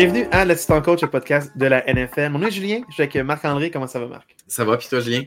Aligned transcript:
Bienvenue 0.00 0.24
à 0.32 0.46
l'Assistant 0.46 0.80
Coach, 0.80 1.02
le 1.02 1.10
podcast 1.10 1.52
de 1.58 1.66
la 1.66 1.84
NFL. 1.84 2.30
Mon 2.30 2.38
nom 2.38 2.46
est 2.46 2.50
Julien, 2.50 2.80
je 2.88 2.94
suis 2.94 3.02
avec 3.02 3.14
Marc-André. 3.16 3.70
Comment 3.70 3.86
ça 3.86 4.00
va, 4.00 4.06
Marc? 4.06 4.34
Ça 4.46 4.64
va, 4.64 4.78
puis 4.78 4.88
toi, 4.88 5.00
Julien? 5.00 5.24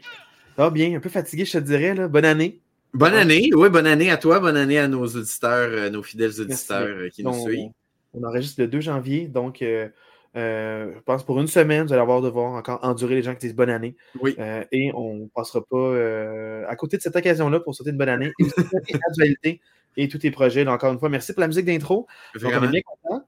Ça 0.56 0.64
va 0.64 0.71
bien, 0.71 0.98
un 0.98 1.00
peu 1.00 1.10
fatigué, 1.10 1.46
je 1.46 1.52
te 1.52 1.57
dirais. 1.60 1.94
Là. 1.94 2.07
Bonne 2.07 2.26
année. 2.26 2.60
Bonne 2.92 3.14
année, 3.14 3.52
oui, 3.54 3.70
bonne 3.70 3.86
année 3.86 4.10
à 4.10 4.18
toi, 4.18 4.39
bonne 4.39 4.57
année 4.57 4.80
à 4.80 4.88
nos 4.88 5.06
auditeurs, 5.06 5.70
euh, 5.71 5.92
nos 5.92 6.02
fidèles 6.02 6.42
auditeurs 6.42 6.88
euh, 6.88 7.10
qui 7.10 7.24
nous 7.24 7.39
suivent. 7.39 7.70
On 8.16 8.24
enregistre 8.24 8.62
le 8.62 8.68
2 8.68 8.82
janvier, 8.82 9.28
donc 9.28 9.62
euh, 9.62 9.89
je 10.34 11.00
pense 11.05 11.24
pour 11.24 11.40
une 11.40 11.46
semaine, 11.46 11.86
vous 11.86 11.94
allez 11.94 12.02
avoir 12.02 12.21
devoir 12.21 12.54
encore 12.54 12.80
endurer 12.82 13.14
les 13.14 13.21
gens 13.21 13.36
qui 13.36 13.42
disent 13.42 13.55
bonne 13.55 13.70
année. 13.70 13.96
Oui. 14.21 14.36
et 14.71 14.92
on 14.96 15.18
ne 15.18 15.28
passera 15.36 15.64
pas 15.64 16.68
à 16.68 16.75
côté 16.78 16.97
de 16.97 17.04
cette 17.04 17.16
occasion-là 17.16 17.60
pour 17.60 17.75
souhaiter 17.75 17.92
une 17.92 17.97
bonne 17.97 18.10
année 18.10 18.32
et 19.44 19.61
et 19.97 20.08
tous 20.08 20.18
tes 20.18 20.32
projets. 20.32 20.66
Donc, 20.66 20.74
encore 20.74 20.94
une 20.94 20.97
fois, 20.97 21.10
merci 21.10 21.33
pour 21.33 21.42
la 21.42 21.47
musique 21.47 21.66
d'intro. 21.66 22.08
on 22.42 22.64
est 22.64 22.68
bien 22.68 22.82
content. 22.82 23.24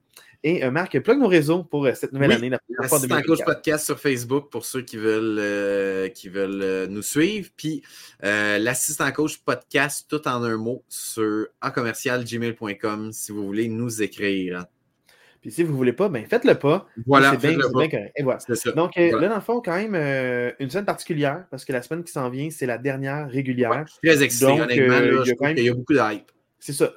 Et 0.48 0.64
euh, 0.64 0.70
Marc, 0.70 1.00
plug 1.00 1.18
nos 1.18 1.28
réseaux 1.28 1.64
pour 1.64 1.88
euh, 1.88 1.94
cette 1.96 2.14
nouvelle 2.14 2.32
année. 2.32 2.52
La 2.52 2.60
Coach 3.24 3.44
Podcast 3.44 3.84
sur 3.84 4.00
Facebook 4.00 4.52
pour 4.52 4.64
ceux 4.64 4.84
qui 4.84 4.96
veulent, 4.96 5.40
euh, 5.40 6.08
qui 6.10 6.30
veulent 6.30 6.86
nous 6.88 7.02
suivre. 7.02 7.50
Puis 7.58 7.82
l'assistant 8.22 9.12
coach 9.12 9.40
podcast 9.40 10.06
tout 10.08 10.28
en 10.28 10.44
un 10.44 10.58
mot 10.58 10.84
sur 10.88 11.48
gmail.com 11.64 13.12
si 13.12 13.32
vous 13.32 13.44
voulez 13.44 13.68
nous 13.70 14.04
écrire. 14.04 14.66
Puis 15.42 15.52
si 15.52 15.64
vous 15.64 15.72
ne 15.72 15.78
voulez 15.78 15.94
pas, 15.94 16.10
ben 16.10 16.24
faites-le 16.28 16.54
pas. 16.54 16.88
Voilà, 17.08 17.32
c'est 17.32 17.48
bien, 17.48 17.58
correct. 17.58 17.98
Et 18.16 18.22
voilà. 18.22 18.38
Donc 18.76 18.96
là, 18.96 19.28
dans 19.28 19.36
le 19.36 19.42
fond, 19.42 19.62
quand 19.66 19.76
même, 19.76 19.96
une 20.60 20.70
semaine 20.70 20.86
particulière, 20.86 21.46
parce 21.50 21.66
que 21.66 21.74
la 21.74 21.82
semaine 21.82 22.04
qui 22.04 22.12
s'en 22.12 22.30
vient, 22.30 22.52
c'est 22.52 22.68
la 22.68 22.78
dernière 22.78 23.28
régulière. 23.28 23.86
très 24.04 24.22
excité, 24.22 24.52
honnêtement. 24.62 25.50
il, 25.58 25.64
y 25.64 25.70
a 25.70 25.74
beaucoup 25.74 25.94
de 25.94 26.14
hype. 26.14 26.32
C'est 26.60 26.74
ça 26.74 26.94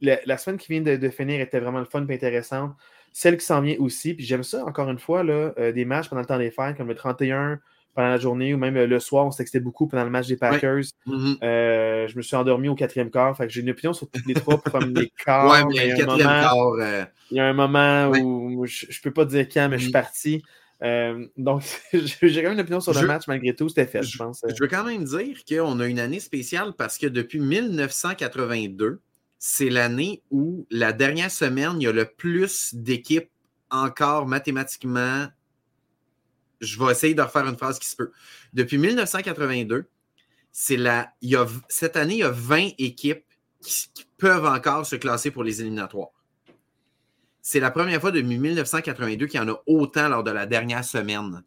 la, 0.00 0.38
semaine 0.38 0.58
qui 0.58 0.72
vient 0.72 0.80
de, 0.80 1.08
finir 1.08 1.40
était 1.40 1.60
vraiment 1.60 1.78
le 1.78 1.84
fun 1.84 2.06
et 2.06 2.14
intéressante. 2.14 2.74
Celle 3.12 3.36
qui 3.36 3.44
s'en 3.44 3.60
vient 3.60 3.76
aussi, 3.78 4.14
puis 4.14 4.24
j'aime 4.24 4.44
ça, 4.44 4.64
encore 4.64 4.88
une 4.88 4.98
fois, 4.98 5.24
là, 5.24 5.52
euh, 5.58 5.72
des 5.72 5.84
matchs 5.84 6.08
pendant 6.08 6.20
le 6.20 6.26
temps 6.26 6.38
des 6.38 6.50
fêtes, 6.50 6.76
comme 6.76 6.88
le 6.88 6.94
31 6.94 7.58
pendant 7.92 8.08
la 8.08 8.18
journée 8.18 8.54
ou 8.54 8.56
même 8.56 8.76
euh, 8.76 8.86
le 8.86 9.00
soir, 9.00 9.26
on 9.26 9.32
s'excitait 9.32 9.58
beaucoup 9.58 9.88
pendant 9.88 10.04
le 10.04 10.10
match 10.10 10.28
des 10.28 10.36
Packers. 10.36 10.84
Mm-hmm. 11.08 11.38
Euh, 11.42 12.06
je 12.06 12.16
me 12.16 12.22
suis 12.22 12.36
endormi 12.36 12.68
au 12.68 12.76
quatrième 12.76 13.10
quart, 13.10 13.36
fait 13.36 13.48
que 13.48 13.52
j'ai 13.52 13.62
une 13.62 13.70
opinion 13.70 13.92
sur 13.92 14.08
toutes 14.08 14.26
les 14.26 14.34
trois 14.34 14.58
comme 14.58 14.94
les 14.94 15.10
quarts. 15.24 15.50
Ouais, 15.50 15.64
mais, 15.74 15.88
le 15.88 15.96
quatrième 15.96 16.28
quart. 16.28 17.08
Il 17.32 17.36
y 17.36 17.40
a 17.40 17.46
un 17.46 17.52
moment 17.52 18.08
où 18.10 18.64
je, 18.64 18.86
ne 18.86 19.02
peux 19.02 19.12
pas 19.12 19.24
dire 19.24 19.48
quand, 19.52 19.68
mais 19.68 19.78
je 19.78 19.82
suis 19.82 19.90
mm-hmm. 19.90 19.92
parti. 19.92 20.42
donc, 21.36 21.62
j'ai 21.92 22.42
quand 22.42 22.50
même 22.50 22.52
une 22.52 22.60
opinion 22.60 22.80
sur 22.80 22.94
le 22.94 23.06
match 23.08 23.26
malgré 23.26 23.56
tout. 23.56 23.68
C'était 23.68 23.86
fait, 23.86 24.04
je, 24.04 24.12
je 24.12 24.18
pense. 24.18 24.44
Je 24.48 24.62
veux 24.62 24.68
quand 24.68 24.84
même 24.84 25.02
dire 25.02 25.38
qu'on 25.48 25.80
a 25.80 25.86
une 25.86 25.98
année 25.98 26.20
spéciale 26.20 26.74
parce 26.78 26.96
que 26.96 27.08
depuis 27.08 27.40
1982, 27.40 29.00
c'est 29.42 29.70
l'année 29.70 30.22
où 30.30 30.66
la 30.70 30.92
dernière 30.92 31.30
semaine, 31.30 31.76
il 31.80 31.84
y 31.84 31.86
a 31.86 31.92
le 31.92 32.04
plus 32.04 32.74
d'équipes 32.74 33.30
encore 33.70 34.26
mathématiquement. 34.26 35.28
Je 36.60 36.78
vais 36.78 36.92
essayer 36.92 37.14
de 37.14 37.22
refaire 37.22 37.46
une 37.46 37.56
phrase 37.56 37.78
qui 37.78 37.88
se 37.88 37.96
peut. 37.96 38.12
Depuis 38.52 38.76
1982, 38.76 39.88
c'est 40.52 40.76
la, 40.76 41.14
il 41.22 41.30
y 41.30 41.36
a, 41.36 41.46
cette 41.68 41.96
année, 41.96 42.16
il 42.16 42.18
y 42.18 42.22
a 42.22 42.30
20 42.30 42.72
équipes 42.78 43.24
qui, 43.62 43.88
peuvent 44.18 44.44
encore 44.44 44.84
se 44.84 44.96
classer 44.96 45.30
pour 45.30 45.42
les 45.42 45.62
éliminatoires. 45.62 46.10
C'est 47.40 47.60
la 47.60 47.70
première 47.70 48.02
fois 48.02 48.10
depuis 48.10 48.36
1982 48.36 49.26
qu'il 49.26 49.40
y 49.40 49.42
en 49.42 49.48
a 49.48 49.62
autant 49.66 50.10
lors 50.10 50.22
de 50.22 50.30
la 50.30 50.44
dernière 50.44 50.84
semaine. 50.84 51.42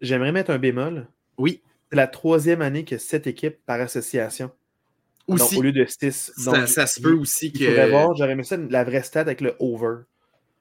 J'aimerais 0.00 0.30
mettre 0.30 0.52
un 0.52 0.58
bémol. 0.58 1.08
Oui. 1.36 1.62
C'est 1.90 1.96
la 1.96 2.06
troisième 2.06 2.62
année 2.62 2.84
que 2.84 2.98
sept 2.98 3.26
équipes 3.26 3.58
par 3.66 3.80
association 3.80 4.52
au 5.28 5.62
lieu 5.62 5.72
de 5.72 5.84
6. 5.84 6.32
Ça, 6.66 6.86
se 6.86 7.00
peut 7.00 7.14
aussi 7.14 7.52
que. 7.52 7.64
j'aurais 8.16 8.32
aimé 8.32 8.44
ça 8.44 8.56
la 8.56 8.84
vraie 8.84 9.02
stat 9.02 9.20
avec 9.20 9.40
le 9.40 9.54
over. 9.58 10.02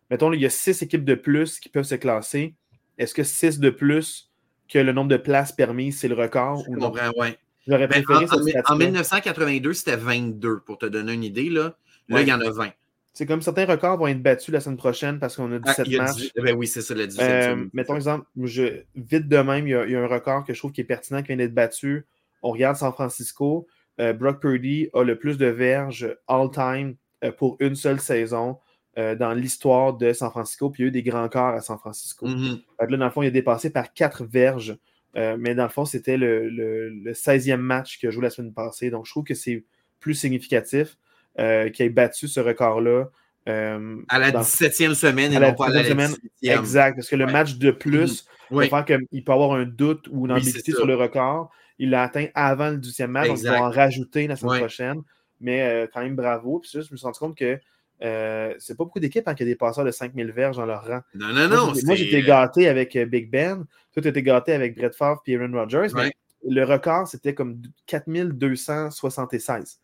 Mettons, 0.10 0.32
il 0.34 0.42
y 0.42 0.46
a 0.46 0.50
6 0.50 0.84
équipes 0.84 1.06
de 1.06 1.16
plus 1.16 1.60
qui 1.60 1.70
peuvent 1.70 1.86
se 1.86 1.96
classer. 1.96 2.56
Est-ce 2.98 3.14
que 3.14 3.24
6 3.24 3.60
de 3.60 3.70
plus 3.70 4.32
que 4.70 4.80
le 4.80 4.92
nombre 4.92 5.10
de 5.10 5.18
places 5.18 5.52
permises, 5.52 6.00
c'est 6.00 6.08
le 6.08 6.16
record 6.16 6.68
ou 6.70 6.76
non? 6.76 6.94
ouais. 7.18 7.38
J'aurais 7.68 7.88
ben, 7.88 8.04
préféré 8.04 8.26
en, 8.30 8.74
en, 8.74 8.78
1982, 8.78 9.74
c'était 9.74 9.96
22, 9.96 10.60
pour 10.60 10.78
te 10.78 10.86
donner 10.86 11.14
une 11.14 11.24
idée. 11.24 11.50
Là, 11.50 11.78
là 12.10 12.22
il 12.22 12.28
y 12.28 12.34
en 12.34 12.42
a 12.42 12.52
20. 12.52 12.72
C'est 13.14 13.26
comme 13.26 13.42
certains 13.42 13.66
records 13.66 13.98
vont 13.98 14.08
être 14.08 14.22
battus 14.22 14.52
la 14.52 14.60
semaine 14.60 14.78
prochaine 14.78 15.20
parce 15.20 15.36
qu'on 15.36 15.52
a 15.52 15.60
17 15.60 15.88
ah, 15.88 16.04
matchs. 16.04 16.32
Ben 16.36 16.56
oui, 16.56 16.68
c'est 16.68 16.82
ça, 16.82 16.96
le 16.96 17.08
17. 17.08 17.22
Euh, 17.22 17.66
mettons 17.72 17.96
exemple, 17.96 18.26
je, 18.42 18.82
vite 18.96 19.28
de 19.28 19.38
même, 19.38 19.68
il 19.68 19.72
y, 19.72 19.76
a, 19.76 19.86
il 19.86 19.92
y, 19.92 19.96
a, 19.96 20.02
un 20.02 20.08
record 20.08 20.44
que 20.44 20.54
je 20.54 20.60
trouve 20.60 20.72
qui 20.72 20.82
est 20.82 20.86
pertinent 20.86 21.22
qui 21.22 21.28
vient 21.28 21.38
d'être 21.38 21.54
battu. 21.54 22.06
On 22.42 22.52
regarde 22.52 22.76
San 22.76 22.92
Francisco. 22.92 23.68
Euh, 24.00 24.14
Brock 24.14 24.42
Purdy 24.42 24.90
a 24.94 25.04
le 25.04 25.18
plus 25.18 25.38
de 25.38 25.46
verges 25.46 26.16
all-time 26.28 26.96
euh, 27.24 27.32
pour 27.32 27.58
une 27.60 27.76
seule 27.76 28.00
saison 28.00 28.58
euh, 28.98 29.16
dans 29.16 29.34
l'histoire 29.34 29.94
de 29.94 30.14
San 30.14 30.30
Francisco. 30.32 30.70
Puis 30.70 30.82
il 30.82 30.86
y 30.86 30.88
a 30.88 30.90
eu 30.90 30.92
des 30.92 31.04
grands 31.04 31.30
corps 31.30 31.54
à 31.54 31.62
San 31.62 31.78
Francisco. 31.78 32.28
Mm-hmm. 32.28 32.62
Là, 32.90 32.98
dans 32.98 33.06
le 33.06 33.12
fond, 33.12 33.22
il 33.22 33.28
a 33.28 33.32
dépassé 33.32 33.70
par 33.70 33.94
quatre 33.94 34.26
verges. 34.26 34.78
mais 35.16 35.56
dans 35.56 35.64
le 35.64 35.70
fond, 35.70 35.86
c'était 35.86 36.18
le, 36.18 37.04
16e 37.14 37.58
match 37.58 38.00
qu'il 38.00 38.10
a 38.10 38.12
joué 38.12 38.24
la 38.24 38.30
semaine 38.30 38.54
passée. 38.54 38.90
Donc, 38.90 39.06
je 39.06 39.12
trouve 39.12 39.24
que 39.24 39.36
c'est 39.36 39.64
plus 40.00 40.16
significatif 40.16 40.98
qu'il 41.38 41.86
ait 41.86 41.90
battu 41.90 42.28
ce 42.28 42.40
record-là. 42.40 43.06
à 43.46 44.20
la 44.20 44.32
17e 44.32 44.96
semaine 44.96 45.34
et 45.34 45.40
non 45.40 45.54
pas 45.54 45.68
à 45.68 45.70
la 45.70 45.84
semaine. 45.84 46.12
Exact, 46.42 46.96
parce 46.96 47.10
que 47.10 47.16
le 47.16 47.28
match 47.28 47.56
de 47.56 47.72
plus 47.72 48.26
va 48.50 48.68
faire 48.68 48.86
qu'il 48.86 49.24
peut 49.24 49.32
avoir 49.32 49.54
un 49.54 49.66
doute 49.66 50.08
ou 50.12 50.26
une 50.26 50.32
ambiguïté 50.32 50.72
sur 50.72 50.88
le 50.88 50.96
record. 50.96 51.52
Il 51.80 51.90
l'a 51.90 52.04
atteint 52.04 52.28
avant 52.36 52.70
le 52.70 52.78
12e 52.78 53.08
match, 53.08 53.28
donc 53.28 53.40
il 53.40 53.48
va 53.48 53.64
en 53.64 53.70
rajouter 53.70 54.28
la 54.28 54.36
semaine 54.36 54.60
prochaine. 54.60 55.02
Mais 55.40 55.62
euh, 55.62 55.88
quand 55.92 56.02
même, 56.02 56.16
bravo. 56.16 56.60
Puis 56.60 56.72
je 56.74 56.78
me 56.80 56.84
suis 56.84 57.06
rendu 57.06 57.20
compte 57.20 57.38
que 57.38 57.60
euh, 58.02 58.54
c'est 58.60 58.78
pas 58.78 58.84
beaucoup 58.84 59.00
d'équipes 59.00 59.28
hein, 59.28 59.36
qui 59.36 59.44
ont 59.44 59.46
des 59.46 59.56
passeurs 59.56 59.86
de 59.86 59.92
5000 59.92 60.32
verges 60.32 60.58
dans 60.58 60.66
leur 60.66 60.86
rang. 60.86 61.02
Non, 61.16 61.34
non, 61.34 61.48
non. 61.48 61.74
Moi, 61.84 61.96
j'étais 61.96 62.22
gâté 62.22 62.68
avec 62.68 62.96
euh, 62.96 63.06
Big 63.06 63.30
Ben. 63.30 63.66
Toi, 63.94 64.02
tu 64.02 64.08
étais 64.08 64.24
gâté 64.24 64.54
avec 64.54 64.76
Brett 64.76 64.96
Favre 64.96 65.22
et 65.28 65.36
Aaron 65.36 65.52
Rodgers. 65.52 65.88
Mais 65.96 66.14
le 66.48 66.64
record, 66.64 67.08
c'était 67.08 67.34
comme 67.34 67.62
4276. 67.88 69.80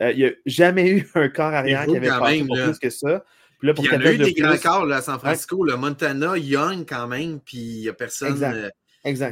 Il 0.00 0.16
n'y 0.16 0.24
a 0.24 0.30
jamais 0.46 0.90
eu 0.90 1.08
un 1.14 1.28
corps 1.28 1.52
arrière 1.52 1.86
qui 1.86 1.96
avait 1.96 2.08
passé 2.08 2.44
pour 2.44 2.56
plus 2.56 2.78
que 2.78 2.90
ça. 2.90 3.24
Puis 3.58 3.68
là, 3.68 3.74
pour 3.74 3.84
il 3.84 3.92
y 3.92 3.94
en 3.94 4.00
a 4.00 4.12
eu 4.12 4.18
des 4.18 4.32
grands 4.32 4.56
corps 4.56 4.86
là, 4.86 4.96
à 4.96 5.02
San 5.02 5.18
Francisco, 5.20 5.62
le 5.62 5.76
Montana, 5.76 6.36
Young 6.36 6.84
quand 6.88 7.06
même, 7.06 7.38
puis 7.38 7.58
il 7.58 7.80
n'y 7.82 7.88
a 7.88 7.92
personne. 7.92 8.32
Exact. 8.32 8.74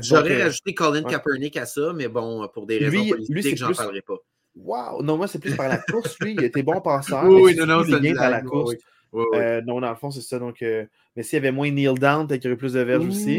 J'aurais 0.03 0.41
euh, 0.41 0.45
rajouté 0.45 0.75
Colin 0.75 1.03
Kaepernick 1.03 1.57
à 1.57 1.67
ça, 1.67 1.93
mais 1.95 2.09
bon, 2.09 2.49
pour 2.53 2.67
des 2.67 2.79
raisons 2.79 3.09
politiques, 3.09 3.57
j'en 3.57 3.73
parlerai 3.73 4.03
pas. 4.03 4.17
Wow! 4.57 5.03
Non, 5.03 5.17
moi, 5.17 5.29
c'est 5.29 5.39
plus 5.39 5.55
par 5.55 5.69
la 5.69 5.79
course, 5.91 6.17
lui. 6.21 6.35
Il 6.35 6.45
était 6.45 6.63
bon 6.63 6.81
passeur. 6.81 7.25
oui, 7.25 7.55
non, 7.55 7.67
non, 7.67 7.85
c'est 7.89 8.01
bien 8.01 8.15
par 8.15 8.31
la 8.31 8.43
course. 8.43 8.75
Oui, 9.13 9.25
euh, 9.35 9.61
non, 9.63 9.81
dans 9.81 9.91
le 9.91 9.97
fond, 9.97 10.11
c'est 10.11 10.21
ça. 10.21 10.39
Donc, 10.39 10.63
euh, 10.63 10.85
mais 11.17 11.23
s'il 11.23 11.37
y 11.37 11.39
avait 11.39 11.53
moins 11.53 11.71
kneel 11.71 11.99
down, 11.99 12.27
peut-être 12.27 12.43
qu'il 12.43 12.51
y 12.51 12.53
aurait 12.53 12.59
plus 12.59 12.75
de 12.75 12.81
verges 12.81 13.07
aussi. 13.07 13.39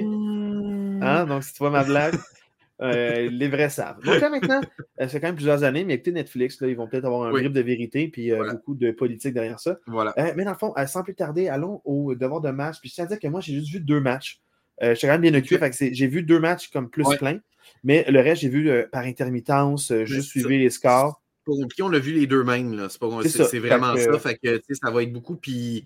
Hein? 1.01 1.25
Donc, 1.25 1.43
si 1.43 1.53
tu 1.53 1.59
vois 1.59 1.69
ma 1.69 1.83
blague, 1.83 2.15
les 2.79 3.47
vrais 3.47 3.69
savent. 3.69 4.01
Donc 4.03 4.19
là, 4.19 4.29
maintenant, 4.29 4.61
c'est 4.99 5.19
quand 5.19 5.27
même 5.27 5.35
plusieurs 5.35 5.63
années, 5.63 5.85
mais 5.85 5.95
écoutez 5.95 6.11
Netflix, 6.11 6.59
là, 6.61 6.67
ils 6.67 6.75
vont 6.75 6.87
peut-être 6.87 7.05
avoir 7.05 7.23
un 7.23 7.31
grip 7.31 7.53
de 7.53 7.61
vérité, 7.61 8.07
puis 8.07 8.31
beaucoup 8.31 8.75
de 8.75 8.91
politique 8.91 9.33
derrière 9.33 9.59
ça. 9.59 9.77
Voilà. 9.87 10.13
mais 10.35 10.43
dans 10.45 10.51
le 10.51 10.57
fond, 10.57 10.73
sans 10.87 11.03
plus 11.03 11.15
tarder, 11.15 11.47
allons 11.49 11.81
au 11.85 12.15
devoir 12.15 12.41
de 12.41 12.51
match. 12.51 12.79
Puis 12.79 12.89
je 12.89 12.95
tiens 12.95 13.05
à 13.05 13.07
dire 13.07 13.19
que 13.19 13.27
moi, 13.27 13.41
j'ai 13.41 13.53
juste 13.53 13.71
vu 13.71 13.79
deux 13.79 13.99
matchs. 13.99 14.41
Euh, 14.81 14.89
je 14.89 14.95
suis 14.95 15.07
quand 15.07 15.13
même 15.13 15.21
bien 15.21 15.33
occupé. 15.33 15.71
J'ai 15.91 16.07
vu 16.07 16.23
deux 16.23 16.39
matchs 16.39 16.69
comme 16.69 16.89
plus 16.89 17.05
plein. 17.17 17.39
Mais 17.83 18.05
le 18.09 18.19
reste, 18.19 18.41
j'ai 18.41 18.49
vu 18.49 18.69
euh, 18.69 18.87
par 18.91 19.03
intermittence, 19.03 19.91
euh, 19.91 20.05
juste 20.05 20.29
suivre 20.29 20.49
les 20.49 20.69
scores. 20.69 21.21
Puis 21.45 21.81
on 21.81 21.91
a 21.91 21.99
vu 21.99 22.13
les 22.13 22.27
deux 22.27 22.43
mêmes. 22.43 22.87
C'est 22.89 23.59
vraiment 23.59 23.95
ça. 23.95 24.19
Fait 24.19 24.37
que, 24.37 24.61
ça 24.73 24.91
va 24.91 25.03
être 25.03 25.13
beaucoup. 25.13 25.35
Puis 25.35 25.85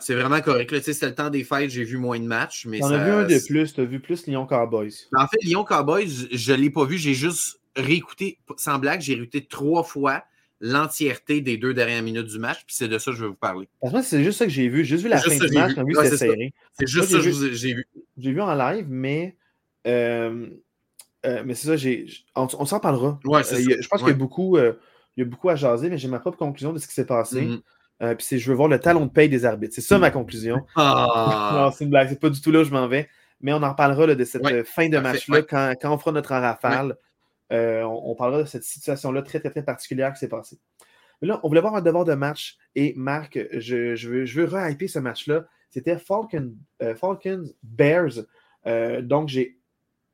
c'est 0.00 0.14
vraiment 0.14 0.40
correct. 0.40 0.80
C'était 0.80 1.06
le 1.06 1.14
temps 1.14 1.30
des 1.30 1.44
fêtes, 1.44 1.70
j'ai 1.70 1.84
vu 1.84 1.96
moins 1.96 2.18
de 2.18 2.26
matchs. 2.26 2.66
T'en 2.80 2.90
as 2.90 3.04
vu 3.04 3.10
un 3.10 3.24
de 3.24 3.46
plus. 3.46 3.74
Tu 3.74 3.80
as 3.80 3.84
vu 3.84 4.00
plus 4.00 4.26
Lyon 4.26 4.46
Cowboys. 4.46 5.08
En 5.16 5.26
fait, 5.26 5.42
Lyon 5.42 5.64
Cowboys, 5.64 6.28
je 6.30 6.52
ne 6.52 6.58
l'ai 6.58 6.70
pas 6.70 6.84
vu. 6.84 6.98
J'ai 6.98 7.14
juste 7.14 7.60
réécouté, 7.74 8.38
sans 8.56 8.78
blague, 8.78 9.00
j'ai 9.00 9.14
réécouté 9.14 9.44
trois 9.44 9.82
fois 9.82 10.24
l'entièreté 10.62 11.40
des 11.40 11.58
deux 11.58 11.74
dernières 11.74 12.04
minutes 12.04 12.28
du 12.28 12.38
match, 12.38 12.64
puis 12.64 12.74
c'est 12.74 12.86
de 12.86 12.96
ça 12.96 13.10
que 13.10 13.16
je 13.16 13.22
vais 13.22 13.28
vous 13.28 13.34
parler. 13.34 13.68
Parce 13.80 13.92
que 13.92 14.02
c'est 14.02 14.22
juste 14.22 14.38
ça 14.38 14.46
que 14.46 14.50
j'ai 14.52 14.68
vu. 14.68 14.84
J'ai 14.84 14.96
juste 14.96 15.02
vu 15.02 15.10
la 15.10 15.18
fin 15.18 15.36
du 15.36 15.52
match, 15.52 15.72
j'ai 15.76 15.82
vu 15.82 16.16
serré. 16.16 16.54
C'est 16.78 16.86
juste 16.86 17.10
ça 17.10 17.18
que 17.18 17.52
j'ai 17.52 17.74
vu. 17.74 17.86
J'ai 18.16 18.32
vu 18.32 18.40
en 18.40 18.54
live, 18.54 18.86
mais 18.88 19.36
euh, 19.88 20.46
euh, 21.26 21.42
mais 21.44 21.54
c'est 21.54 21.66
ça, 21.66 21.76
j'ai, 21.76 22.06
on, 22.36 22.48
s'en 22.64 22.78
parlera. 22.78 23.18
Ouais, 23.24 23.40
euh, 23.40 23.76
je 23.80 23.88
pense 23.88 24.00
qu'il 24.00 24.08
y 24.08 24.12
a 24.12 24.14
beaucoup, 24.14 24.56
il 24.56 24.74
y 25.16 25.22
a 25.22 25.24
beaucoup 25.24 25.48
à 25.48 25.56
jaser, 25.56 25.90
mais 25.90 25.98
j'ai 25.98 26.08
ma 26.08 26.20
propre 26.20 26.38
conclusion 26.38 26.72
de 26.72 26.78
ce 26.78 26.86
qui 26.86 26.94
s'est 26.94 27.06
passé. 27.06 27.42
Mm-hmm. 28.00 28.16
puis 28.16 28.24
c'est 28.24 28.38
je 28.38 28.48
veux 28.48 28.56
voir 28.56 28.68
le 28.68 28.78
talon 28.78 29.06
de 29.06 29.10
paye 29.10 29.28
des 29.28 29.44
arbitres. 29.44 29.74
C'est 29.74 29.80
ça 29.80 29.98
ma 29.98 30.12
conclusion. 30.12 30.64
Ah. 30.76 31.50
non, 31.56 31.72
c'est 31.72 31.84
une 31.84 31.90
blague, 31.90 32.08
c'est 32.08 32.20
pas 32.20 32.30
du 32.30 32.40
tout 32.40 32.52
là 32.52 32.60
où 32.60 32.64
je 32.64 32.70
m'en 32.70 32.86
vais. 32.86 33.08
Mais 33.40 33.52
on 33.52 33.62
en 33.64 33.70
reparlera 33.70 34.06
de 34.14 34.24
cette 34.24 34.64
fin 34.68 34.88
de 34.88 34.98
match-là 34.98 35.42
quand, 35.42 35.74
quand, 35.80 35.92
on 35.92 35.98
fera 35.98 36.12
notre 36.12 36.30
en 36.30 36.40
rafale. 36.40 36.96
Euh, 37.52 37.82
on, 37.82 38.14
parlera 38.14 38.42
de 38.42 38.48
cette 38.48 38.64
situation-là 38.64 39.22
très, 39.22 39.38
très, 39.40 39.50
très 39.50 39.62
particulière 39.62 40.12
qui 40.12 40.18
s'est 40.18 40.28
passée. 40.28 40.58
Mais 41.20 41.28
là, 41.28 41.40
on 41.42 41.48
voulait 41.48 41.60
voir 41.60 41.74
un 41.74 41.82
devoir 41.82 42.04
de 42.04 42.14
match 42.14 42.56
et 42.74 42.94
Marc, 42.96 43.38
je, 43.52 44.08
veux, 44.08 44.24
je 44.24 44.40
re-hyper 44.42 44.88
ce 44.88 44.98
match-là. 44.98 45.44
C'était 45.70 45.96
euh, 45.96 46.94
Falcons 46.94 47.44
Bears. 47.62 48.24
Euh, 48.66 49.02
donc, 49.02 49.28
j'ai 49.28 49.58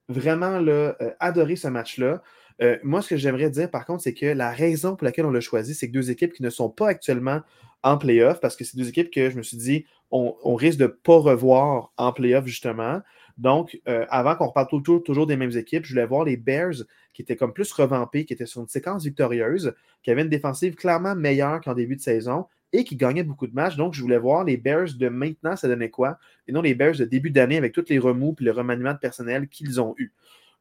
vraiment 0.08 0.60
adoré 1.20 1.56
ce 1.56 1.68
match-là. 1.68 2.22
moi, 2.82 3.02
ce 3.02 3.10
que 3.10 3.16
j'aimerais 3.16 3.50
dire, 3.50 3.70
par 3.70 3.84
contre, 3.84 4.02
c'est 4.02 4.14
que 4.14 4.26
la 4.26 4.50
raison 4.50 4.96
pour 4.96 5.04
laquelle 5.04 5.26
on 5.26 5.30
l'a 5.30 5.40
choisi, 5.40 5.74
c'est 5.74 5.88
que 5.88 5.92
deux 5.92 6.10
équipes 6.10 6.32
qui 6.32 6.42
ne 6.42 6.50
sont 6.50 6.70
pas 6.70 6.88
actuellement 6.88 7.42
en 7.82 7.98
playoff, 7.98 8.40
parce 8.40 8.56
que 8.56 8.64
c'est 8.64 8.76
deux 8.76 8.88
équipes 8.88 9.10
que 9.10 9.30
je 9.30 9.36
me 9.36 9.42
suis 9.42 9.58
dit 9.58 9.84
on, 10.10 10.54
risque 10.54 10.78
de 10.78 10.84
ne 10.84 10.88
pas 10.88 11.18
revoir 11.18 11.92
en 11.96 12.12
playoff, 12.12 12.46
justement. 12.46 13.02
Donc, 13.38 13.80
euh, 13.88 14.04
avant 14.10 14.34
qu'on 14.34 14.48
reparle 14.48 14.68
toujours, 14.68 15.26
des 15.26 15.36
mêmes 15.36 15.56
équipes, 15.56 15.84
je 15.84 15.94
voulais 15.94 16.06
voir 16.06 16.24
les 16.24 16.36
Bears 16.36 16.74
qui 17.14 17.22
étaient 17.22 17.36
comme 17.36 17.52
plus 17.52 17.72
revampés, 17.72 18.24
qui 18.24 18.32
étaient 18.32 18.46
sur 18.46 18.60
une 18.60 18.68
séquence 18.68 19.04
victorieuse, 19.04 19.74
qui 20.02 20.10
avaient 20.10 20.22
une 20.22 20.28
défensive 20.28 20.74
clairement 20.74 21.14
meilleure 21.14 21.60
qu'en 21.60 21.74
début 21.74 21.96
de 21.96 22.00
saison 22.00 22.46
et 22.72 22.84
qui 22.84 22.96
gagnaient 22.96 23.22
beaucoup 23.22 23.46
de 23.46 23.54
matchs. 23.54 23.76
Donc, 23.76 23.94
je 23.94 24.02
voulais 24.02 24.18
voir 24.18 24.44
les 24.44 24.56
Bears 24.56 24.94
de 24.98 25.08
maintenant, 25.08 25.56
ça 25.56 25.68
donnait 25.68 25.88
quoi, 25.88 26.18
et 26.46 26.52
non 26.52 26.60
les 26.60 26.74
Bears 26.74 26.96
de 26.96 27.04
début 27.04 27.30
d'année 27.30 27.56
avec 27.56 27.72
tous 27.72 27.84
les 27.88 27.98
remous 27.98 28.34
et 28.40 28.44
le 28.44 28.50
remaniement 28.50 28.92
de 28.92 28.98
personnel 28.98 29.48
qu'ils 29.48 29.80
ont 29.80 29.94
eu. 29.98 30.12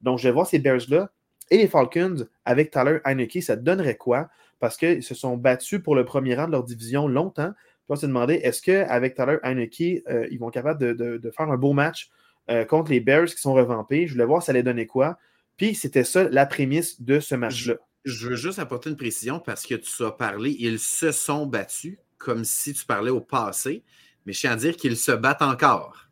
Donc, 0.02 0.20
je 0.20 0.28
vais 0.28 0.32
voir 0.32 0.46
ces 0.46 0.60
Bears-là 0.60 1.12
et 1.50 1.58
les 1.58 1.68
Falcons 1.68 2.28
avec 2.46 2.72
Tyler 2.72 3.00
Heineke, 3.06 3.42
ça 3.42 3.56
donnerait 3.56 3.98
quoi? 3.98 4.30
Parce 4.60 4.78
qu'ils 4.78 5.04
se 5.04 5.16
sont 5.16 5.38
battus 5.38 5.82
pour 5.82 5.96
le 5.96 6.06
premier 6.06 6.36
rang 6.36 6.48
de 6.48 6.52
leur 6.52 6.64
division 6.64 7.08
longtemps. 7.08 7.54
on 7.90 7.96
s'est 7.96 8.08
demandé, 8.08 8.36
est-ce 8.36 8.62
qu'avec 8.62 9.16
Tyler 9.16 9.38
Heineke, 9.44 10.04
euh, 10.10 10.28
ils 10.30 10.38
vont 10.40 10.50
être 10.50 10.56
capables 10.56 10.96
de, 10.96 11.32
faire 11.32 11.50
un 11.50 11.58
beau 11.58 11.74
match 11.74 12.12
euh, 12.50 12.66
contre 12.66 12.92
les 12.92 13.00
Bears 13.00 13.28
qui 13.28 13.42
sont 13.42 13.54
revampés? 13.54 14.08
Je 14.08 14.14
voulais 14.14 14.26
voir 14.26 14.44
ça 14.44 14.52
allait 14.52 14.64
donner 14.64 14.88
quoi. 14.88 15.18
Puis 15.58 15.76
c'était 15.76 16.04
ça 16.04 16.30
la 16.30 16.46
prémisse 16.46 17.02
de 17.02 17.20
ce 17.20 17.36
match-là. 17.36 17.76
Je, 18.06 18.28
veux 18.28 18.36
juste 18.36 18.60
apporter 18.60 18.90
une 18.90 18.96
précision 18.96 19.40
parce 19.40 19.66
que 19.66 19.76
tu 19.76 20.04
as 20.04 20.12
parlé, 20.12 20.56
ils 20.60 20.80
se 20.80 21.12
sont 21.12 21.46
battus 21.46 21.98
comme 22.18 22.46
si 22.46 22.74
tu 22.74 22.86
parlais 22.86 23.12
au 23.12 23.22
passé, 23.22 23.84
mais 24.26 24.34
je 24.34 24.40
tiens 24.40 24.52
à 24.52 24.56
dire 24.56 24.78
qu'ils 24.78 24.98
se 24.98 25.12
battent 25.12 25.42
encore. 25.42 26.08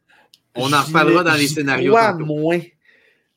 On 0.55 0.71
en 0.73 0.81
reparlera 0.81 1.23
dans 1.23 1.33
les 1.35 1.47
scénarios. 1.47 1.95
moins. 2.19 2.59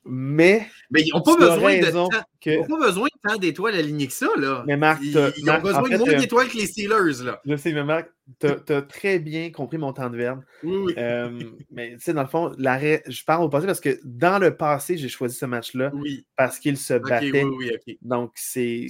Mais. 0.05 0.67
Mais 0.91 1.01
ils 1.01 1.11
n'ont 1.13 1.21
pas, 1.21 1.37
besoin 1.37 1.77
de 1.79 1.91
temps, 1.91 2.09
que... 2.41 2.67
pas 2.67 2.87
besoin 2.87 3.07
de 3.07 3.29
tant 3.29 3.37
d'étoiles 3.37 3.75
alignés 3.75 4.07
que 4.07 4.13
ça, 4.13 4.27
là. 4.37 4.63
Mais 4.65 4.77
Marc, 4.77 5.01
ils, 5.03 5.09
ils 5.37 5.49
ont 5.49 5.59
besoin 5.59 5.89
de 5.89 5.97
moins 5.97 6.09
euh, 6.09 6.17
d'étoiles 6.17 6.47
que 6.47 6.57
les 6.57 6.67
Steelers, 6.67 7.23
là. 7.23 7.41
Je 7.45 7.55
sais, 7.57 7.73
mais 7.73 7.83
Marc, 7.83 8.09
tu 8.39 8.47
as, 8.47 8.81
très 8.81 9.19
bien 9.19 9.51
compris 9.51 9.77
mon 9.77 9.91
temps 9.91 10.09
de 10.09 10.17
verbe. 10.17 10.41
Oui, 10.63 10.77
oui. 10.77 10.93
Euh, 10.97 11.39
mais 11.71 11.93
tu 11.93 11.99
sais, 11.99 12.13
dans 12.13 12.21
le 12.21 12.27
fond, 12.27 12.51
je 12.57 13.23
parle 13.25 13.43
au 13.43 13.49
passé 13.49 13.65
parce 13.65 13.81
que 13.81 13.99
dans 14.03 14.39
le 14.39 14.55
passé, 14.55 14.97
j'ai 14.97 15.09
choisi 15.09 15.35
ce 15.35 15.45
match-là 15.45 15.91
oui. 15.93 16.25
parce 16.35 16.59
qu'il 16.59 16.77
se 16.77 16.93
battait. 16.93 17.43
Oui, 17.43 17.69
oui, 17.85 17.99
Donc, 18.01 18.31
c'est. 18.35 18.87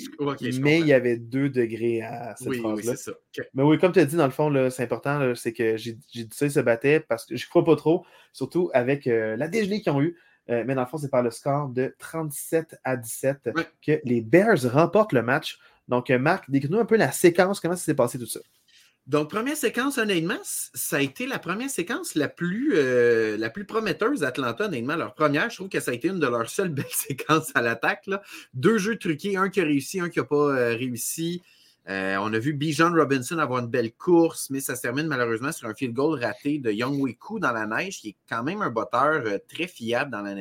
mais 0.62 0.80
il 0.80 0.88
y 0.88 0.94
avait 0.94 1.18
deux 1.18 1.50
degrés 1.50 2.02
à 2.02 2.36
cette 2.38 2.54
c'est 2.84 2.98
ça. 2.98 3.12
Mais 3.54 3.64
oui, 3.64 3.78
comme 3.78 3.92
tu 3.92 4.00
as 4.00 4.06
dit, 4.06 4.16
dans 4.16 4.26
le 4.26 4.32
fond, 4.32 4.70
c'est 4.70 4.84
important, 4.84 5.34
c'est 5.36 5.54
que 5.54 5.78
j'ai 5.78 5.94
dit 5.94 6.30
ça, 6.32 6.46
il 6.46 6.52
se 6.52 6.60
battait 6.60 7.00
parce 7.00 7.26
que 7.26 7.36
je 7.36 7.46
ne 7.46 7.50
crois 7.50 7.64
pas 7.64 7.76
trop, 7.76 8.06
surtout 8.34 8.70
avec 8.74 9.08
euh, 9.08 9.36
la 9.38 9.48
dégelée 9.48 9.82
qu'ils 9.82 9.92
ont 9.92 10.02
eue. 10.02 10.18
Euh, 10.50 10.64
mais 10.66 10.76
dans 10.76 10.82
le 10.82 10.88
fond, 10.88 10.98
c'est 10.98 11.10
par 11.10 11.24
le 11.24 11.32
score 11.32 11.70
de 11.70 11.94
37 12.00 12.80
à 12.84 12.98
17 12.98 13.50
que 13.86 14.00
les 14.04 14.22
Bears 14.22 14.72
remportent 14.72 15.14
le 15.14 15.22
match. 15.22 15.60
Donc, 15.88 16.10
euh, 16.10 16.18
Marc, 16.18 16.50
décris-nous 16.50 16.80
un 16.80 16.86
peu 16.86 16.98
la 16.98 17.12
séquence, 17.12 17.60
comment 17.60 17.76
ça 17.76 17.84
s'est 17.84 17.94
passé 17.94 18.18
tout 18.18 18.26
ça? 18.26 18.40
Donc, 19.08 19.30
première 19.30 19.58
séquence, 19.58 19.98
honnêtement, 19.98 20.38
ça 20.44 20.98
a 20.98 21.02
été 21.02 21.26
la 21.26 21.40
première 21.40 21.70
séquence 21.70 22.14
la 22.14 22.28
plus, 22.28 22.74
euh, 22.76 23.38
la 23.38 23.50
plus 23.50 23.66
prometteuse 23.66 24.20
d'Atlanta, 24.20 24.66
honnêtement. 24.66 24.96
Leur 24.96 25.16
première, 25.16 25.50
je 25.50 25.56
trouve 25.56 25.70
que 25.70 25.80
ça 25.80 25.92
a 25.92 25.94
été 25.94 26.10
une 26.10 26.20
de 26.20 26.28
leurs 26.28 26.50
seules 26.50 26.70
belles 26.74 26.86
séquences 26.92 27.52
à 27.56 27.62
l'attaque. 27.62 28.08
Deux 28.54 28.78
jeux 28.78 28.98
truqués, 28.98 29.36
un 29.36 29.50
qui 29.50 29.62
a 29.62 29.64
réussi, 29.64 30.00
un 30.00 30.10
qui 30.10 30.20
n'a 30.20 30.26
pas 30.26 30.54
réussi. 30.76 31.42
Euh, 31.90 32.18
on 32.22 32.32
a 32.34 32.40
vu 32.40 32.54
Bijan 32.54 32.94
Robinson 32.94 33.40
avoir 33.40 33.62
une 33.62 33.68
belle 33.68 33.92
course, 33.94 34.52
mais 34.52 34.60
ça 34.60 34.76
se 34.76 34.84
termine 34.84 35.08
malheureusement 35.08 35.52
sur 35.52 35.68
un 35.68 35.74
field 35.74 35.96
goal 35.96 36.24
raté 36.24 36.60
de 36.60 36.72
Young 36.72 37.02
Wiku 37.02 37.40
dans 37.40 37.52
la 37.52 37.66
neige, 37.66 38.00
qui 38.00 38.10
est 38.10 38.16
quand 38.30 38.44
même 38.44 38.62
un 38.62 38.70
botteur 38.70 39.24
euh, 39.26 39.40
très 39.48 39.68
fiable 39.68 40.12
dans 40.12 40.22
la. 40.22 40.36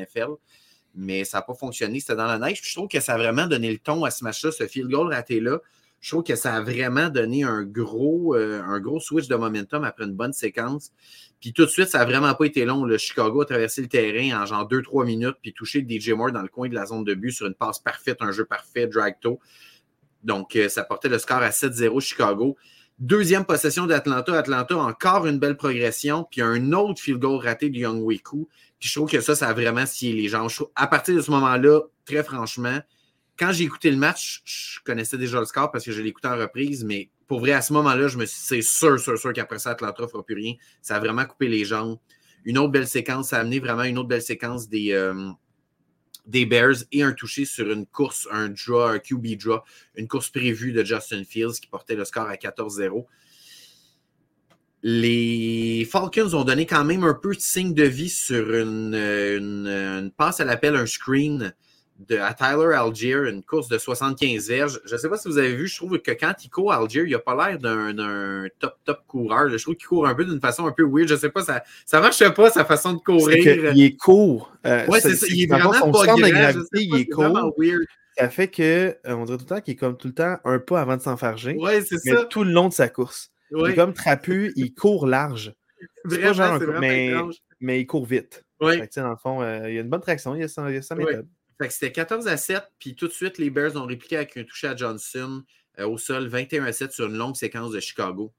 Mais 0.95 1.25
ça 1.25 1.39
n'a 1.39 1.43
pas 1.43 1.55
fonctionné, 1.55 2.01
c'était 2.01 2.17
dans 2.17 2.27
la 2.27 2.39
neige. 2.39 2.61
je 2.63 2.75
trouve 2.75 2.89
que 2.89 3.01
ça 3.01 3.15
a 3.15 3.19
vraiment 3.19 3.47
donné 3.47 3.73
le 3.73 3.79
ton 3.79 4.05
à 4.05 4.11
ce 4.11 4.25
match-là, 4.25 4.53
ce 4.53 4.67
field 4.67 4.91
goal 4.91 5.13
raté-là. 5.13 5.61
Je 6.01 6.11
trouve 6.11 6.23
que 6.23 6.37
ça 6.37 6.55
a 6.55 6.61
vraiment 6.61 7.09
donné 7.09 7.45
un 7.45 7.65
gros, 7.65 8.37
euh, 8.37 8.63
un 8.63 8.79
gros 8.79 9.01
switch 9.01 9.27
de 9.27 9.35
momentum 9.35 9.85
après 9.85 10.05
une 10.05 10.15
bonne 10.15 10.33
séquence. 10.33 10.93
Puis 11.41 11.53
tout 11.53 11.65
de 11.65 11.71
suite, 11.71 11.89
ça 11.89 11.99
n'a 11.99 12.05
vraiment 12.05 12.35
pas 12.35 12.45
été 12.45 12.65
long. 12.65 12.85
Le 12.85 12.99
Chicago 12.99 13.41
a 13.41 13.47
traversé 13.47 13.81
le 13.81 13.89
terrain 13.89 14.43
en 14.43 14.47
genre 14.47 14.69
2-3 14.69 15.07
minutes, 15.07 15.37
puis 15.43 15.53
touché 15.53 15.85
DJ 15.89 16.11
Moore 16.11 16.33
dans 16.33 16.43
le 16.43 16.49
coin 16.49 16.69
de 16.69 16.75
la 16.75 16.87
zone 16.87 17.05
de 17.05 17.15
but 17.15 17.33
sur 17.33 17.47
une 17.47 17.55
passe 17.55 17.79
parfaite, 17.79 18.19
un 18.21 18.33
jeu 18.33 18.45
parfait, 18.45 18.87
drag 18.87 19.19
toe. 19.21 19.39
Donc, 20.23 20.57
euh, 20.57 20.69
ça 20.69 20.85
portait 20.85 21.09
le 21.09 21.19
score 21.19 21.39
à 21.39 21.51
7-0 21.51 22.01
Chicago. 22.01 22.57
Deuxième 22.99 23.45
possession 23.45 23.87
d'Atlanta. 23.87 24.37
Atlanta, 24.37 24.77
encore 24.77 25.27
une 25.27 25.39
belle 25.39 25.57
progression. 25.57 26.27
Puis 26.31 26.43
un 26.43 26.73
autre 26.73 27.01
field 27.01 27.21
goal 27.21 27.41
raté 27.41 27.71
de 27.71 27.77
Young 27.77 28.03
Wiku. 28.03 28.49
Puis 28.79 28.89
je 28.89 28.95
trouve 28.95 29.11
que 29.11 29.21
ça, 29.21 29.35
ça 29.35 29.49
a 29.49 29.53
vraiment 29.53 29.87
scié 29.87 30.13
les 30.13 30.29
gens. 30.29 30.47
à 30.75 30.87
partir 30.87 31.15
de 31.15 31.21
ce 31.21 31.31
moment-là, 31.31 31.81
très 32.05 32.23
franchement, 32.23 32.81
quand 33.39 33.53
j'ai 33.53 33.65
écouté 33.65 33.91
le 33.91 33.97
match, 33.97 34.43
je 34.45 34.81
connaissais 34.85 35.17
déjà 35.17 35.39
le 35.39 35.47
score 35.47 35.71
parce 35.71 35.85
que 35.85 35.93
je 35.93 36.03
l'ai 36.03 36.09
écouté 36.09 36.29
en 36.29 36.37
reprise, 36.37 36.85
mais 36.85 37.09
pour 37.29 37.41
vrai, 37.41 37.53
à 37.53 37.63
ce 37.63 37.73
moment-là, 37.75 38.09
je 38.09 38.19
me 38.19 38.27
suis 38.27 38.41
c'est 38.41 38.63
sûr, 38.63 38.99
sûr, 38.99 39.17
sûr 39.17 39.33
qu'après 39.33 39.59
ça, 39.59 39.71
Atlanta 39.71 40.03
ne 40.03 40.09
fera 40.09 40.25
plus 40.25 40.35
rien. 40.35 40.55
Ça 40.83 40.97
a 40.97 40.99
vraiment 40.99 41.25
coupé 41.25 41.47
les 41.47 41.65
jambes. 41.65 41.99
Une 42.45 42.59
autre 42.59 42.73
belle 42.73 42.89
séquence, 42.89 43.29
ça 43.29 43.37
a 43.37 43.41
amené 43.41 43.61
vraiment 43.61 43.85
une 43.85 43.99
autre 43.99 44.09
belle 44.09 44.23
séquence 44.23 44.69
des, 44.69 44.93
euh, 44.93 45.31
des 46.29 46.47
Bears 46.47 46.85
et 46.93 47.03
un 47.03 47.13
touché 47.13 47.45
sur 47.45 47.71
une 47.73 47.87
course, 47.87 48.29
un 48.31 48.51
draw, 48.51 48.83
un 48.83 48.99
QB 48.99 49.37
draw, 49.37 49.61
une 49.97 50.07
course 50.07 50.29
prévue 50.29 50.73
de 50.73 50.85
Justin 50.85 51.25
Fields 51.25 51.59
qui 51.61 51.67
portait 51.67 51.97
le 51.97 52.05
score 52.05 52.27
à 52.29 52.35
14-0. 52.35 53.07
Les 54.83 55.89
Falcons 55.91 56.35
ont 56.35 56.45
donné 56.45 56.67
quand 56.67 56.85
même 56.85 57.03
un 57.03 57.15
peu 57.15 57.35
de 57.35 57.41
signe 57.41 57.75
de 57.75 57.83
vie 57.83 58.11
sur 58.11 58.55
une, 58.55 58.95
une 58.95 60.13
passe 60.17 60.39
à 60.39 60.45
l'appel, 60.45 60.77
un 60.77 60.87
screen 60.87 61.53
de, 61.99 62.17
à 62.17 62.33
Tyler 62.33 62.75
Algier, 62.75 63.15
une 63.15 63.43
course 63.43 63.69
de 63.69 63.79
75 63.79 64.49
verges. 64.49 64.81
Je 64.85 64.95
ne 64.95 64.99
sais 64.99 65.09
pas 65.09 65.17
si 65.17 65.29
vous 65.29 65.39
avez 65.39 65.55
vu, 65.55 65.67
je 65.67 65.77
trouve 65.77 65.99
que 65.99 66.13
quand 66.13 66.33
il 66.45 66.49
court 66.49 66.73
Algier, 66.73 67.03
il 67.05 67.11
n'a 67.11 67.19
pas 67.19 67.35
l'air 67.35 67.59
d'un 67.59 68.47
top, 68.59 68.77
top 68.85 69.01
coureur. 69.07 69.49
Je 69.49 69.57
trouve 69.57 69.75
qu'il 69.75 69.87
court 69.87 70.07
un 70.07 70.15
peu 70.15 70.25
d'une 70.25 70.41
façon 70.41 70.67
un 70.67 70.73
peu 70.73 70.85
weird. 70.85 71.09
Je 71.09 71.15
ne 71.15 71.19
sais 71.19 71.31
pas, 71.31 71.43
ça 71.43 71.63
ne 71.93 72.01
marche 72.01 72.29
pas 72.35 72.51
sa 72.51 72.65
façon 72.65 72.95
de 72.95 73.01
courir. 73.01 73.73
il 73.75 73.83
est 73.83 73.97
court. 73.97 74.53
Euh, 74.67 74.85
oui, 74.89 74.99
c'est 75.03 75.17
ça. 75.17 75.27
Il 75.29 75.43
est 75.43 75.47
vraiment 75.47 75.73
son 75.73 75.91
pas 75.91 76.07
grand, 76.07 76.17
de 76.17 76.29
gravité, 76.29 76.83
il 76.83 76.97
est 76.97 77.07
court. 77.07 77.55
Ça 78.17 78.29
fait 78.29 78.49
que, 78.49 78.63
euh, 78.63 79.15
on 79.15 79.25
dirait 79.25 79.39
tout 79.39 79.45
le 79.45 79.49
temps 79.49 79.61
qu'il 79.61 79.75
est 79.75 79.77
comme 79.77 79.97
tout 79.97 80.09
le 80.09 80.15
temps 80.15 80.39
un 80.45 80.59
pas 80.59 80.81
avant 80.81 80.97
de 80.97 81.03
s'enfarger. 81.03 81.57
Oui, 81.59 81.73
c'est 81.87 81.99
ça. 81.99 82.25
tout 82.25 82.43
le 82.43 82.51
long 82.51 82.69
de 82.69 82.73
sa 82.73 82.89
course. 82.89 83.31
Il 83.51 83.71
est 83.71 83.75
comme 83.75 83.95
trapu, 83.95 84.53
il 84.57 84.75
court 84.75 85.07
large. 85.07 85.55
Vraiment, 86.05 86.59
vraiment 86.59 86.81
mais, 86.81 87.13
mais 87.61 87.81
il 87.81 87.87
court 87.87 88.05
vite. 88.05 88.45
Oui. 88.61 88.81
dans 88.97 89.11
le 89.11 89.17
fond, 89.17 89.43
euh, 89.43 89.69
il 89.69 89.75
y 89.75 89.79
a 89.79 89.83
une 89.83 89.89
bonne 89.89 90.01
traction, 90.01 90.35
il 90.35 90.41
y 90.41 90.45
a 90.45 90.49
sa, 90.49 90.63
méthode. 90.95 91.29
Fait 91.59 91.67
que 91.67 91.75
c'était 91.75 91.93
14 91.93 92.29
à 92.29 92.37
7, 92.37 92.63
puis 92.79 92.95
tout 92.95 93.09
de 93.09 93.13
suite, 93.13 93.39
les 93.39 93.51
Bears 93.51 93.75
ont 93.77 93.87
répliqué 93.87 94.17
avec 94.17 94.37
un 94.37 94.45
toucher 94.45 94.69
à 94.69 94.77
Johnson 94.77 95.43
euh, 95.79 95.89
au 95.89 95.99
sol, 95.99 96.29
21 96.29 96.65
à 96.65 96.73
7 96.73 96.93
sur 96.93 97.07
une 97.07 97.17
longue 97.17 97.35
séquence 97.35 97.73
de 97.73 97.81
Chicago. 97.81 98.33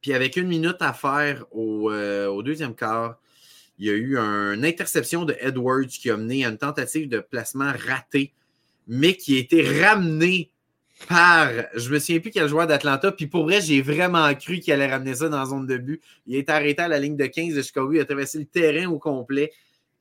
Puis 0.00 0.12
avec 0.12 0.36
une 0.36 0.48
minute 0.48 0.78
à 0.80 0.92
faire 0.92 1.44
au, 1.52 1.92
euh, 1.92 2.42
deuxième 2.42 2.74
quart, 2.74 3.20
il 3.78 3.86
y 3.86 3.90
a 3.90 3.94
eu 3.94 4.18
une 4.18 4.64
interception 4.64 5.24
de 5.24 5.36
Edwards 5.40 5.86
qui 5.86 6.10
a 6.10 6.16
mené 6.16 6.44
à 6.44 6.48
une 6.48 6.58
tentative 6.58 7.08
de 7.08 7.20
placement 7.20 7.72
ratée, 7.72 8.32
mais 8.88 9.16
qui 9.16 9.36
a 9.36 9.38
été 9.38 9.80
ramenée 9.80 10.50
par, 11.08 11.48
je 11.74 11.88
me 11.90 11.98
souviens 11.98 12.20
plus 12.20 12.30
quel 12.30 12.48
joueur 12.48 12.66
d'Atlanta, 12.66 13.12
puis 13.12 13.26
pour 13.26 13.44
vrai, 13.44 13.60
j'ai 13.60 13.80
vraiment 13.80 14.32
cru 14.34 14.60
qu'il 14.60 14.72
allait 14.72 14.86
ramener 14.86 15.14
ça 15.14 15.28
dans 15.28 15.38
la 15.38 15.46
zone 15.46 15.66
de 15.66 15.76
but. 15.78 16.02
Il 16.26 16.36
est 16.36 16.50
arrêté 16.50 16.82
à 16.82 16.88
la 16.88 16.98
ligne 16.98 17.16
de 17.16 17.26
15 17.26 17.54
de 17.54 17.62
Chicago, 17.62 17.92
il 17.92 18.00
a 18.00 18.04
traversé 18.04 18.38
le 18.38 18.44
terrain 18.44 18.88
au 18.88 18.98
complet. 18.98 19.52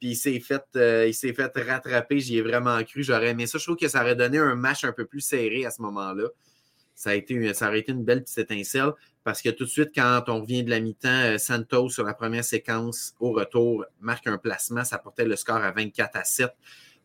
Puis 0.01 0.09
il 0.09 0.15
s'est 0.15 0.39
fait, 0.39 0.63
euh, 0.77 1.05
il 1.07 1.13
s'est 1.13 1.31
fait 1.31 1.55
rattraper. 1.55 2.19
J'y 2.19 2.39
ai 2.39 2.41
vraiment 2.41 2.83
cru. 2.83 3.03
J'aurais 3.03 3.29
aimé 3.29 3.45
ça. 3.45 3.59
Je 3.59 3.63
trouve 3.63 3.77
que 3.77 3.87
ça 3.87 4.01
aurait 4.01 4.15
donné 4.15 4.39
un 4.39 4.55
match 4.55 4.83
un 4.83 4.91
peu 4.91 5.05
plus 5.05 5.21
serré 5.21 5.63
à 5.63 5.69
ce 5.69 5.79
moment-là. 5.83 6.27
Ça, 6.95 7.11
a 7.11 7.13
été, 7.13 7.53
ça 7.53 7.67
aurait 7.67 7.81
été 7.81 7.91
une 7.91 8.03
belle 8.03 8.23
petite 8.23 8.39
étincelle 8.39 8.93
parce 9.23 9.43
que 9.43 9.49
tout 9.49 9.65
de 9.65 9.69
suite, 9.69 9.91
quand 9.93 10.23
on 10.27 10.41
revient 10.41 10.63
de 10.63 10.71
la 10.71 10.79
mi-temps, 10.79 11.07
euh, 11.07 11.37
Santos, 11.37 11.89
sur 11.89 12.03
la 12.03 12.15
première 12.15 12.43
séquence, 12.43 13.13
au 13.19 13.31
retour, 13.31 13.85
marque 13.99 14.25
un 14.25 14.39
placement. 14.39 14.83
Ça 14.83 14.97
portait 14.97 15.25
le 15.25 15.35
score 15.35 15.57
à 15.57 15.71
24 15.71 16.15
à 16.15 16.23
7. 16.23 16.49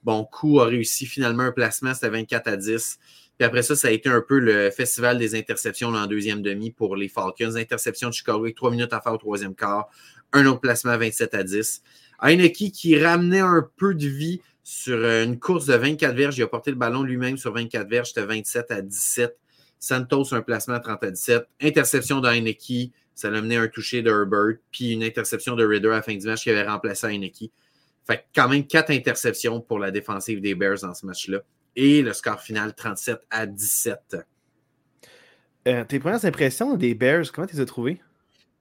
Bon, 0.02 0.24
coup 0.24 0.60
a 0.60 0.64
réussi 0.64 1.04
finalement 1.04 1.42
un 1.42 1.52
placement, 1.52 1.92
c'était 1.92 2.08
24 2.08 2.48
à 2.48 2.56
10. 2.56 2.98
Puis 3.36 3.44
après 3.44 3.62
ça, 3.62 3.76
ça 3.76 3.88
a 3.88 3.90
été 3.90 4.08
un 4.08 4.22
peu 4.26 4.38
le 4.38 4.70
festival 4.70 5.18
des 5.18 5.34
interceptions 5.34 5.88
en 5.88 6.06
deuxième 6.06 6.40
demi 6.40 6.70
pour 6.70 6.96
les 6.96 7.08
Falcons. 7.08 7.56
Interception 7.56 8.08
de 8.08 8.14
Chicago 8.14 8.50
trois 8.52 8.70
minutes 8.70 8.94
à 8.94 9.02
faire 9.02 9.12
au 9.12 9.18
troisième 9.18 9.54
quart. 9.54 9.90
Un 10.32 10.46
autre 10.46 10.60
placement 10.60 10.92
à 10.92 10.96
27 10.96 11.34
à 11.34 11.42
10. 11.42 11.82
Heineke 12.20 12.72
qui 12.72 12.98
ramenait 12.98 13.40
un 13.40 13.68
peu 13.76 13.94
de 13.94 14.06
vie 14.06 14.40
sur 14.62 14.96
euh, 14.96 15.24
une 15.24 15.38
course 15.38 15.66
de 15.66 15.74
24 15.74 16.14
verges. 16.14 16.38
Il 16.38 16.42
a 16.42 16.46
porté 16.48 16.70
le 16.70 16.76
ballon 16.76 17.02
lui-même 17.02 17.36
sur 17.36 17.52
24 17.52 17.88
verges. 17.88 18.08
C'était 18.08 18.26
27 18.26 18.70
à 18.70 18.82
17. 18.82 19.38
Santos, 19.78 20.34
un 20.34 20.42
placement 20.42 20.74
à 20.74 20.80
30 20.80 21.04
à 21.04 21.10
17. 21.10 21.44
Interception 21.60 22.20
de. 22.20 22.28
Ça 23.14 23.30
l'a 23.30 23.40
mené 23.40 23.56
un 23.56 23.68
toucher 23.68 24.02
de 24.02 24.10
Herbert. 24.10 24.58
Puis 24.70 24.92
une 24.92 25.02
interception 25.02 25.54
de 25.54 25.64
Ridder 25.64 25.90
à 25.90 26.02
fin 26.02 26.16
du 26.16 26.26
match 26.26 26.42
qui 26.42 26.50
avait 26.50 26.66
remplacé 26.66 27.06
Heineke. 27.06 27.50
Fait 28.06 28.24
quand 28.34 28.48
même 28.48 28.66
quatre 28.66 28.90
interceptions 28.90 29.60
pour 29.60 29.78
la 29.78 29.90
défensive 29.90 30.40
des 30.40 30.54
Bears 30.54 30.80
dans 30.82 30.94
ce 30.94 31.06
match-là. 31.06 31.40
Et 31.74 32.02
le 32.02 32.12
score 32.12 32.40
final, 32.40 32.74
37 32.74 33.18
à 33.30 33.46
17. 33.46 34.16
Euh, 35.68 35.84
tes 35.84 35.98
premières 35.98 36.24
impressions 36.24 36.76
des 36.76 36.94
Bears, 36.94 37.32
comment 37.32 37.46
tu 37.46 37.56
les 37.56 37.62
as 37.62 37.66
trouvées? 37.66 38.00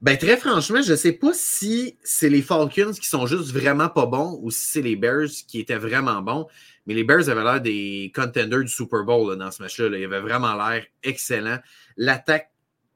Ben, 0.02 0.18
très 0.18 0.38
franchement, 0.38 0.82
je 0.82 0.92
ne 0.92 0.98
sais 0.98 1.14
pas 1.14 1.32
si 1.34 1.98
c'est 2.04 2.30
les 2.30 2.42
Falcons 2.42 2.92
qui 2.92 3.08
sont 3.08 3.25
juste 3.25 3.52
vraiment 3.52 3.90
pas 3.90 4.06
bons 4.06 4.38
ou 4.42 4.52
si 4.52 4.66
c'est 4.66 4.82
les 4.82 4.96
Bears 4.96 5.30
qui 5.48 5.60
étaient 5.60 5.78
vraiment 5.78 6.22
bons. 6.22 6.48
Mais 6.86 6.94
les 6.94 7.04
Bears 7.04 7.30
avaient 7.30 7.44
l'air 7.44 7.62
des 7.62 8.12
contenders 8.14 8.62
du 8.62 8.68
Super 8.68 9.04
Bowl 9.04 9.36
dans 9.38 9.52
ce 9.52 9.64
match-là. 9.64 9.98
Ils 9.98 10.04
avaient 10.04 10.20
vraiment 10.20 10.54
l'air 10.54 10.86
excellent. 11.02 11.60
L'attaque 11.98 12.52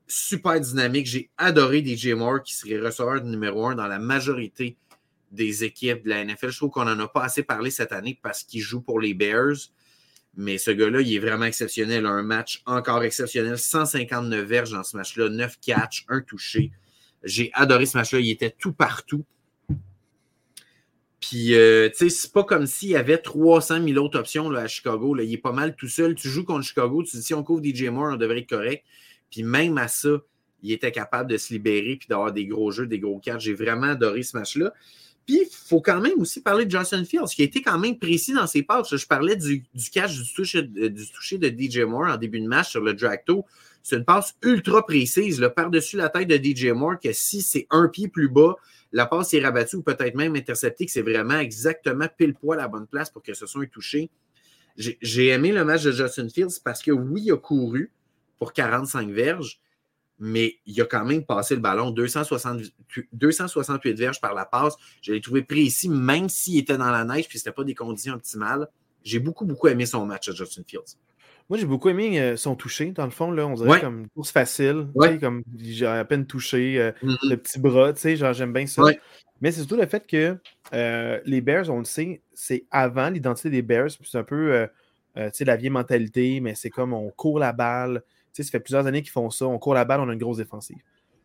super 0.08 0.60
dynamique. 0.60 1.08
J'ai 1.08 1.30
adoré 1.38 1.84
DJ 1.84 2.10
Moore 2.10 2.44
qui 2.44 2.54
serait 2.54 2.80
receveur 2.80 3.24
numéro 3.24 3.68
un 3.68 3.76
dans 3.76 3.88
la 3.88 4.00
majorité 4.00 4.78
des 5.32 5.64
équipes 5.64 6.04
de 6.04 6.10
la 6.10 6.26
NFL. 6.26 6.50
Je 6.50 6.58
trouve 6.58 6.72
qu'on 6.72 6.86
n'en 6.86 7.00
a 7.00 7.08
pas 7.08 7.24
assez 7.24 7.44
parlé 7.44 7.72
cette 7.72 7.92
année 7.92 8.20
parce 8.22 8.44
qu'il 8.44 8.62
joue 8.62 8.82
pour 8.82 9.00
les 9.00 9.14
Bears. 9.14 9.56
Mais 10.36 10.58
ce 10.58 10.72
gars-là, 10.72 11.02
il 11.02 11.14
est 11.14 11.20
vraiment 11.20 11.46
exceptionnel. 11.46 12.06
Un 12.06 12.24
match 12.24 12.62
encore 12.66 13.04
exceptionnel. 13.04 13.58
159 13.58 14.46
verges 14.46 14.72
dans 14.72 14.84
ce 14.84 14.98
match-là, 14.98 15.30
9 15.30 15.60
catchs, 15.60 16.06
un 16.10 16.22
touché. 16.22 16.72
J'ai 17.24 17.52
adoré 17.54 17.86
ce 17.86 17.98
match-là. 17.98 18.20
Il 18.20 18.30
était 18.30 18.54
tout 18.58 18.74
partout. 18.74 19.26
Puis, 21.20 21.54
euh, 21.54 21.90
tu 21.90 21.98
sais, 21.98 22.10
c'est 22.10 22.32
pas 22.32 22.44
comme 22.44 22.66
s'il 22.66 22.90
y 22.90 22.96
avait 22.96 23.18
300 23.18 23.84
000 23.84 24.04
autres 24.04 24.18
options 24.18 24.50
là, 24.50 24.62
à 24.62 24.68
Chicago. 24.68 25.18
Il 25.20 25.32
est 25.34 25.38
pas 25.38 25.52
mal 25.52 25.76
tout 25.76 25.88
seul. 25.88 26.16
Tu 26.16 26.30
joues 26.30 26.46
contre 26.46 26.66
Chicago, 26.66 27.04
tu 27.04 27.18
dis 27.18 27.24
si 27.24 27.34
on 27.34 27.44
couvre 27.44 27.64
DJ 27.64 27.84
Moore, 27.86 28.14
on 28.14 28.18
devrait 28.18 28.40
être 28.40 28.50
correct. 28.50 28.86
Puis 29.30 29.44
même 29.44 29.78
à 29.78 29.88
ça, 29.88 30.10
il 30.64 30.72
était 30.72 30.92
capable 30.92 31.30
de 31.30 31.38
se 31.38 31.54
libérer 31.54 31.98
puis 31.98 32.08
d'avoir 32.08 32.32
des 32.32 32.46
gros 32.46 32.72
jeux, 32.72 32.88
des 32.88 33.00
gros 33.00 33.20
cartes. 33.20 33.42
J'ai 33.42 33.54
vraiment 33.54 33.88
adoré 33.88 34.24
ce 34.24 34.38
match-là. 34.38 34.74
Puis, 35.26 35.42
il 35.44 35.48
faut 35.52 35.80
quand 35.80 36.02
même 36.02 36.20
aussi 36.20 36.42
parler 36.42 36.66
de 36.66 36.72
Johnson 36.72 37.04
Fields, 37.08 37.28
qui 37.36 37.44
a 37.44 37.46
été 37.46 37.62
quand 37.62 37.78
même 37.78 38.00
précis 38.00 38.34
dans 38.34 38.48
ses 38.48 38.64
passes. 38.64 38.96
Je 38.96 39.06
parlais 39.06 39.36
du, 39.36 39.64
catch 39.94 40.18
du 40.18 40.34
toucher, 40.34 40.64
du 40.64 41.08
toucher, 41.12 41.38
de 41.38 41.50
DJ 41.50 41.82
Moore 41.82 42.08
en 42.08 42.18
début 42.18 42.40
de 42.40 42.48
match 42.48 42.72
sur 42.72 42.82
le 42.82 42.96
Dracto. 42.96 43.46
C'est 43.84 43.98
une 43.98 44.06
passe 44.06 44.36
ultra 44.44 44.86
précise, 44.86 45.44
par-dessus 45.56 45.98
la 45.98 46.10
tête 46.10 46.28
de 46.28 46.36
DJ 46.36 46.68
Moore, 46.68 47.00
que 47.00 47.14
si 47.14 47.42
c'est 47.42 47.68
un 47.70 47.88
pied 47.88 48.08
plus 48.08 48.30
bas, 48.30 48.56
la 48.92 49.06
passe 49.06 49.34
est 49.34 49.42
rabattue 49.42 49.78
ou 49.78 49.84
peut-être 49.84 50.16
même 50.16 50.36
interceptée, 50.36 50.86
que 50.86 50.92
c'est 50.92 51.02
vraiment 51.02 51.40
exactement 51.40 52.08
pile 52.18 52.34
poil 52.34 52.60
à 52.60 52.64
la 52.64 52.68
bonne 52.68 52.88
place 52.88 53.10
pour 53.10 53.22
que 53.22 53.34
ce 53.34 53.46
soit 53.46 53.68
touché. 53.68 54.10
J'ai 54.78 55.28
aimé 55.28 55.52
le 55.52 55.66
match 55.66 55.84
de 55.84 55.92
Justin 55.92 56.30
Fields 56.30 56.60
parce 56.64 56.82
que 56.82 56.92
oui, 56.92 57.24
il 57.26 57.32
a 57.32 57.38
couru 57.38 57.92
pour 58.38 58.54
45 58.54 59.10
verges, 59.10 59.60
mais 60.20 60.60
il 60.66 60.80
a 60.82 60.86
quand 60.86 61.06
même 61.06 61.26
passé 61.26 61.56
le 61.56 61.62
ballon 61.62 61.92
268 61.92 63.94
verges 63.94 64.22
par 64.22 64.34
la 64.34 64.46
passe. 64.46 64.76
Je 65.02 65.14
l'ai 65.14 65.22
trouvé 65.22 65.44
précis, 65.44 65.90
même 65.90 66.30
s'il 66.30 66.58
était 66.58 66.78
dans 66.78 66.92
la 66.92 67.06
neige, 67.06 67.28
puis 67.28 67.40
ce 67.40 67.44
n'était 67.44 67.56
pas 67.56 67.64
des 67.64 67.76
conditions 67.76 68.14
optimales. 68.14 68.68
J'ai 69.04 69.20
beaucoup, 69.20 69.46
beaucoup 69.46 69.68
aimé 69.68 69.86
son 69.86 70.06
match 70.06 70.30
à 70.30 70.34
Justin 70.34 70.64
Fields. 70.68 70.98
Moi, 71.50 71.58
j'ai 71.58 71.66
beaucoup 71.66 71.90
aimé 71.90 72.20
euh, 72.20 72.38
son 72.38 72.56
toucher, 72.56 72.92
dans 72.92 73.06
le 73.06 73.12
fond. 73.12 73.32
Là, 73.32 73.48
on 73.48 73.56
dirait 73.56 73.82
comme 73.82 74.02
une 74.02 74.10
course 74.10 74.32
facile. 74.32 74.88
Comme 75.20 75.44
j'ai 75.58 75.88
à 75.88 76.06
peine 76.06 76.28
touché 76.28 76.80
euh, 76.80 76.92
mm-hmm. 77.04 77.30
le 77.30 77.38
petit 77.38 77.60
bras. 77.60 77.94
Genre, 77.94 78.34
j'aime 78.34 78.54
bien 78.54 78.68
ça. 78.68 78.84
Mais 79.42 79.52
c'est 79.52 79.62
surtout 79.62 79.78
le 79.78 79.88
fait 79.88 80.06
que 80.06 80.38
euh, 80.74 81.20
les 81.26 81.42
Bears, 81.42 81.70
on 81.70 81.80
le 81.80 81.86
sait, 81.86 82.22
c'est 82.34 82.66
avant 82.70 83.10
l'identité 83.10 83.50
des 83.50 83.62
Bears. 83.62 83.90
C'est 84.04 84.18
un 84.18 84.24
peu 84.24 84.68
la 85.16 85.56
vieille 85.56 85.70
mentalité, 85.72 86.40
mais 86.40 86.54
c'est 86.54 86.70
comme 86.70 86.94
on 86.94 87.10
court 87.10 87.40
la 87.40 87.52
balle. 87.52 88.04
ça 88.34 88.44
fait 88.44 88.60
plusieurs 88.60 88.86
années 88.86 89.02
qu'ils 89.02 89.12
font 89.12 89.32
ça. 89.32 89.48
On 89.48 89.58
court 89.58 89.74
la 89.74 89.86
balle, 89.86 90.02
on 90.02 90.10
a 90.10 90.14
une 90.14 90.20
grosse 90.20 90.38
défensive. 90.38 90.78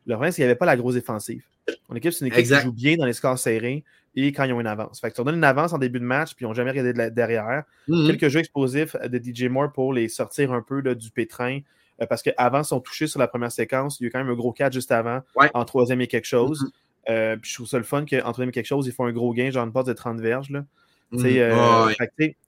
Le 0.06 0.14
problème, 0.14 0.32
c'est 0.32 0.36
qu'il 0.36 0.44
n'y 0.44 0.50
avait 0.50 0.58
pas 0.58 0.66
la 0.66 0.76
grosse 0.76 0.94
défensive. 0.94 1.44
Mon 1.88 1.96
équipe, 1.96 2.12
c'est 2.12 2.24
une 2.24 2.32
équipe 2.32 2.46
qui 2.46 2.60
joue 2.62 2.72
bien 2.72 2.96
dans 2.96 3.06
les 3.06 3.12
scores 3.12 3.38
serrés 3.38 3.84
et 4.16 4.32
quand 4.32 4.44
ils 4.44 4.52
ont 4.52 4.60
une 4.60 4.66
avance. 4.66 5.00
Fait 5.00 5.10
que 5.10 5.14
tu 5.14 5.18
leur 5.20 5.26
donnes 5.26 5.36
une 5.36 5.44
avance 5.44 5.72
en 5.72 5.78
début 5.78 5.98
de 5.98 6.04
match, 6.04 6.34
puis 6.34 6.44
ils 6.44 6.48
n'ont 6.48 6.54
jamais 6.54 6.70
regardé 6.70 6.92
de 6.92 7.08
derrière. 7.08 7.64
Mhm. 7.88 8.06
Quelques 8.06 8.28
jeux 8.28 8.40
explosifs 8.40 8.96
de 8.96 9.18
DJ 9.18 9.44
Moore 9.44 9.72
pour 9.72 9.92
les 9.92 10.08
sortir 10.08 10.52
un 10.52 10.62
peu 10.62 10.82
du 10.94 11.10
pétrin. 11.10 11.60
Euh, 12.02 12.06
parce 12.06 12.22
qu'avant, 12.22 12.60
ils 12.62 12.64
sont 12.64 12.80
touchés 12.80 13.06
sur 13.06 13.20
la 13.20 13.28
première 13.28 13.52
séquence. 13.52 14.00
Il 14.00 14.04
y 14.04 14.06
a 14.06 14.08
eu 14.08 14.10
quand 14.10 14.18
même 14.18 14.30
un 14.30 14.34
gros 14.34 14.52
catch 14.52 14.72
juste 14.72 14.92
avant, 14.92 15.20
en 15.54 15.64
troisième 15.64 16.00
et 16.00 16.06
quelque 16.06 16.26
chose. 16.26 16.62
Mhm. 16.62 16.70
Euh, 17.10 17.36
puis 17.36 17.50
je 17.50 17.56
trouve 17.56 17.66
ça 17.66 17.78
le 17.78 17.84
fun 17.84 18.04
qu'en 18.04 18.20
troisième 18.20 18.48
et 18.48 18.52
quelque 18.52 18.66
chose, 18.66 18.86
ils 18.86 18.92
font 18.92 19.04
un 19.04 19.12
gros 19.12 19.32
gain, 19.34 19.50
genre 19.50 19.64
une 19.66 19.72
passe 19.72 19.84
de 19.84 19.92
30 19.92 20.20
verges. 20.20 20.50
Là. 20.50 20.64
Euh, 21.12 21.92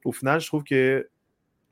au 0.05 0.13
final, 0.13 0.41
je 0.41 0.47
trouve 0.47 0.65
que 0.65 1.09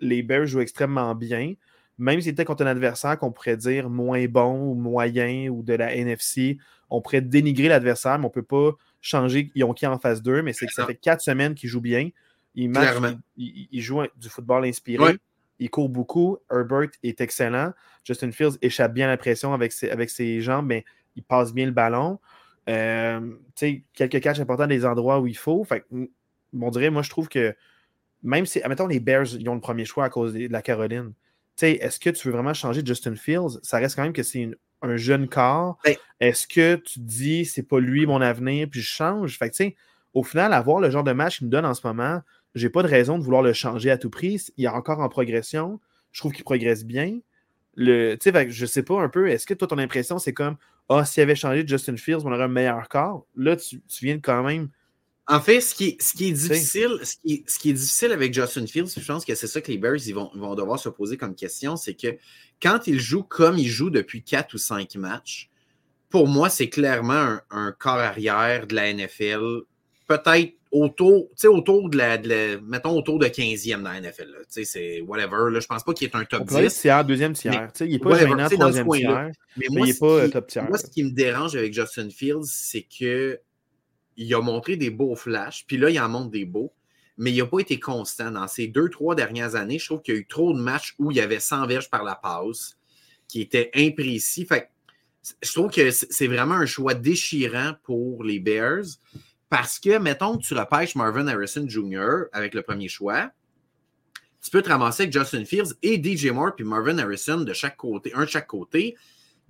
les 0.01 0.23
Bears 0.23 0.47
jouent 0.47 0.61
extrêmement 0.61 1.15
bien 1.15 1.55
même 1.99 2.21
si 2.21 2.27
c'était 2.27 2.45
contre 2.45 2.65
un 2.65 2.69
adversaire 2.69 3.19
qu'on 3.19 3.31
pourrait 3.31 3.57
dire 3.57 3.89
moins 3.89 4.27
bon 4.27 4.71
ou 4.71 4.75
moyen 4.75 5.49
ou 5.49 5.63
de 5.63 5.75
la 5.75 5.95
NFC, 5.95 6.59
on 6.91 7.01
pourrait 7.01 7.21
dénigrer 7.21 7.69
l'adversaire, 7.69 8.19
mais 8.19 8.25
on 8.25 8.29
ne 8.29 8.33
peut 8.33 8.43
pas 8.43 8.73
changer 9.05 9.51
ils 9.55 9.65
ont 9.65 9.73
qui 9.73 9.87
en 9.87 9.99
face 9.99 10.23
d'eux, 10.23 10.43
mais 10.43 10.53
c'est 10.53 10.67
que 10.67 10.73
ça 10.73 10.87
fait 10.87 10.95
quatre 10.95 11.21
semaines 11.21 11.55
qu'ils 11.55 11.69
jouent 11.69 11.81
bien. 11.81 12.11
Ils, 12.55 12.73
ils, 13.37 13.81
jouent 13.81 14.03
du 14.17 14.29
football 14.29 14.65
inspiré. 14.65 15.19
Ils 15.59 15.71
courent 15.71 15.89
beaucoup. 15.89 16.39
Herbert 16.51 16.91
est 17.03 17.21
excellent. 17.21 17.73
Justin 18.05 18.33
Fields 18.33 18.57
échappe 18.63 18.93
bien 18.93 19.07
la 19.07 19.17
pression 19.17 19.53
avec 19.53 19.73
ses, 19.73 19.91
avec 19.91 20.11
ses 20.11 20.41
jambes, 20.41 20.67
mais 20.67 20.85
il 21.17 21.23
passe 21.23 21.53
bien 21.53 21.67
le 21.67 21.73
ballon. 21.73 22.19
Euh, 22.69 23.21
quelques 23.93 24.21
catchs 24.21 24.41
importants 24.41 24.67
des 24.67 24.85
endroits 24.85 25.21
où 25.21 25.27
il 25.27 25.37
faut. 25.37 25.65
Fait, 25.65 25.85
on 25.91 26.71
dirait, 26.71 26.91
moi, 26.91 27.03
je 27.03 27.11
trouve 27.11 27.29
que 27.29 27.55
même 28.23 28.47
si, 28.47 28.63
admettons, 28.63 28.87
les 28.87 29.01
Bears, 29.01 29.35
ils 29.35 29.49
ont 29.49 29.55
le 29.55 29.61
premier 29.61 29.85
choix 29.85 30.05
à 30.05 30.09
cause 30.09 30.33
de 30.33 30.49
la 30.49 30.63
Caroline 30.63 31.13
est-ce 31.63 32.01
que 32.01 32.11
tu 32.11 32.29
veux 32.29 32.35
vraiment 32.35 32.55
changer 32.55 32.83
Justin 32.85 33.15
Fields? 33.15 33.61
Ça 33.63 33.79
reste 33.79 33.97
quand 33.97 34.03
même 34.03 34.13
que 34.13 34.23
c'est 34.23 34.49
un 34.85 34.97
jeune 34.97 35.29
corps. 35.29 35.79
Ben 35.85 35.97
est-ce 36.21 36.47
que 36.47 36.77
tu 36.77 37.01
dis 37.01 37.45
c'est 37.45 37.63
pas 37.63 37.81
lui 37.81 38.07
mon 38.07 38.21
avenir, 38.21 38.69
puis 38.71 38.81
je 38.81 38.89
change? 38.89 39.39
Fait 39.39 39.77
au 40.13 40.23
final, 40.23 40.53
avoir 40.53 40.81
le 40.81 40.91
genre 40.91 41.05
de 41.05 41.13
match 41.13 41.39
qu'il 41.39 41.49
me 41.49 41.53
donne 41.53 41.67
en 41.67 41.75
ce 41.75 41.87
moment, 41.87 42.21
j'ai 42.55 42.71
pas 42.71 42.83
de 42.83 42.89
raison 42.89 43.19
de 43.19 43.25
vouloir 43.25 43.43
le 43.43 43.53
changer 43.53 43.91
à 43.91 43.99
tout 43.99 44.11
prix. 44.11 44.41
Il 44.57 44.65
est 44.65 44.69
encore 44.69 45.01
en 45.01 45.09
progression. 45.09 45.81
Je 46.13 46.21
trouve 46.21 46.33
qu'il 46.33 46.45
progresse 46.45 46.85
bien. 46.85 47.19
Le, 47.75 48.17
je 48.49 48.67
sais 48.67 48.85
pas 48.85 49.01
un 49.01 49.09
peu, 49.09 49.29
est-ce 49.29 49.47
que 49.47 49.55
toi, 49.55 49.67
ton 49.67 49.79
impression, 49.79 50.21
c'est 50.21 50.33
comme 50.33 50.57
Ah, 50.89 51.05
s'il 51.05 51.25
avait 51.25 51.35
changé 51.35 51.67
Justin 51.67 51.97
Fields, 51.97 52.25
on 52.25 52.33
aurait 52.33 52.45
un 52.45 52.49
meilleur 52.49 52.89
corps? 52.89 53.27
Là, 53.35 53.57
tu, 53.57 53.83
tu 53.83 54.05
viens 54.05 54.15
de 54.15 54.21
quand 54.21 54.45
même 54.45 54.69
en 55.27 55.41
fait, 55.41 55.61
ce 55.61 55.75
qui 55.75 55.89
est, 55.89 56.03
ce 56.03 56.13
qui 56.13 56.29
est 56.29 56.33
difficile, 56.33 56.99
ce 57.03 57.17
qui 57.59 57.71
est, 57.71 57.73
difficile 57.73 58.13
avec 58.13 58.35
Justin 58.35 58.67
Fields, 58.67 58.93
je 58.97 59.07
pense 59.07 59.25
que 59.25 59.35
c'est 59.35 59.47
ça 59.47 59.61
que 59.61 59.73
les 59.73 59.79
Bears 59.79 60.07
ils 60.07 60.15
vont, 60.15 60.31
vont 60.35 60.55
devoir 60.55 60.79
se 60.79 60.91
poser 60.91 61.17
comme 61.17 61.35
question, 61.35 61.77
c'est 61.77 61.95
que 61.95 62.19
quand 62.63 62.87
il 62.87 63.01
joue 63.01 63.23
comme 63.23 63.57
il 63.57 63.69
joue 63.69 63.91
depuis 63.91 64.23
quatre 64.23 64.55
ou 64.55 64.59
cinq 64.59 64.97
matchs, 64.97 65.51
pour 66.11 66.29
moi, 66.29 66.49
c'est 66.49 66.69
clairement 66.69 67.39
un, 67.51 67.73
corps 67.73 67.99
arrière 67.99 68.67
de 68.67 68.75
la 68.77 68.93
NFL, 68.93 69.63
peut-être 70.07 70.55
autour, 70.71 71.29
autour 71.45 71.89
de 71.89 71.97
la, 71.97 72.19
mettons 72.63 72.97
autour 72.97 73.19
de 73.19 73.27
15e 73.27 73.83
dans 73.83 73.91
la 73.91 74.01
NFL. 74.01 74.33
C'est 74.47 75.01
whatever. 75.01 75.51
Là, 75.51 75.59
je 75.59 75.67
pense 75.67 75.83
pas 75.83 75.93
qu'il 75.93 76.07
est 76.07 76.15
un 76.15 76.25
top 76.25 76.47
10. 76.47 76.81
Tiers, 76.81 77.05
deuxième 77.05 77.33
tiers. 77.33 77.69
il 77.81 77.89
n'est 77.89 77.99
pas 77.99 78.17
gênant, 78.17 78.49
troisième 78.49 78.89
tiers. 78.89 79.31
Mais, 79.57 79.67
moi, 79.71 79.87
il 79.87 79.93
n'est 79.93 79.99
pas 79.99 80.07
euh, 80.07 80.29
top 80.29 80.47
tiers. 80.47 80.69
Moi, 80.69 80.79
ce 80.79 80.87
qui 80.87 81.03
me 81.03 81.11
dérange 81.11 81.57
avec 81.57 81.73
Justin 81.75 82.11
Fields, 82.11 82.45
c'est 82.45 82.83
que 82.83 83.41
il 84.17 84.35
a 84.35 84.41
montré 84.41 84.77
des 84.77 84.91
beaux 84.91 85.17
flashs, 85.17 85.65
puis 85.67 85.77
là, 85.77 85.91
il 85.91 85.99
en 86.01 86.09
montre 86.09 86.31
des 86.31 86.45
beaux, 86.45 86.73
mais 87.17 87.33
il 87.33 87.39
n'a 87.39 87.47
pas 87.47 87.61
été 87.61 87.79
constant. 87.79 88.31
Dans 88.31 88.49
ces 88.49 88.67
deux, 88.67 88.89
trois 88.89 89.15
dernières 89.15 89.55
années, 89.55 89.79
je 89.79 89.87
trouve 89.87 90.03
qu'il 90.03 90.15
y 90.15 90.17
a 90.17 90.21
eu 90.21 90.27
trop 90.27 90.53
de 90.53 90.61
matchs 90.61 90.95
où 90.99 91.11
il 91.11 91.17
y 91.17 91.21
avait 91.21 91.41
100 91.41 91.67
verges 91.67 91.91
par 91.91 92.05
la 92.05 92.15
passe, 92.15 92.77
qui 93.29 93.41
étaient 93.41 93.71
imprécis. 93.75 94.47
Fait 94.47 94.71
je 95.43 95.53
trouve 95.53 95.71
que 95.71 95.91
c'est 95.91 96.27
vraiment 96.27 96.55
un 96.55 96.67
choix 96.67 96.95
déchirant 96.95 97.73
pour 97.83 98.25
les 98.25 98.41
Bears, 98.41 98.85
parce 99.49 99.79
que, 99.79 99.99
mettons 99.99 100.37
que 100.37 100.43
tu 100.43 100.55
repêches 100.55 100.95
Marvin 100.97 101.27
Harrison 101.27 101.67
Jr. 101.67 102.25
avec 102.33 102.55
le 102.55 102.63
premier 102.63 102.89
choix, 102.89 103.31
tu 104.43 104.51
peux 104.51 104.61
te 104.61 104.69
ramasser 104.69 105.05
avec 105.05 105.13
Justin 105.13 105.45
Fields 105.45 105.75
et 105.83 106.03
DJ 106.03 106.27
Moore 106.27 106.55
puis 106.55 106.65
Marvin 106.65 106.99
Harrison 106.99 107.39
de 107.39 107.53
chaque 107.55 107.77
côté, 107.77 108.13
un 108.15 108.25
de 108.25 108.29
chaque 108.29 108.47
côté 108.47 108.95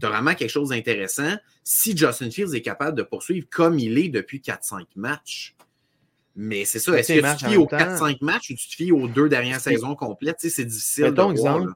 tu 0.01 0.07
as 0.07 0.11
vraiment 0.11 0.35
quelque 0.35 0.51
chose 0.51 0.71
d'intéressant 0.71 1.37
si 1.63 1.97
Justin 1.97 2.31
Fields 2.31 2.55
est 2.55 2.63
capable 2.63 2.97
de 2.97 3.03
poursuivre 3.03 3.47
comme 3.51 3.79
il 3.79 3.99
est 3.99 4.09
depuis 4.09 4.39
4-5 4.39 4.85
matchs. 4.97 5.55
Mais 6.37 6.65
c'est 6.65 6.81
ça, 6.81 6.99
est-ce 6.99 7.13
que 7.13 7.37
tu 7.37 7.45
te 7.45 7.51
fies 7.51 7.57
aux 7.57 7.67
4-5 7.67 8.19
matchs 8.23 8.51
ou 8.51 8.55
tu 8.55 8.69
te 8.69 8.75
fies 8.75 8.93
aux 8.93 9.07
deux 9.07 9.29
dernières 9.29 9.61
saisons 9.61 9.95
complètes? 9.95 10.37
c'est 10.41 10.65
difficile. 10.65 11.13
de 11.13 11.31
exemple, 11.31 11.73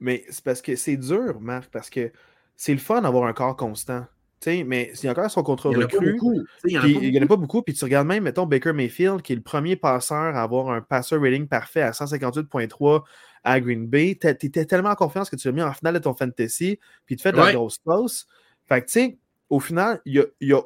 mais 0.00 0.24
c'est 0.30 0.42
parce 0.42 0.62
que 0.62 0.76
c'est 0.76 0.96
dur, 0.96 1.40
Marc, 1.40 1.70
parce 1.70 1.90
que 1.90 2.10
c'est 2.56 2.72
le 2.72 2.78
fun 2.78 3.02
d'avoir 3.02 3.24
un 3.24 3.32
corps 3.32 3.56
constant 3.56 4.06
mais 4.46 4.90
s'il 4.94 5.06
y 5.06 5.08
a 5.08 5.12
encore 5.12 5.30
son 5.30 5.42
contrat 5.42 5.70
recru, 5.70 6.16
il 6.64 6.78
n'y 7.10 7.18
en, 7.18 7.22
a 7.22 7.26
pas 7.26 7.36
beaucoup. 7.36 7.62
Puis 7.62 7.74
tu 7.74 7.84
regardes 7.84 8.06
même, 8.06 8.24
mettons, 8.24 8.46
Baker 8.46 8.72
Mayfield, 8.72 9.22
qui 9.22 9.32
est 9.32 9.36
le 9.36 9.42
premier 9.42 9.76
passeur 9.76 10.36
à 10.36 10.42
avoir 10.42 10.70
un 10.70 10.80
passer 10.80 11.16
rating 11.16 11.48
parfait 11.48 11.82
à 11.82 11.90
158.3 11.90 13.02
à 13.44 13.60
Green 13.60 13.86
Bay. 13.86 14.18
Tu 14.20 14.28
étais 14.28 14.64
tellement 14.64 14.90
en 14.90 14.94
confiance 14.94 15.30
que 15.30 15.36
tu 15.36 15.48
l'as 15.48 15.52
mis 15.52 15.62
en 15.62 15.72
finale 15.72 15.94
de 15.94 15.98
ton 16.00 16.14
fantasy, 16.14 16.78
puis 17.06 17.16
tu 17.16 17.22
fais 17.22 17.32
de 17.32 17.36
la 17.36 17.52
grosse 17.52 17.78
pause. 17.78 18.26
Fait 18.66 18.82
que, 18.82 18.86
tu 18.86 18.92
sais, 18.92 19.18
au 19.48 19.60
final, 19.60 20.00
il 20.04 20.26
n'y 20.40 20.52
a, 20.52 20.62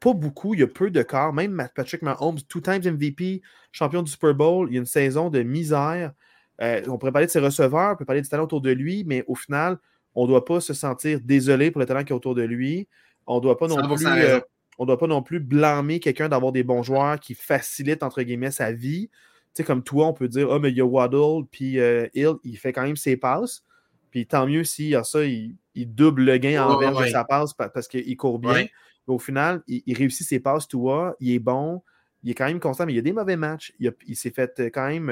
pas 0.00 0.12
beaucoup, 0.12 0.54
il 0.54 0.60
y 0.60 0.62
a 0.62 0.66
peu 0.66 0.90
de 0.90 1.02
corps. 1.02 1.32
Même 1.32 1.68
Patrick 1.74 2.02
Mahomes, 2.02 2.40
two 2.48 2.60
times 2.60 2.82
MVP, 2.84 3.42
champion 3.72 4.02
du 4.02 4.10
Super 4.10 4.34
Bowl, 4.34 4.68
il 4.68 4.74
y 4.74 4.76
a 4.76 4.80
une 4.80 4.86
saison 4.86 5.30
de 5.30 5.42
misère. 5.42 6.12
Euh, 6.60 6.82
on 6.88 6.98
pourrait 6.98 7.12
parler 7.12 7.26
de 7.26 7.32
ses 7.32 7.40
receveurs, 7.40 7.92
on 7.94 7.96
peut 7.96 8.04
parler 8.04 8.22
du 8.22 8.28
talent 8.28 8.44
autour 8.44 8.60
de 8.60 8.70
lui, 8.70 9.04
mais 9.06 9.24
au 9.26 9.34
final, 9.34 9.78
on 10.14 10.24
ne 10.24 10.28
doit 10.28 10.44
pas 10.44 10.60
se 10.60 10.74
sentir 10.74 11.20
désolé 11.22 11.70
pour 11.70 11.80
le 11.80 11.86
talent 11.86 12.04
qui 12.04 12.12
est 12.12 12.16
autour 12.16 12.34
de 12.34 12.42
lui. 12.42 12.88
On 13.26 13.40
doit 13.40 13.56
pas 13.56 13.66
non 13.66 13.76
plus. 13.94 14.06
Euh, 14.06 14.40
on 14.78 14.86
doit 14.86 14.98
pas 14.98 15.06
non 15.06 15.22
plus 15.22 15.40
blâmer 15.40 16.00
quelqu'un 16.00 16.28
d'avoir 16.28 16.52
des 16.52 16.64
bons 16.64 16.82
joueurs 16.82 17.18
qui 17.20 17.34
facilitent, 17.34 18.02
entre 18.02 18.22
guillemets, 18.22 18.50
sa 18.50 18.72
vie. 18.72 19.08
Tu 19.54 19.62
sais, 19.62 19.64
comme 19.64 19.84
toi, 19.84 20.08
on 20.08 20.12
peut 20.12 20.28
dire, 20.28 20.48
ah, 20.50 20.56
oh, 20.56 20.58
mais 20.58 20.70
il 20.70 20.76
y 20.76 20.80
a 20.80 20.84
Waddle, 20.84 21.46
puis 21.50 21.78
euh, 21.78 22.08
Hill, 22.14 22.34
il 22.42 22.58
fait 22.58 22.72
quand 22.72 22.82
même 22.82 22.96
ses 22.96 23.16
passes. 23.16 23.62
Puis 24.10 24.26
tant 24.26 24.46
mieux 24.46 24.64
s'il 24.64 24.88
y 24.88 24.94
a 24.94 25.04
ça, 25.04 25.24
il, 25.24 25.56
double 25.74 26.24
le 26.24 26.38
gain 26.38 26.64
en 26.64 26.78
de 26.78 27.06
sa 27.06 27.24
passe 27.24 27.52
parce 27.52 27.88
qu'il 27.88 28.16
court 28.16 28.38
bien. 28.38 28.66
au 29.08 29.18
final, 29.18 29.62
il, 29.66 29.96
réussit 29.96 30.26
ses 30.26 30.38
passes, 30.38 30.68
toi, 30.68 31.16
il 31.18 31.32
est 31.32 31.40
bon, 31.40 31.82
il 32.22 32.30
est 32.30 32.34
quand 32.34 32.46
même 32.46 32.60
constant, 32.60 32.86
mais 32.86 32.92
il 32.92 32.96
y 32.96 33.00
a 33.00 33.02
des 33.02 33.12
mauvais 33.12 33.36
matchs. 33.36 33.72
Il, 33.80 34.16
s'est 34.16 34.30
fait 34.30 34.60
euh, 34.60 34.70
quand 34.72 34.88
même 34.88 35.10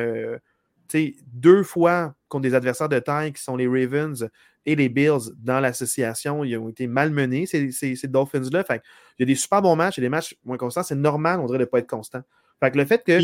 deux 1.32 1.62
fois 1.62 2.14
contre 2.28 2.42
des 2.42 2.54
adversaires 2.54 2.88
de 2.88 2.98
taille 2.98 3.32
qui 3.32 3.42
sont 3.42 3.56
les 3.56 3.66
Ravens 3.66 4.28
et 4.66 4.76
les 4.76 4.88
Bills 4.88 5.32
dans 5.36 5.60
l'association. 5.60 6.44
Ils 6.44 6.56
ont 6.56 6.68
été 6.68 6.86
malmenés, 6.86 7.46
ces, 7.46 7.70
ces, 7.72 8.08
Dolphins-là. 8.08 8.64
il 8.70 8.80
y 9.18 9.22
a 9.22 9.26
des 9.26 9.34
super 9.34 9.62
bons 9.62 9.76
matchs 9.76 9.98
et 9.98 10.00
des 10.00 10.08
matchs 10.08 10.36
moins 10.44 10.56
constants. 10.56 10.82
C'est 10.82 10.94
normal, 10.94 11.40
on 11.40 11.46
dirait, 11.46 11.58
de 11.58 11.64
ne 11.64 11.68
pas 11.68 11.78
être 11.78 11.88
constant. 11.90 12.22
Fait 12.60 12.74
le 12.76 12.84
fait 12.84 13.02
que 13.04 13.18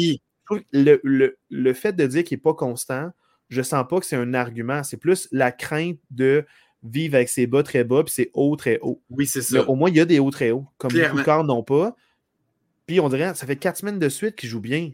le, 0.73 1.37
le, 1.51 1.73
fait 1.73 1.93
de 1.93 2.07
dire 2.07 2.25
qu'il 2.25 2.37
n'est 2.37 2.43
pas 2.43 2.55
constant, 2.55 3.11
je 3.49 3.59
ne 3.59 3.65
sens 3.65 3.87
pas 3.89 4.01
que 4.01 4.07
c'est 4.07 4.17
un 4.17 4.35
argument. 4.35 4.83
C'est 4.83 4.97
plus 4.97 5.29
la 5.33 5.53
crainte 5.53 5.99
de 6.11 6.45
vivre 6.83 7.17
avec 7.17 7.29
ses 7.29 7.47
bas 7.47 7.63
très 7.63 7.85
bas 7.85 8.05
puis 8.05 8.13
ses 8.13 8.31
hauts 8.35 8.57
très 8.57 8.79
hauts. 8.81 9.03
Oui, 9.11 9.27
c'est 9.27 9.43
ça. 9.43 9.69
au 9.69 9.75
moins, 9.75 9.91
il 9.91 9.97
y 9.97 10.01
a 10.01 10.05
des 10.05 10.19
hauts 10.19 10.31
très 10.31 10.51
hauts, 10.51 10.67
comme 10.77 10.93
les 10.93 11.03
beaucoup 11.05 11.19
de 11.19 11.23
corps 11.23 11.45
n'ont 11.45 11.63
pas. 11.63 11.97
Puis 12.87 13.01
on 13.01 13.09
dirait, 13.09 13.35
ça 13.35 13.47
fait 13.47 13.57
quatre 13.57 13.79
semaines 13.79 13.99
de 13.99 14.09
suite 14.09 14.37
qu'il 14.37 14.49
joue 14.49 14.61
bien. 14.61 14.91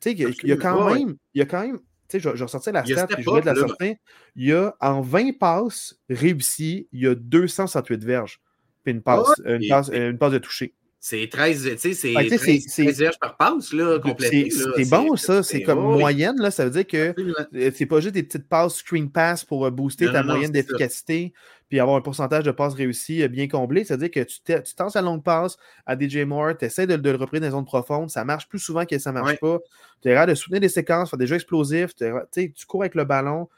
Tu 0.00 0.10
sais, 0.10 0.12
il, 0.12 0.48
y 0.48 0.52
a 0.52 0.56
quand 0.56 0.92
même, 0.92 1.16
il 1.34 1.38
y 1.38 1.42
a 1.42 1.46
quand 1.46 1.62
même 1.62 1.78
tu 2.08 2.20
sais, 2.20 2.20
je, 2.20 2.36
je 2.36 2.44
ressortir 2.44 2.72
la 2.72 2.84
stat, 2.84 3.06
puis 3.08 3.22
je 3.22 3.28
voulais 3.28 3.40
de 3.40 3.46
la 3.46 3.54
sortir. 3.56 3.96
Il 4.36 4.46
y 4.46 4.52
a, 4.52 4.76
en 4.80 5.00
20 5.00 5.38
passes 5.38 5.98
réussies, 6.08 6.88
il 6.92 7.00
y 7.00 7.06
a 7.08 7.14
268 7.16 8.04
verges. 8.04 8.40
Puis 8.84 8.92
une 8.92 9.02
passe, 9.02 9.32
une, 9.44 9.66
passe, 9.68 9.90
une 9.92 10.16
passe 10.16 10.32
de 10.32 10.38
toucher. 10.38 10.74
C'est 11.08 11.28
13, 11.30 11.62
tu 11.62 11.78
sais, 11.78 11.94
c'est 11.94 12.12
13, 12.12 12.98
verges 12.98 13.18
par 13.20 13.36
passe, 13.36 13.72
là, 13.72 14.00
C'est 14.18 14.90
bon, 14.90 15.14
ça. 15.14 15.44
C'est 15.44 15.62
comme 15.62 15.78
moyenne, 15.78 16.34
là. 16.40 16.50
Ça 16.50 16.64
veut 16.64 16.72
dire 16.72 16.84
que 16.84 17.14
euh, 17.54 17.70
c'est 17.72 17.86
pas 17.86 18.00
juste 18.00 18.14
des 18.14 18.24
petites 18.24 18.48
passes 18.48 18.78
screen 18.78 19.08
pass 19.08 19.44
pour 19.44 19.64
euh, 19.64 19.70
booster 19.70 20.06
ta 20.06 20.24
moyenne 20.24 20.50
d'efficacité 20.50 21.32
puis 21.68 21.78
avoir 21.78 21.96
un 21.96 22.00
pourcentage 22.00 22.42
de 22.42 22.50
passes 22.50 22.74
réussies 22.74 23.22
euh, 23.22 23.28
bien 23.28 23.46
comblé. 23.46 23.84
C'est-à-dire 23.84 24.10
que 24.10 24.18
tu, 24.18 24.40
tu 24.42 24.74
tenses 24.74 24.94
la 24.94 25.02
longue 25.02 25.22
passe 25.22 25.56
à 25.86 25.96
DJ 25.96 26.24
Moore, 26.24 26.58
tu 26.58 26.64
essaies 26.64 26.88
de, 26.88 26.94
le 26.94 27.12
reprendre 27.12 27.38
dans 27.38 27.46
les 27.46 27.52
zones 27.52 27.64
profondes, 27.64 28.10
ça 28.10 28.24
marche 28.24 28.48
plus 28.48 28.58
souvent 28.58 28.84
que 28.84 28.98
ça 28.98 29.12
ne 29.12 29.20
marche 29.20 29.38
pas. 29.38 29.60
Tu 30.02 30.08
es 30.08 30.26
de 30.26 30.34
soutenir 30.34 30.60
des 30.60 30.68
séquences, 30.68 31.10
faire 31.10 31.20
des 31.20 31.28
jeux 31.28 31.36
explosifs, 31.36 31.94
tu 31.94 32.66
cours 32.66 32.82
avec 32.82 32.96
le 32.96 33.04
ballon. 33.04 33.48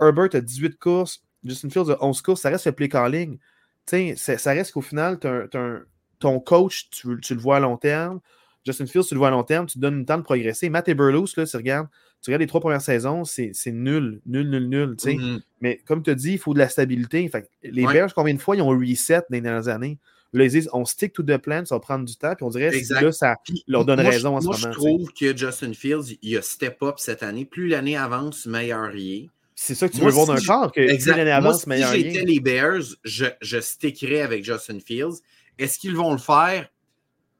Herbert 0.00 0.28
a 0.34 0.40
18 0.40 0.78
courses, 0.78 1.24
Justin 1.42 1.68
Fields 1.68 1.90
a 1.90 1.96
11 2.00 2.22
courses, 2.22 2.42
ça 2.42 2.50
reste 2.50 2.66
le 2.66 2.72
play 2.72 2.88
calling. 2.88 3.40
Ça 3.88 4.52
reste 4.52 4.70
qu'au 4.70 4.82
final, 4.82 5.18
ton 6.22 6.40
coach, 6.40 6.88
tu, 6.90 7.08
le 7.08 7.40
vois 7.40 7.56
à 7.56 7.60
long 7.60 7.76
terme. 7.76 8.20
Justin 8.64 8.86
Fields, 8.86 9.04
tu 9.08 9.14
le 9.14 9.18
vois 9.18 9.28
à 9.28 9.30
long 9.32 9.42
terme, 9.42 9.66
tu 9.66 9.74
te 9.74 9.78
donnes 9.80 9.98
le 10.00 10.04
temps 10.04 10.18
de 10.18 10.22
progresser. 10.22 10.70
Matt 10.70 10.88
Eberlus, 10.88 11.34
là, 11.36 11.46
tu 11.46 11.56
regardes, 11.56 11.88
tu 12.22 12.30
regardes 12.30 12.42
les 12.42 12.46
trois 12.46 12.60
premières 12.60 12.80
saisons, 12.80 13.24
c'est 13.24 13.52
nul, 13.66 14.20
nul, 14.24 14.48
nul, 14.48 14.68
nul. 14.68 14.94
Mm-hmm. 14.94 15.40
Mais 15.60 15.80
comme 15.84 16.02
tu 16.02 16.10
as 16.10 16.14
dit, 16.14 16.32
il 16.32 16.38
faut 16.38 16.54
de 16.54 16.58
la 16.58 16.68
stabilité. 16.68 17.30
les 17.62 17.84
ouais. 17.84 18.06
combien 18.14 18.34
de 18.34 18.40
fois 18.40 18.56
ils 18.56 18.62
ont 18.62 18.68
reset 18.68 19.16
dans 19.16 19.24
les 19.30 19.40
dernières 19.40 19.68
années? 19.68 19.98
Là, 20.34 20.44
ils 20.44 20.50
disent 20.50 20.70
on 20.72 20.84
stick 20.84 21.12
to 21.12 21.22
the 21.22 21.36
plan, 21.36 21.64
ça 21.66 21.74
va 21.74 21.80
prendre 21.80 22.06
du 22.06 22.16
temps, 22.16 22.34
puis 22.34 22.44
on 22.44 22.48
dirait 22.48 22.70
que 22.70 23.04
là, 23.04 23.12
ça 23.12 23.36
leur 23.66 23.84
donne 23.84 24.00
raison 24.00 24.36
en 24.36 24.40
ce 24.40 24.46
moment. 24.46 24.58
Moi, 24.58 24.70
je 24.70 24.74
trouve 24.74 25.12
que 25.12 25.36
Justin 25.36 25.74
Fields, 25.74 26.16
il 26.22 26.36
a 26.38 26.42
step 26.42 26.82
up 26.82 26.94
cette 26.98 27.22
année. 27.22 27.44
Plus 27.44 27.68
l'année 27.68 27.96
avance, 27.96 28.46
meilleur 28.46 28.94
il 28.94 29.24
est. 29.24 29.30
C'est 29.54 29.74
ça 29.74 29.88
que 29.88 29.94
tu 29.94 30.00
veux 30.00 30.10
voir 30.10 30.26
d'un 30.26 30.40
corps, 30.40 30.72
que 30.72 30.80
plus 30.80 31.06
l'année 31.06 31.30
avance, 31.30 31.66
meilleur 31.66 31.92
est. 31.92 31.98
Si 31.98 32.04
j'étais 32.04 32.24
les 32.24 32.40
Bears, 32.40 32.96
je, 33.04 33.26
je 33.42 33.60
stickerais 33.60 34.22
avec 34.22 34.44
Justin 34.44 34.78
Fields. 34.80 35.20
Est-ce 35.62 35.78
qu'ils 35.78 35.96
vont 35.96 36.12
le 36.12 36.18
faire? 36.18 36.68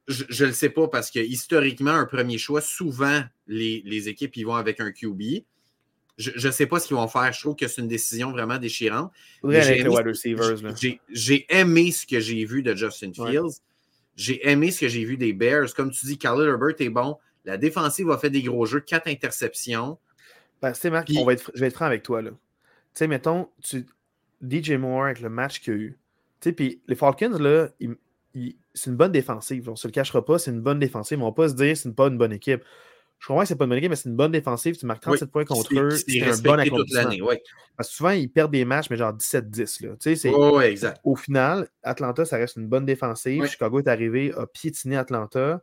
Je 0.09 0.45
ne 0.45 0.49
le 0.49 0.55
sais 0.55 0.69
pas 0.69 0.89
parce 0.89 1.11
que 1.11 1.19
historiquement, 1.19 1.93
un 1.93 2.07
premier 2.07 2.39
choix, 2.39 2.61
souvent, 2.61 3.23
les, 3.47 3.83
les 3.85 4.09
équipes 4.09 4.37
y 4.37 4.45
vont 4.45 4.55
avec 4.55 4.81
un 4.81 4.91
QB. 4.91 5.45
Je 6.19 6.47
ne 6.47 6.53
sais 6.53 6.67
pas 6.67 6.79
ce 6.79 6.87
qu'ils 6.87 6.97
vont 6.97 7.09
faire. 7.09 7.33
Je 7.33 7.41
trouve 7.41 7.57
que 7.57 7.67
c'est 7.69 7.81
une 7.81 7.89
décision 7.89 8.33
vraiment 8.33 8.59
déchirante. 8.59 9.13
J'ai 11.09 11.47
aimé, 11.49 11.91
ce 11.91 12.07
que 12.07 12.21
j'ai 12.21 12.45
vu 12.45 12.63
de 12.63 12.75
Justin 12.75 13.13
Fields. 13.13 13.61
J'ai 14.15 14.47
aimé 14.49 14.71
ce 14.71 14.81
que 14.81 14.89
j'ai 14.89 15.05
vu 15.05 15.17
des 15.17 15.33
Bears. 15.33 15.73
Comme 15.75 15.91
tu 15.91 16.07
dis, 16.07 16.19
Carl 16.19 16.47
Herbert 16.47 16.81
est 16.81 16.91
bon. 16.91 17.17
La 17.45 17.57
défensive 17.57 18.11
a 18.11 18.19
fait 18.19 18.31
des 18.31 18.43
gros 18.43 18.67
jeux, 18.67 18.81
quatre 18.81 19.09
interceptions. 19.09 19.99
Ben, 20.61 20.73
Marc, 20.91 21.11
je 21.11 21.61
vais 21.61 21.67
être 21.67 21.75
franc 21.75 21.87
avec 21.87 22.03
toi. 22.03 22.23
Tu 22.23 22.31
sais, 22.95 23.09
mettons, 23.09 23.49
tu, 23.63 23.87
DJ 24.49 24.73
Moore 24.73 25.07
avec 25.07 25.21
le 25.21 25.29
match 25.29 25.61
qu'il 25.61 25.73
y 25.73 25.77
a 25.77 25.79
eu. 25.81 25.99
Tu 26.41 26.49
sais, 26.49 26.53
puis 26.53 26.83
les 26.87 26.95
Falcons, 26.95 27.37
là, 27.39 27.69
c'est 28.75 28.91
une 28.91 28.97
bonne 28.97 29.13
défensive. 29.13 29.69
On 29.69 29.73
ne 29.73 29.77
se 29.77 29.87
le 29.87 29.93
cachera 29.93 30.25
pas, 30.25 30.39
c'est 30.39 30.51
une 30.51 30.61
bonne 30.61 30.79
défensive. 30.79 31.19
On 31.19 31.27
ne 31.27 31.31
va 31.31 31.35
pas 31.35 31.49
se 31.49 31.55
dire 31.55 31.73
que 31.73 31.79
ce 31.79 31.89
n'est 31.89 31.95
pas 31.95 32.09
une 32.09 32.19
bonne 32.19 32.33
équipe. 32.33 32.63
Je 33.19 33.27
crois 33.27 33.43
que 33.43 33.49
c'est 33.49 33.55
pas 33.57 33.65
une 33.65 33.69
bonne 33.71 33.79
équipe, 33.79 33.91
mais 33.91 33.97
c'est 33.97 34.09
une 34.09 34.17
bonne 34.17 34.33
défensive. 34.33 34.77
Tu 34.77 34.85
marques 34.85 35.03
37 35.03 35.31
points 35.31 35.45
contre 35.45 35.73
eux. 35.79 35.91
C'est 35.91 36.23
un 36.23 36.37
bon 36.39 36.59
accomplissement. 36.59 37.11
Parce 37.77 37.89
que 37.89 37.95
souvent, 37.95 38.11
ils 38.11 38.29
perdent 38.29 38.51
des 38.51 38.65
matchs, 38.65 38.91
mais 38.91 38.97
genre 38.97 39.13
17-10. 39.13 39.97
Tu 39.99 40.17
sais, 40.17 40.33
exact. 40.65 41.01
Au 41.05 41.15
final, 41.15 41.69
Atlanta, 41.85 42.25
ça 42.25 42.37
reste 42.37 42.57
une 42.57 42.67
bonne 42.67 42.85
défensive. 42.85 43.47
Chicago 43.47 43.79
est 43.79 43.87
arrivé, 43.87 44.33
a 44.37 44.47
piétiné 44.47 44.97
Atlanta. 44.97 45.63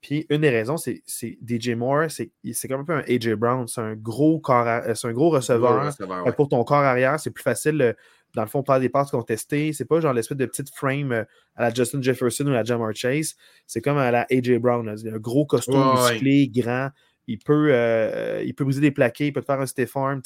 Puis 0.00 0.24
une 0.30 0.42
des 0.42 0.50
raisons, 0.50 0.76
c'est 0.76 1.02
DJ 1.46 1.70
Moore, 1.70 2.06
c'est 2.08 2.30
comme 2.68 2.82
un 2.82 2.84
peu 2.84 2.94
un 2.94 3.04
AJ 3.08 3.34
Brown. 3.34 3.66
C'est 3.66 3.80
un 3.80 3.96
gros 3.96 4.38
corps, 4.38 4.82
c'est 4.94 5.08
un 5.08 5.12
gros 5.12 5.30
receveur. 5.30 5.92
Pour 6.36 6.48
ton 6.48 6.62
corps 6.62 6.78
arrière, 6.78 7.18
c'est 7.18 7.32
plus 7.32 7.42
facile, 7.42 7.96
dans 8.34 8.42
le 8.42 8.48
fond, 8.48 8.62
faire 8.64 8.80
des 8.80 8.88
passes 8.88 9.10
contestées. 9.10 9.72
C'est 9.72 9.84
pas 9.84 10.00
genre 10.00 10.12
l'espèce 10.12 10.36
de 10.36 10.46
petite 10.46 10.70
frame 10.74 11.12
euh, 11.12 11.24
à 11.56 11.62
la 11.62 11.74
Justin 11.74 12.00
Jefferson 12.02 12.46
ou 12.46 12.50
à 12.50 12.54
la 12.54 12.64
Jamar 12.64 12.94
Chase. 12.94 13.36
C'est 13.66 13.80
comme 13.80 13.98
à 13.98 14.10
la 14.10 14.26
AJ 14.30 14.58
Brown. 14.58 14.88
Un 14.88 15.18
gros 15.18 15.46
costaud, 15.46 15.92
musclé, 15.94 16.48
grand. 16.48 16.90
Il 17.26 17.38
peut, 17.38 17.68
euh, 17.70 18.42
il 18.44 18.54
peut 18.54 18.64
briser 18.64 18.80
des 18.80 18.90
plaqués, 18.90 19.28
il 19.28 19.32
peut 19.32 19.40
te 19.40 19.46
faire 19.46 19.60
un 19.60 19.66
stiff 19.66 19.96
arm. 19.96 20.20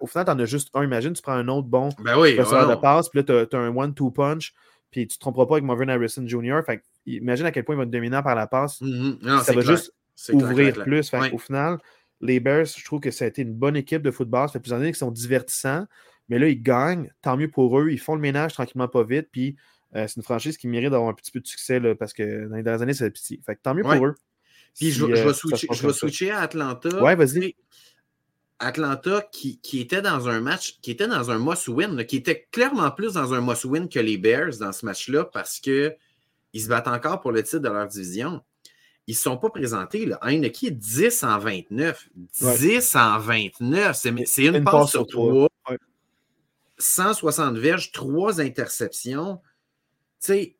Au 0.00 0.06
final, 0.06 0.24
tu 0.24 0.30
en 0.32 0.38
as 0.38 0.44
juste 0.44 0.70
un. 0.74 0.84
Imagine, 0.84 1.12
tu 1.12 1.22
prends 1.22 1.32
un 1.32 1.48
autre 1.48 1.68
bon 1.68 1.90
ben 1.98 2.18
oui, 2.18 2.36
de 2.36 2.80
passe, 2.80 3.08
puis 3.08 3.20
là, 3.20 3.44
tu 3.46 3.56
as, 3.56 3.58
un 3.58 3.74
one-two 3.74 4.10
punch, 4.10 4.52
puis 4.90 5.06
tu 5.06 5.14
ne 5.14 5.16
te 5.16 5.20
tromperas 5.20 5.46
pas 5.46 5.54
avec 5.54 5.64
Marvin 5.64 5.88
Harrison 5.88 6.26
Jr. 6.26 6.60
Fait 6.66 6.82
imagine 7.06 7.46
à 7.46 7.52
quel 7.52 7.64
point 7.64 7.74
il 7.74 7.78
va 7.78 7.84
être 7.84 7.90
dominant 7.90 8.22
par 8.22 8.34
la 8.34 8.46
passe. 8.46 8.82
Mm-hmm. 8.82 9.44
ça 9.44 9.52
va 9.52 9.60
juste 9.60 9.94
ouvrir 10.32 10.74
plus. 10.82 11.12
Au 11.32 11.38
final, 11.38 11.78
les 12.20 12.40
Bears, 12.40 12.66
je 12.66 12.84
trouve 12.84 13.00
que 13.00 13.10
ça 13.10 13.24
a 13.24 13.28
été 13.28 13.42
une 13.42 13.54
bonne 13.54 13.76
équipe 13.76 14.02
de 14.02 14.10
football. 14.10 14.48
Ça 14.48 14.54
fait 14.54 14.60
plusieurs 14.60 14.80
années 14.80 14.90
qu'ils 14.90 14.96
sont 14.96 15.10
divertissants. 15.10 15.86
Mais 16.28 16.38
là, 16.38 16.48
ils 16.48 16.62
gagnent. 16.62 17.12
Tant 17.22 17.36
mieux 17.36 17.50
pour 17.50 17.78
eux. 17.78 17.90
Ils 17.90 18.00
font 18.00 18.14
le 18.14 18.20
ménage 18.20 18.54
tranquillement, 18.54 18.88
pas 18.88 19.04
vite. 19.04 19.28
Puis 19.30 19.56
euh, 19.94 20.06
c'est 20.08 20.16
une 20.16 20.22
franchise 20.22 20.56
qui 20.56 20.68
mérite 20.68 20.90
d'avoir 20.90 21.10
un 21.10 21.14
petit 21.14 21.30
peu 21.30 21.40
de 21.40 21.46
succès 21.46 21.80
parce 21.94 22.12
que 22.12 22.46
dans 22.48 22.56
les 22.56 22.62
dernières 22.62 22.82
années, 22.82 22.94
c'est 22.94 23.10
petit. 23.10 23.40
Fait 23.44 23.56
que 23.56 23.60
tant 23.62 23.74
mieux 23.74 23.82
pour 23.82 24.06
eux. 24.06 24.14
Puis 24.74 24.90
je, 24.90 25.06
vais, 25.06 25.18
euh, 25.20 25.32
switcher, 25.92 26.30
à 26.30 26.40
Atlanta. 26.40 27.02
Ouais, 27.02 27.14
vas-y. 27.14 27.54
Atlanta 28.58 29.26
qui, 29.32 29.60
était 29.74 30.02
dans 30.02 30.28
un 30.28 30.40
match, 30.40 30.78
qui 30.80 30.90
était 30.90 31.06
dans 31.06 31.30
un 31.30 31.38
must-win, 31.38 32.04
qui 32.06 32.16
était 32.16 32.46
clairement 32.50 32.90
plus 32.90 33.14
dans 33.14 33.34
un 33.34 33.40
must-win 33.40 33.88
que 33.88 33.98
les 33.98 34.16
Bears 34.16 34.58
dans 34.60 34.72
ce 34.72 34.84
match-là 34.86 35.24
parce 35.24 35.60
qu'ils 35.60 35.92
se 36.54 36.68
battent 36.68 36.88
encore 36.88 37.20
pour 37.20 37.32
le 37.32 37.42
titre 37.42 37.58
de 37.58 37.68
leur 37.68 37.86
division. 37.86 38.42
Ils 39.06 39.12
ne 39.12 39.18
sont 39.18 39.36
pas 39.36 39.50
présentés. 39.50 40.04
Là. 40.04 40.18
Heineke 40.22 40.64
est 40.64 40.70
10 40.70 41.22
en 41.22 41.38
29. 41.38 42.08
10 42.40 42.96
en 42.96 43.18
29. 43.18 43.96
C'est 43.96 44.44
une, 44.44 44.64
passe 44.64 44.90
sur 44.90 45.06
trois. 45.06 45.48
160 46.78 47.56
verges, 47.56 47.92
3 47.92 48.40
interceptions. 48.40 49.40
Tu 50.20 50.26
sais, 50.26 50.56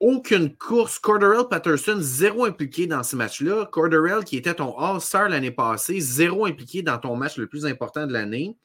aucune 0.00 0.54
course. 0.56 0.98
Corderell 0.98 1.48
Patterson, 1.50 1.98
zéro 2.00 2.44
impliqué 2.44 2.86
dans 2.86 3.02
ce 3.02 3.16
match-là. 3.16 3.66
Corderell, 3.66 4.24
qui 4.24 4.36
était 4.36 4.54
ton 4.54 4.76
All-Star 4.78 5.28
l'année 5.28 5.50
passée, 5.50 6.00
zéro 6.00 6.46
impliqué 6.46 6.82
dans 6.82 6.98
ton 6.98 7.16
match 7.16 7.36
le 7.36 7.46
plus 7.46 7.66
important 7.66 8.06
de 8.06 8.12
l'année. 8.12 8.56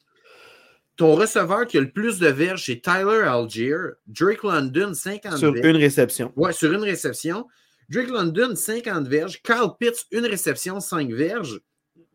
Ton 0.96 1.16
receveur 1.16 1.66
qui 1.66 1.76
a 1.76 1.80
le 1.80 1.90
plus 1.90 2.20
de 2.20 2.28
verges, 2.28 2.66
c'est 2.66 2.80
Tyler 2.80 3.22
Algier. 3.26 3.74
Drake 4.06 4.44
London, 4.44 4.94
50 4.94 5.38
Sur 5.38 5.54
une 5.56 5.76
réception. 5.76 6.32
Ouais, 6.36 6.52
sur 6.52 6.72
une 6.72 6.84
réception. 6.84 7.48
Drake 7.88 8.10
London, 8.10 8.54
50 8.54 9.08
verges. 9.08 9.42
Carl 9.42 9.76
Pitts, 9.78 10.06
une 10.12 10.24
réception, 10.24 10.78
5 10.78 11.10
verges. 11.10 11.60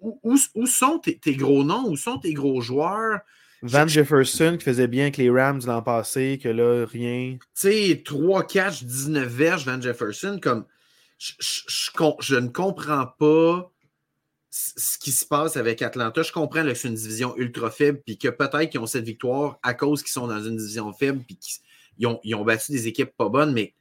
Où, 0.02 0.38
sont 0.65 1.00
tes, 1.00 1.36
gros 1.36 1.65
noms? 1.65 1.89
Où 1.89 1.98
sont 1.98 2.19
tes 2.19 2.34
gros 2.34 2.62
joueurs? 2.62 3.19
Van 3.62 3.88
Jefferson 3.88 4.56
qui 4.58 4.63
faisait 4.63 4.88
bien 4.88 5.04
avec 5.04 5.17
les 5.17 5.30
Rams 5.30 5.62
l'an 5.65 5.82
passé, 5.82 6.39
que 6.41 6.50
là, 6.50 6.86
rien. 6.86 7.38
Tu 7.39 7.72
sais, 7.72 8.04
3 8.06 8.48
catch, 8.48 8.84
19 8.84 9.28
verges, 9.28 9.65
Van 9.65 9.82
Jefferson, 9.82 10.39
comme 10.41 10.65
je, 11.17 11.34
je, 11.39 12.36
ne 12.36 12.48
comprends 12.48 13.06
pas 13.06 13.72
ce 14.50 14.98
qui 14.98 15.12
se 15.12 15.26
passe 15.26 15.58
avec 15.58 15.82
Atlanta. 15.82 16.22
Je 16.24 16.32
comprends 16.32 16.63
que 16.63 16.74
c'est 16.74 16.88
une 16.88 16.95
division 16.95 17.36
ultra 17.38 17.69
faible, 17.69 18.02
puis 18.06 18.17
que 18.17 18.30
peut-être 18.30 18.69
qu'ils 18.69 18.80
ont 18.80 18.88
cette 18.88 19.04
victoire 19.04 19.60
à 19.62 19.74
cause 19.74 20.02
qu'ils 20.02 20.12
sont 20.12 20.28
dans 20.28 20.41
une 20.41 20.56
division 20.56 20.91
faible, 20.93 21.24
puis 21.26 21.38
qu'ils 21.38 22.08
ont, 22.08 22.19
ils 22.24 22.36
ont 22.36 22.45
battu 22.45 22.72
des 22.72 22.88
équipes 22.88 23.15
pas 23.15 23.30
bonnes, 23.30 23.54
mais 23.54 23.74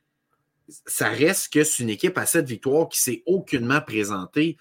ça 0.87 1.09
reste 1.09 1.53
que 1.53 1.65
c'est 1.65 1.83
une 1.83 1.91
équipe 1.91 2.19
à 2.19 2.27
cette 2.27 2.49
victoire 2.49 2.89
qui 2.89 3.01
s'est 3.01 3.23
aucunement 3.27 3.81
présentée. 3.81 4.59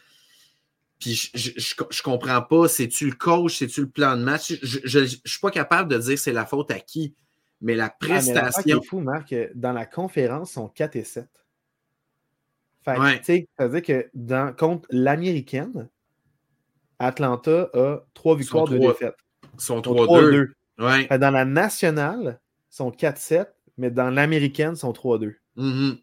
Puis 1.00 1.30
je, 1.34 1.52
je, 1.58 2.02
comprends 2.02 2.42
pas, 2.42 2.68
c'est-tu 2.68 3.06
le 3.06 3.16
coach, 3.16 3.60
c'est-tu 3.60 3.82
le 3.82 3.90
plan 3.90 4.18
de 4.18 4.24
match? 4.24 4.54
Je, 4.64 5.00
ne 5.00 5.06
suis 5.06 5.40
pas 5.42 5.52
capable 5.52 5.92
de 5.92 5.98
dire 6.00 6.18
c'est 6.18 6.34
la 6.34 6.46
faute 6.46 6.72
à 6.72 6.80
qui. 6.80 7.16
Mais 7.62 7.76
la 7.76 7.90
prestation. 7.90 8.52
Ah, 8.56 8.62
mais 8.66 8.86
fou, 8.86 9.00
Marc, 9.00 9.34
dans 9.56 9.74
la 9.74 9.86
conférence, 9.86 10.52
ils 10.52 10.54
sont 10.54 10.68
4 10.68 10.96
et 10.96 11.04
7. 11.04 11.28
Fait 12.84 12.96
tu 12.96 13.24
sais, 13.24 13.48
ça 13.58 13.68
veut 13.68 13.82
dire 13.82 14.02
que 14.02 14.10
dans, 14.14 14.56
contre 14.56 14.88
l'américaine, 14.92 15.90
Atlanta 17.00 17.70
a 17.74 18.00
3 18.14 18.38
victoires, 18.38 18.66
2 18.66 18.80
défaites. 18.80 19.18
Ils 19.56 19.62
sont 19.62 19.82
3-2. 19.82 20.52
Ouais. 20.80 21.18
Dans 21.18 21.32
la 21.32 21.46
nationale, 21.46 22.40
ils 22.72 22.76
sont 22.76 22.92
4-7, 22.92 23.48
mais 23.78 23.92
dans 23.92 24.10
l'américaine, 24.10 24.74
ils 24.74 24.78
sont 24.78 24.92
3-2. 24.92 25.36
Mm-hmm. 25.58 26.00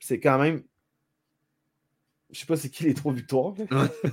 C'est 0.00 0.20
quand 0.20 0.38
même 0.38 0.62
je 2.32 2.40
sais 2.40 2.46
pas 2.46 2.56
c'est 2.56 2.70
qui 2.70 2.84
les 2.84 2.94
trois 2.94 3.12
victoires. 3.12 3.54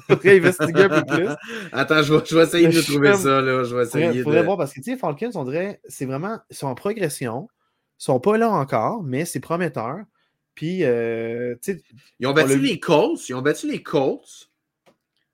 Faudrait 0.08 0.38
investiguer 0.38 0.84
un 0.84 1.02
peu 1.02 1.06
plus. 1.06 1.28
Attends, 1.72 2.04
je 2.04 2.14
vais, 2.14 2.26
je 2.26 2.36
vais 2.36 2.44
essayer 2.44 2.68
de 2.68 2.82
trouver 2.82 3.16
ça. 3.16 3.42
Là. 3.42 3.64
Je 3.64 3.76
vais 3.76 3.84
essayer 3.84 4.12
Il 4.14 4.24
faudrait 4.24 4.44
voir 4.44 4.58
parce 4.58 4.74
que, 4.74 4.82
tu 4.82 4.92
sais, 4.92 4.98
Falcons, 4.98 5.32
on 5.36 5.46
dirait, 5.46 5.80
c'est 5.88 6.06
vraiment, 6.06 6.40
ils 6.50 6.56
sont 6.56 6.68
en 6.68 6.76
progression. 6.76 7.48
Ils 8.00 8.04
sont 8.04 8.20
pas 8.20 8.38
là 8.38 8.50
encore, 8.50 9.04
mais 9.04 9.24
c'est 9.24 9.40
prometteur. 9.40 10.00
Puis, 10.54 10.84
euh, 10.84 11.56
tu 11.62 11.74
sais. 11.74 11.84
Ils 12.20 12.28
ont 12.28 12.34
battu 12.34 12.60
les 12.60 12.80
Colts. 12.80 13.30
Ils 13.30 13.36
ont 13.36 13.42
battu 13.42 13.72
les 13.72 13.82
Colts. 13.82 14.50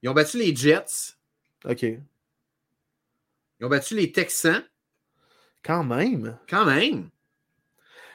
Ils 0.03 0.09
ont 0.09 0.13
battu 0.13 0.37
les 0.37 0.55
Jets. 0.55 1.15
OK. 1.67 1.81
Ils 1.81 1.99
ont 3.65 3.69
battu 3.69 3.95
les 3.95 4.11
Texans. 4.11 4.63
Quand 5.63 5.83
même. 5.83 6.37
Quand 6.47 6.65
même. 6.65 7.09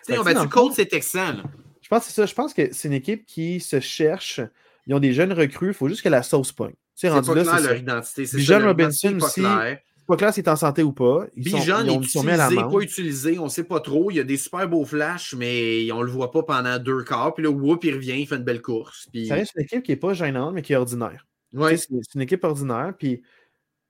ils 0.09 0.18
ont 0.18 0.22
battu 0.22 0.48
Colts 0.48 0.78
et 0.78 0.87
Texans. 0.87 1.38
Là. 1.38 1.42
Je 1.90 1.96
pense 1.96 2.07
que 2.07 2.12
c'est 2.12 2.20
ça. 2.20 2.26
Je 2.26 2.35
pense 2.35 2.55
que 2.55 2.72
c'est 2.72 2.87
une 2.87 2.94
équipe 2.94 3.26
qui 3.26 3.59
se 3.59 3.81
cherche. 3.81 4.40
Ils 4.87 4.94
ont 4.94 5.00
des 5.00 5.12
jeunes 5.12 5.33
recrues. 5.33 5.68
Il 5.68 5.74
faut 5.74 5.88
juste 5.88 6.03
que 6.03 6.09
la 6.09 6.22
sauce 6.22 6.53
pogne. 6.53 6.74
C'est 6.94 7.09
pas 7.09 7.16
là, 7.16 7.42
clair 7.42 7.61
leur 7.61 7.76
identité. 7.76 8.26
John 8.38 8.64
Robinson 8.64 9.18
aussi. 9.20 9.42
C'est 9.42 10.07
pas 10.07 10.16
clair 10.16 10.33
s'il 10.33 10.44
est 10.44 10.48
en 10.48 10.57
santé 10.57 10.85
ou 10.85 10.92
pas. 10.92 11.26
Ils 11.35 11.50
sont, 11.50 11.59
ils 11.59 11.90
ont, 11.90 12.00
utilisé, 12.00 12.57
pas 12.57 12.81
utilisé, 12.81 13.38
on 13.38 13.44
ne 13.44 13.48
sait 13.48 13.64
pas 13.64 13.81
trop. 13.81 14.11
Il 14.11 14.16
y 14.16 14.20
a 14.20 14.24
des 14.24 14.37
super 14.37 14.68
beaux 14.68 14.85
flashs, 14.85 15.35
mais 15.35 15.90
on 15.92 16.00
ne 16.00 16.05
le 16.05 16.11
voit 16.11 16.31
pas 16.31 16.42
pendant 16.42 16.79
deux 16.79 17.03
quarts. 17.03 17.35
Puis 17.35 17.42
là, 17.42 17.50
whoop, 17.50 17.83
il 17.85 17.94
revient, 17.94 18.20
il 18.20 18.26
fait 18.26 18.37
une 18.37 18.44
belle 18.44 18.62
course. 18.62 19.09
Puis... 19.12 19.26
Ça 19.26 19.35
reste 19.35 19.53
une 19.57 19.62
équipe 19.62 19.83
qui 19.83 19.92
n'est 19.92 19.96
pas 19.96 20.14
gênante, 20.14 20.55
mais 20.55 20.62
qui 20.62 20.72
est 20.72 20.76
ordinaire. 20.76 21.26
Ouais. 21.53 21.76
C'est 21.76 22.14
une 22.14 22.20
équipe 22.22 22.44
ordinaire. 22.44 22.94
Puis 22.96 23.22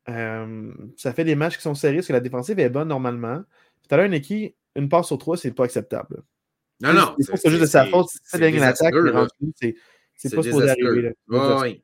euh, 0.08 0.72
ça 0.96 1.12
fait 1.12 1.24
des 1.24 1.34
matchs 1.34 1.56
qui 1.56 1.62
sont 1.62 1.74
sérieux 1.74 1.98
parce 1.98 2.08
que 2.08 2.12
la 2.14 2.20
défensive 2.20 2.58
est 2.58 2.70
bonne 2.70 2.88
normalement. 2.88 3.42
Tout 3.82 3.94
à 3.94 3.96
l'heure, 3.98 4.06
une 4.06 4.14
équipe, 4.14 4.56
une 4.76 4.88
passe 4.88 5.08
sur 5.08 5.18
trois, 5.18 5.36
c'est 5.36 5.52
pas 5.52 5.64
acceptable. 5.64 6.22
Non, 6.80 6.92
non. 6.92 7.14
C'est 7.18 7.50
juste 7.50 7.62
de 7.62 7.66
sa 7.66 7.86
faute. 7.86 8.08
C'est 8.24 8.38
l'attaque 8.50 8.94
c'est 10.16 10.34
pas 10.34 10.42
supposé 10.42 10.68
arriver. 10.68 11.14
oui. 11.28 11.82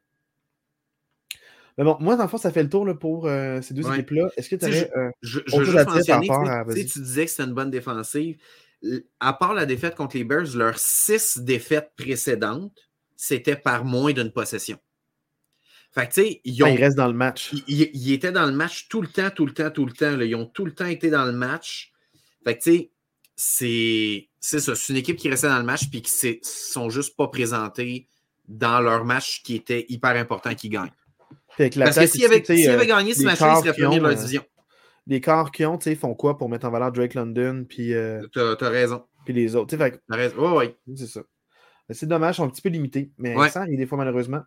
Mais 1.79 1.85
bon, 1.85 1.97
moi, 2.01 2.17
dans 2.17 2.23
le 2.23 2.29
fond, 2.29 2.39
ça 2.39 2.51
fait 2.51 2.63
le 2.63 2.71
tour 2.71 2.87
là, 2.87 2.95
pour 2.95 3.27
euh, 3.27 3.61
ces 3.61 3.75
deux 3.75 3.87
équipes-là. 3.91 4.29
Est-ce 4.37 4.49
que 4.49 4.57
tu 4.57 4.65
avais 4.65 4.91
euh, 4.97 5.11
je, 5.21 5.41
je, 5.47 5.57
veux 5.57 5.65
juste 5.65 5.87
mentionner, 5.87 6.31
à... 6.31 6.65
tu 6.65 7.01
disais 7.01 7.27
que 7.27 7.31
c'était 7.31 7.45
une 7.45 7.55
bonne 7.55 7.71
défensive. 7.71 8.39
À 9.21 9.35
part 9.35 9.53
la 9.53 9.67
défaite 9.67 9.95
contre 9.95 10.17
les 10.17 10.25
Bears, 10.25 10.55
leurs 10.55 10.79
six 10.79 11.39
défaites 11.39 11.93
précédentes, 11.97 12.89
c'était 13.15 13.57
par 13.57 13.85
moins 13.85 14.13
d'une 14.13 14.33
possession. 14.33 14.79
Fait 15.93 16.09
que, 16.09 16.15
tu 16.15 16.23
sais, 16.23 16.41
ils, 16.45 16.63
ah, 16.63 16.71
ils, 16.71 16.81
restent 16.81 16.97
dans 16.97 17.09
le 17.09 17.15
match. 17.15 17.53
Ils, 17.69 18.13
étaient 18.13 18.33
dans 18.33 18.47
le 18.47 18.53
match 18.53 18.89
tout 18.89 19.03
le 19.03 19.09
temps, 19.09 19.31
tout 19.31 19.47
le 19.47 19.53
temps, 19.53 19.71
tout 19.71 19.85
le 19.85 19.93
temps. 19.93 20.17
Là. 20.17 20.25
Ils 20.25 20.35
ont 20.35 20.47
tout 20.47 20.65
le 20.65 20.73
temps 20.73 20.87
été 20.87 21.11
dans 21.11 21.25
le 21.25 21.33
match. 21.33 21.93
Fait 22.45 22.57
que, 22.57 22.63
tu 22.63 22.71
sais, 22.71 22.91
c'est 23.35 24.29
c'est 24.47 24.61
ça. 24.61 24.77
C'est 24.77 24.93
une 24.93 24.99
équipe 24.99 25.17
qui 25.17 25.29
restait 25.29 25.49
dans 25.49 25.59
le 25.59 25.65
match 25.65 25.89
et 25.93 26.01
qui 26.01 26.27
ne 26.27 26.35
sont 26.43 26.89
juste 26.89 27.17
pas 27.17 27.27
présentés 27.27 28.07
dans 28.47 28.81
leur 28.81 29.05
match 29.05 29.43
qui 29.43 29.57
était 29.57 29.87
hyper 29.89 30.15
important 30.17 30.55
qu'ils 30.55 30.71
gagnent. 30.71 30.93
Parce 31.59 31.99
que 31.99 32.07
s'ils 32.07 32.25
avaient, 32.27 32.45
euh, 32.49 32.85
gagné 32.85 33.13
ce 33.15 33.25
match-là, 33.25 33.57
ils 33.57 33.65
seraient 33.65 33.73
premiers 33.73 33.99
de 33.99 34.03
leur 34.03 34.13
euh, 34.13 34.15
division. 34.15 34.45
Les 35.09 35.21
corps 35.21 35.51
qui 35.51 35.65
ont, 35.65 35.79
font 35.99 36.15
quoi 36.15 36.39
pour 36.39 36.49
mettre 36.49 36.67
en 36.67 36.71
valeur 36.71 36.93
Drake 36.93 37.15
London 37.15 37.65
puis. 37.69 37.93
Euh, 37.93 38.23
t'as, 38.33 38.69
raison. 38.69 39.05
Puis 39.25 39.35
les 39.35 39.57
autres. 39.57 39.77
Fait, 39.77 40.01
t'as 40.09 40.17
raison. 40.17 40.37
Oh, 40.39 40.61
oui. 40.61 40.77
C'est 40.95 41.07
ça. 41.07 41.23
C'est 41.91 42.07
dommage, 42.07 42.35
ils 42.35 42.39
sont 42.39 42.45
un 42.45 42.51
petit 42.51 42.63
peu 42.63 42.69
limités. 42.69 43.11
Mais 43.19 43.35
ça 43.49 43.63
arrive 43.63 43.79
des 43.79 43.87
fois, 43.87 43.99
malheureusement. 43.99 44.43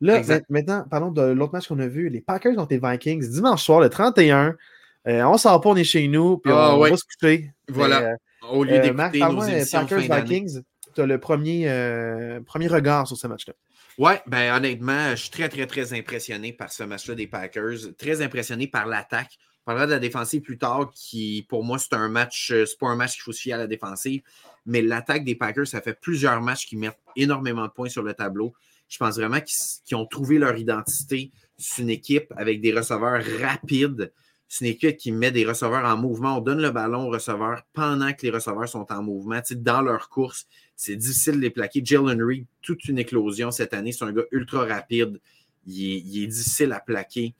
Là, 0.00 0.22
maintenant, 0.50 0.84
parlons 0.88 1.10
de 1.10 1.22
l'autre 1.22 1.52
match 1.52 1.66
qu'on 1.66 1.80
a 1.80 1.88
vu. 1.88 2.08
Les 2.10 2.20
Packers 2.20 2.54
contre 2.54 2.72
les 2.72 2.80
Vikings, 2.80 3.28
dimanche 3.28 3.64
soir, 3.64 3.80
le 3.80 3.88
31. 3.88 4.56
on 5.04 5.36
sort 5.36 5.60
pas, 5.60 5.70
on 5.70 5.76
est 5.76 5.84
chez 5.84 6.06
nous, 6.06 6.38
puis 6.38 6.52
ah, 6.54 6.76
on, 6.76 6.80
va 6.80 6.96
se 6.96 7.02
coucher. 7.04 7.50
Voilà. 7.68 8.16
Au 8.50 8.64
lieu 8.64 8.74
euh, 8.74 8.80
d'écouter 8.80 9.20
nos 9.20 9.42
émissions 9.42 9.86
Packers 9.86 10.22
Vikings, 10.22 10.62
tu 10.94 11.00
as 11.00 11.06
le 11.06 11.18
premier, 11.18 11.68
euh, 11.68 12.40
premier 12.40 12.68
regard 12.68 13.06
sur 13.06 13.16
ce 13.16 13.26
match-là. 13.26 13.54
Oui, 13.98 14.12
ben 14.26 14.54
honnêtement, 14.54 15.10
je 15.10 15.16
suis 15.16 15.30
très, 15.30 15.48
très, 15.48 15.66
très 15.66 15.92
impressionné 15.92 16.52
par 16.52 16.72
ce 16.72 16.82
match-là 16.82 17.14
des 17.14 17.26
Packers. 17.26 17.94
Très 17.98 18.22
impressionné 18.22 18.66
par 18.66 18.86
l'attaque. 18.86 19.38
On 19.60 19.66
parlera 19.66 19.86
de 19.86 19.92
la 19.92 19.98
défensive 19.98 20.40
plus 20.40 20.58
tard, 20.58 20.90
qui 20.94 21.46
pour 21.48 21.62
moi, 21.62 21.78
c'est 21.78 21.94
un 21.94 22.08
match, 22.08 22.50
euh, 22.52 22.66
c'est 22.66 22.78
pas 22.78 22.88
un 22.88 22.96
match 22.96 23.12
qu'il 23.12 23.22
faut 23.22 23.32
se 23.32 23.40
fier 23.42 23.54
à 23.54 23.58
la 23.58 23.66
défensive, 23.66 24.22
mais 24.66 24.82
l'attaque 24.82 25.24
des 25.24 25.34
Packers, 25.34 25.68
ça 25.68 25.80
fait 25.80 25.94
plusieurs 25.94 26.40
matchs 26.40 26.66
qui 26.66 26.76
mettent 26.76 26.98
énormément 27.16 27.66
de 27.66 27.70
points 27.70 27.88
sur 27.88 28.02
le 28.02 28.14
tableau. 28.14 28.54
Je 28.88 28.98
pense 28.98 29.16
vraiment 29.16 29.40
qu'ils 29.40 29.96
ont 29.96 30.06
trouvé 30.06 30.38
leur 30.38 30.56
identité. 30.56 31.30
C'est 31.56 31.82
une 31.82 31.90
équipe 31.90 32.32
avec 32.36 32.60
des 32.60 32.72
receveurs 32.72 33.22
rapides 33.40 34.12
c'est 34.52 34.66
une 34.66 34.72
équipe 34.72 34.98
qui 34.98 35.12
met 35.12 35.30
des 35.30 35.46
receveurs 35.46 35.86
en 35.86 35.96
mouvement. 35.96 36.36
On 36.36 36.40
donne 36.42 36.60
le 36.60 36.70
ballon 36.70 37.06
aux 37.06 37.10
receveurs 37.10 37.62
pendant 37.72 38.12
que 38.12 38.20
les 38.20 38.28
receveurs 38.28 38.68
sont 38.68 38.86
en 38.92 39.02
mouvement. 39.02 39.40
dans 39.56 39.80
leur 39.80 40.10
course, 40.10 40.46
c'est 40.76 40.94
difficile 40.94 41.36
de 41.36 41.40
les 41.40 41.48
plaquer. 41.48 41.80
Jalen 41.82 42.22
Reed, 42.22 42.44
toute 42.60 42.84
une 42.84 42.98
éclosion 42.98 43.50
cette 43.50 43.72
année. 43.72 43.92
C'est 43.92 44.04
un 44.04 44.12
gars 44.12 44.24
ultra 44.30 44.66
rapide. 44.66 45.22
Il 45.66 46.22
est, 46.22 46.26
difficile 46.26 46.72
à 46.72 46.80
plaquer. 46.80 47.34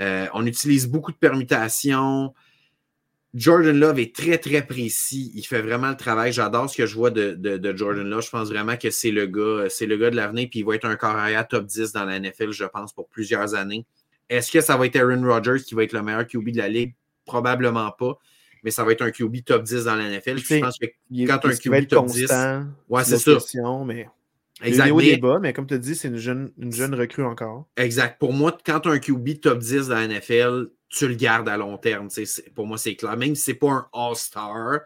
Euh, 0.00 0.26
on 0.32 0.46
utilise 0.46 0.88
beaucoup 0.88 1.12
de 1.12 1.18
permutations. 1.18 2.32
Jordan 3.34 3.78
Love 3.78 3.98
est 3.98 4.16
très, 4.16 4.38
très 4.38 4.66
précis. 4.66 5.32
Il 5.34 5.42
fait 5.42 5.60
vraiment 5.60 5.90
le 5.90 5.98
travail. 5.98 6.32
J'adore 6.32 6.70
ce 6.70 6.78
que 6.78 6.86
je 6.86 6.94
vois 6.94 7.10
de, 7.10 7.76
Jordan 7.76 8.08
Love. 8.08 8.24
Je 8.24 8.30
pense 8.30 8.48
vraiment 8.48 8.78
que 8.78 8.88
c'est 8.88 9.10
le 9.10 9.26
gars, 9.26 9.68
c'est 9.68 9.84
le 9.84 9.98
gars 9.98 10.08
de 10.08 10.16
l'avenir. 10.16 10.48
Puis 10.50 10.60
il 10.60 10.64
va 10.64 10.76
être 10.76 10.86
un 10.86 10.96
carrière 10.96 11.46
top 11.46 11.66
10 11.66 11.92
dans 11.92 12.06
la 12.06 12.18
NFL, 12.18 12.52
je 12.52 12.64
pense, 12.64 12.94
pour 12.94 13.06
plusieurs 13.08 13.54
années. 13.54 13.84
Est-ce 14.32 14.50
que 14.50 14.60
ça 14.62 14.76
va 14.76 14.86
être 14.86 14.96
Aaron 14.96 15.22
Rodgers 15.22 15.62
qui 15.62 15.74
va 15.74 15.84
être 15.84 15.92
le 15.92 16.02
meilleur 16.02 16.26
QB 16.26 16.50
de 16.50 16.58
la 16.58 16.68
ligue? 16.68 16.94
Probablement 17.26 17.90
pas. 17.90 18.18
Mais 18.64 18.70
ça 18.70 18.84
va 18.84 18.92
être 18.92 19.02
un 19.02 19.10
QB 19.10 19.44
top 19.44 19.64
10 19.64 19.84
dans 19.84 19.96
la 19.96 20.08
NFL. 20.08 20.38
Je 20.38 20.60
pense 20.60 20.78
que 20.78 20.86
quand 21.26 21.44
un 21.44 21.54
QB 21.54 21.88
top 21.88 22.06
10. 22.06 22.32
Ouais, 22.88 23.04
c'est 23.04 23.18
ça. 23.18 23.38
Mais... 23.84 24.08
Exact. 24.62 24.92
Mais, 24.94 25.16
bas, 25.16 25.38
mais 25.40 25.52
comme 25.52 25.66
tu 25.66 25.78
dis, 25.78 25.94
c'est 25.94 26.08
une 26.08 26.16
jeune, 26.16 26.52
une 26.56 26.72
jeune 26.72 26.94
recrue 26.94 27.24
encore. 27.24 27.66
Exact. 27.76 28.18
Pour 28.18 28.32
moi, 28.32 28.56
quand 28.64 28.80
tu 28.80 28.88
as 28.88 28.92
un 28.92 28.98
QB 28.98 29.40
top 29.40 29.58
10 29.58 29.88
dans 29.88 29.96
la 29.96 30.06
NFL, 30.06 30.68
tu 30.88 31.08
le 31.08 31.14
gardes 31.14 31.48
à 31.48 31.56
long 31.56 31.76
terme. 31.76 32.08
Pour 32.54 32.66
moi, 32.66 32.78
c'est 32.78 32.94
clair. 32.94 33.16
Même 33.16 33.34
si 33.34 33.42
ce 33.42 33.50
n'est 33.50 33.56
pas 33.56 33.70
un 33.70 33.88
All-Star, 33.92 34.80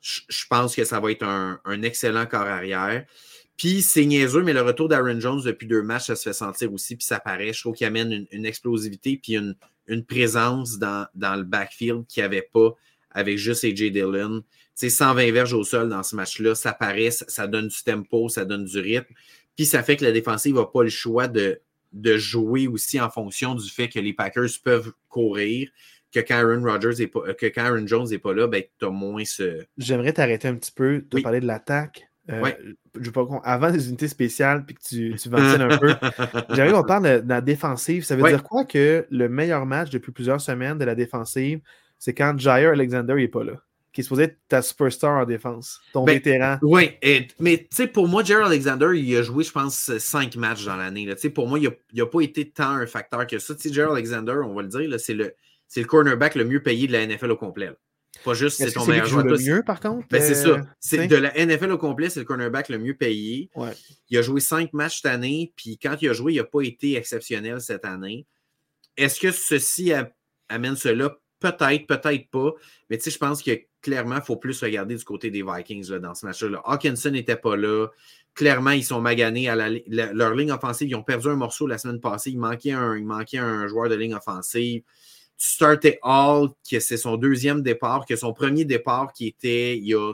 je 0.00 0.44
pense 0.50 0.74
que 0.74 0.84
ça 0.84 1.00
va 1.00 1.10
être 1.10 1.22
un, 1.22 1.60
un 1.64 1.82
excellent 1.82 2.26
corps 2.26 2.42
arrière. 2.42 3.06
Puis 3.56 3.82
c'est 3.82 4.04
niaiseux, 4.04 4.42
mais 4.42 4.52
le 4.52 4.62
retour 4.62 4.88
d'Aaron 4.88 5.18
Jones 5.18 5.42
depuis 5.42 5.66
deux 5.66 5.82
matchs, 5.82 6.06
ça 6.06 6.16
se 6.16 6.22
fait 6.22 6.34
sentir 6.34 6.72
aussi, 6.72 6.96
puis 6.96 7.06
ça 7.06 7.20
paraît. 7.20 7.52
Je 7.52 7.60
trouve 7.60 7.74
qu'il 7.74 7.86
amène 7.86 8.26
une, 8.30 8.44
explosivité, 8.44 9.18
puis 9.22 9.34
une, 9.34 9.54
une 9.86 10.04
présence 10.04 10.78
dans, 10.78 11.06
dans, 11.14 11.36
le 11.36 11.44
backfield 11.44 12.06
qu'il 12.06 12.22
n'y 12.22 12.26
avait 12.26 12.48
pas 12.52 12.74
avec 13.10 13.38
juste 13.38 13.64
AJ 13.64 13.92
Dillon. 13.92 14.42
Tu 14.42 14.44
sais, 14.74 14.90
120 14.90 15.32
verges 15.32 15.54
au 15.54 15.64
sol 15.64 15.88
dans 15.88 16.02
ce 16.02 16.14
match-là, 16.16 16.54
ça 16.54 16.74
paraît, 16.74 17.10
ça, 17.10 17.46
donne 17.46 17.68
du 17.68 17.82
tempo, 17.82 18.28
ça 18.28 18.44
donne 18.44 18.66
du 18.66 18.78
rythme. 18.78 19.14
Puis 19.56 19.64
ça 19.64 19.82
fait 19.82 19.96
que 19.96 20.04
la 20.04 20.12
défensive 20.12 20.54
n'a 20.54 20.66
pas 20.66 20.82
le 20.82 20.90
choix 20.90 21.26
de, 21.26 21.62
de 21.94 22.18
jouer 22.18 22.68
aussi 22.68 23.00
en 23.00 23.08
fonction 23.08 23.54
du 23.54 23.70
fait 23.70 23.88
que 23.88 23.98
les 23.98 24.12
Packers 24.12 24.50
peuvent 24.62 24.92
courir 25.08 25.70
que 26.12 26.20
quand 26.20 26.34
Aaron 26.34 26.62
Rodgers 26.62 27.02
est 27.02 27.06
pas, 27.06 27.32
que 27.34 27.46
quand 27.46 27.64
Aaron 27.64 27.86
Jones 27.86 28.08
n'est 28.10 28.18
pas 28.18 28.34
là, 28.34 28.46
ben, 28.46 28.62
tu 28.78 28.84
as 28.84 28.90
moins 28.90 29.24
ce. 29.24 29.64
J'aimerais 29.78 30.12
t'arrêter 30.12 30.48
un 30.48 30.54
petit 30.54 30.72
peu 30.72 31.04
de 31.10 31.20
parler 31.20 31.40
de 31.40 31.46
l'attaque. 31.46 32.08
Euh, 32.30 32.52
je 33.00 33.10
pas, 33.10 33.24
avant 33.44 33.68
les 33.68 33.88
unités 33.88 34.08
spéciales 34.08 34.64
puis 34.64 34.74
que 34.74 34.80
tu, 34.82 35.14
tu 35.16 35.28
ventiles 35.30 35.62
un 35.62 35.78
peu, 35.78 35.94
j'arrive 36.50 36.72
qu'on 36.72 36.82
parle 36.82 37.22
de, 37.22 37.28
la 37.28 37.40
défensive. 37.40 38.04
Ça 38.04 38.16
veut 38.16 38.28
dire 38.28 38.42
quoi 38.42 38.64
que 38.64 39.06
le 39.10 39.28
meilleur 39.28 39.66
match 39.66 39.90
depuis 39.90 40.12
plusieurs 40.12 40.40
semaines 40.40 40.78
de 40.78 40.84
la 40.84 40.94
défensive, 40.94 41.60
c'est 41.98 42.14
quand 42.14 42.38
Jair 42.38 42.72
Alexander 42.72 43.14
n'est 43.14 43.28
pas 43.28 43.44
là, 43.44 43.54
qui 43.92 44.00
est 44.00 44.04
supposé 44.04 44.24
être 44.24 44.38
ta 44.48 44.60
superstar 44.60 45.22
en 45.22 45.24
défense, 45.24 45.80
ton 45.92 46.04
ben, 46.04 46.14
vétéran. 46.14 46.58
Oui, 46.62 46.90
mais 47.38 47.58
tu 47.58 47.66
sais, 47.70 47.86
pour 47.86 48.08
moi, 48.08 48.24
Jair 48.24 48.44
Alexander, 48.44 48.90
il 48.94 49.16
a 49.16 49.22
joué, 49.22 49.44
je 49.44 49.52
pense, 49.52 49.96
cinq 49.98 50.36
matchs 50.36 50.64
dans 50.64 50.76
l'année. 50.76 51.08
Pour 51.34 51.46
moi, 51.46 51.58
il 51.58 51.70
n'a 51.94 52.06
pas 52.06 52.20
été 52.20 52.50
tant 52.50 52.70
un 52.70 52.86
facteur 52.86 53.26
que 53.26 53.38
ça. 53.38 53.54
Jair 53.70 53.92
Alexander, 53.92 54.34
on 54.44 54.54
va 54.54 54.62
le 54.62 54.68
dire, 54.68 55.00
c'est 55.00 55.14
le, 55.14 55.32
le 55.76 55.84
cornerback 55.84 56.34
le 56.34 56.44
mieux 56.44 56.62
payé 56.62 56.88
de 56.88 56.92
la 56.92 57.06
NFL 57.06 57.30
au 57.30 57.36
complet. 57.36 57.70
Pas 58.24 58.34
juste 58.34 58.56
c'est 58.58 58.72
ton 58.72 58.86
meilleur 58.86 59.06
joueur. 59.06 59.24
le 59.24 59.38
mieux, 59.38 59.62
par 59.62 59.80
contre? 59.80 60.06
Ben, 60.10 60.20
c'est 60.20 60.34
ça. 60.34 60.48
Euh, 60.48 60.62
c'est 60.80 61.06
de 61.06 61.16
la 61.16 61.32
NFL 61.34 61.70
au 61.72 61.78
complet, 61.78 62.10
c'est 62.10 62.20
le 62.20 62.26
cornerback 62.26 62.68
le 62.68 62.78
mieux 62.78 62.94
payé. 62.94 63.50
Il 64.10 64.18
a 64.18 64.22
joué 64.22 64.40
cinq 64.40 64.72
matchs 64.72 65.02
cette 65.02 65.12
année, 65.12 65.52
puis 65.56 65.78
quand 65.78 65.96
il 66.00 66.08
a 66.08 66.12
joué, 66.12 66.34
il 66.34 66.36
n'a 66.36 66.44
pas 66.44 66.62
été 66.62 66.96
exceptionnel 66.96 67.60
cette 67.60 67.84
année. 67.84 68.26
Est-ce 68.96 69.20
que 69.20 69.30
ceci 69.30 69.92
amène 70.48 70.76
cela? 70.76 71.16
Peut-être, 71.38 71.86
peut-être 71.86 72.30
pas. 72.30 72.52
Mais 72.88 72.96
tu 72.96 73.04
sais, 73.04 73.10
je 73.10 73.18
pense 73.18 73.42
que 73.42 73.52
clairement, 73.82 74.16
il 74.16 74.22
faut 74.22 74.36
plus 74.36 74.60
regarder 74.62 74.96
du 74.96 75.04
côté 75.04 75.30
des 75.30 75.42
Vikings 75.42 75.98
dans 75.98 76.14
ce 76.14 76.26
match-là. 76.26 76.60
Hawkinson 76.64 77.10
n'était 77.10 77.36
pas 77.36 77.56
là. 77.56 77.88
Clairement, 78.34 78.72
ils 78.72 78.84
sont 78.84 79.00
maganés 79.00 79.48
à 79.48 79.54
leur 79.56 80.34
ligne 80.34 80.50
offensive. 80.50 80.88
Ils 80.88 80.96
ont 80.96 81.02
perdu 81.02 81.28
un 81.28 81.36
morceau 81.36 81.66
la 81.66 81.78
semaine 81.78 82.00
passée. 82.00 82.30
Il 82.30 82.38
manquait 82.38 82.72
un, 82.72 82.96
il 82.96 83.06
manquait 83.06 83.38
un 83.38 83.66
joueur 83.68 83.88
de 83.88 83.94
ligne 83.94 84.14
offensive 84.14 84.82
tu 85.38 85.48
startais 85.48 85.98
Hall, 86.02 86.50
que 86.70 86.80
c'est 86.80 86.96
son 86.96 87.16
deuxième 87.16 87.62
départ, 87.62 88.06
que 88.06 88.16
son 88.16 88.32
premier 88.32 88.64
départ 88.64 89.12
qui 89.12 89.26
était 89.26 89.76
il 89.76 89.84
y 89.84 89.94
a 89.94 90.12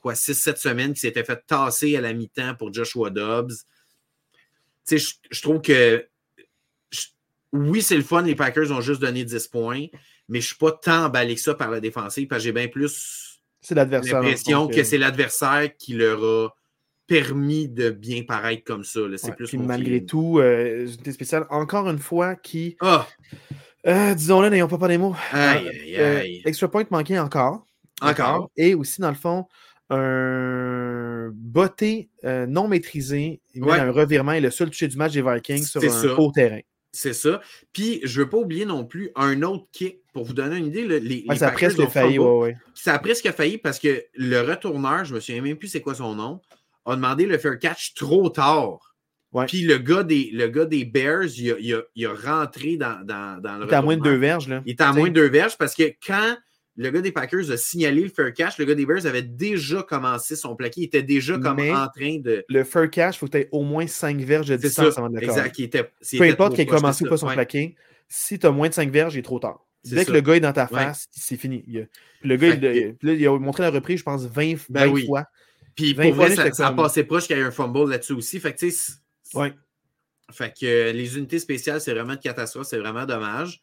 quoi, 0.00 0.14
6-7 0.14 0.56
semaines, 0.56 0.94
qui 0.94 1.00
s'était 1.00 1.24
fait 1.24 1.42
tasser 1.46 1.96
à 1.96 2.00
la 2.00 2.12
mi-temps 2.12 2.54
pour 2.56 2.72
Joshua 2.72 3.10
Dobbs. 3.10 3.52
Tu 4.86 4.98
sais, 4.98 5.14
je, 5.30 5.42
trouve 5.42 5.60
que 5.60 6.06
oui, 7.52 7.82
c'est 7.82 7.96
le 7.96 8.02
fun, 8.02 8.22
les 8.22 8.34
Packers 8.34 8.70
ont 8.70 8.80
juste 8.80 9.00
donné 9.00 9.24
10 9.24 9.48
points, 9.48 9.86
mais 10.28 10.40
je 10.40 10.46
ne 10.46 10.48
suis 10.48 10.56
pas 10.56 10.72
tant 10.72 11.06
emballé 11.06 11.34
que 11.34 11.40
ça 11.40 11.54
par 11.54 11.70
la 11.70 11.80
défensive 11.80 12.28
parce 12.28 12.42
que 12.42 12.44
j'ai 12.44 12.52
bien 12.52 12.68
plus 12.68 13.40
l'impression 13.70 14.68
que 14.68 14.84
c'est 14.84 14.98
l'adversaire 14.98 15.76
qui 15.76 15.94
leur 15.94 16.22
a 16.22 16.48
permis 17.06 17.68
de 17.68 17.90
bien 17.90 18.22
paraître 18.22 18.64
comme 18.64 18.84
ça. 18.84 19.00
C'est 19.16 19.34
plus 19.34 19.52
malgré 19.54 20.04
tout, 20.04 20.38
euh, 20.38 20.86
spéciale, 20.86 21.46
encore 21.50 21.88
une 21.88 21.98
fois, 21.98 22.36
qui. 22.36 22.76
Ah! 22.80 23.06
Euh, 23.86 24.14
disons-le, 24.14 24.48
n'ayons 24.48 24.68
pas 24.68 24.78
pas 24.78 24.88
des 24.88 24.98
mots. 24.98 25.14
Aïe, 25.32 25.68
aïe, 25.68 25.96
aïe. 25.96 26.42
extra 26.44 26.70
point 26.70 26.84
manqué 26.90 27.18
encore. 27.18 27.66
Encore? 28.02 28.50
Et 28.56 28.74
aussi, 28.74 29.00
dans 29.00 29.08
le 29.08 29.14
fond, 29.14 29.46
un 29.88 31.30
botté 31.32 32.10
non 32.24 32.68
maîtrisé, 32.68 33.40
un 33.60 33.90
revirement 33.90 34.32
et 34.32 34.40
le 34.40 34.50
seul 34.50 34.70
touché 34.70 34.88
du 34.88 34.96
match 34.96 35.12
des 35.12 35.22
Vikings 35.22 35.64
sur 35.64 35.82
un 35.82 36.30
terrain. 36.32 36.60
C'est 36.92 37.12
ça. 37.12 37.40
Puis, 37.72 38.00
je 38.02 38.18
ne 38.18 38.24
veux 38.24 38.30
pas 38.30 38.38
oublier 38.38 38.64
non 38.64 38.84
plus 38.84 39.10
un 39.14 39.42
autre 39.42 39.66
kick. 39.72 39.98
Pour 40.12 40.24
vous 40.24 40.32
donner 40.32 40.56
une 40.56 40.66
idée, 40.66 40.84
les, 40.98 41.24
ça 41.36 41.48
a 41.48 41.50
presque 41.52 41.86
failli. 41.86 42.18
Ouais, 42.18 42.56
Ça 42.74 42.94
a 42.94 42.98
presque 42.98 43.30
failli 43.30 43.58
parce 43.58 43.78
que 43.78 44.04
le 44.14 44.40
retourneur, 44.40 45.04
je 45.04 45.10
ne 45.10 45.16
me 45.16 45.20
souviens 45.20 45.40
même 45.40 45.56
plus 45.56 45.68
c'est 45.68 45.80
quoi 45.80 45.94
son 45.94 46.16
nom, 46.16 46.40
a 46.84 46.96
demandé 46.96 47.26
le 47.26 47.38
fair 47.38 47.60
catch 47.60 47.94
trop 47.94 48.28
tard. 48.28 48.89
Puis 49.46 49.62
le 49.62 49.78
gars 49.78 50.02
des, 50.02 50.30
le 50.32 50.48
gars 50.48 50.64
des 50.64 50.84
Bears, 50.84 51.28
il 51.36 51.52
a, 51.52 51.82
il 51.94 52.06
a, 52.06 52.14
rentré 52.14 52.76
dans, 52.76 53.04
dans, 53.04 53.40
dans 53.40 53.58
le. 53.58 53.66
Il 53.66 53.70
est 53.70 53.74
à 53.74 53.82
moins 53.82 53.96
de 53.96 54.02
deux 54.02 54.16
verges. 54.16 54.48
Là. 54.48 54.62
Il 54.66 54.70
est 54.70 54.80
à 54.80 54.92
moins 54.92 55.08
de 55.08 55.14
deux 55.14 55.28
verges 55.28 55.56
parce 55.56 55.74
que 55.74 55.92
quand 56.04 56.36
le 56.76 56.90
gars 56.90 57.02
des 57.02 57.12
Packers 57.12 57.50
a 57.50 57.56
signalé 57.58 58.02
le 58.02 58.08
fair 58.08 58.32
catch. 58.32 58.58
Le 58.58 58.64
gars 58.64 58.74
des 58.74 58.86
Bears 58.86 59.04
avait 59.04 59.22
déjà 59.22 59.82
commencé 59.82 60.34
son 60.34 60.56
plaqué. 60.56 60.80
Il 60.80 60.84
était 60.84 61.02
déjà 61.02 61.38
comme 61.38 61.60
en 61.60 61.88
train 61.88 62.18
de. 62.18 62.44
Le 62.48 62.64
fair 62.64 62.88
catch, 62.88 63.16
il 63.16 63.18
faut 63.18 63.26
que 63.26 63.32
tu 63.32 63.38
aies 63.38 63.48
au 63.52 63.62
moins 63.62 63.86
5 63.86 64.18
verges 64.20 64.48
de 64.48 64.56
distance 64.56 64.96
avant 64.96 65.10
de 65.10 65.16
le 65.16 65.22
Exact. 65.22 65.54
Peu 66.16 66.24
importe 66.24 66.54
qu'il 66.54 66.62
ait 66.62 66.66
commencé 66.66 67.04
ou 67.04 67.08
pas 67.08 67.18
son 67.18 67.28
plaqué, 67.28 67.76
si 68.08 68.38
tu 68.38 68.46
as 68.46 68.50
moins 68.50 68.68
de 68.68 68.74
5 68.74 68.90
verges, 68.90 69.14
il 69.14 69.18
est 69.18 69.22
trop 69.22 69.38
tard. 69.38 69.66
Dès 69.84 70.04
que 70.04 70.12
le 70.12 70.20
gars 70.20 70.36
est 70.36 70.40
dans 70.40 70.52
ta 70.52 70.66
face, 70.66 71.06
c'est 71.10 71.36
fini. 71.36 71.64
Le 72.22 72.36
gars, 72.36 72.54
il, 73.02 73.26
a 73.26 73.38
montré 73.38 73.62
la 73.62 73.70
reprise, 73.70 73.98
je 73.98 74.04
pense, 74.04 74.24
20, 74.24 74.54
ben 74.70 74.94
fois. 75.06 75.24
Puis 75.74 75.94
pour 75.94 76.12
vrai, 76.14 76.34
ça, 76.52 76.66
a 76.66 76.72
passé 76.72 77.04
proche 77.04 77.26
qu'il 77.26 77.36
y 77.36 77.40
ait 77.40 77.44
un 77.44 77.50
fumble 77.50 77.90
là-dessus 77.90 78.12
aussi. 78.12 78.40
Fait 78.40 78.54
que, 78.54 78.66
Ouais. 79.34 79.54
Fait 80.32 80.52
que 80.58 80.92
les 80.92 81.18
unités 81.18 81.38
spéciales, 81.38 81.80
c'est 81.80 81.92
vraiment 81.92 82.12
une 82.12 82.18
catastrophe. 82.18 82.66
C'est 82.66 82.78
vraiment 82.78 83.06
dommage. 83.06 83.62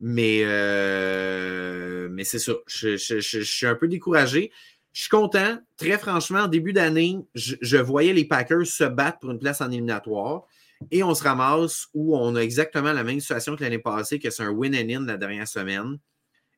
Mais, 0.00 0.40
euh, 0.44 2.08
mais 2.10 2.24
c'est 2.24 2.38
ça. 2.38 2.52
Je, 2.66 2.96
suis 2.96 3.66
un 3.66 3.74
peu 3.74 3.88
découragé. 3.88 4.50
Je 4.92 5.02
suis 5.02 5.10
content. 5.10 5.58
Très 5.76 5.98
franchement, 5.98 6.40
en 6.40 6.48
début 6.48 6.72
d'année, 6.72 7.18
je, 7.34 7.76
voyais 7.78 8.12
les 8.12 8.24
Packers 8.24 8.66
se 8.66 8.84
battre 8.84 9.18
pour 9.20 9.30
une 9.30 9.38
place 9.38 9.60
en 9.60 9.70
éliminatoire. 9.70 10.44
Et 10.90 11.02
on 11.02 11.14
se 11.14 11.22
ramasse 11.22 11.86
où 11.94 12.16
on 12.16 12.34
a 12.36 12.40
exactement 12.40 12.92
la 12.92 13.04
même 13.04 13.20
situation 13.20 13.56
que 13.56 13.62
l'année 13.62 13.78
passée, 13.78 14.18
que 14.18 14.30
c'est 14.30 14.42
un 14.42 14.50
win 14.50 14.74
and 14.74 15.02
in 15.02 15.06
la 15.06 15.16
dernière 15.16 15.48
semaine. 15.48 15.98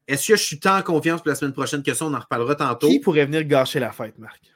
Est-ce 0.09 0.29
que 0.29 0.37
je 0.37 0.43
suis 0.43 0.59
tant 0.59 0.79
en 0.79 0.83
confiance 0.83 1.21
pour 1.21 1.29
la 1.29 1.35
semaine 1.35 1.53
prochaine 1.53 1.83
que 1.83 1.93
ça? 1.93 2.05
On 2.05 2.15
en 2.15 2.21
reparlera 2.21 2.55
tantôt. 2.55 2.89
Qui 2.89 3.01
pourrait 3.01 3.27
venir 3.27 3.45
gâcher 3.45 3.81
la 3.81 3.93
fête, 3.93 4.19
Marc? 4.19 4.56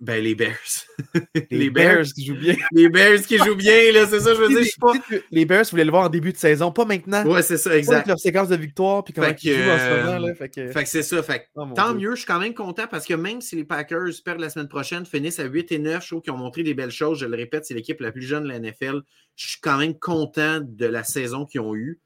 Ben, 0.00 0.22
les 0.22 0.36
Bears. 0.36 0.86
Les, 1.50 1.70
Bears, 1.70 2.04
qui 2.04 2.26
jouent 2.26 2.36
bien. 2.36 2.54
Les 2.70 2.88
Bears 2.88 3.20
qui 3.22 3.36
jouent 3.36 3.56
bien, 3.56 3.92
là, 3.92 4.06
c'est 4.06 4.20
ça, 4.20 4.32
je 4.32 4.40
veux 4.40 4.48
dire. 4.48 4.62
Je 4.62 4.78
pas... 4.78 4.92
Les 5.32 5.44
Bears, 5.44 5.64
vous 5.64 5.70
voulez 5.70 5.84
le 5.84 5.90
voir 5.90 6.04
en 6.04 6.08
début 6.08 6.32
de 6.32 6.36
saison, 6.36 6.70
pas 6.70 6.84
maintenant. 6.84 7.24
Ouais, 7.26 7.42
c'est 7.42 7.56
ça, 7.56 7.76
exact. 7.76 8.02
Pas 8.02 8.08
leur 8.10 8.18
séquence 8.18 8.48
de 8.48 8.56
victoire, 8.56 9.02
puis 9.02 9.12
comment 9.12 9.28
ils 9.28 9.52
jouent 9.52 9.70
en 9.70 9.78
ce 9.78 9.96
moment. 9.96 10.18
Là, 10.18 10.34
fait 10.34 10.48
que, 10.48 10.70
fait 10.70 10.84
que 10.84 10.88
c'est 10.88 11.02
ça. 11.02 11.20
Fait 11.24 11.48
oh, 11.56 11.66
tant 11.74 11.94
mieux, 11.94 12.12
je 12.12 12.20
suis 12.20 12.26
quand 12.26 12.38
même 12.38 12.54
content 12.54 12.86
parce 12.88 13.06
que 13.06 13.14
même 13.14 13.40
si 13.40 13.56
les 13.56 13.64
Packers 13.64 14.12
perdent 14.24 14.40
la 14.40 14.50
semaine 14.50 14.68
prochaine, 14.68 15.04
finissent 15.04 15.40
à 15.40 15.46
8 15.46 15.72
et 15.72 15.78
9, 15.78 16.02
je 16.02 16.08
trouve 16.08 16.22
qu'ils 16.22 16.32
ont 16.32 16.38
montré 16.38 16.62
des 16.62 16.74
belles 16.74 16.92
choses. 16.92 17.18
Je 17.18 17.26
le 17.26 17.36
répète, 17.36 17.64
c'est 17.64 17.74
l'équipe 17.74 18.00
la 18.00 18.12
plus 18.12 18.22
jeune 18.22 18.44
de 18.44 18.48
la 18.48 18.60
NFL. 18.60 19.00
Je 19.34 19.48
suis 19.48 19.60
quand 19.60 19.78
même 19.78 19.98
content 19.98 20.60
de 20.62 20.86
la 20.86 21.02
saison 21.02 21.44
qu'ils 21.44 21.60
ont 21.60 21.74
eue, 21.74 22.00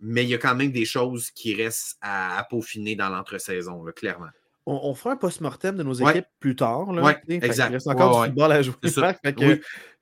mais 0.00 0.24
il 0.24 0.30
y 0.30 0.34
a 0.34 0.38
quand 0.38 0.56
même 0.56 0.72
des 0.72 0.84
choses 0.84 1.30
qui 1.30 1.54
restent 1.54 1.96
à, 2.00 2.38
à 2.38 2.44
peaufiner 2.44 2.96
dans 2.96 3.08
l'entre-saison, 3.08 3.84
clairement 3.94 4.30
on, 4.70 4.94
fera 4.94 5.14
un 5.14 5.16
post-mortem 5.16 5.76
de 5.76 5.82
nos 5.82 5.92
équipes 5.94 6.26
plus 6.38 6.56
tard. 6.56 6.92
Là, 6.92 7.18
exact. 7.28 7.70
Il 7.70 7.74
reste 7.74 7.86
encore 7.88 8.22
du 8.22 8.28
football 8.28 8.52
à 8.52 8.62
jouer. 8.62 8.74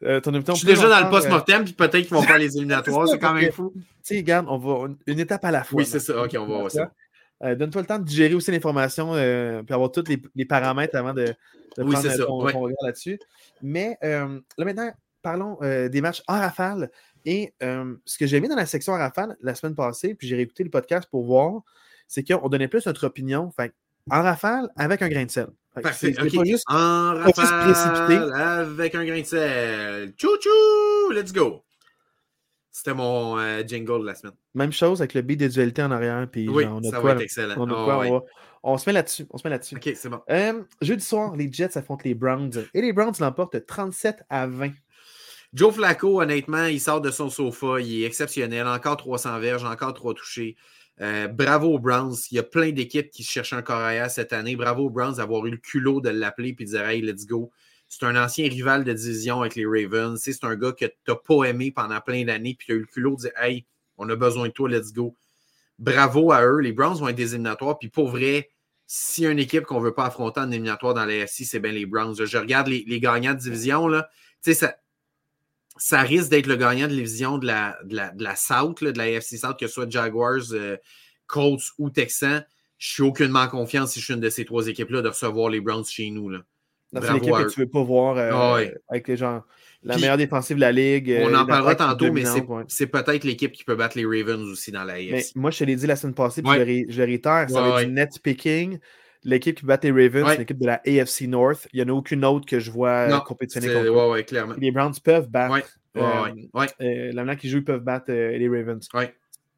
Euh, 0.05 0.21
je 0.25 0.53
suis 0.55 0.67
déjà 0.67 0.89
dans 0.89 1.05
le 1.05 1.11
post-mortem, 1.11 1.65
puis 1.65 1.73
peut-être 1.73 2.07
qu'ils 2.07 2.15
vont 2.15 2.23
faire 2.23 2.39
les 2.39 2.57
éliminatoires. 2.57 3.09
C'est 3.09 3.19
quand 3.19 3.35
même 3.35 3.51
fou. 3.51 3.73
Tu 3.75 3.83
sais, 4.03 4.17
regarde, 4.19 4.47
on 4.49 4.59
va 4.59 4.89
une, 5.07 5.21
étape 5.21 5.45
à 5.45 5.51
la 5.51 5.65
fois. 5.65 5.79
Oui, 5.79 5.87
c'est 5.87 6.01
ça. 6.01 6.23
OK, 6.23 6.31
on 6.39 6.47
va 6.47 6.59
voir 6.59 6.71
ça? 6.71 6.93
Euh, 7.45 7.55
donne-toi 7.55 7.83
le 7.83 7.87
temps 7.87 7.99
de 7.99 8.05
digérer 8.05 8.35
aussi 8.35 8.51
l'information, 8.51 9.15
euh, 9.15 9.63
puis 9.63 9.75
avoir 9.75 9.91
tous 9.93 10.05
les, 10.35 10.45
paramètres 10.45 10.97
avant 10.97 11.15
de, 11.15 11.35
prendre 11.77 12.27
ton, 12.27 12.39
regard 12.39 12.85
là-dessus. 12.85 13.19
Mais 13.63 13.97
là 14.03 14.29
maintenant, 14.59 14.93
parlons 15.23 15.59
des 15.61 16.01
matchs 16.01 16.23
en 16.29 16.39
rafale. 16.39 16.91
Et 17.25 17.53
ce 17.61 18.19
que 18.19 18.27
j'ai 18.27 18.41
mis 18.41 18.49
dans 18.49 18.57
la 18.57 18.67
section 18.67 18.93
en 18.93 18.99
rafale 18.99 19.37
la 19.41 19.55
semaine 19.55 19.75
passée, 19.75 20.15
puis 20.15 20.29
j'ai 20.29 20.37
réécouté 20.37 20.65
le 20.65 20.71
podcast 20.71 21.09
pour 21.11 21.25
voir, 21.25 21.63
c'est 22.09 22.27
qu'on 22.27 22.49
donnait 22.49 22.69
plus 22.69 22.87
notre 22.87 23.07
opinion. 23.07 23.51
Fait 23.51 23.73
en 24.11 24.23
rafale 24.23 24.69
avec 24.77 25.03
un 25.03 25.09
grain 25.09 25.25
de 25.25 25.31
sel. 25.31 25.49
Parfait. 25.83 26.13
Pas 26.13 26.45
juste, 26.45 26.65
en 26.69 27.15
rafale 27.15 28.33
avec 28.35 28.95
un 28.95 29.05
grain 29.05 29.21
de 29.21 29.27
sel. 29.27 30.13
Tchou-tchou! 30.17 31.13
Let's 31.13 31.33
go! 31.33 31.65
C'était 32.79 32.95
mon 32.95 33.37
euh, 33.39 33.65
jingle 33.67 34.03
de 34.03 34.07
la 34.07 34.15
semaine. 34.15 34.35
Même 34.55 34.71
chose 34.71 35.01
avec 35.01 35.15
le 35.15 35.23
beat 35.23 35.41
de 35.41 35.49
dualité 35.49 35.83
en 35.83 35.91
arrière. 35.91 36.29
Puis 36.31 36.49
oui, 36.49 36.65
on 36.65 36.79
a 36.79 36.91
ça 36.91 37.01
va 37.01 37.13
être 37.13 37.23
excellent. 37.23 37.55
On, 37.57 37.69
a 37.69 38.23
on, 38.63 38.79
se 38.79 38.89
met 38.89 38.93
là-dessus. 38.93 39.27
On 39.31 39.39
se 39.39 39.43
met 39.45 39.51
là-dessus. 39.51 39.75
OK, 39.75 39.91
c'est 39.97 40.09
bon. 40.09 40.21
Euh, 40.31 40.63
jeudi 40.81 41.05
soir, 41.05 41.35
les 41.35 41.53
Jets 41.53 41.77
affrontent 41.77 42.03
les 42.05 42.15
Browns. 42.15 42.53
Et 42.75 42.81
les 42.81 42.93
Browns 42.93 43.15
l'emportent 43.19 43.67
37 43.67 44.23
à 44.31 44.47
20. 44.47 44.71
Joe 45.55 45.75
Flacco, 45.75 46.21
honnêtement, 46.21 46.67
il 46.67 46.81
sort 46.81 47.01
de 47.01 47.11
son 47.11 47.31
sofa. 47.31 47.81
Il 47.81 48.03
est 48.03 48.07
exceptionnel. 48.07 48.69
Encore 48.69 48.97
300 48.97 49.41
verges, 49.41 49.65
encore 49.65 49.95
3 49.95 50.15
touchés. 50.15 50.55
Euh, 51.01 51.29
bravo 51.29 51.75
aux 51.75 51.79
Browns. 51.79 52.17
Il 52.31 52.37
y 52.37 52.39
a 52.39 52.43
plein 52.43 52.73
d'équipes 52.73 53.11
qui 53.11 53.23
cherchent 53.23 53.53
un 53.53 53.63
carrière 53.63 54.11
cette 54.11 54.33
année. 54.33 54.57
Bravo 54.57 54.87
aux 54.87 54.91
Browns 54.91 55.17
d'avoir 55.17 55.47
eu 55.47 55.51
le 55.51 55.57
culot 55.57 56.01
de 56.01 56.09
l'appeler 56.09 56.57
et 56.59 56.65
de 56.65 56.71
dire 56.71 56.87
Hey, 56.87 57.03
let's 57.03 57.27
go. 57.27 57.51
C'est 57.89 58.05
un 58.05 58.23
ancien 58.23 58.49
rival 58.49 58.85
de 58.85 58.93
division 58.93 59.41
avec 59.41 59.55
les 59.55 59.65
Ravens. 59.65 60.21
C'est 60.21 60.45
un 60.45 60.57
gars 60.57 60.73
que 60.73 60.85
tu 60.85 60.93
n'as 61.07 61.15
pas 61.15 61.45
aimé 61.45 61.71
pendant 61.71 62.01
plein 62.01 62.25
d'années, 62.25 62.55
puis 62.59 62.67
tu 62.67 62.73
as 62.73 62.77
eu 62.77 62.81
le 62.81 62.87
culot 62.87 63.17
de 63.17 63.21
dire 63.23 63.33
Hey, 63.37 63.65
on 63.97 64.09
a 64.11 64.17
besoin 64.17 64.49
de 64.49 64.53
toi, 64.53 64.69
let's 64.69 64.93
go. 64.93 65.17
Bravo 65.79 66.33
à 66.33 66.45
eux. 66.45 66.61
Les 66.61 66.73
Browns 66.73 66.99
vont 66.99 67.09
être 67.09 67.17
des 67.17 67.35
éliminatoires. 67.35 67.79
Puis 67.79 67.89
pour 67.89 68.09
vrai, 68.09 68.51
a 68.89 69.29
une 69.29 69.39
équipe 69.39 69.65
qu'on 69.65 69.81
ne 69.81 69.85
veut 69.85 69.95
pas 69.95 70.07
affronter 70.07 70.41
en 70.41 70.51
éliminatoire 70.51 70.95
dans 70.95 71.05
la 71.05 71.15
FC, 71.15 71.45
c'est 71.45 71.61
bien 71.61 71.73
les 71.73 71.87
Browns. 71.87 72.15
Je 72.25 72.39
regarde 72.39 72.69
les, 72.69 73.01
gagnants 73.01 73.35
de 73.35 73.39
division. 73.39 73.87
Là. 73.87 74.09
Ça, 74.41 74.77
ça 75.79 76.03
risque 76.03 76.31
d'être 76.31 76.47
le 76.47 76.57
gagnant 76.57 76.87
de 76.87 76.93
la 76.93 76.97
division 76.97 77.39
de 77.39 77.47
la, 77.47 77.79
de 77.85 77.97
la, 77.97 78.11
de 78.11 78.23
la 78.23 78.37
South, 78.37 78.83
de 78.83 78.99
la 78.99 79.05
AFC 79.05 79.37
South, 79.37 79.59
que 79.59 79.67
ce 79.67 79.73
soit 79.73 79.91
Jaguars, 79.91 80.53
euh, 80.53 80.77
Colts 81.27 81.73
ou 81.79 81.91
Texans. 81.91 82.45
Je 82.79 82.93
suis 82.93 83.03
aucunement 83.03 83.49
confiant 83.49 83.87
si 83.87 84.01
je 84.01 84.05
suis 84.05 84.15
une 84.15 84.21
de 84.21 84.31
ces 84.31 84.45
trois 84.45 84.69
équipes-là 84.69 85.03
de 85.03 85.09
recevoir 85.09 85.51
les 85.51 85.61
Browns 85.61 85.85
chez 85.85 86.11
nous. 86.11 86.29
Là. 86.29 86.41
C'est 86.93 87.13
l'équipe 87.13 87.33
que 87.33 87.53
tu 87.53 87.61
ne 87.61 87.65
veux 87.65 87.71
pas 87.71 87.83
voir 87.83 88.17
euh, 88.17 88.31
ah 88.33 88.61
avec 88.89 89.09
les 89.09 89.17
gens. 89.17 89.43
La 89.83 89.97
meilleure 89.97 90.17
défensive 90.17 90.57
de 90.57 90.61
la 90.61 90.73
Ligue. 90.73 91.21
On 91.23 91.35
en 91.35 91.47
parlera 91.47 91.75
tantôt, 91.75 92.13
mais 92.13 92.25
c'est 92.69 92.87
peut-être 92.87 93.25
l'équipe 93.25 93.53
qui 93.53 93.65
peut 93.65 93.77
battre 93.77 93.99
les 93.99 94.05
Ravens 94.05 94.49
aussi 94.49 94.73
dans 94.73 94.85
la 94.85 94.95
AFC. 94.95 95.37
moi, 95.37 95.51
je 95.51 95.59
te 95.59 95.65
l'ai 95.65 95.77
dit 95.77 95.87
la 95.87 95.97
semaine 95.97 96.15
passée, 96.15 96.43
je, 96.45 96.97
le 96.97 97.05
réitère, 97.05 97.47
ça 97.49 97.61
va 97.61 97.81
être 97.83 97.89
du 97.89 97.95
net 97.95 98.11
picking. 98.23 98.79
L'équipe 99.25 99.59
qui 99.59 99.67
bat 99.67 99.79
les 99.83 99.91
Ravens, 99.91 100.31
c'est 100.31 100.39
l'équipe 100.39 100.59
de 100.59 100.67
la 100.67 100.81
AFC 100.87 101.23
North. 101.23 101.69
Il 101.73 101.83
n'y 101.83 101.91
en 101.91 101.95
a 101.95 101.97
aucune 101.97 102.25
autre 102.25 102.47
que 102.47 102.61
je 102.61 102.71
vois 102.71 103.21
compétitionner 103.23 103.73
contre. 103.73 104.11
Ouais, 104.11 104.25
clairement. 104.25 104.55
Les 104.59 104.71
Browns 104.71 104.95
peuvent 105.03 105.29
battre. 105.29 105.79
Euh, 105.97 106.03
euh, 106.81 107.13
la 107.13 107.25
manière 107.25 107.41
qu'ils 107.41 107.51
jouent, 107.51 107.59
ils 107.59 107.65
peuvent 107.65 107.83
battre 107.83 108.07
euh, 108.11 108.37
les 108.37 108.49
Ravens. 108.49 108.87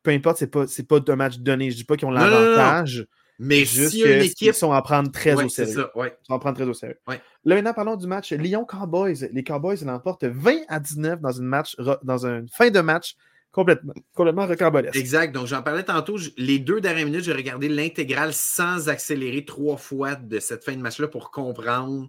Peu 0.02 0.10
importe, 0.12 0.38
c'est 0.38 0.46
pas, 0.46 0.64
pas 0.66 1.12
un 1.12 1.16
match 1.16 1.38
donné. 1.38 1.70
Je 1.70 1.74
ne 1.74 1.78
dis 1.78 1.84
pas 1.84 1.96
qu'ils 1.96 2.08
ont 2.08 2.12
l'avantage. 2.12 3.06
Mais 3.42 3.64
juste 3.64 3.92
si 3.92 4.02
une 4.02 4.22
équipe... 4.22 4.48
ils 4.48 4.54
sont 4.54 4.72
à 4.72 4.82
prendre 4.82 5.10
très 5.10 5.32
au 5.32 5.48
sérieux. 5.48 5.72
Ça, 5.72 5.90
Ils 5.96 6.26
sont 6.26 6.34
à 6.34 6.38
prendre 6.38 6.56
très 6.56 6.66
au 6.66 6.74
sérieux. 6.74 6.98
Là, 7.06 7.54
maintenant, 7.54 7.72
parlons 7.72 7.96
du 7.96 8.06
match 8.06 8.32
Lyon-Cowboys. 8.32 9.30
Les 9.32 9.42
Cowboys 9.42 9.78
l'emportent 9.84 10.24
20 10.24 10.60
à 10.68 10.78
19 10.78 11.20
dans 11.20 11.32
une, 11.32 11.46
match, 11.46 11.74
dans 12.02 12.26
une 12.26 12.48
fin 12.48 12.70
de 12.70 12.80
match 12.80 13.16
complètement, 13.52 13.94
complètement 14.14 14.46
recambolesque. 14.46 14.96
Exact. 14.96 15.34
Donc, 15.34 15.46
j'en 15.46 15.62
parlais 15.62 15.82
tantôt. 15.82 16.16
Les 16.36 16.58
deux 16.58 16.80
dernières 16.80 17.06
minutes, 17.06 17.24
j'ai 17.24 17.32
regardé 17.32 17.68
l'intégrale 17.68 18.32
sans 18.32 18.88
accélérer 18.88 19.44
trois 19.44 19.76
fois 19.76 20.14
de 20.14 20.38
cette 20.38 20.64
fin 20.64 20.72
de 20.72 20.80
match-là 20.80 21.08
pour 21.08 21.30
comprendre 21.30 22.08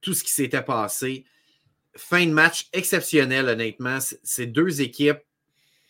tout 0.00 0.14
ce 0.14 0.22
qui 0.24 0.32
s'était 0.32 0.62
passé. 0.62 1.24
Fin 1.96 2.26
de 2.26 2.32
match 2.32 2.68
exceptionnelle, 2.72 3.48
honnêtement. 3.48 3.98
Ces 4.22 4.46
deux 4.46 4.80
équipes, 4.80 5.18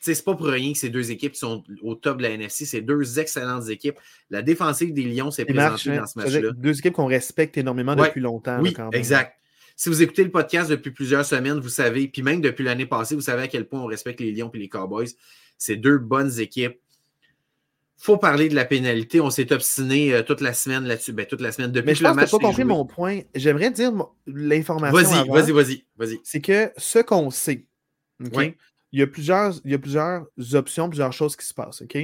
c'est 0.00 0.24
pas 0.24 0.34
pour 0.34 0.46
rien 0.46 0.72
que 0.72 0.78
ces 0.78 0.90
deux 0.90 1.10
équipes 1.10 1.34
sont 1.34 1.64
au 1.82 1.94
top 1.94 2.18
de 2.18 2.22
la 2.22 2.30
NFC. 2.30 2.64
C'est 2.64 2.80
deux 2.80 3.18
excellentes 3.18 3.68
équipes. 3.68 3.98
La 4.30 4.42
défensive 4.42 4.94
des 4.94 5.02
Lions 5.02 5.30
s'est 5.30 5.44
présentée 5.44 5.96
dans 5.96 6.06
ce 6.06 6.18
match-là. 6.18 6.52
Deux 6.52 6.78
équipes 6.78 6.94
qu'on 6.94 7.06
respecte 7.06 7.58
énormément 7.58 7.94
depuis 7.96 8.20
longtemps. 8.20 8.60
Oui, 8.60 8.74
exact. 8.92 9.37
Si 9.78 9.88
vous 9.88 10.02
écoutez 10.02 10.24
le 10.24 10.32
podcast 10.32 10.68
depuis 10.68 10.90
plusieurs 10.90 11.24
semaines, 11.24 11.60
vous 11.60 11.68
savez, 11.68 12.08
puis 12.08 12.20
même 12.20 12.40
depuis 12.40 12.64
l'année 12.64 12.84
passée, 12.84 13.14
vous 13.14 13.20
savez 13.20 13.42
à 13.42 13.46
quel 13.46 13.68
point 13.68 13.80
on 13.80 13.86
respecte 13.86 14.18
les 14.18 14.32
Lions 14.32 14.50
et 14.52 14.58
les 14.58 14.68
Cowboys. 14.68 15.06
C'est 15.56 15.76
deux 15.76 15.98
bonnes 15.98 16.40
équipes. 16.40 16.80
faut 17.96 18.16
parler 18.16 18.48
de 18.48 18.56
la 18.56 18.64
pénalité. 18.64 19.20
On 19.20 19.30
s'est 19.30 19.52
obstiné 19.52 20.12
euh, 20.12 20.24
toute 20.24 20.40
la 20.40 20.52
semaine 20.52 20.84
là-dessus. 20.84 21.12
Ben, 21.12 21.26
toute 21.26 21.40
la 21.40 21.52
semaine 21.52 21.70
depuis 21.70 21.86
Mais 21.86 21.94
je 21.94 22.02
pense 22.02 22.16
que 22.16 22.28
pas 22.28 22.38
compris 22.38 22.64
mon 22.64 22.86
point. 22.86 23.20
J'aimerais 23.36 23.70
dire 23.70 23.92
l'information. 24.26 24.96
Vas-y, 24.96 25.28
vas-y, 25.28 25.52
vas-y. 25.52 25.84
Vas 25.96 26.06
c'est 26.24 26.40
que 26.40 26.72
ce 26.76 26.98
qu'on 26.98 27.30
sait, 27.30 27.64
il 28.18 28.56
y, 28.92 29.02
a 29.02 29.06
plusieurs, 29.06 29.54
il 29.64 29.70
y 29.70 29.74
a 29.74 29.78
plusieurs 29.78 30.26
options, 30.54 30.88
plusieurs 30.88 31.12
choses 31.12 31.36
qui 31.36 31.46
se 31.46 31.54
passent. 31.54 31.82
OK? 31.82 31.98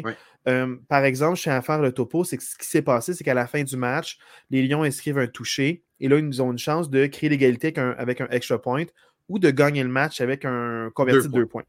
Euh, 0.49 0.77
par 0.89 1.05
exemple, 1.05 1.37
je 1.37 1.43
tiens 1.43 1.57
à 1.57 1.63
faire 1.63 1.81
le 1.81 1.93
topo. 1.93 2.25
C'est 2.25 2.37
que 2.37 2.43
ce 2.43 2.57
qui 2.57 2.67
s'est 2.67 2.83
passé, 2.83 3.15
c'est 3.15 3.25
qu'à 3.25 3.35
la 3.35 3.47
fin 3.47 3.63
du 3.63 3.77
match, 3.77 4.19
les 4.51 4.67
Lions 4.67 4.83
inscrivent 4.83 5.19
un 5.19 5.27
toucher. 5.27 5.83
Et 6.01 6.09
là, 6.09 6.19
ils 6.19 6.27
nous 6.27 6.41
ont 6.41 6.53
une 6.53 6.59
chance 6.59 6.91
de 6.91 7.07
créer 7.07 7.31
l'égalité 7.31 7.73
avec, 7.77 8.21
un, 8.21 8.29
extra 8.31 8.61
point 8.61 8.85
ou 9.29 9.39
de 9.39 9.51
gagner 9.51 9.83
le 9.83 9.89
match 9.89 10.21
avec 10.21 10.45
un 10.45 10.91
converti 10.95 11.29
de 11.29 11.33
deux 11.33 11.47
points. 11.47 11.65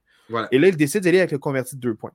Et 0.51 0.59
là, 0.59 0.67
ils 0.67 0.75
décident 0.75 1.03
d'aller 1.03 1.19
avec 1.19 1.31
le 1.31 1.37
converti 1.37 1.75
de 1.75 1.81
deux 1.81 1.95
points 1.95 2.11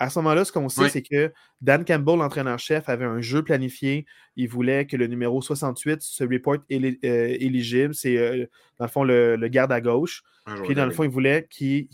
à 0.00 0.08
ce 0.08 0.18
moment-là, 0.18 0.46
ce 0.46 0.50
qu'on 0.50 0.70
sait, 0.70 0.88
c'est 0.88 1.02
que 1.02 1.30
Dan 1.60 1.84
Campbell, 1.84 2.16
l'entraîneur-chef, 2.16 2.88
avait 2.88 3.04
un 3.04 3.20
jeu 3.20 3.44
planifié. 3.44 4.06
Il 4.34 4.48
voulait 4.48 4.86
que 4.86 4.96
le 4.96 5.06
numéro 5.06 5.42
68 5.42 6.00
se 6.00 6.24
reporte 6.24 6.62
euh, 6.72 7.36
éligible. 7.38 7.94
C'est, 7.94 8.16
euh, 8.16 8.46
dans 8.78 8.86
le 8.86 8.90
fond, 8.90 9.04
le, 9.04 9.36
garde 9.48 9.70
à 9.72 9.82
gauche. 9.82 10.22
Puis, 10.64 10.74
dans 10.74 10.86
le 10.86 10.90
fond, 10.90 11.04
il 11.04 11.10
voulait 11.10 11.46
qu'il, 11.50 11.86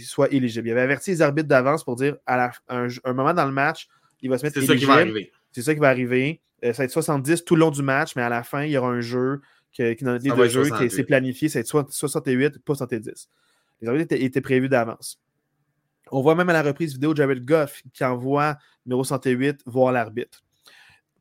soit 0.00 0.32
éligible. 0.32 0.68
Il 0.68 0.70
avait 0.70 0.82
averti 0.82 1.10
les 1.10 1.20
arbitres 1.20 1.48
d'avance 1.48 1.82
pour 1.82 1.96
dire 1.96 2.16
à 2.26 2.52
un, 2.68 2.88
moment 3.12 3.34
dans 3.34 3.44
le 3.44 3.52
match, 3.52 3.88
il 4.22 4.30
va 4.30 4.38
se 4.38 4.46
mettre 4.46 4.58
éligible. 4.58 4.78
C'est 4.78 4.86
ça 4.86 4.92
qui 4.92 4.96
va 4.96 5.00
arriver. 5.02 5.32
C'est 5.50 5.62
ça 5.62 5.74
qui 5.74 5.80
va 5.80 5.88
arriver. 5.88 6.40
Euh, 6.64 6.72
ça 6.72 6.82
va 6.82 6.84
être 6.84 6.92
70 6.92 7.44
tout 7.44 7.56
le 7.56 7.60
long 7.60 7.72
du 7.72 7.82
match, 7.82 8.14
mais 8.14 8.22
à 8.22 8.28
la 8.28 8.44
fin, 8.44 8.62
il 8.62 8.70
y 8.70 8.78
aura 8.78 8.88
un 8.88 9.00
jeu 9.00 9.40
qui, 9.72 9.96
qui 9.96 10.04
dans 10.04 10.12
le 10.12 10.48
jeu 10.48 10.70
qui 10.70 10.84
est 10.84 11.04
planifié. 11.04 11.48
Ça 11.48 11.58
va 11.58 11.80
être 11.80 11.90
68, 11.90 12.60
pas 12.60 12.76
70. 12.76 13.28
Les 13.80 13.88
arbitres 13.88 14.14
étaient 14.14 14.40
prévus 14.40 14.68
d'avance. 14.68 15.20
On 16.12 16.20
voit 16.20 16.34
même 16.34 16.50
à 16.50 16.52
la 16.52 16.62
reprise 16.62 16.92
vidéo 16.92 17.16
Jared 17.16 17.42
Goff 17.42 17.82
qui 17.94 18.04
envoie 18.04 18.58
numéro 18.84 19.02
108 19.02 19.62
voir 19.64 19.92
l'arbitre. 19.92 20.44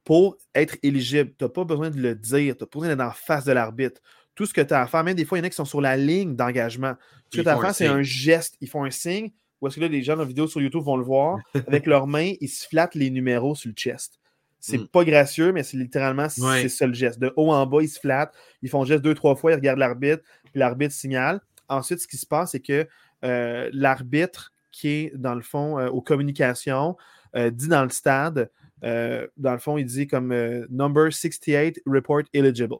Pour 0.04 0.38
être 0.54 0.78
éligible, 0.84 1.34
tu 1.38 1.46
n'as 1.46 1.50
pas 1.50 1.64
besoin 1.64 1.90
de 1.90 1.98
le 1.98 2.14
dire, 2.14 2.58
tu 2.58 2.64
n'as 2.64 2.68
pas 2.68 2.80
besoin 2.80 2.96
d'être 2.96 3.08
en 3.08 3.14
face 3.14 3.46
de 3.46 3.54
l'arbitre. 3.54 4.02
Tout 4.36 4.46
ce 4.46 4.54
que 4.54 4.60
tu 4.60 4.74
as 4.74 4.82
à 4.82 4.88
faire, 4.88 5.04
même 5.06 5.16
des 5.16 5.24
fois, 5.24 5.38
il 5.38 5.42
y 5.42 5.44
en 5.44 5.48
a 5.48 5.50
qui 5.50 5.56
sont 5.56 5.66
sur 5.66 5.80
la 5.80 5.96
ligne 5.96 6.36
d'engagement. 6.36 6.96
Ce 7.32 7.38
que 7.38 7.42
tu 7.42 7.48
as 7.48 7.58
à 7.58 7.62
faire, 7.62 7.74
c'est 7.74 7.88
un 7.88 8.02
geste. 8.02 8.58
Ils 8.60 8.68
font 8.68 8.84
un 8.84 8.92
signe, 8.92 9.32
ou 9.62 9.68
est-ce 9.68 9.78
que 9.78 9.82
là, 9.82 9.88
les 9.88 10.04
gens 10.04 10.16
dans 10.16 10.24
la 10.24 10.28
vidéo 10.28 10.48
sur 10.48 10.60
YouTube 10.60 10.84
vont 10.84 10.98
le 10.98 11.06
voir. 11.06 11.38
Avec 11.68 11.86
leurs 11.86 12.08
mains, 12.08 12.34
ils 12.42 12.50
se 12.50 12.68
flattent 12.68 12.96
les 12.96 13.10
numéros 13.12 13.56
sur 13.56 13.70
le 13.70 13.76
chest. 13.76 14.20
C'est 14.60 14.78
mm. 14.78 14.88
pas 14.88 15.06
gracieux, 15.06 15.54
mais 15.54 15.64
c'est 15.64 15.78
littéralement 15.78 16.28
c'est 16.28 16.68
ça 16.68 16.86
le 16.86 16.94
geste. 16.94 17.20
De 17.20 17.32
haut 17.38 17.52
en 17.52 17.66
bas, 17.66 17.82
ils 17.82 17.90
se 17.90 18.00
flattent, 18.00 18.34
ils 18.62 18.70
font 18.70 18.84
geste 18.84 19.04
deux, 19.04 19.16
trois 19.16 19.36
fois, 19.36 19.52
ils 19.52 19.56
regardent 19.56 19.80
l'arbitre, 19.80 20.24
puis 20.44 20.60
l'arbitre 20.60 20.94
signale. 20.94 21.40
Ensuite, 21.70 22.00
ce 22.00 22.08
qui 22.08 22.18
se 22.18 22.26
passe, 22.26 22.52
c'est 22.52 22.60
que 22.60 22.88
euh, 23.24 23.70
l'arbitre 23.72 24.52
qui 24.72 24.88
est, 24.90 25.12
dans 25.16 25.36
le 25.36 25.42
fond, 25.42 25.80
euh, 25.80 25.90
aux 25.90 26.02
communications, 26.02 26.98
euh, 27.36 27.50
dit 27.50 27.68
dans 27.68 27.84
le 27.84 27.90
stade, 27.90 28.50
euh, 28.84 29.28
dans 29.38 29.54
le 29.54 29.60
fond, 29.60 29.78
il 29.78 29.86
dit 29.86 30.08
comme 30.08 30.34
number 30.70 31.12
68 31.12 31.82
report 31.86 32.24
eligible. 32.34 32.76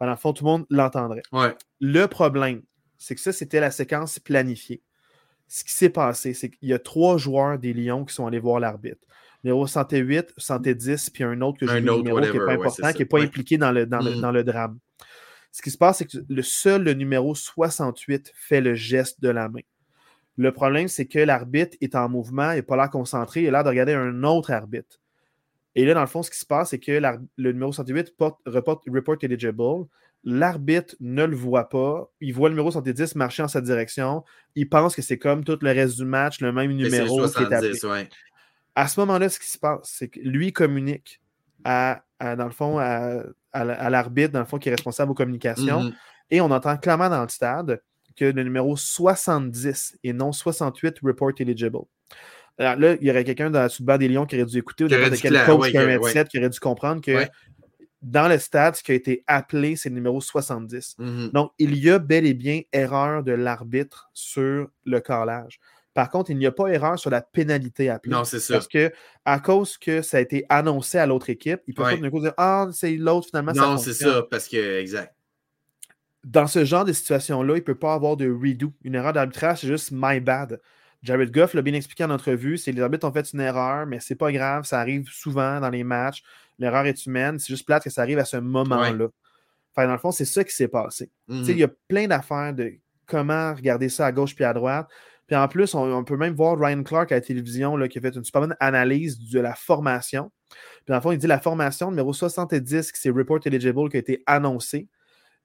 Dans 0.00 0.06
le 0.06 0.16
fond, 0.16 0.32
tout 0.32 0.44
le 0.44 0.50
monde 0.50 0.66
l'entendrait. 0.68 1.22
Le 1.80 2.06
problème, 2.06 2.62
c'est 2.98 3.14
que 3.14 3.20
ça, 3.20 3.32
c'était 3.32 3.60
la 3.60 3.70
séquence 3.70 4.18
planifiée. 4.18 4.82
Ce 5.48 5.64
qui 5.64 5.72
s'est 5.72 5.90
passé, 5.90 6.34
c'est 6.34 6.50
qu'il 6.50 6.68
y 6.68 6.74
a 6.74 6.78
trois 6.78 7.18
joueurs 7.18 7.58
des 7.58 7.72
Lions 7.72 8.04
qui 8.04 8.14
sont 8.14 8.26
allés 8.26 8.40
voir 8.40 8.60
l'arbitre. 8.60 9.00
Numéro 9.44 9.66
108, 9.66 10.34
110, 10.36 11.10
puis 11.10 11.22
un 11.22 11.40
autre 11.40 11.58
que 11.58 11.66
je 11.66 11.76
numéro 11.76 12.20
qui 12.20 12.32
n'est 12.32 12.44
pas 12.44 12.52
important, 12.52 12.92
qui 12.92 12.98
n'est 12.98 13.04
pas 13.04 13.20
impliqué 13.20 13.56
dans 13.56 13.70
le, 13.70 13.86
mm. 13.86 14.20
dans, 14.20 14.32
le, 14.32 14.42
drame. 14.42 14.78
Ce 15.52 15.62
qui 15.62 15.70
se 15.70 15.78
passe, 15.78 15.98
c'est 15.98 16.06
que 16.06 16.18
le 16.28 16.42
seul 16.42 16.82
le 16.82 16.94
numéro 16.94 17.34
68 17.34 18.32
fait 18.34 18.60
le 18.60 18.74
geste 18.74 19.22
de 19.22 19.28
la 19.28 19.48
main. 19.48 19.60
Le 20.36 20.52
problème, 20.52 20.88
c'est 20.88 21.06
que 21.06 21.18
l'arbitre 21.18 21.76
est 21.80 21.94
en 21.94 22.08
mouvement, 22.08 22.52
il 22.52 22.56
n'est 22.56 22.62
pas 22.62 22.76
là 22.76 22.88
concentré, 22.88 23.42
il 23.42 23.46
est 23.46 23.50
là 23.50 23.62
de 23.62 23.68
regarder 23.68 23.94
un 23.94 24.22
autre 24.22 24.50
arbitre. 24.52 25.00
Et 25.74 25.84
là, 25.84 25.94
dans 25.94 26.00
le 26.00 26.06
fond, 26.06 26.22
ce 26.22 26.30
qui 26.30 26.38
se 26.38 26.46
passe, 26.46 26.70
c'est 26.70 26.78
que 26.78 27.00
le 27.36 27.52
numéro 27.52 27.70
108 27.70 28.14
report, 28.46 28.82
report 28.86 29.18
eligible. 29.22 29.86
L'arbitre 30.24 30.96
ne 31.00 31.24
le 31.24 31.36
voit 31.36 31.68
pas. 31.68 32.10
Il 32.20 32.32
voit 32.32 32.48
le 32.48 32.54
numéro 32.54 32.70
110 32.70 33.14
marcher 33.14 33.42
en 33.42 33.48
sa 33.48 33.60
direction. 33.60 34.24
Il 34.54 34.68
pense 34.68 34.96
que 34.96 35.02
c'est 35.02 35.18
comme 35.18 35.44
tout 35.44 35.58
le 35.60 35.70
reste 35.70 35.96
du 35.96 36.06
match, 36.06 36.40
le 36.40 36.50
même 36.50 36.72
numéro 36.72 37.28
qui 37.28 37.42
est 37.42 37.52
appelé. 37.52 38.08
À 38.74 38.88
ce 38.88 39.00
moment-là, 39.00 39.28
ce 39.28 39.38
qui 39.38 39.50
se 39.50 39.58
passe, 39.58 39.80
c'est 39.84 40.08
que 40.08 40.20
lui 40.20 40.52
communique 40.52 41.20
à, 41.64 42.02
dans 42.20 42.44
le 42.44 42.50
fond, 42.50 42.78
à, 42.78 43.22
l'arbitre, 43.90 44.32
dans 44.32 44.40
le 44.40 44.46
fond, 44.46 44.58
qui 44.58 44.70
est 44.70 44.72
responsable 44.72 45.12
aux 45.12 45.14
communications. 45.14 45.82
Mm-hmm. 45.82 45.94
Et 46.30 46.40
on 46.40 46.50
entend 46.50 46.76
clairement 46.78 47.10
dans 47.10 47.22
le 47.22 47.28
stade 47.28 47.80
que 48.16 48.24
le 48.24 48.42
numéro 48.42 48.76
70 48.76 49.98
et 50.02 50.12
non 50.12 50.32
68 50.32 50.98
report 51.02 51.32
eligible. 51.38 51.78
Alors 52.58 52.76
là, 52.76 52.96
il 53.00 53.06
y 53.06 53.10
aurait 53.10 53.24
quelqu'un 53.24 53.50
dans 53.50 53.60
la 53.60 53.68
sous 53.68 53.84
des 53.84 54.08
Lions 54.08 54.26
qui 54.26 54.36
aurait 54.36 54.46
dû 54.46 54.58
écouter 54.58 54.84
ou 54.84 54.88
n'importe 54.88 55.20
quel 55.20 55.44
coach 55.44 55.70
qui, 55.70 55.78
aurait 56.38 56.48
dû 56.48 56.60
comprendre 56.60 57.02
que 57.02 57.26
dans 58.02 58.28
le 58.28 58.38
stade, 58.38 58.76
ce 58.76 58.82
qui 58.82 58.92
a 58.92 58.94
été 58.94 59.24
appelé, 59.26 59.76
c'est 59.76 59.88
le 59.88 59.96
numéro 59.96 60.20
70. 60.20 60.96
Mm-hmm. 60.98 61.32
Donc, 61.32 61.52
il 61.58 61.76
y 61.76 61.90
a 61.90 61.98
bel 61.98 62.26
et 62.26 62.34
bien 62.34 62.60
erreur 62.72 63.22
de 63.22 63.32
l'arbitre 63.32 64.10
sur 64.12 64.68
le 64.84 65.00
carrelage. 65.00 65.58
Par 65.92 66.10
contre, 66.10 66.30
il 66.30 66.36
n'y 66.36 66.46
a 66.46 66.52
pas 66.52 66.68
erreur 66.68 66.98
sur 66.98 67.10
la 67.10 67.22
pénalité 67.22 67.88
appelée. 67.88 68.12
Non, 68.12 68.24
c'est 68.24 68.38
ça. 68.38 68.54
Parce 68.54 68.68
que, 68.68 68.92
à 69.24 69.40
cause 69.40 69.78
que 69.78 70.02
ça 70.02 70.18
a 70.18 70.20
été 70.20 70.44
annoncé 70.50 70.98
à 70.98 71.06
l'autre 71.06 71.30
équipe, 71.30 71.62
il 71.66 71.74
peut 71.74 71.82
pas 71.82 71.96
d'un 71.96 72.10
coup 72.10 72.20
dire 72.20 72.34
Ah, 72.36 72.68
c'est 72.72 72.94
l'autre 72.96 73.28
finalement. 73.28 73.52
Non, 73.52 73.78
c'est 73.78 73.94
ça, 73.94 74.22
parce 74.30 74.46
que, 74.46 74.78
exact 74.78 75.15
dans 76.26 76.48
ce 76.48 76.64
genre 76.64 76.84
de 76.84 76.92
situation-là, 76.92 77.54
il 77.54 77.60
ne 77.60 77.64
peut 77.64 77.76
pas 77.76 77.94
avoir 77.94 78.16
de 78.16 78.28
redo. 78.28 78.72
Une 78.82 78.96
erreur 78.96 79.12
d'arbitrage, 79.12 79.60
c'est 79.60 79.68
juste 79.68 79.90
my 79.92 80.18
bad. 80.18 80.60
Jared 81.02 81.30
Goff 81.30 81.54
l'a 81.54 81.62
bien 81.62 81.74
expliqué 81.74 82.02
en 82.02 82.10
entrevue, 82.10 82.58
c'est 82.58 82.72
les 82.72 82.82
arbitres 82.82 83.06
ont 83.06 83.12
fait 83.12 83.32
une 83.32 83.40
erreur, 83.40 83.86
mais 83.86 84.00
c'est 84.00 84.16
pas 84.16 84.32
grave, 84.32 84.64
ça 84.64 84.80
arrive 84.80 85.08
souvent 85.08 85.60
dans 85.60 85.70
les 85.70 85.84
matchs. 85.84 86.24
L'erreur 86.58 86.84
est 86.86 87.06
humaine, 87.06 87.38
c'est 87.38 87.48
juste 87.48 87.64
plate 87.64 87.84
que 87.84 87.90
ça 87.90 88.02
arrive 88.02 88.18
à 88.18 88.24
ce 88.24 88.38
moment-là. 88.38 89.06
dans 89.76 89.92
le 89.92 89.98
fond, 89.98 90.10
c'est 90.10 90.24
ça 90.24 90.42
qui 90.42 90.52
s'est 90.52 90.68
passé. 90.68 91.12
Il 91.28 91.56
y 91.56 91.62
a 91.62 91.68
mm-hmm. 91.68 91.74
plein 91.86 92.06
d'affaires 92.08 92.52
de 92.52 92.72
comment 93.06 93.54
regarder 93.54 93.88
ça 93.88 94.06
à 94.06 94.12
gauche 94.12 94.34
puis 94.34 94.44
à 94.44 94.52
droite. 94.52 94.88
Puis 95.28 95.36
en 95.36 95.46
plus, 95.46 95.74
on, 95.74 96.02
peut 96.02 96.16
même 96.16 96.34
voir 96.34 96.58
Ryan 96.58 96.82
Clark 96.82 97.12
à 97.12 97.16
la 97.16 97.20
télévision 97.20 97.76
là, 97.76 97.86
qui 97.86 97.98
a 97.98 98.00
fait 98.00 98.16
une 98.16 98.24
super 98.24 98.40
bonne 98.40 98.56
analyse 98.58 99.18
de 99.18 99.38
la 99.38 99.54
formation. 99.54 100.32
Puis 100.48 100.88
dans 100.88 100.96
le 100.96 101.00
fond, 101.00 101.12
il 101.12 101.18
dit 101.18 101.26
la 101.26 101.40
formation 101.40 101.90
numéro 101.90 102.12
70 102.12 102.90
qui 102.90 103.00
c'est 103.00 103.10
Report 103.10 103.40
Eligible 103.44 103.88
qui 103.90 103.96
a 103.96 104.00
été 104.00 104.22
annoncée. 104.26 104.88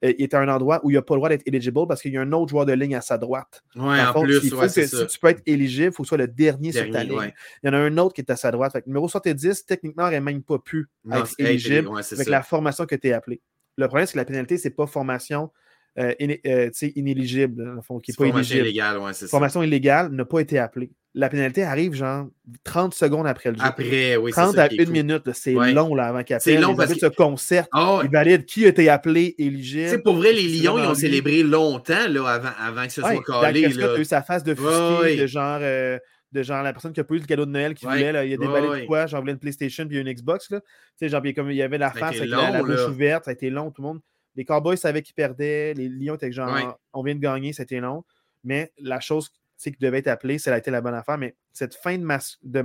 Euh, 0.03 0.13
il 0.17 0.23
est 0.23 0.33
à 0.33 0.39
un 0.39 0.47
endroit 0.47 0.81
où 0.83 0.89
il 0.89 0.95
n'a 0.95 1.01
pas 1.01 1.13
le 1.13 1.19
droit 1.19 1.29
d'être 1.29 1.47
éligible 1.47 1.87
parce 1.87 2.01
qu'il 2.01 2.13
y 2.13 2.17
a 2.17 2.21
un 2.21 2.31
autre 2.31 2.49
joueur 2.49 2.65
de 2.65 2.73
ligne 2.73 2.95
à 2.95 3.01
sa 3.01 3.17
droite. 3.17 3.63
Oui, 3.75 3.99
en, 4.01 4.21
plus, 4.21 4.39
il 4.43 4.49
faut 4.49 4.61
que, 4.61 4.67
si 4.67 5.07
tu 5.07 5.19
peux 5.19 5.27
être 5.27 5.43
éligible, 5.45 5.87
il 5.87 5.93
faut 5.93 6.03
que 6.03 6.07
ce 6.07 6.15
soit 6.15 6.17
le 6.17 6.27
dernier, 6.27 6.71
sur 6.71 6.89
ta 6.89 7.03
ligne. 7.03 7.31
Il 7.63 7.67
y 7.67 7.69
en 7.69 7.73
a 7.73 7.77
un 7.77 7.97
autre 7.97 8.13
qui 8.13 8.21
est 8.21 8.31
à 8.31 8.35
sa 8.35 8.51
droite. 8.51 8.71
Fait 8.71 8.85
numéro 8.87 9.07
70, 9.07 9.65
techniquement, 9.65 10.03
n'aurait 10.03 10.21
même 10.21 10.43
pas 10.43 10.59
pu 10.59 10.87
être 11.11 11.33
éligible 11.37 11.89
avec 12.11 12.27
la 12.27 12.41
formation 12.41 12.85
que 12.85 12.95
tu 12.95 13.09
es 13.09 13.13
appelée. 13.13 13.41
Le 13.77 13.87
problème, 13.87 14.05
c'est 14.05 14.13
que 14.13 14.17
la 14.17 14.25
pénalité, 14.25 14.57
ce 14.57 14.67
n'est 14.67 14.73
pas 14.73 14.87
formation 14.87 15.51
euh, 15.99 16.13
euh, 16.45 16.69
inéligible, 16.95 17.81
qui 18.01 18.11
n'est 18.11 18.15
pas 18.15 18.25
formation 18.25 18.57
illégale, 18.57 18.97
ouais, 18.99 19.13
c'est 19.13 19.27
Formation 19.27 19.61
illégale 19.61 20.09
n'a 20.11 20.23
pas 20.23 20.39
été 20.39 20.57
appelée. 20.57 20.91
La 21.13 21.27
pénalité 21.27 21.63
arrive 21.63 21.93
genre 21.93 22.27
30 22.63 22.93
secondes 22.93 23.27
après 23.27 23.51
le 23.51 23.57
jeu. 23.57 23.63
Après, 23.65 24.15
oui, 24.15 24.31
30 24.31 24.57
à 24.57 24.69
une 24.71 24.91
minute, 24.91 25.33
c'est 25.33 25.51
long 25.53 25.93
là, 25.93 26.07
avant 26.07 26.23
qu'il 26.23 26.37
appelle. 26.37 26.55
C'est 26.55 26.61
long 26.61 26.75
parce 26.75 26.93
que 26.93 26.99
se 26.99 27.05
concertent, 27.07 27.69
oh, 27.75 27.99
ils 28.05 28.09
valident 28.09 28.45
qui 28.45 28.63
a 28.63 28.69
été 28.69 28.87
appelé 28.87 29.35
éligible. 29.37 29.89
C'est 29.89 30.01
pour 30.01 30.15
vrai, 30.15 30.31
les 30.31 30.47
Lions, 30.47 30.77
ils 30.77 30.87
ont 30.87 30.95
célébré 30.95 31.43
longtemps 31.43 32.07
là, 32.07 32.25
avant, 32.25 32.51
avant 32.57 32.85
que 32.85 32.93
ce 32.93 33.01
soit 33.01 33.41
calé. 33.41 33.67
Là. 33.67 33.93
a 33.93 33.99
eu 33.99 34.05
sa 34.05 34.21
phase 34.21 34.43
de 34.43 34.55
fusqué, 34.55 35.17
de 35.17 35.27
genre. 35.27 35.59
Euh, 35.61 35.97
de 36.31 36.43
genre 36.43 36.63
la 36.63 36.71
personne 36.71 36.93
qui 36.93 37.01
a 37.01 37.03
pas 37.03 37.13
eu 37.15 37.19
le 37.19 37.25
cadeau 37.25 37.45
de 37.45 37.51
Noël 37.51 37.73
qui 37.73 37.85
voulait, 37.85 38.13
là, 38.13 38.23
il 38.23 38.31
y 38.31 38.33
a 38.33 38.37
des 38.37 38.47
balais 38.47 38.81
de 38.81 38.85
quoi, 38.85 39.05
genre 39.05 39.19
voulait 39.19 39.33
une 39.33 39.37
PlayStation 39.37 39.85
puis 39.85 39.99
une 39.99 40.09
Xbox. 40.09 40.49
Là. 40.49 40.61
Genre, 41.01 41.21
comme 41.35 41.51
il 41.51 41.57
y 41.57 41.61
avait 41.61 41.77
la 41.77 41.91
face 41.91 42.15
avec 42.15 42.29
la, 42.29 42.63
bouche 42.63 42.87
ouverte, 42.87 43.25
ça 43.25 43.31
a 43.31 43.33
été 43.33 43.49
long, 43.49 43.69
tout 43.69 43.81
le 43.81 43.87
monde. 43.89 43.99
Les 44.35 44.45
Cowboys 44.45 44.77
savaient 44.77 45.01
qu'ils 45.01 45.15
perdaient. 45.15 45.73
Les 45.73 45.89
Lions 45.89 46.15
étaient 46.15 46.31
genre, 46.31 46.79
on 46.93 47.03
vient 47.03 47.15
de 47.15 47.19
gagner, 47.19 47.53
c'était 47.53 47.79
long. 47.79 48.03
Mais 48.43 48.73
la 48.79 48.99
chose 48.99 49.29
qui 49.69 49.71
devait 49.79 49.99
être 49.99 50.07
appelée, 50.07 50.39
ça 50.39 50.53
a 50.53 50.57
été 50.57 50.71
la 50.71 50.81
bonne 50.81 50.95
affaire. 50.95 51.17
Mais 51.17 51.35
cette 51.53 51.75
fin 51.75 51.97
de, 51.97 52.05
de, 52.43 52.59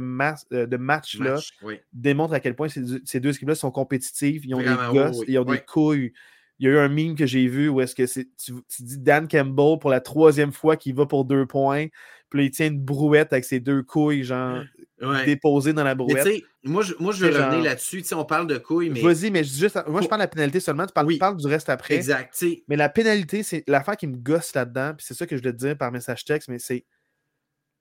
euh, 0.54 0.66
de 0.66 0.76
match-là 0.76 1.38
démontre 1.92 2.34
à 2.34 2.40
quel 2.40 2.54
point 2.54 2.68
ces, 2.68 3.20
deux 3.20 3.34
équipes-là 3.34 3.54
sont 3.54 3.70
compétitives. 3.70 4.46
Ils 4.46 4.54
ont 4.54 4.58
des 4.58 4.76
gosses, 4.92 5.22
ils 5.26 5.38
ont 5.38 5.44
des 5.44 5.60
couilles. 5.60 6.12
Il 6.58 6.66
y 6.66 6.70
a 6.70 6.72
eu 6.72 6.78
un 6.78 6.88
meme 6.88 7.16
que 7.16 7.26
j'ai 7.26 7.46
vu 7.48 7.68
où 7.68 7.82
est-ce 7.82 7.94
que 7.94 8.10
tu, 8.10 8.32
tu, 8.38 8.82
dis 8.82 8.98
Dan 8.98 9.28
Campbell 9.28 9.78
pour 9.78 9.90
la 9.90 10.00
troisième 10.00 10.52
fois 10.52 10.76
qu'il 10.76 10.94
va 10.94 11.04
pour 11.04 11.26
deux 11.26 11.44
points. 11.44 11.88
Puis 12.30 12.40
là, 12.40 12.44
il 12.44 12.50
tient 12.50 12.66
une 12.66 12.80
brouette 12.80 13.32
avec 13.32 13.44
ses 13.44 13.60
deux 13.60 13.82
couilles, 13.82 14.24
genre 14.24 14.62
déposées 15.24 15.72
dans 15.72 15.84
la 15.84 15.94
brouette. 15.94 16.42
moi, 16.64 16.82
je, 16.82 16.94
moi, 16.98 17.12
je 17.12 17.26
veux 17.26 17.36
revenir 17.36 17.62
là-dessus. 17.62 18.02
On 18.12 18.24
parle 18.24 18.46
de 18.46 18.58
couilles, 18.58 18.90
mais. 18.90 19.00
Vas-y, 19.00 19.30
mais 19.30 19.44
juste, 19.44 19.78
moi, 19.86 20.00
je 20.00 20.08
parle 20.08 20.20
de 20.20 20.24
la 20.24 20.28
pénalité 20.28 20.60
seulement. 20.60 20.86
Tu 20.86 20.92
parles, 21.18 21.36
du 21.36 21.46
reste 21.46 21.68
après. 21.68 21.94
Exact. 21.94 22.44
Mais 22.68 22.76
la 22.76 22.88
pénalité, 22.88 23.42
c'est 23.42 23.64
l'affaire 23.66 23.96
qui 23.96 24.06
me 24.06 24.16
gosse 24.16 24.54
là-dedans. 24.54 24.94
Puis 24.96 25.06
c'est 25.06 25.14
ça 25.14 25.26
que 25.26 25.36
je 25.36 25.40
voulais 25.42 25.52
te 25.52 25.58
dire 25.58 25.76
par 25.76 25.92
message 25.92 26.24
texte, 26.24 26.48
mais 26.48 26.58
c'est 26.58 26.84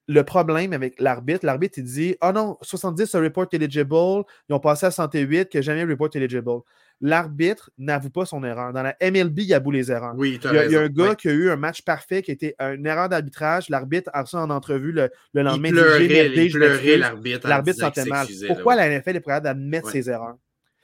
le 0.08 0.22
problème 0.22 0.72
avec 0.72 1.00
l'arbitre, 1.00 1.44
l'arbitre, 1.44 1.78
il 1.78 1.84
dit 1.84 2.16
Ah 2.20 2.28
oh 2.30 2.32
non, 2.32 2.58
70 2.62 3.14
un 3.14 3.20
report 3.20 3.48
eligible, 3.52 4.24
ils 4.48 4.54
ont 4.54 4.60
passé 4.60 4.86
à 4.86 4.90
108, 4.90 5.48
que 5.48 5.60
jamais 5.62 5.84
report 5.84 6.10
eligible. 6.14 6.60
L'arbitre 7.00 7.70
n'avoue 7.76 8.08
pas 8.08 8.24
son 8.24 8.42
erreur. 8.42 8.72
Dans 8.72 8.82
la 8.82 8.96
MLB, 9.02 9.40
il 9.40 9.46
y 9.46 9.54
a 9.54 9.60
bout 9.60 9.70
les 9.70 9.92
erreurs. 9.92 10.14
Oui, 10.16 10.40
il, 10.42 10.52
y 10.52 10.58
a, 10.58 10.64
il 10.64 10.72
y 10.72 10.76
a 10.76 10.80
un 10.80 10.88
gars 10.88 11.14
qui 11.14 11.28
a 11.28 11.32
eu 11.32 11.50
un 11.50 11.56
match 11.56 11.82
parfait 11.82 12.22
qui 12.22 12.30
était 12.30 12.54
une 12.58 12.86
erreur 12.86 13.08
d'arbitrage. 13.08 13.68
L'arbitre 13.68 14.10
a 14.14 14.22
reçu 14.22 14.36
en 14.36 14.48
entrevue 14.48 14.92
le, 14.92 15.10
le 15.34 15.42
lendemain. 15.42 15.68
Il 15.68 15.74
pleurait, 15.74 16.32
il 16.34 16.52
pleurait 16.52 16.96
l'arbitre. 16.96 17.48
L'arbitre 17.48 17.80
sentait 17.80 18.06
mal. 18.06 18.26
Pourquoi 18.46 18.76
la 18.76 18.88
NFL 18.88 19.16
est 19.16 19.20
prête 19.20 19.44
à 19.44 19.50
admettre 19.50 19.90
ses 19.90 20.08
erreurs? 20.08 20.36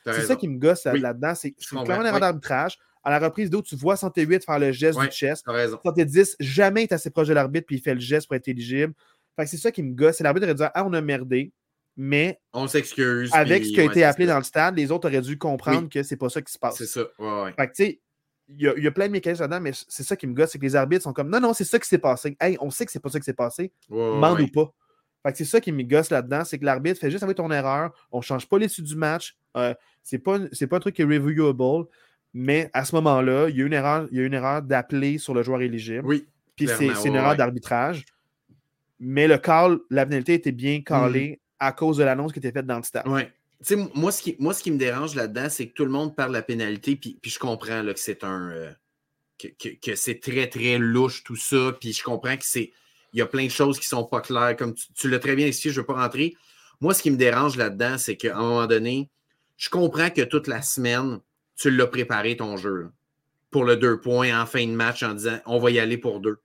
C'est 0.04 0.22
ça 0.22 0.36
qui 0.36 0.48
me 0.48 0.58
gosse 0.58 0.84
là-dedans. 0.84 1.34
C'est 1.34 1.52
clairement 1.52 2.00
une 2.00 2.06
erreur 2.06 2.20
d'arbitrage. 2.20 2.78
À 3.04 3.10
la 3.10 3.18
reprise 3.18 3.50
d'eau, 3.50 3.62
tu 3.62 3.74
vois 3.74 3.96
108 3.96 4.44
faire 4.44 4.58
le 4.60 4.70
geste 4.70 5.00
du 5.00 5.08
chest. 5.08 5.44
110, 5.84 6.36
jamais 6.38 6.82
il 6.82 6.84
est 6.84 6.92
assez 6.92 7.10
proche 7.10 7.26
de 7.26 7.34
l'arbitre 7.34 7.66
puis 7.66 7.76
il 7.76 7.82
fait 7.82 7.94
le 7.94 8.00
geste 8.00 8.28
pour 8.28 8.36
être 8.36 8.46
éligible. 8.46 8.92
Fait 9.36 9.44
que 9.44 9.50
c'est 9.50 9.56
ça 9.56 9.72
qui 9.72 9.82
me 9.82 9.94
gosse. 9.94 10.16
C'est 10.16 10.24
l'arbitre 10.24 10.46
aurait 10.46 10.54
dit 10.54 10.62
Ah, 10.74 10.84
on 10.84 10.92
a 10.92 11.00
merdé. 11.00 11.52
Mais 11.96 12.40
on 12.54 12.66
s'excuse. 12.68 13.30
Avec 13.34 13.66
ce 13.66 13.72
qui 13.72 13.80
a 13.80 13.84
été 13.84 14.02
appelé 14.02 14.26
dans 14.26 14.38
le 14.38 14.44
stade, 14.44 14.76
les 14.76 14.90
autres 14.90 15.08
auraient 15.08 15.20
dû 15.20 15.36
comprendre 15.36 15.90
que 15.90 16.02
c'est 16.02 16.16
pas 16.16 16.30
ça 16.30 16.40
qui 16.40 16.50
se 16.50 16.58
passe. 16.58 16.76
C'est 16.76 16.86
ça. 16.86 17.02
Ouais, 17.18 17.52
Fait 17.52 17.66
que 17.68 17.72
tu 17.74 17.84
sais, 17.84 18.00
il 18.48 18.60
y, 18.60 18.86
a 18.86 18.90
plein 18.90 19.06
de 19.06 19.12
mécanismes 19.12 19.42
là-dedans, 19.42 19.60
mais 19.60 19.72
c'est 19.88 20.02
ça 20.02 20.16
qui 20.16 20.26
me 20.26 20.34
gosse, 20.34 20.50
c'est 20.50 20.58
que 20.58 20.64
les 20.64 20.76
arbitres 20.76 21.02
sont 21.02 21.12
comme 21.12 21.30
non, 21.30 21.40
non, 21.40 21.52
c'est 21.52 21.64
ça 21.64 21.78
qui 21.78 21.88
s'est 21.88 21.98
passé. 21.98 22.36
Hey, 22.40 22.56
on 22.60 22.70
sait 22.70 22.84
que 22.84 22.92
c'est 22.92 23.00
pas 23.00 23.08
ça 23.08 23.18
qui 23.18 23.24
s'est 23.24 23.32
passé. 23.34 23.72
Mande 23.88 24.40
ou 24.40 24.48
pas. 24.48 24.72
Fait 25.22 25.32
que 25.32 25.38
c'est 25.38 25.44
ça 25.44 25.60
qui 25.60 25.70
me 25.70 25.82
gosse 25.84 26.10
là-dedans, 26.10 26.44
c'est 26.44 26.58
que 26.58 26.64
l'arbitre 26.64 26.98
fait 26.98 27.10
juste 27.10 27.22
avec 27.22 27.36
ton 27.36 27.50
erreur, 27.50 27.92
on 28.10 28.20
change 28.20 28.48
pas 28.48 28.58
l'issue 28.58 28.82
du 28.82 28.96
match, 28.96 29.36
euh, 29.56 29.72
c'est 30.02 30.18
pas, 30.18 30.38
pas 30.38 30.76
un 30.76 30.80
truc 30.80 30.96
qui 30.96 31.02
est 31.02 31.04
reviewable, 31.04 31.86
mais 32.34 32.68
à 32.72 32.84
ce 32.84 32.94
moment-là, 32.96 33.48
il 33.48 33.56
y 33.56 33.62
a 33.62 33.66
une 33.66 33.72
erreur, 33.72 34.08
il 34.10 34.18
y 34.18 34.20
a 34.20 34.24
une 34.24 34.34
erreur 34.34 34.62
d'appeler 34.62 35.18
sur 35.18 35.32
le 35.32 35.44
joueur 35.44 35.62
éligible. 35.62 36.04
Oui. 36.04 36.26
Puis 36.56 36.66
c'est 36.66 37.08
une 37.08 37.14
erreur 37.14 37.36
d'arbitrage. 37.36 38.04
Mais 39.04 39.26
le 39.26 39.36
call, 39.36 39.80
la 39.90 40.06
pénalité 40.06 40.34
était 40.34 40.52
bien 40.52 40.80
callée 40.80 41.30
mm. 41.30 41.36
à 41.58 41.72
cause 41.72 41.96
de 41.96 42.04
l'annonce 42.04 42.32
qui 42.32 42.38
était 42.38 42.52
faite 42.52 42.66
dans 42.66 42.76
le 42.76 42.84
stade. 42.84 43.02
Oui. 43.06 43.22
moi, 43.94 44.12
ce 44.12 44.22
qui, 44.22 44.36
moi, 44.38 44.54
ce 44.54 44.62
qui 44.62 44.70
me 44.70 44.78
dérange 44.78 45.16
là-dedans, 45.16 45.48
c'est 45.50 45.66
que 45.66 45.74
tout 45.74 45.84
le 45.84 45.90
monde 45.90 46.14
parle 46.14 46.30
de 46.30 46.36
la 46.36 46.42
pénalité, 46.42 46.94
puis, 46.94 47.18
puis 47.20 47.30
je 47.30 47.38
comprends 47.38 47.82
là, 47.82 47.92
que 47.92 48.00
c'est 48.00 48.22
un. 48.22 48.50
Euh, 48.50 48.70
que, 49.38 49.96
c'est 49.96 50.20
très, 50.20 50.46
très 50.46 50.78
louche 50.78 51.24
tout 51.24 51.34
ça, 51.34 51.76
puis 51.80 51.92
je 51.92 52.02
comprends 52.04 52.36
que 52.36 52.44
c'est. 52.44 52.72
Il 53.12 53.18
y 53.18 53.22
a 53.22 53.26
plein 53.26 53.44
de 53.44 53.50
choses 53.50 53.80
qui 53.80 53.86
ne 53.86 53.98
sont 53.98 54.04
pas 54.04 54.20
claires. 54.20 54.56
Comme 54.56 54.74
tu, 54.74 55.10
l'as 55.10 55.18
très 55.18 55.34
bien 55.34 55.48
expliqué, 55.48 55.74
je 55.74 55.80
ne 55.80 55.82
veux 55.82 55.86
pas 55.86 56.00
rentrer. 56.00 56.34
Moi, 56.80 56.94
ce 56.94 57.02
qui 57.02 57.10
me 57.10 57.16
dérange 57.16 57.56
là-dedans, 57.56 57.98
c'est 57.98 58.16
qu'à 58.16 58.36
un 58.36 58.40
moment 58.40 58.66
donné, 58.68 59.10
je 59.56 59.68
comprends 59.68 60.10
que 60.10 60.22
toute 60.22 60.46
la 60.46 60.62
semaine, 60.62 61.18
tu 61.56 61.70
l'as 61.70 61.88
préparé 61.88 62.36
ton 62.36 62.56
jeu 62.56 62.90
pour 63.50 63.64
le 63.64 63.76
deux 63.76 64.00
points 64.00 64.40
en 64.40 64.46
fin 64.46 64.64
de 64.64 64.72
match 64.72 65.02
en 65.02 65.14
disant 65.14 65.38
on 65.44 65.58
va 65.58 65.72
y 65.72 65.80
aller 65.80 65.98
pour 65.98 66.20
deux. 66.20 66.38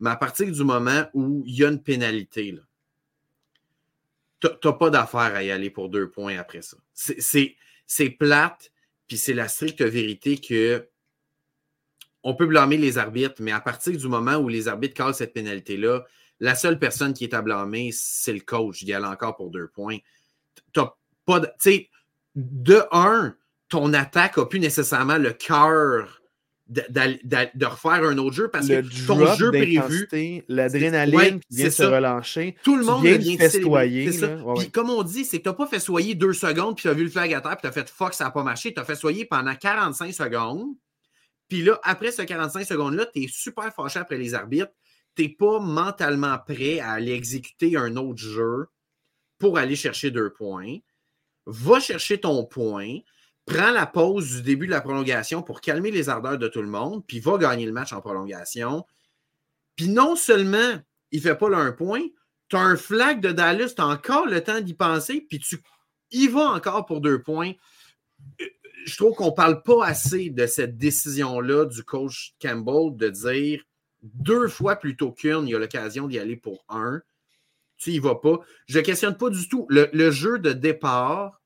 Mais 0.00 0.10
à 0.10 0.16
partir 0.16 0.50
du 0.50 0.64
moment 0.64 1.06
où 1.14 1.42
il 1.46 1.56
y 1.56 1.64
a 1.64 1.68
une 1.68 1.82
pénalité, 1.82 2.56
tu 4.40 4.48
n'as 4.64 4.72
pas 4.72 4.90
d'affaire 4.90 5.34
à 5.34 5.42
y 5.42 5.50
aller 5.50 5.70
pour 5.70 5.88
deux 5.88 6.10
points 6.10 6.38
après 6.38 6.62
ça. 6.62 6.76
C'est 6.94 8.10
plate, 8.10 8.72
puis 9.06 9.16
c'est 9.16 9.34
la 9.34 9.48
stricte 9.48 9.82
vérité 9.82 10.38
que 10.38 10.88
on 12.22 12.34
peut 12.34 12.46
blâmer 12.46 12.76
les 12.76 12.98
arbitres, 12.98 13.40
mais 13.40 13.52
à 13.52 13.60
partir 13.60 13.96
du 13.96 14.08
moment 14.08 14.36
où 14.36 14.48
les 14.48 14.68
arbitres 14.68 14.94
calent 14.94 15.14
cette 15.14 15.32
pénalité-là, 15.32 16.04
la 16.40 16.54
seule 16.54 16.78
personne 16.78 17.14
qui 17.14 17.24
est 17.24 17.34
à 17.34 17.42
blâmer, 17.42 17.90
c'est 17.92 18.32
le 18.32 18.40
coach 18.40 18.84
d'y 18.84 18.92
aller 18.92 19.06
encore 19.06 19.36
pour 19.36 19.50
deux 19.50 19.68
points. 19.68 19.98
T'as 20.72 20.94
pas 21.24 21.40
de. 21.40 21.48
de 22.34 22.82
un, 22.92 23.36
ton 23.68 23.92
attaque 23.92 24.36
n'a 24.36 24.46
plus 24.46 24.60
nécessairement 24.60 25.18
le 25.18 25.32
cœur 25.32 26.17
de, 26.68 27.64
refaire 27.64 28.04
un 28.04 28.18
autre 28.18 28.36
jeu 28.36 28.48
parce 28.48 28.68
que 28.68 29.06
ton 29.06 29.34
jeu 29.34 29.50
prévu. 29.50 30.44
L'adrénaline 30.48 31.40
qui 31.40 31.56
vient 31.56 31.70
se 31.70 31.82
relâcher. 31.82 32.56
Tout 32.62 32.76
le 32.76 32.84
monde 32.84 33.04
vient 33.04 33.36
festoyer. 33.36 34.10
puis 34.56 34.70
comme 34.70 34.90
on 34.90 35.02
dit, 35.02 35.24
c'est 35.24 35.38
que 35.38 35.44
tu 35.44 35.48
n'as 35.48 35.54
pas 35.54 35.66
festoyé 35.66 36.14
deux 36.14 36.32
secondes, 36.32 36.76
puis 36.76 36.82
tu 36.82 36.88
as 36.88 36.94
vu 36.94 37.04
le 37.04 37.10
flag 37.10 37.32
à 37.32 37.40
terre, 37.40 37.56
puis 37.56 37.62
tu 37.62 37.66
as 37.68 37.72
fait 37.72 37.88
fuck, 37.88 38.14
ça 38.14 38.24
n'a 38.24 38.30
pas 38.30 38.42
marché. 38.42 38.72
Tu 38.72 38.80
as 38.80 38.84
festoyé 38.84 39.24
pendant 39.24 39.54
45 39.54 40.12
secondes. 40.12 40.74
Puis 41.48 41.62
là, 41.62 41.80
après 41.82 42.12
ce 42.12 42.22
45 42.22 42.64
secondes-là, 42.64 43.06
tu 43.06 43.22
es 43.22 43.28
super 43.28 43.72
fâché 43.74 43.98
après 43.98 44.18
les 44.18 44.34
arbitres. 44.34 44.72
Tu 45.16 45.22
n'es 45.22 45.28
pas 45.30 45.58
mentalement 45.60 46.38
prêt 46.38 46.80
à 46.80 46.92
aller 46.92 47.12
exécuter 47.12 47.76
un 47.76 47.96
autre 47.96 48.20
jeu 48.20 48.66
pour 49.38 49.56
aller 49.56 49.76
chercher 49.76 50.10
deux 50.10 50.30
points. 50.30 50.76
Va 51.46 51.80
chercher 51.80 52.20
ton 52.20 52.44
point 52.44 52.98
prends 53.48 53.70
la 53.70 53.86
pause 53.86 54.36
du 54.36 54.42
début 54.42 54.66
de 54.66 54.72
la 54.72 54.80
prolongation 54.80 55.42
pour 55.42 55.60
calmer 55.60 55.90
les 55.90 56.08
ardeurs 56.08 56.38
de 56.38 56.48
tout 56.48 56.62
le 56.62 56.68
monde, 56.68 57.04
puis 57.06 57.18
va 57.18 57.38
gagner 57.38 57.66
le 57.66 57.72
match 57.72 57.92
en 57.92 58.00
prolongation. 58.00 58.84
Puis 59.74 59.88
non 59.88 60.16
seulement 60.16 60.78
il 61.10 61.18
ne 61.18 61.22
fait 61.22 61.34
pas 61.34 61.48
le 61.48 61.74
point, 61.74 62.02
tu 62.48 62.56
as 62.56 62.60
un 62.60 62.76
flag 62.76 63.20
de 63.20 63.32
Dallas, 63.32 63.72
tu 63.74 63.82
as 63.82 63.86
encore 63.86 64.26
le 64.26 64.42
temps 64.42 64.60
d'y 64.60 64.74
penser, 64.74 65.24
puis 65.28 65.38
tu 65.38 65.60
y 66.10 66.28
vas 66.28 66.50
encore 66.50 66.86
pour 66.86 67.00
deux 67.00 67.22
points. 67.22 67.52
Je 68.84 68.96
trouve 68.96 69.14
qu'on 69.14 69.26
ne 69.26 69.34
parle 69.34 69.62
pas 69.62 69.84
assez 69.84 70.30
de 70.30 70.46
cette 70.46 70.76
décision-là 70.76 71.66
du 71.66 71.82
coach 71.82 72.34
Campbell 72.40 72.96
de 72.96 73.08
dire 73.08 73.64
deux 74.02 74.48
fois 74.48 74.76
plutôt 74.76 75.12
qu'une, 75.12 75.46
il 75.46 75.50
y 75.50 75.54
a 75.54 75.58
l'occasion 75.58 76.06
d'y 76.06 76.18
aller 76.18 76.36
pour 76.36 76.64
un. 76.68 77.00
Tu 77.76 77.90
n'y 77.90 77.98
vas 77.98 78.16
pas. 78.16 78.40
Je 78.66 78.78
ne 78.78 78.84
questionne 78.84 79.16
pas 79.16 79.30
du 79.30 79.48
tout. 79.48 79.66
le 79.70 80.10
jeu 80.10 80.38
de 80.38 80.52
départ, 80.52 81.37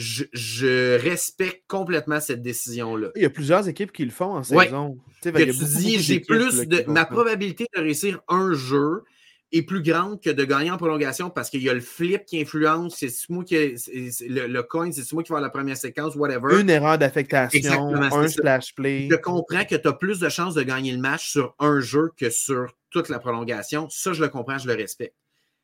je, 0.00 0.96
respecte 0.98 1.64
complètement 1.68 2.20
cette 2.20 2.42
décision-là. 2.42 3.08
Il 3.16 3.22
y 3.22 3.26
a 3.26 3.30
plusieurs 3.30 3.68
équipes 3.68 3.92
qui 3.92 4.04
le 4.04 4.10
font 4.10 4.36
en 4.36 4.42
saison. 4.42 4.98
tu 5.22 5.30
dis, 5.32 6.00
j'ai 6.00 6.20
plus 6.20 6.66
de. 6.66 6.84
Ma 6.86 7.04
probabilité 7.04 7.66
de 7.74 7.80
réussir 7.80 8.20
un 8.28 8.52
jeu 8.52 9.04
est 9.52 9.62
plus 9.62 9.82
grande 9.82 10.22
que 10.22 10.30
de 10.30 10.44
gagner 10.44 10.70
en 10.70 10.76
prolongation 10.76 11.28
parce 11.28 11.50
qu'il 11.50 11.62
y 11.62 11.68
a 11.68 11.74
le 11.74 11.80
flip 11.80 12.24
qui 12.24 12.40
influence, 12.40 12.94
c'est 12.96 13.10
moi 13.28 13.42
qui 13.42 13.56
le, 13.56 14.46
le, 14.46 14.62
coin, 14.62 14.92
c'est 14.92 15.12
moi 15.12 15.24
qui 15.24 15.32
va 15.32 15.40
la 15.40 15.50
première 15.50 15.76
séquence, 15.76 16.14
whatever. 16.14 16.60
Une 16.60 16.70
erreur 16.70 16.98
d'affectation, 16.98 17.94
un 17.94 18.28
splash 18.28 18.74
play. 18.74 19.08
Je 19.10 19.16
comprends 19.16 19.64
que 19.64 19.74
tu 19.74 19.88
as 19.88 19.92
plus 19.92 20.20
de 20.20 20.28
chances 20.28 20.54
de 20.54 20.62
gagner 20.62 20.92
le 20.92 20.98
match 20.98 21.30
sur 21.30 21.56
un 21.58 21.80
jeu 21.80 22.12
que 22.16 22.30
sur 22.30 22.72
toute 22.90 23.08
la 23.08 23.18
prolongation. 23.18 23.88
Ça, 23.90 24.12
je 24.12 24.22
le 24.22 24.28
comprends, 24.28 24.58
je 24.58 24.68
le 24.68 24.74
respecte. 24.74 25.16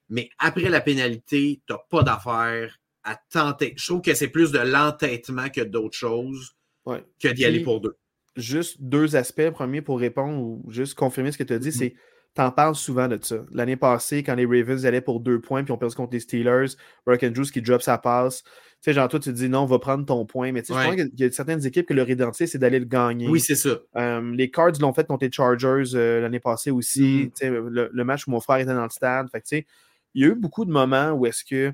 Mais 0.09 0.31
après 0.39 0.69
la 0.69 0.81
pénalité, 0.81 1.61
tu 1.67 1.73
n'as 1.73 1.79
pas 1.89 2.03
d'affaire 2.03 2.77
à 3.07 3.17
tenter. 3.31 3.73
Je 3.77 3.87
trouve 3.87 4.03
que 4.03 4.15
c'est 4.15 4.29
plus 4.29 4.53
de 4.53 4.59
l'entêtement 4.59 5.49
que 5.49 5.63
d'autres 5.63 5.97
choses 5.97 6.57
que 6.85 7.29
d'y 7.29 7.45
aller 7.45 7.63
pour 7.63 7.81
deux. 7.81 7.97
Juste 8.37 8.77
deux 8.81 9.17
aspects. 9.17 9.51
Premier, 9.51 9.81
pour 9.81 9.99
répondre 9.99 10.39
ou 10.39 10.71
juste 10.71 10.95
confirmer 10.95 11.33
ce 11.33 11.39
que 11.39 11.45
tu 11.45 11.55
as 11.55 11.59
dit, 11.59 11.71
mm-hmm. 11.71 11.79
c'est 11.79 11.95
T'en 12.37 12.51
parles 12.51 12.75
souvent 12.75 13.09
de 13.09 13.19
ça. 13.23 13.47
L'année 13.51 13.77
passée, 13.77 14.23
quand 14.23 14.35
les 14.35 14.45
Ravens 14.45 14.85
allaient 14.85 15.01
pour 15.01 15.21
deux 15.21 15.41
points 15.41 15.65
puis 15.65 15.73
on 15.73 15.79
perdu 15.79 15.95
contre 15.95 16.13
les 16.13 16.21
Steelers, 16.21 16.77
Brock 17.07 17.23
Andrews 17.23 17.47
qui 17.47 17.63
drop 17.63 17.81
sa 17.81 17.97
passe. 17.97 18.43
Tu 18.43 18.51
sais, 18.83 18.93
genre, 18.93 19.09
toi, 19.09 19.19
tu 19.19 19.31
te 19.31 19.35
dis 19.35 19.49
non, 19.49 19.61
on 19.61 19.65
va 19.65 19.79
prendre 19.79 20.05
ton 20.05 20.27
point. 20.27 20.53
Mais 20.53 20.61
tu 20.61 20.75
sais, 20.75 20.79
je 20.79 20.87
pense 20.87 20.97
qu'il 20.97 21.19
y 21.19 21.25
a 21.25 21.33
certaines 21.33 21.65
équipes 21.65 21.87
que 21.87 21.95
leur 21.95 22.11
identité, 22.11 22.47
c'est 22.47 22.59
d'aller 22.59 22.79
le 22.79 22.85
gagner. 22.85 23.27
Oui, 23.27 23.41
c'est 23.41 23.55
ça. 23.55 23.79
Euh, 23.97 24.35
les 24.35 24.51
Cards 24.51 24.75
l'ont 24.81 24.93
fait 24.93 25.07
contre 25.07 25.25
les 25.25 25.33
Chargers 25.33 25.95
euh, 25.95 26.21
l'année 26.21 26.39
passée 26.39 26.71
aussi. 26.71 27.01
Mm-hmm. 27.01 27.31
Tu 27.31 27.33
sais, 27.37 27.91
le, 27.91 28.05
match 28.05 28.27
où 28.27 28.31
mon 28.31 28.41
frère 28.41 28.59
était 28.59 28.75
dans 28.75 28.83
le 28.83 28.91
stade. 28.91 29.31
Fait 29.33 29.41
tu 29.41 29.47
sais, 29.47 29.67
il 30.13 30.23
y 30.23 30.27
a 30.27 30.29
eu 30.29 30.35
beaucoup 30.35 30.67
de 30.67 30.71
moments 30.71 31.13
où 31.13 31.25
est-ce 31.25 31.43
que 31.43 31.73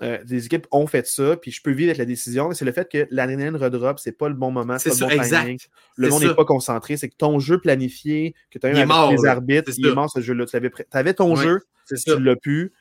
euh, 0.00 0.24
des 0.24 0.46
équipes 0.46 0.66
ont 0.70 0.86
fait 0.86 1.06
ça, 1.06 1.36
puis 1.36 1.50
je 1.50 1.60
peux 1.62 1.70
vivre 1.70 1.90
avec 1.90 1.98
la 1.98 2.06
décision, 2.06 2.48
mais 2.48 2.54
c'est 2.54 2.64
le 2.64 2.72
fait 2.72 2.90
que 2.90 3.06
l'adrénaline 3.10 3.56
redrop, 3.56 3.98
c'est 3.98 4.12
pas 4.12 4.28
le 4.28 4.34
bon 4.34 4.50
moment, 4.50 4.78
c'est 4.78 4.98
pas 4.98 5.08
le 5.10 5.16
bon 5.16 5.22
timing. 5.22 5.58
Le 5.96 6.08
monde 6.08 6.24
n'est 6.24 6.34
pas 6.34 6.44
concentré. 6.44 6.96
C'est 6.96 7.10
que 7.10 7.16
ton 7.16 7.38
jeu 7.38 7.60
planifié, 7.60 8.34
que 8.50 8.58
tu 8.58 8.66
as 8.66 8.70
eu 8.70 8.76
avec 8.76 9.20
les 9.20 9.28
arbitres, 9.28 9.70
il 9.76 9.86
est 9.86 9.94
mort 9.94 10.10
ce 10.10 10.20
jeu-là. 10.20 10.46
Tu 10.46 10.56
avais, 10.92 11.14
ton 11.14 11.36
jeu, 11.36 11.60
tu 11.86 12.20
l'as 12.20 12.36
pu. 12.36 12.72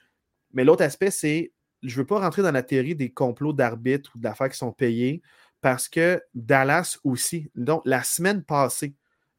Mais 0.53 0.63
l'autre 0.63 0.83
aspect, 0.83 1.11
c'est 1.11 1.51
je 1.83 1.95
veux 1.95 2.05
pas 2.05 2.19
rentrer 2.19 2.43
dans 2.43 2.51
la 2.51 2.63
théorie 2.63 2.95
des 2.95 3.11
complots 3.11 3.53
d'arbitres 3.53 4.11
ou 4.15 4.19
d'affaires 4.19 4.49
qui 4.49 4.57
sont 4.57 4.71
payés 4.71 5.21
parce 5.61 5.89
que 5.89 6.21
Dallas 6.33 6.99
aussi. 7.03 7.49
Donc, 7.55 7.81
la 7.85 8.03
semaine 8.03 8.43
passée, 8.43 8.93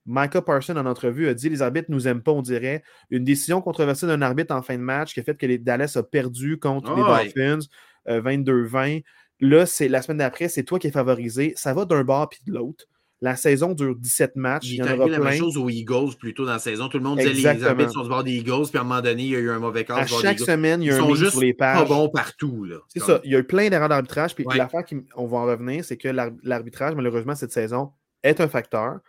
Micah 0.06 0.42
Parson, 0.42 0.76
en 0.76 0.86
entrevue, 0.86 1.28
a 1.28 1.34
dit 1.34 1.48
les 1.48 1.62
arbitres 1.62 1.90
nous 1.90 2.08
aiment 2.08 2.22
pas, 2.22 2.32
on 2.32 2.42
dirait. 2.42 2.82
Une 3.10 3.24
décision 3.24 3.60
controversée 3.60 4.06
d'un 4.06 4.22
arbitre 4.22 4.54
en 4.54 4.62
fin 4.62 4.76
de 4.76 4.82
match 4.82 5.14
qui 5.14 5.20
a 5.20 5.22
fait 5.22 5.36
que 5.36 5.46
les 5.46 5.58
Dallas 5.58 5.92
a 5.96 6.02
perdu 6.02 6.58
contre 6.58 6.94
les 6.94 7.02
Dolphins 7.02 7.66
22-20. 8.06 8.98
Euh, 8.98 9.00
Là, 9.42 9.66
c'est 9.66 9.88
la 9.88 10.00
semaine 10.02 10.18
d'après, 10.18 10.48
c'est 10.48 10.62
toi 10.62 10.78
qui 10.78 10.86
es 10.86 10.92
favorisé. 10.92 11.52
Ça 11.56 11.74
va 11.74 11.84
d'un 11.84 12.04
bord 12.04 12.28
puis 12.28 12.38
de 12.46 12.52
l'autre. 12.52 12.84
La 13.20 13.34
saison 13.34 13.72
dure 13.72 13.96
17 13.96 14.36
matchs. 14.36 14.68
Il, 14.70 14.76
y 14.76 14.82
en 14.82 14.86
aura 14.86 15.06
plein. 15.06 15.18
la 15.18 15.30
même 15.30 15.38
chose 15.38 15.56
aux 15.56 15.68
Eagles 15.68 16.16
plutôt 16.16 16.44
dans 16.44 16.52
la 16.52 16.58
saison. 16.60 16.88
Tout 16.88 16.98
le 16.98 17.04
monde 17.04 17.18
disait 17.18 17.54
les 17.54 17.64
arbitres 17.64 17.90
sont 17.90 18.04
du 18.04 18.08
bord 18.08 18.22
des 18.22 18.34
Eagles, 18.34 18.68
puis 18.68 18.78
à 18.78 18.82
un 18.82 18.84
moment 18.84 19.00
donné, 19.00 19.22
il 19.24 19.30
y 19.30 19.36
a 19.36 19.40
eu 19.40 19.50
un 19.50 19.58
mauvais 19.58 19.84
cas. 19.84 19.96
À 19.96 20.06
chaque 20.06 20.38
semaine, 20.38 20.80
il 20.80 20.86
y 20.86 20.90
a 20.92 21.02
un 21.02 21.14
juste 21.14 21.32
sur 21.32 21.40
les 21.40 21.54
pages. 21.54 21.78
pas 21.78 21.84
bon 21.84 22.08
partout. 22.08 22.68
C'est 22.86 23.00
ça. 23.00 23.20
Il 23.24 23.32
y 23.32 23.36
a 23.36 23.40
eu 23.40 23.44
plein 23.44 23.68
d'erreurs 23.68 23.88
d'arbitrage. 23.88 24.36
Puis 24.36 24.44
l'affaire 24.54 24.84
qu'on 24.84 25.26
va 25.26 25.38
en 25.38 25.46
revenir, 25.46 25.84
c'est 25.84 25.96
que 25.96 26.08
l'arbitrage, 26.44 26.94
malheureusement, 26.94 27.34
cette 27.34 27.52
saison, 27.52 27.90
est 28.22 28.40
un 28.40 28.48
facteur 28.48 29.00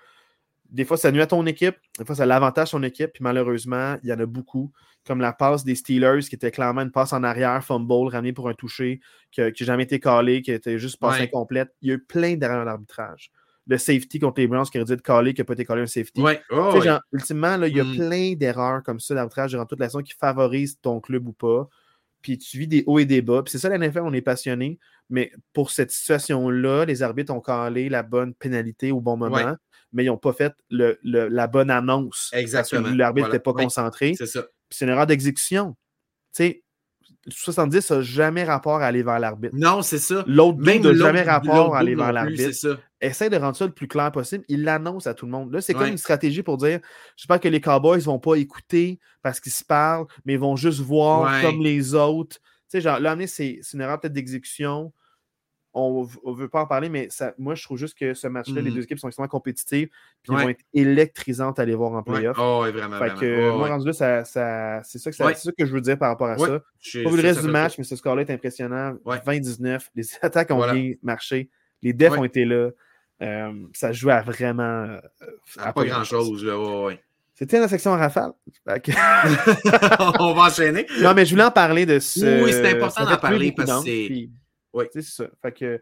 des 0.74 0.86
fois, 0.86 0.98
ça 0.98 1.12
nuit 1.12 1.22
à 1.22 1.28
ton 1.28 1.46
équipe, 1.46 1.76
des 2.00 2.06
fois, 2.06 2.16
ça 2.16 2.26
l'avantage 2.26 2.72
ton 2.72 2.82
équipe, 2.82 3.12
puis 3.14 3.24
malheureusement, 3.24 3.96
il 4.04 4.10
y 4.10 4.14
en 4.14 4.20
a 4.20 4.26
beaucoup, 4.26 4.72
comme 5.06 5.22
la 5.22 5.32
passe 5.32 5.64
des 5.64 5.76
Steelers, 5.76 6.22
qui 6.28 6.34
était 6.34 6.50
clairement 6.50 6.82
une 6.82 6.92
passe 6.92 7.14
en 7.14 7.24
arrière, 7.24 7.64
fumble, 7.64 8.08
ramenée 8.08 8.34
pour 8.34 8.50
un 8.50 8.56
toucher, 8.56 9.00
qui 9.32 9.42
n'a 9.42 9.52
jamais 9.54 9.84
été 9.84 10.00
calé, 10.00 10.42
qui 10.42 10.52
était 10.52 10.80
juste 10.80 11.00
passe 11.00 11.22
incomplète. 11.22 11.70
Il 11.84 11.90
y 11.90 11.92
a 11.92 11.96
eu 11.96 12.04
plein 12.04 12.36
d'erreurs 12.36 12.66
d'arbitrage. 12.66 13.32
Le 13.68 13.78
safety 13.78 14.20
contre 14.20 14.42
les 14.42 14.48
Browns 14.48 14.66
qui 14.66 14.78
aurait 14.78 14.86
dû 14.86 14.94
être 14.94 15.04
calé, 15.04 15.34
qui 15.34 15.42
n'a 15.42 15.46
pas 15.46 15.54
été 15.54 15.64
calé 15.64 15.84
un 15.84 15.88
safety. 15.88 16.22
Oh, 16.50 16.82
ultimement, 17.14 17.56
là, 17.56 17.68
il 17.68 17.78
y 17.78 17.80
a 17.80 17.84
mm. 17.86 17.96
plein 17.96 18.34
d'erreurs 18.34 18.82
comme 18.84 19.00
ça 19.00 19.14
d'arbitrage 19.14 19.52
durant 19.52 19.66
toute 19.66 19.80
la 19.80 19.88
saison 19.88 20.02
qui 20.02 20.14
favorisent 20.14 20.80
ton 20.82 21.00
club 21.00 21.28
ou 21.28 21.34
pas. 21.34 21.70
Puis 22.22 22.38
tu 22.40 22.58
vis 22.58 22.68
des 22.68 22.84
hauts 22.88 23.00
et 23.00 23.06
des 23.06 23.22
bas. 23.22 23.44
Puis 23.44 23.52
c'est 23.52 23.60
ça, 23.60 23.70
la 23.70 23.78
NFL, 23.78 24.02
on 24.04 24.14
est 24.14 24.22
passionné. 24.22 24.80
Mais 25.10 25.32
pour 25.54 25.70
cette 25.70 25.92
situation-là, 25.92 26.86
les 26.86 27.04
arbitres 27.04 27.32
ont 27.32 27.42
calé 27.42 27.90
la 27.90 28.02
bonne 28.02 28.34
pénalité 28.34 28.92
au 28.92 29.00
bon 29.00 29.16
moment 29.16 29.56
mais 29.94 30.04
ils 30.04 30.08
n'ont 30.08 30.18
pas 30.18 30.34
fait 30.34 30.54
le, 30.70 30.98
la 31.04 31.48
bonne 31.48 31.70
annonce. 31.70 32.30
Exactement. 32.34 32.82
Parce 32.82 32.94
que 32.94 32.98
l'arbitre 32.98 33.28
n'était 33.28 33.40
pas 33.40 33.54
concentré. 33.54 34.16
C'est 34.18 34.26
ça. 34.26 34.46
c'est 34.70 34.86
une 34.86 34.92
erreur 34.92 35.08
d'exécution. 35.08 35.76
Tu 36.36 36.44
sais, 36.44 36.64
70 37.28 37.82
ça 37.82 37.96
n'a 37.96 38.02
jamais 38.02 38.44
rapport 38.44 38.82
à 38.82 38.88
aller 38.88 39.04
vers 39.04 39.20
l'arbitre. 39.20 39.56
Non, 39.56 39.82
c'est 39.82 40.00
ça. 40.00 40.26
L'autre 40.28 40.60
n'a 40.60 40.94
jamais 40.94 41.22
rapport 41.22 41.76
à 41.76 41.80
aller 41.80 41.96
vers 41.96 42.12
l'arbitre. 42.12 42.80
essaie 43.00 43.30
de 43.30 43.38
rendre 43.38 43.56
ça 43.56 43.66
le 43.66 43.72
plus 43.72 43.88
clair 43.88 44.12
possible. 44.12 44.44
Il 44.50 44.64
l'annonce 44.64 45.08
à 45.08 45.14
tout 45.14 45.26
le 45.26 45.32
monde. 45.32 45.52
Là, 45.54 45.62
c'est 45.62 45.74
comme 45.74 45.88
une 45.88 45.98
stratégie 45.98 46.44
pour 46.44 46.58
dire 46.58 46.80
j'espère 47.16 47.40
que 47.40 47.48
les 47.48 47.62
Cowboys 47.62 48.00
ne 48.00 48.04
vont 48.04 48.20
pas 48.20 48.36
écouter 48.36 49.00
parce 49.22 49.40
qu'ils 49.40 49.54
se 49.54 49.64
parlent, 49.64 50.06
mais 50.26 50.34
ils 50.34 50.40
vont 50.40 50.56
juste 50.56 50.80
voir 50.80 51.42
comme 51.42 51.62
les 51.62 51.94
autres. 51.94 52.38
Tu 52.38 52.80
sais, 52.80 52.82
genre, 52.82 53.00
là, 53.00 53.16
c'est 53.28 53.60
une 53.74 53.82
erreur 53.82 54.00
peut-être 54.00 54.14
d'exécution 54.14 54.92
on 55.74 56.08
ne 56.26 56.36
veut 56.36 56.50
pas 56.50 56.62
en 56.62 56.68
parler, 56.68 56.88
mais 56.88 57.08
ça, 57.10 57.34
moi, 57.38 57.56
je 57.56 57.64
trouve 57.64 57.78
juste 57.78 57.98
que 57.98 58.14
ce 58.14 58.28
match-là, 58.28 58.62
les 58.62 58.70
mmh. 58.70 58.74
deux 58.74 58.84
équipes 58.84 59.00
sont 59.00 59.08
extrêmement 59.08 59.28
compétitives, 59.28 59.88
puis 60.22 60.32
ils 60.32 60.36
vont 60.36 60.50
être 60.50 60.64
électrisantes 60.74 61.58
à 61.58 61.64
aller 61.64 61.74
voir 61.74 61.94
en 61.94 62.04
playoff. 62.04 62.38
Ouais. 62.38 62.44
Oh, 62.44 62.72
vraiment. 62.72 63.00
Fait 63.00 63.14
que, 63.16 63.58
moi, 63.58 63.70
rendu 63.70 63.88
là, 63.88 63.94
ça, 63.94 64.24
ça, 64.24 64.82
c'est 64.84 65.00
ça, 65.00 65.12
ça, 65.12 65.52
que 65.58 65.66
je 65.66 65.74
veux 65.74 65.82
dire 65.82 65.98
par 65.98 66.10
rapport 66.10 66.30
à 66.30 66.38
ça. 66.38 66.60
Pas 66.60 67.10
vu 67.10 67.18
le 67.18 67.22
reste 67.22 67.42
du 67.42 67.50
match, 67.50 67.78
mais 67.78 67.84
ce 67.84 67.96
score-là 67.96 68.22
est 68.22 68.32
impressionnant. 68.32 68.94
20-19. 69.06 69.90
Les 69.96 70.04
attaques 70.22 70.52
ont 70.52 70.72
bien 70.72 70.94
marché. 71.02 71.50
Les 71.82 71.94
defs 71.94 72.18
ont 72.18 72.24
été 72.24 72.46
là. 72.46 72.70
Euh, 73.22 73.52
ça 73.74 73.92
joue 73.92 74.10
à 74.10 74.22
vraiment. 74.22 74.64
Euh, 74.64 75.00
à, 75.58 75.72
pas 75.72 75.86
grand-chose, 75.86 76.44
là. 76.44 76.58
Ouais, 76.58 77.00
C'était 77.34 77.60
la 77.60 77.68
section 77.68 77.92
rafale. 77.92 78.34
On 80.20 80.34
va 80.34 80.42
enchaîner. 80.48 80.86
Non, 81.02 81.14
mais 81.14 81.26
je 81.26 81.32
voulais 81.32 81.46
en 81.46 81.52
parler 81.52 81.86
de 81.86 82.00
ce. 82.00 82.44
Oui, 82.44 82.52
c'est 82.52 82.70
important 82.70 83.06
d'en 83.06 83.18
parler 83.18 83.52
parce 83.52 83.84
que 83.84 83.86
c'est. 83.86 84.30
Oui. 84.74 84.86
C'est 84.92 85.04
ça. 85.04 85.26
Fait 85.42 85.52
que 85.52 85.82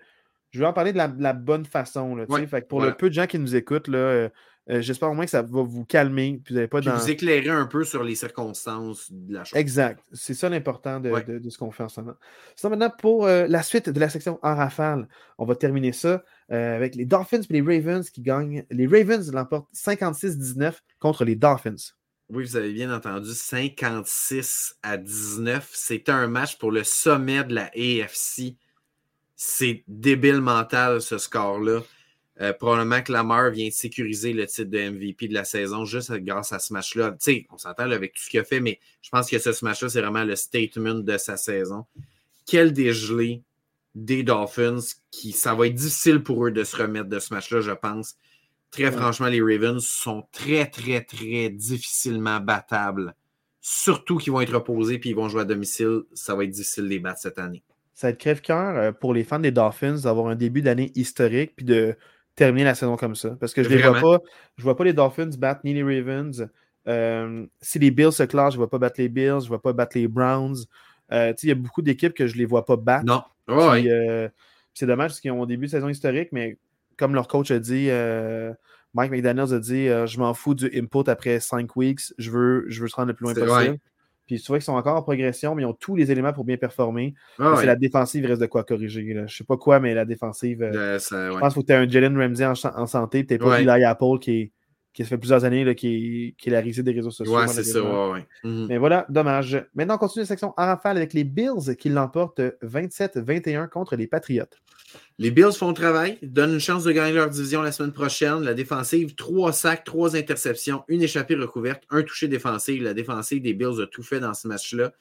je 0.52 0.60
vais 0.60 0.66
en 0.66 0.74
parler 0.74 0.92
de 0.92 0.98
la, 0.98 1.34
bonne 1.34 1.66
façon. 1.66 2.16
Là, 2.16 2.26
fait 2.48 2.62
que 2.62 2.68
pour 2.68 2.82
le 2.82 2.94
peu 2.94 3.10
de 3.10 3.14
gens 3.14 3.26
qui 3.26 3.40
nous 3.40 3.56
écoutent, 3.56 3.88
là, 3.88 3.98
euh, 3.98 4.30
euh, 4.70 4.82
j'espère 4.82 5.10
au 5.10 5.14
moins 5.14 5.26
que 5.26 5.32
ça 5.32 5.42
va 5.42 5.64
vous 5.64 5.86
calmer. 5.86 6.42
Puis 6.44 6.56
vous 6.56 6.68
vous 6.82 7.10
éclairer 7.10 7.50
un 7.50 7.66
peu 7.66 7.84
sur 7.84 8.04
les 8.04 8.16
circonstances 8.16 9.12
de 9.12 9.34
la 9.34 9.44
chose. 9.46 9.58
Exact. 9.58 10.04
C'est 10.12 10.34
ça 10.34 10.50
l'important 10.50 11.00
de, 11.00 11.10
ce 11.50 11.58
qu'on 11.58 11.72
fait 11.72 11.84
en 11.84 11.90
ce 11.90 12.02
moment. 12.02 12.16
maintenant, 12.64 12.90
pour 12.90 13.26
euh, 13.26 13.48
la 13.48 13.64
suite 13.64 13.90
de 13.90 14.00
la 14.00 14.10
section 14.10 14.40
en 14.44 14.56
rafale, 14.56 15.08
on 15.38 15.46
va 15.46 15.56
terminer 15.56 15.94
ça 15.94 16.24
avec 16.50 16.96
les 16.96 17.06
Dolphins 17.06 17.40
et 17.50 17.54
les 17.54 17.62
Ravens 17.62 18.10
qui 18.10 18.22
gagnent. 18.22 18.66
Les 18.70 18.86
Ravens 18.86 19.32
l'emportent 19.32 19.74
56-19 19.74 20.74
contre 21.00 21.24
les 21.24 21.36
Dolphins. 21.36 21.94
Oui, 22.28 22.44
vous 22.44 22.58
avez 22.58 22.74
bien 22.74 22.94
entendu, 22.94 23.30
56 23.34 24.76
à 24.84 24.98
19. 24.98 25.70
C'était 25.72 26.12
un 26.12 26.28
match 26.28 26.58
pour 26.58 26.72
le 26.72 26.84
sommet 26.84 27.46
de 27.46 27.56
la 27.56 27.72
AFC 27.74 28.58
c'est 29.44 29.84
débile 29.88 30.40
mental 30.40 31.02
ce 31.02 31.18
score-là. 31.18 31.82
Euh, 32.42 32.54
probablement 32.54 33.02
que 33.02 33.12
Lamar 33.12 33.50
vient 33.50 33.70
de 33.70 33.74
sécuriser 33.74 34.34
le 34.34 34.46
titre 34.46 34.70
de 34.70 34.92
MVP 34.92 35.30
de 35.30 35.34
la 35.34 35.46
saison 35.46 35.84
juste 35.84 36.14
grâce 36.18 36.54
à 36.54 36.60
ce 36.60 36.72
match-là. 36.74 37.14
Tu 37.14 37.18
sais, 37.22 37.48
on 37.50 37.58
s'entend 37.58 37.90
avec 37.90 38.14
tout 38.14 38.22
ce 38.22 38.30
qu'il 38.30 38.40
a 38.40 38.44
fait, 38.44 38.60
mais 38.60 38.80
je 39.02 39.10
pense 39.10 39.32
que 39.32 39.40
ce 39.40 39.66
match-là, 39.66 39.90
c'est 39.90 40.00
vraiment 40.00 40.24
le 40.24 40.36
statement 40.36 40.94
de 40.94 41.18
sa 41.18 41.38
saison. 41.38 41.88
Quel 42.46 42.72
dégelé 42.72 43.42
des 43.96 44.22
Dolphins 44.22 44.78
qui 45.10 45.32
ça 45.32 45.56
va 45.56 45.66
être 45.66 45.74
difficile 45.74 46.22
pour 46.22 46.46
eux 46.46 46.52
de 46.52 46.64
se 46.64 46.76
remettre 46.76 47.10
de 47.10 47.18
ce 47.18 47.34
match-là, 47.34 47.62
je 47.62 47.72
pense. 47.72 48.18
Très 48.70 48.92
franchement, 48.92 49.28
les 49.28 49.42
Ravens 49.42 49.84
sont 49.84 50.24
très, 50.32 50.68
très, 50.68 51.04
très 51.04 51.50
difficilement 51.50 52.40
battables. 52.40 53.16
Surtout 53.60 54.18
qu'ils 54.18 54.34
vont 54.34 54.42
être 54.42 54.54
reposés 54.54 55.00
puis 55.00 55.10
ils 55.10 55.16
vont 55.16 55.30
jouer 55.30 55.42
à 55.42 55.46
domicile. 55.46 56.04
Ça 56.14 56.36
va 56.36 56.44
être 56.44 56.52
difficile 56.52 56.84
de 56.84 56.90
les 56.90 57.00
battre 57.00 57.22
cette 57.22 57.40
année 57.40 57.64
ça 57.94 58.08
va 58.08 58.12
être 58.12 58.18
crève-cœur 58.18 58.78
euh, 58.78 58.92
pour 58.92 59.14
les 59.14 59.24
fans 59.24 59.40
des 59.40 59.52
Dolphins 59.52 59.98
d'avoir 60.04 60.28
un 60.28 60.36
début 60.36 60.62
d'année 60.62 60.92
historique 60.96 61.54
puis 61.56 61.66
de 61.66 61.96
terminer 62.36 62.66
la 62.66 62.76
saison 62.76 62.96
comme 62.96 63.16
ça. 63.16 63.36
Parce 63.40 63.54
que 63.54 63.64
je 63.64 63.70
ne 63.70 63.78
vois 63.78 64.00
pas. 64.00 64.24
Je 64.58 64.64
vois 64.64 64.78
pas 64.78 64.84
les 64.84 64.94
Dolphins 64.94 65.30
battre 65.38 65.62
ni 65.64 65.74
les 65.74 65.84
Ravens. 65.84 66.50
Euh, 66.88 67.46
si 67.62 67.80
les 67.80 67.92
Bills 67.92 68.12
se 68.12 68.24
classent, 68.24 68.54
je 68.54 68.58
ne 68.58 68.62
vois 68.62 68.70
pas 68.70 68.80
battre 68.80 69.00
les 69.00 69.10
Bills, 69.10 69.40
je 69.40 69.46
ne 69.46 69.50
vois 69.50 69.62
pas 69.62 69.74
battre 69.74 69.98
les 69.98 70.08
Browns. 70.08 70.58
Euh, 71.12 71.34
il 71.44 71.50
y 71.50 71.52
a 71.52 71.56
beaucoup 71.56 71.82
d'équipes 71.82 72.14
que 72.14 72.26
je 72.26 72.34
ne 72.34 72.40
les 72.40 72.46
vois 72.46 72.66
pas 72.66 72.78
battre. 72.78 73.06
Non. 73.06 73.22
c'est 74.74 74.86
dommage 74.86 75.10
parce 75.10 75.20
qu'ils 75.20 75.32
ont 75.32 75.44
un 75.44 75.48
début 75.48 75.66
de 75.66 75.72
saison 75.72 75.90
historique, 75.90 76.30
mais 76.32 76.58
comme 76.98 77.14
leur 77.14 77.28
coach 77.28 77.52
a 77.52 77.60
dit, 77.60 77.90
Mike 78.94 79.12
McDaniels 79.12 79.54
a 79.54 79.60
dit 79.60 79.88
Je 79.88 80.18
m'en 80.20 80.34
fous 80.34 80.56
du 80.56 80.72
input 80.74 81.10
après 81.10 81.40
cinq 81.40 81.76
weeks, 81.76 82.14
je 82.18 82.32
veux, 82.32 82.66
je 82.68 82.82
veux 82.82 82.88
se 82.88 82.96
rendre 82.96 83.10
le 83.10 83.14
plus 83.14 83.26
loin 83.26 83.34
possible. 83.34 83.78
Puis 84.32 84.40
tu 84.40 84.48
vois 84.48 84.60
qu'ils 84.60 84.64
sont 84.64 84.76
encore 84.76 84.96
en 84.96 85.02
progression, 85.02 85.56
mais 85.56 85.64
ils 85.64 85.66
ont 85.66 85.74
tous 85.74 85.98
les 85.98 86.10
éléments 86.10 86.32
pour 86.32 86.46
bien 86.46 86.56
performer. 86.56 87.16
Ah 87.38 87.56
c'est 87.60 87.66
la 87.66 87.76
défensive, 87.76 88.24
il 88.24 88.28
reste 88.28 88.40
de 88.40 88.46
quoi 88.46 88.64
corriger. 88.64 89.06
Je 89.14 89.20
ne 89.20 89.28
sais 89.28 89.44
pas 89.44 89.58
quoi, 89.58 89.82
mais 89.82 89.94
la 89.94 90.06
défensive. 90.06 90.64
Euh, 90.64 90.98
je 90.98 91.38
pense 91.38 91.50
qu'il 91.50 91.54
faut 91.54 91.62
que 91.62 91.66
tu 91.66 91.74
aies 91.74 91.76
un 91.76 91.90
Jalen 91.90 92.18
Ramsey 92.18 92.46
en, 92.46 92.86
santé. 92.86 93.26
Tu 93.26 93.34
n'es 93.34 93.40
pas 93.40 93.60
Eli 93.60 93.84
Apple 93.84 94.20
qui, 94.22 94.54
qui 94.94 95.06
fait 95.06 95.18
plusieurs 95.18 95.46
années 95.46 95.64
là, 95.64 95.74
qui, 95.74 96.36
qui 96.38 96.50
est 96.50 96.52
la 96.52 96.60
risée 96.60 96.84
des 96.84 96.92
réseaux 96.92 97.12
sociaux. 97.12 97.38
Ouais, 97.38 97.48
c'est 97.48 97.64
ça, 97.64 97.82
ouais, 97.82 98.26
mhm. 98.44 98.68
Mais 98.68 98.78
voilà, 98.78 99.06
dommage. 99.10 99.66
Maintenant, 99.74 99.96
on 99.96 99.98
continue 99.98 100.24
la 100.24 100.28
section 100.28 100.54
en 100.58 100.66
rafale 100.66 100.98
avec 100.98 101.14
les 101.14 101.24
Bills 101.24 101.76
qui 101.80 101.90
l'emportent 101.90 102.42
27-21 102.64 103.70
contre 103.70 103.96
les 103.96 104.08
Patriots. 104.08 104.44
Les 105.18 105.32
Bills 105.32 105.54
font 105.54 105.70
le 105.70 105.74
travail, 105.74 106.18
donnent 106.22 106.54
une 106.54 106.60
chance 106.60 106.84
de 106.84 106.92
gagner 106.92 107.14
leur 107.14 107.30
division 107.30 107.62
la 107.62 107.72
semaine 107.72 107.94
prochaine. 107.94 108.42
La 108.42 108.54
défensive, 108.54 109.16
trois 109.16 109.54
sacs, 109.54 109.84
trois 109.84 110.16
interceptions, 110.16 110.84
une 110.88 111.02
échappée 111.02 111.36
recouverte, 111.36 111.84
un 111.90 112.04
touché 112.04 112.28
défensif. 112.28 112.82
La 112.82 112.94
défensive 112.94 113.42
des 113.42 113.54
Bills 113.54 113.82
a 113.82 113.88
tout 113.88 114.04
fait 114.04 114.20
dans 114.20 114.34
ce 114.34 114.48
match-là. 114.48 114.92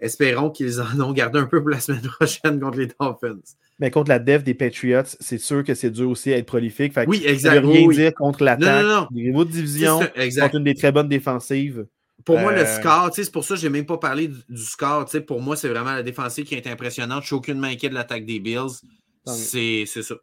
Espérons 0.00 0.50
qu'ils 0.50 0.80
en 0.80 1.00
ont 1.00 1.12
gardé 1.12 1.38
un 1.38 1.44
peu 1.44 1.60
pour 1.60 1.70
la 1.70 1.80
semaine 1.80 2.00
prochaine 2.02 2.58
contre 2.58 2.78
les 2.78 2.86
Dolphins. 2.86 3.40
Mais 3.78 3.90
contre 3.90 4.08
la 4.08 4.18
def 4.18 4.42
des 4.42 4.54
Patriots, 4.54 5.02
c'est 5.20 5.38
sûr 5.38 5.62
que 5.62 5.74
c'est 5.74 5.90
dur 5.90 6.10
aussi 6.10 6.32
à 6.32 6.38
être 6.38 6.46
prolifique. 6.46 6.94
oui, 7.06 7.22
exactement. 7.26 7.72
Rien 7.72 7.88
dire 7.88 8.14
contre 8.14 8.44
l'attaque. 8.44 9.10
Niveau 9.10 9.44
de 9.44 9.50
division, 9.50 10.00
contre 10.00 10.54
une 10.56 10.64
des 10.64 10.74
très 10.74 10.92
bonnes 10.92 11.08
défensives. 11.08 11.86
Pour 12.24 12.38
moi, 12.38 12.52
le 12.52 12.60
euh, 12.60 12.78
score, 12.78 13.10
c'est 13.14 13.30
pour 13.32 13.44
ça 13.44 13.54
que 13.54 13.60
je 13.60 13.66
n'ai 13.66 13.72
même 13.72 13.86
pas 13.86 13.98
parlé 13.98 14.28
du, 14.28 14.56
score. 14.56 15.06
Pour 15.26 15.40
moi, 15.40 15.56
c'est 15.56 15.68
vraiment 15.68 15.92
la 15.92 16.02
défensive 16.02 16.44
qui 16.44 16.54
est 16.54 16.66
impressionnante. 16.66 17.22
Je 17.22 17.28
suis 17.28 17.36
aucunement 17.36 17.66
inquiet 17.66 17.88
de 17.88 17.94
l'attaque 17.94 18.26
des 18.26 18.40
Bills. 18.40 18.82
C'est 19.26 19.86
ça. 19.86 20.14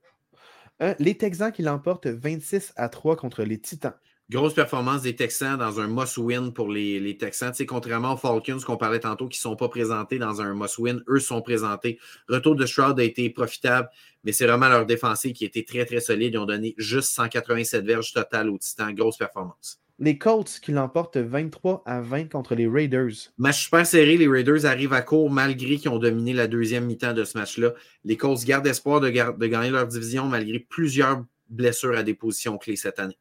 Euh, 0.84 0.94
les 1.00 1.16
Texans 1.16 1.52
qui 1.52 1.64
l'emportent 1.64 2.06
26 2.06 2.74
à 2.76 2.88
3 2.88 3.16
contre 3.16 3.44
les 3.44 3.60
Titans. 3.60 3.96
Grosse 4.30 4.54
performance 4.54 5.04
des 5.04 5.16
Texans 5.16 5.58
dans 5.58 5.80
un 5.80 5.88
must-win 5.88 6.52
pour 6.52 6.70
les, 6.70 7.00
les 7.00 7.16
Texans. 7.16 7.54
contrairement 7.66 8.14
aux 8.14 8.18
Falcons 8.18 8.60
qu'on 8.66 8.76
parlait 8.76 9.00
tantôt 9.00 9.30
qui 9.30 9.40
ne 9.40 9.42
sont 9.42 9.56
pas 9.56 9.70
présentés 9.70 10.20
dans 10.20 10.42
un 10.42 10.54
must-win, 10.54 11.02
eux 11.08 11.20
sont 11.22 11.42
présentés. 11.42 11.98
Retour 12.28 12.58
de 12.58 12.66
Stroud 12.66 13.00
a 13.00 13.04
été 13.04 13.30
profitable, 13.30 13.88
mais 14.26 14.34
c'est 14.34 14.46
vraiment 14.46 14.68
leur 14.68 14.86
défensive 14.86 15.32
qui 15.32 15.46
a 15.46 15.48
été 15.48 15.64
très, 15.64 15.86
très 15.86 16.02
solide. 16.02 16.34
Ils 16.34 16.40
ont 16.40 16.46
donné 16.46 16.76
juste 16.78 17.12
187 17.12 17.86
verges 17.86 18.12
total 18.12 18.50
aux 18.50 18.58
Titans. 18.58 18.94
Grosse 18.94 19.18
performance 19.18 19.80
les 20.00 20.18
Colts 20.18 20.60
qui 20.62 20.72
l'emportent 20.72 21.18
23 21.18 21.84
à 21.86 22.02
20 22.02 22.30
contre 22.30 22.54
les 22.54 22.68
Raiders. 22.68 23.32
Match 23.38 23.64
super 23.64 23.86
serré. 23.86 24.18
Les 24.18 24.28
Raiders 24.28 24.66
arrivent 24.66 24.94
à 24.94 25.02
court 25.02 25.32
malgré 25.32 25.78
qu'ils 25.78 25.90
ont 25.90 25.98
dominé 25.98 26.34
la 26.34 26.48
deuxième 26.48 26.86
mi-temps 26.86 27.14
de 27.14 27.24
ce 27.24 27.38
match-là. 27.38 27.74
Les 28.04 28.16
Colts 28.16 28.44
gardent 28.46 28.68
espoir 28.68 29.00
de, 29.00 29.10
gagner 29.10 29.70
leur 29.72 29.88
division 29.88 30.28
malgré 30.28 30.60
plusieurs 30.60 31.26
blessures 31.50 31.98
à 31.98 32.04
des 32.04 32.14
positions 32.14 32.58
clés 32.58 32.76
cette 32.76 33.00
année. 33.00 33.18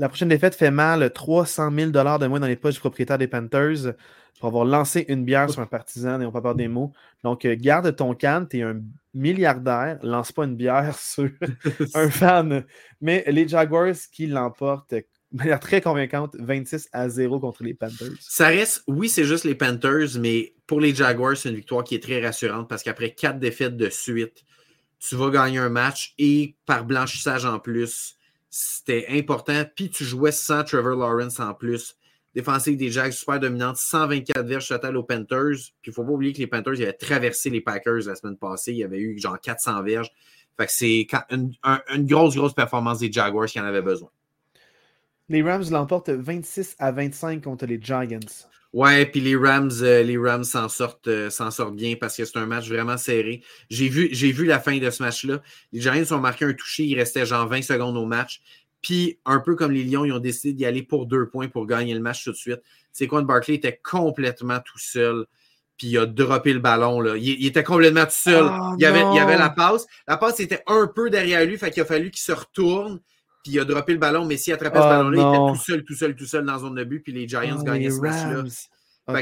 La 0.00 0.08
prochaine 0.08 0.30
défaite 0.30 0.54
fait 0.54 0.70
mal 0.70 1.12
300 1.12 1.70
000 1.76 1.90
de 1.90 2.26
moins 2.26 2.40
dans 2.40 2.46
les 2.46 2.56
poches 2.56 2.72
du 2.72 2.80
propriétaire 2.80 3.18
des 3.18 3.28
Panthers 3.28 3.92
pour 4.38 4.48
avoir 4.48 4.64
lancé 4.64 5.04
une 5.08 5.26
bière 5.26 5.50
sur 5.50 5.60
un 5.60 5.66
partisan, 5.66 6.16
n'ayons 6.16 6.32
pas 6.32 6.40
peur 6.40 6.54
des 6.54 6.68
mots. 6.68 6.90
Donc, 7.22 7.44
euh, 7.44 7.54
garde 7.54 7.94
ton 7.94 8.14
canne, 8.14 8.48
tu 8.48 8.60
es 8.60 8.62
un 8.62 8.80
milliardaire, 9.12 9.98
lance 10.02 10.32
pas 10.32 10.44
une 10.44 10.56
bière 10.56 10.98
sur 10.98 11.28
un 11.94 12.08
fan. 12.08 12.64
Mais 13.02 13.24
les 13.26 13.46
Jaguars 13.46 13.94
qui 14.10 14.26
l'emportent 14.26 14.94
de 14.94 15.04
manière 15.32 15.60
très 15.60 15.82
convaincante, 15.82 16.34
26 16.38 16.88
à 16.92 17.10
0 17.10 17.38
contre 17.38 17.62
les 17.62 17.74
Panthers. 17.74 18.16
Ça 18.20 18.46
reste, 18.46 18.82
oui, 18.86 19.10
c'est 19.10 19.24
juste 19.24 19.44
les 19.44 19.54
Panthers, 19.54 20.18
mais 20.18 20.54
pour 20.66 20.80
les 20.80 20.94
Jaguars, 20.94 21.36
c'est 21.36 21.50
une 21.50 21.56
victoire 21.56 21.84
qui 21.84 21.94
est 21.94 22.02
très 22.02 22.24
rassurante 22.24 22.70
parce 22.70 22.82
qu'après 22.82 23.10
quatre 23.10 23.38
défaites 23.38 23.76
de 23.76 23.90
suite, 23.90 24.44
tu 24.98 25.14
vas 25.16 25.28
gagner 25.28 25.58
un 25.58 25.68
match 25.68 26.14
et 26.16 26.56
par 26.64 26.86
blanchissage 26.86 27.44
en 27.44 27.58
plus, 27.58 28.16
c'était 28.50 29.06
important. 29.08 29.64
Puis 29.74 29.90
tu 29.90 30.04
jouais 30.04 30.32
sans 30.32 30.64
Trevor 30.64 30.96
Lawrence 30.96 31.38
en 31.40 31.54
plus. 31.54 31.96
Défensive 32.34 32.76
des 32.76 32.90
Jags 32.90 33.12
super 33.12 33.40
dominante, 33.40 33.76
124 33.76 34.46
verges 34.46 34.68
total 34.68 34.96
aux 34.96 35.02
Panthers. 35.02 35.56
Puis 35.82 35.86
il 35.86 35.90
ne 35.90 35.94
faut 35.94 36.04
pas 36.04 36.10
oublier 36.10 36.32
que 36.32 36.38
les 36.38 36.46
Panthers 36.46 36.74
avaient 36.74 36.92
traversé 36.92 37.50
les 37.50 37.60
Packers 37.60 38.06
la 38.06 38.14
semaine 38.14 38.36
passée. 38.36 38.72
Il 38.72 38.78
y 38.78 38.84
avait 38.84 38.98
eu 38.98 39.18
genre 39.18 39.40
400 39.40 39.82
verges. 39.82 40.10
Fait 40.56 40.66
que 40.66 40.72
c'est 40.72 41.06
une, 41.30 41.52
une, 41.64 42.06
grosse, 42.06 42.36
grosse 42.36 42.52
performance 42.52 42.98
des 42.98 43.10
Jaguars 43.10 43.46
qui 43.46 43.58
en 43.58 43.64
avait 43.64 43.82
besoin. 43.82 44.10
Les 45.28 45.42
Rams 45.42 45.64
l'emportent 45.70 46.10
26 46.10 46.76
à 46.78 46.92
25 46.92 47.42
contre 47.42 47.66
les 47.66 47.80
Giants. 47.80 48.18
Ouais, 48.72 49.04
puis 49.04 49.20
les 49.20 49.34
Rams, 49.34 49.70
euh, 49.82 50.02
les 50.04 50.16
Rams 50.16 50.44
s'en 50.44 50.68
sortent, 50.68 51.08
euh, 51.08 51.28
s'en 51.28 51.50
sortent 51.50 51.74
bien 51.74 51.96
parce 51.96 52.16
que 52.16 52.24
c'est 52.24 52.38
un 52.38 52.46
match 52.46 52.68
vraiment 52.68 52.96
serré. 52.96 53.42
J'ai 53.68 53.88
vu, 53.88 54.08
j'ai 54.12 54.30
vu 54.30 54.44
la 54.46 54.60
fin 54.60 54.78
de 54.78 54.90
ce 54.90 55.02
match-là. 55.02 55.42
Les 55.72 55.80
Giants 55.80 56.16
ont 56.16 56.20
marqué 56.20 56.44
un 56.44 56.52
touché, 56.52 56.84
il 56.84 56.96
restait 56.96 57.26
genre 57.26 57.48
20 57.48 57.62
secondes 57.62 57.96
au 57.96 58.06
match. 58.06 58.40
Puis, 58.80 59.18
un 59.26 59.40
peu 59.40 59.56
comme 59.56 59.72
les 59.72 59.82
Lions, 59.84 60.04
ils 60.04 60.12
ont 60.12 60.20
décidé 60.20 60.52
d'y 60.52 60.64
aller 60.64 60.84
pour 60.84 61.06
deux 61.06 61.28
points 61.28 61.48
pour 61.48 61.66
gagner 61.66 61.94
le 61.94 62.00
match 62.00 62.24
tout 62.24 62.30
de 62.30 62.36
suite. 62.36 62.60
C'est 62.92 63.08
quoi, 63.08 63.22
Barkley 63.22 63.56
était 63.56 63.78
complètement 63.82 64.60
tout 64.60 64.78
seul. 64.78 65.26
Puis 65.76 65.88
il 65.88 65.98
a 65.98 66.06
droppé 66.06 66.52
le 66.52 66.60
ballon. 66.60 67.00
Là. 67.00 67.16
Il, 67.16 67.44
était 67.46 67.64
complètement 67.64 68.04
tout 68.04 68.12
seul. 68.12 68.44
Oh, 68.48 68.74
il, 68.78 68.82
y 68.82 68.86
avait, 68.86 69.00
il 69.00 69.18
avait 69.18 69.38
la 69.38 69.50
passe. 69.50 69.86
La 70.06 70.16
passe 70.16 70.38
était 70.40 70.62
un 70.66 70.86
peu 70.86 71.10
derrière 71.10 71.44
lui, 71.44 71.58
fait 71.58 71.70
qu'il 71.70 71.82
a 71.82 71.86
fallu 71.86 72.10
qu'il 72.10 72.20
se 72.22 72.32
retourne 72.32 73.00
puis 73.42 73.52
il 73.52 73.60
a 73.60 73.64
droppé 73.64 73.92
le 73.92 73.98
ballon, 73.98 74.24
mais 74.24 74.36
s'il 74.36 74.52
attrapait 74.52 74.78
ce 74.78 74.84
ah, 74.84 74.98
ballon-là, 74.98 75.16
il 75.16 75.28
était 75.28 75.52
tout 75.52 75.64
seul, 75.64 75.84
tout 75.84 75.94
seul, 75.94 76.14
tout 76.14 76.26
seul 76.26 76.44
dans 76.44 76.52
la 76.52 76.58
zone 76.58 76.74
de 76.74 76.84
but, 76.84 77.00
puis 77.00 77.12
les 77.12 77.26
Giants 77.26 77.58
oh, 77.58 77.62
gagnaient 77.62 77.90
ce 77.90 78.00
match-là. 78.00 78.44
Ah, 79.06 79.20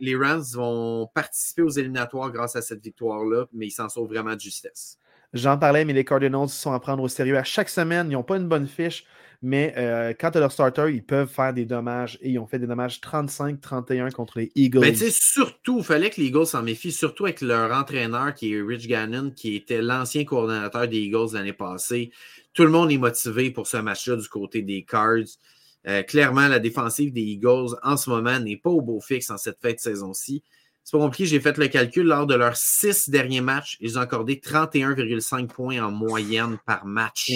les, 0.00 0.16
Rams, 0.16 0.44
vont 0.54 1.08
participer 1.14 1.62
aux 1.62 1.70
éliminatoires 1.70 2.30
grâce 2.32 2.56
à 2.56 2.62
cette 2.62 2.82
victoire-là, 2.82 3.46
mais 3.52 3.66
ils 3.66 3.70
s'en 3.70 3.88
sortent 3.88 4.10
vraiment 4.10 4.34
de 4.34 4.40
justesse. 4.40 4.98
J'en 5.32 5.56
parlais, 5.56 5.84
mais 5.84 5.92
les 5.92 6.04
Cardinals 6.04 6.48
sont 6.48 6.72
à 6.72 6.80
prendre 6.80 7.02
au 7.02 7.08
sérieux 7.08 7.38
à 7.38 7.44
chaque 7.44 7.68
semaine. 7.68 8.10
Ils 8.10 8.14
n'ont 8.14 8.22
pas 8.22 8.36
une 8.36 8.48
bonne 8.48 8.66
fiche, 8.66 9.04
mais 9.40 9.72
euh, 9.78 10.12
quand 10.18 10.30
tu 10.30 10.36
as 10.36 10.40
leur 10.40 10.52
starter, 10.52 10.92
ils 10.92 11.04
peuvent 11.04 11.28
faire 11.28 11.54
des 11.54 11.64
dommages 11.64 12.18
et 12.20 12.30
ils 12.30 12.38
ont 12.38 12.46
fait 12.46 12.58
des 12.58 12.66
dommages 12.66 13.00
35-31 13.00 14.12
contre 14.12 14.40
les 14.40 14.52
Eagles. 14.54 14.80
Mais 14.80 14.92
tu 14.92 14.98
sais, 14.98 15.10
surtout, 15.10 15.78
il 15.78 15.84
fallait 15.84 16.10
que 16.10 16.20
les 16.20 16.26
Eagles 16.26 16.46
s'en 16.46 16.62
méfient, 16.62 16.92
surtout 16.92 17.24
avec 17.24 17.40
leur 17.40 17.72
entraîneur 17.72 18.34
qui 18.34 18.52
est 18.52 18.60
Rich 18.60 18.88
Gannon, 18.88 19.30
qui 19.30 19.56
était 19.56 19.80
l'ancien 19.80 20.24
coordonnateur 20.24 20.86
des 20.86 20.98
Eagles 20.98 21.32
l'année 21.32 21.54
passée. 21.54 22.12
Tout 22.54 22.64
le 22.64 22.70
monde 22.70 22.92
est 22.92 22.98
motivé 22.98 23.50
pour 23.50 23.66
ce 23.66 23.78
match-là 23.78 24.16
du 24.16 24.28
côté 24.28 24.62
des 24.62 24.84
Cards. 24.84 25.38
Euh, 25.86 26.02
clairement, 26.02 26.48
la 26.48 26.58
défensive 26.58 27.12
des 27.12 27.22
Eagles 27.22 27.76
en 27.82 27.96
ce 27.96 28.08
moment 28.08 28.38
n'est 28.38 28.56
pas 28.56 28.70
au 28.70 28.80
beau 28.80 29.00
fixe 29.00 29.30
en 29.30 29.36
cette 29.36 29.60
fête 29.60 29.76
de 29.76 29.80
saison-ci. 29.80 30.42
C'est 30.84 30.92
pas 30.92 31.04
compliqué, 31.04 31.26
j'ai 31.26 31.40
fait 31.40 31.56
le 31.58 31.68
calcul. 31.68 32.06
Lors 32.06 32.26
de 32.26 32.34
leurs 32.34 32.56
six 32.56 33.08
derniers 33.08 33.40
matchs, 33.40 33.76
ils 33.80 33.98
ont 33.98 34.02
accordé 34.02 34.36
31,5 34.36 35.46
points 35.46 35.82
en 35.82 35.90
moyenne 35.90 36.58
par 36.66 36.86
match. 36.86 37.30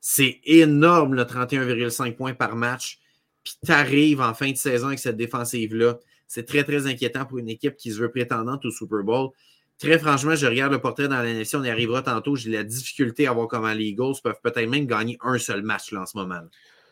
C'est 0.00 0.40
énorme, 0.44 1.14
le 1.14 1.22
31,5 1.22 2.14
points 2.16 2.34
par 2.34 2.56
match. 2.56 2.98
Puis 3.44 3.54
tu 3.64 3.72
arrives 3.72 4.20
en 4.20 4.34
fin 4.34 4.50
de 4.50 4.56
saison 4.56 4.88
avec 4.88 4.98
cette 4.98 5.16
défensive-là. 5.16 5.98
C'est 6.26 6.46
très, 6.46 6.64
très 6.64 6.86
inquiétant 6.86 7.24
pour 7.24 7.38
une 7.38 7.48
équipe 7.48 7.76
qui 7.76 7.92
se 7.92 7.98
veut 7.98 8.10
prétendante 8.10 8.64
au 8.64 8.70
Super 8.70 9.02
Bowl. 9.02 9.30
Très 9.78 9.98
franchement, 9.98 10.34
je 10.34 10.46
regarde 10.46 10.72
le 10.72 10.80
portrait 10.80 11.06
dans 11.08 11.22
la 11.22 11.32
nation, 11.32 11.60
on 11.60 11.64
y 11.64 11.70
arrivera 11.70 12.02
tantôt. 12.02 12.34
J'ai 12.34 12.50
la 12.50 12.64
difficulté 12.64 13.26
à 13.26 13.32
voir 13.32 13.46
comment 13.46 13.72
les 13.72 13.86
Eagles 13.86 14.14
peuvent 14.22 14.40
peut-être 14.42 14.68
même 14.68 14.86
gagner 14.86 15.18
un 15.22 15.38
seul 15.38 15.62
match 15.62 15.92
là, 15.92 16.02
en 16.02 16.06
ce 16.06 16.16
moment 16.16 16.40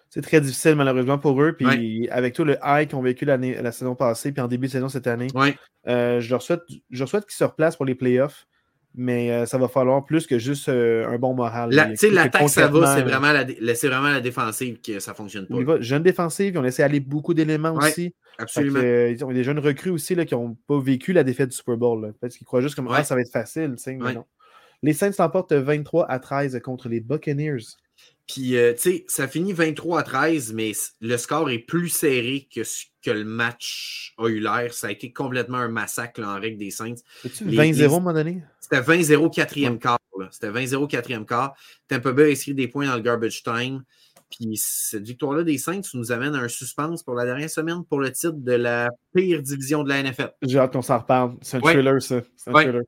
c'est 0.09 0.23
très 0.23 0.41
difficile 0.41 0.77
malheureusement 0.77 1.19
pour 1.19 1.43
eux. 1.43 1.53
Puis 1.53 2.09
avec 2.11 2.35
tout 2.35 2.45
le 2.45 2.57
high 2.65 2.89
qu'ils 2.89 2.97
ont 2.97 3.03
vécu 3.03 3.25
la 3.25 3.73
saison 3.73 3.95
passée, 3.95 4.33
puis 4.33 4.41
en 4.41 4.49
début 4.49 4.67
de 4.67 4.73
saison 4.73 4.89
cette 4.89 5.07
année, 5.07 5.29
euh, 5.87 6.21
je 6.21 6.31
leur 6.31 6.43
souhaite, 6.43 6.63
je 6.91 7.05
souhaite 7.05 7.27
qu'ils 7.27 7.37
se 7.37 7.45
replacent 7.45 7.77
pour 7.77 7.87
les 7.87 7.95
playoffs. 7.95 8.47
Mais 8.99 9.31
euh, 9.31 9.45
ça 9.45 9.59
va 9.59 9.69
falloir 9.69 10.05
plus 10.07 10.27
que 10.27 10.39
juste 10.39 10.71
euh, 10.71 11.07
un 11.07 11.19
bon 11.19 11.35
moral. 11.35 11.71
L'attaque, 11.71 12.49
ça 12.49 12.67
va, 12.69 12.97
c'est 12.97 13.03
vraiment, 13.03 13.31
la, 13.31 13.45
vraiment 13.45 14.09
la 14.09 14.21
défensive 14.21 14.81
que 14.81 15.01
ça 15.01 15.11
ne 15.11 15.17
fonctionne 15.17 15.47
pas. 15.47 15.81
Jeune 15.81 16.03
défensive, 16.03 16.55
ils 16.55 16.59
ont 16.59 16.63
laissé 16.63 16.83
aller 16.83 17.01
beaucoup 17.01 17.35
d'éléments 17.35 17.75
aussi. 17.75 18.15
Absolument. 18.39 18.81
ils 18.81 19.25
ont 19.25 19.33
des 19.33 19.45
jeunes 19.45 19.59
recrues 19.59 19.91
aussi 19.91 20.15
là, 20.15 20.25
qui 20.25 20.35
n'ont 20.35 20.57
pas 20.67 20.81
vécu 20.81 21.13
la 21.13 21.25
défaite 21.25 21.51
du 21.51 21.57
Super 21.57 21.77
Bowl. 21.77 22.15
Parce 22.21 22.37
qu'ils 22.37 22.47
croient 22.47 22.61
juste 22.61 22.75
que 22.75 22.81
ah, 22.91 23.05
ça 23.05 23.15
va 23.15 23.21
être 23.21 23.33
facile. 23.33 23.77
Les 24.83 24.93
Saints 24.93 25.13
s'emportent 25.13 25.53
23 25.53 26.07
à 26.11 26.19
13 26.19 26.61
contre 26.63 26.89
les 26.89 27.01
Buccaneers. 27.01 27.59
Puis, 28.27 28.57
euh, 28.57 28.73
tu 28.73 28.81
sais, 28.81 29.05
ça 29.07 29.29
finit 29.29 29.53
23 29.53 30.01
à 30.01 30.03
13, 30.03 30.53
mais 30.53 30.73
le 31.01 31.17
score 31.17 31.49
est 31.51 31.61
plus 31.61 31.89
serré 31.89 32.49
que 32.53 32.65
ce 32.65 32.85
que 33.07 33.13
le 33.13 33.25
match 33.25 34.15
a 34.19 34.27
eu 34.27 34.41
l'air. 34.41 34.75
Ça 34.75 34.89
a 34.89 34.91
été 34.91 35.13
complètement 35.13 35.59
un 35.59 35.69
massacre 35.69 36.21
en 36.23 36.41
règle 36.41 36.59
des 36.59 36.73
Saints. 36.73 36.97
C'était 37.23 37.45
20-0 37.45 37.83
à 37.83 37.87
un 37.87 37.89
moment 37.89 38.13
donné? 38.13 38.43
C'était 38.61 38.81
20-0 38.81 39.31
quatrième 39.33 39.79
quart. 39.79 40.01
C'était 40.33 40.51
20-0 40.51 40.89
quatrième 40.89 41.25
quart. 41.25 41.55
Tampa 41.87 42.13
Bay 42.13 42.25
a 42.25 42.33
inscrit 42.33 42.55
des 42.55 42.67
points 42.67 42.87
dans 42.87 42.97
le 42.97 43.03
garbage 43.03 43.45
time. 43.45 43.85
Puis 44.29 44.57
cette 44.57 45.07
victoire-là 45.07 45.45
des 45.45 45.57
Saints 45.57 45.83
nous 45.95 46.11
amène 46.11 46.35
à 46.35 46.39
un 46.39 46.49
suspense 46.49 47.05
pour 47.05 47.15
la 47.15 47.25
dernière 47.25 47.49
semaine 47.49 47.85
pour 47.85 48.01
le 48.01 48.11
titre 48.11 48.35
de 48.37 48.53
la 48.53 48.91
pire 49.15 49.41
division 49.41 49.85
de 49.85 49.89
la 49.89 50.03
NFL. 50.03 50.33
J'ai 50.43 50.59
hâte 50.59 50.73
qu'on 50.73 50.83
s'en 50.83 50.99
reparle. 50.99 51.37
C'est 51.43 51.59
un 51.59 51.61
thriller, 51.61 52.03
ça. 52.03 52.23
Un 52.49 52.53
thriller. 52.53 52.83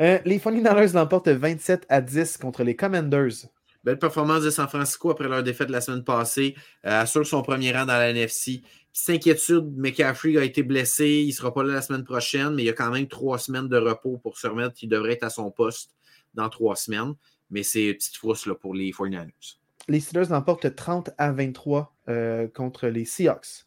Euh, 0.00 0.18
les 0.26 0.38
49ers 0.38 0.92
l'emportent 0.92 1.28
27 1.28 1.86
à 1.88 2.02
10 2.02 2.36
contre 2.36 2.64
les 2.64 2.76
Commanders. 2.76 3.46
Belle 3.84 3.98
performance 3.98 4.42
de 4.42 4.50
San 4.50 4.66
Francisco 4.66 5.10
après 5.10 5.28
leur 5.28 5.42
défaite 5.42 5.68
la 5.68 5.82
semaine 5.82 6.04
passée. 6.04 6.54
Euh, 6.86 7.02
assure 7.02 7.26
son 7.26 7.42
premier 7.42 7.72
rang 7.72 7.84
dans 7.84 7.98
la 7.98 8.10
NFC. 8.10 8.62
Petite 8.92 9.10
inquiétude, 9.10 9.76
McCaffrey 9.76 10.38
a 10.38 10.44
été 10.44 10.62
blessé. 10.62 11.06
Il 11.06 11.28
ne 11.28 11.32
sera 11.32 11.52
pas 11.52 11.62
là 11.62 11.74
la 11.74 11.82
semaine 11.82 12.04
prochaine, 12.04 12.54
mais 12.54 12.62
il 12.62 12.66
y 12.66 12.70
a 12.70 12.72
quand 12.72 12.90
même 12.90 13.06
trois 13.08 13.38
semaines 13.38 13.68
de 13.68 13.76
repos 13.76 14.18
pour 14.18 14.38
se 14.38 14.46
remettre. 14.46 14.76
Il 14.82 14.88
devrait 14.88 15.12
être 15.12 15.24
à 15.24 15.30
son 15.30 15.50
poste 15.50 15.90
dans 16.32 16.48
trois 16.48 16.76
semaines. 16.76 17.14
Mais 17.50 17.62
c'est 17.62 17.88
une 17.88 17.94
petite 17.94 18.16
frousse 18.16 18.46
là, 18.46 18.54
pour 18.54 18.74
les 18.74 18.90
49ers. 18.90 19.56
Les 19.88 20.00
Steelers 20.00 20.30
l'emportent 20.30 20.74
30 20.74 21.10
à 21.18 21.32
23 21.32 21.94
euh, 22.08 22.48
contre 22.48 22.86
les 22.86 23.04
Seahawks. 23.04 23.64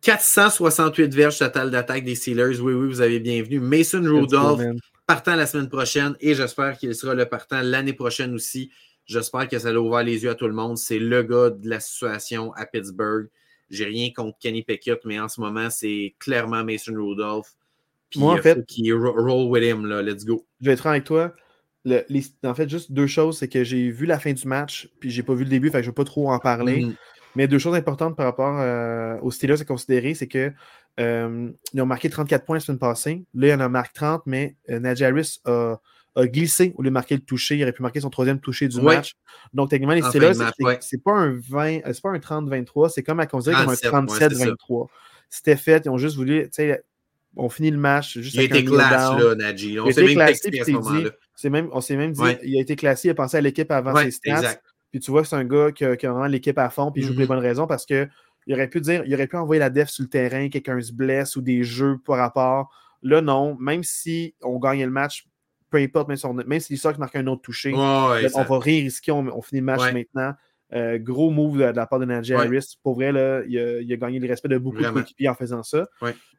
468 0.00 1.14
verges 1.14 1.38
total 1.38 1.70
d'attaque 1.70 2.04
des 2.04 2.16
Steelers. 2.16 2.58
Oui, 2.60 2.72
oui, 2.72 2.88
vous 2.88 3.00
avez 3.02 3.20
bienvenu. 3.20 3.60
Mason 3.60 4.02
Rudolph 4.02 4.62
partant 5.06 5.36
la 5.36 5.46
semaine 5.46 5.68
prochaine 5.68 6.16
et 6.20 6.34
j'espère 6.34 6.78
qu'il 6.78 6.94
sera 6.94 7.14
le 7.14 7.26
partant 7.26 7.60
l'année 7.62 7.92
prochaine 7.92 8.34
aussi. 8.34 8.70
J'espère 9.10 9.48
que 9.48 9.58
ça 9.58 9.70
a 9.70 9.74
ouvert 9.74 10.04
les 10.04 10.22
yeux 10.22 10.30
à 10.30 10.36
tout 10.36 10.46
le 10.46 10.52
monde. 10.52 10.78
C'est 10.78 11.00
le 11.00 11.24
gars 11.24 11.50
de 11.50 11.68
la 11.68 11.80
situation 11.80 12.52
à 12.52 12.64
Pittsburgh. 12.64 13.28
J'ai 13.68 13.86
rien 13.86 14.10
contre 14.14 14.38
Kenny 14.38 14.62
Pickett, 14.62 15.00
mais 15.04 15.18
en 15.18 15.26
ce 15.26 15.40
moment, 15.40 15.68
c'est 15.68 16.14
clairement 16.20 16.62
Mason 16.62 16.92
Rudolph. 16.94 17.56
Puis 18.08 18.20
Moi, 18.20 18.34
en 18.34 18.36
fait, 18.36 18.64
qui 18.66 18.92
roll 18.92 19.50
with 19.50 19.64
him, 19.64 19.84
là. 19.86 20.00
Let's 20.00 20.24
go. 20.24 20.46
Je 20.60 20.66
vais 20.66 20.74
être 20.74 20.78
franc 20.78 20.90
avec 20.90 21.02
toi. 21.02 21.34
en 22.44 22.54
fait, 22.54 22.70
juste 22.70 22.92
deux 22.92 23.08
choses, 23.08 23.38
c'est 23.38 23.48
que 23.48 23.64
j'ai 23.64 23.90
vu 23.90 24.06
la 24.06 24.20
fin 24.20 24.32
du 24.32 24.46
match, 24.46 24.88
puis 25.00 25.10
j'ai 25.10 25.24
pas 25.24 25.34
vu 25.34 25.42
le 25.42 25.50
début, 25.50 25.70
fait 25.70 25.78
que 25.78 25.82
je 25.82 25.88
ne 25.88 25.90
vais 25.90 25.96
pas 25.96 26.04
trop 26.04 26.30
en 26.30 26.38
parler. 26.38 26.84
Mm. 26.84 26.94
Mais 27.34 27.48
deux 27.48 27.58
choses 27.58 27.74
importantes 27.74 28.16
par 28.16 28.26
rapport 28.26 28.60
euh, 28.60 29.16
aux 29.22 29.32
Steelers 29.32 29.60
à 29.60 29.64
considérer, 29.64 30.14
c'est 30.14 30.28
que 30.28 30.52
euh, 31.00 31.50
ils 31.72 31.82
ont 31.82 31.86
marqué 31.86 32.08
34 32.08 32.44
points 32.44 32.56
la 32.56 32.60
semaine 32.60 32.78
passée. 32.78 33.24
Là, 33.34 33.48
il 33.48 33.54
en 33.54 33.60
a 33.60 33.68
marqué 33.68 33.90
30, 33.94 34.22
mais 34.26 34.54
euh, 34.68 34.78
Najaris 34.78 35.40
a 35.46 35.80
a 36.16 36.26
glissé 36.26 36.72
au 36.76 36.82
lieu 36.82 36.90
de 36.90 36.94
marquer 36.94 37.14
le 37.14 37.20
toucher. 37.20 37.56
Il 37.56 37.62
aurait 37.62 37.72
pu 37.72 37.82
marquer 37.82 38.00
son 38.00 38.10
troisième 38.10 38.40
toucher 38.40 38.68
du 38.68 38.80
match. 38.80 39.14
Donc, 39.52 39.70
techniquement, 39.70 39.94
les 39.94 40.02
Steelers, 40.02 40.32
c'est 40.80 41.02
pas 41.02 41.12
un 41.12 41.38
20, 41.48 41.86
euh, 41.86 41.92
c'est 41.92 42.02
pas 42.02 42.10
un 42.10 42.18
30-23, 42.18 42.90
c'est 42.90 43.02
comme 43.02 43.20
à 43.20 43.26
considérer 43.26 43.64
comme 43.64 43.74
un 43.74 44.04
37-23. 44.04 44.86
C'était 45.28 45.56
fait, 45.56 45.82
ils 45.84 45.88
ont 45.90 45.98
juste 45.98 46.16
voulu, 46.16 46.42
tu 46.44 46.48
sais, 46.52 46.82
on 47.36 47.48
finit 47.48 47.70
le 47.70 47.78
match. 47.78 48.18
Juste 48.18 48.34
il 48.34 48.40
a 48.40 48.42
été 48.44 48.64
classé, 48.64 49.22
là, 49.22 49.34
Nadji. 49.36 49.78
On 49.78 49.90
s'est 49.90 50.02
même 50.02 50.26
texté 50.26 50.60
à 50.60 50.64
ce 50.64 50.70
moment-là. 50.72 51.10
on 51.72 51.80
s'est 51.80 51.96
même 51.96 52.12
dit, 52.12 52.22
il 52.42 52.58
a 52.58 52.60
été 52.60 52.76
classé, 52.76 53.08
il 53.08 53.10
a 53.12 53.14
pensé 53.14 53.36
à 53.36 53.40
l'équipe 53.40 53.70
avant 53.70 53.96
ses 53.96 54.10
stats. 54.10 54.56
Puis 54.90 54.98
tu 54.98 55.12
vois 55.12 55.22
que 55.22 55.28
c'est 55.28 55.36
un 55.36 55.44
gars 55.44 55.70
qui 55.70 55.84
a, 55.84 55.94
vraiment 55.94 56.26
l'équipe 56.26 56.58
à 56.58 56.68
fond, 56.68 56.90
puis 56.90 57.02
il 57.02 57.06
joue 57.06 57.12
pour 57.12 57.20
les 57.20 57.26
mm-hmm. 57.26 57.28
bonnes 57.28 57.38
raisons 57.38 57.68
parce 57.68 57.86
que 57.86 58.08
il 58.46 58.54
aurait 58.54 58.68
pu 58.68 58.80
dire, 58.80 59.04
il 59.06 59.14
aurait 59.14 59.28
pu 59.28 59.36
envoyer 59.36 59.60
la 59.60 59.70
def 59.70 59.88
sur 59.88 60.02
le 60.02 60.08
terrain, 60.08 60.48
quelqu'un 60.48 60.80
se 60.80 60.92
blesse 60.92 61.36
ou 61.36 61.42
des 61.42 61.62
jeux 61.62 61.98
par 62.04 62.16
rapport. 62.16 62.74
Là, 63.02 63.20
non, 63.20 63.56
même 63.60 63.84
si 63.84 64.34
on 64.42 64.58
gagnait 64.58 64.84
le 64.84 64.90
match 64.90 65.26
peu 65.70 65.78
importe, 65.78 66.08
même 66.08 66.16
si, 66.16 66.26
on, 66.26 66.34
même 66.34 66.60
si 66.60 66.80
marque 66.98 67.16
un 67.16 67.26
autre 67.26 67.42
touché, 67.42 67.72
on 67.74 68.42
va 68.42 68.58
risquer, 68.58 69.12
on, 69.12 69.42
finit 69.42 69.60
le 69.60 69.66
match 69.66 69.92
maintenant. 69.92 70.34
Euh, 70.72 70.98
gros 70.98 71.30
move 71.30 71.58
de, 71.58 71.64
la 71.64 71.86
part 71.86 71.98
de 71.98 72.04
Najee 72.04 72.34
Harris. 72.34 72.76
Pour 72.82 72.94
vrai, 72.94 73.10
là, 73.10 73.42
il, 73.48 73.58
a, 73.92 73.96
gagné 73.96 74.18
le 74.20 74.28
respect 74.28 74.48
de 74.48 74.58
beaucoup 74.58 74.78
de 74.78 74.88
coéquipiers 74.88 75.28
en 75.28 75.34
faisant 75.34 75.62
ça. 75.62 75.88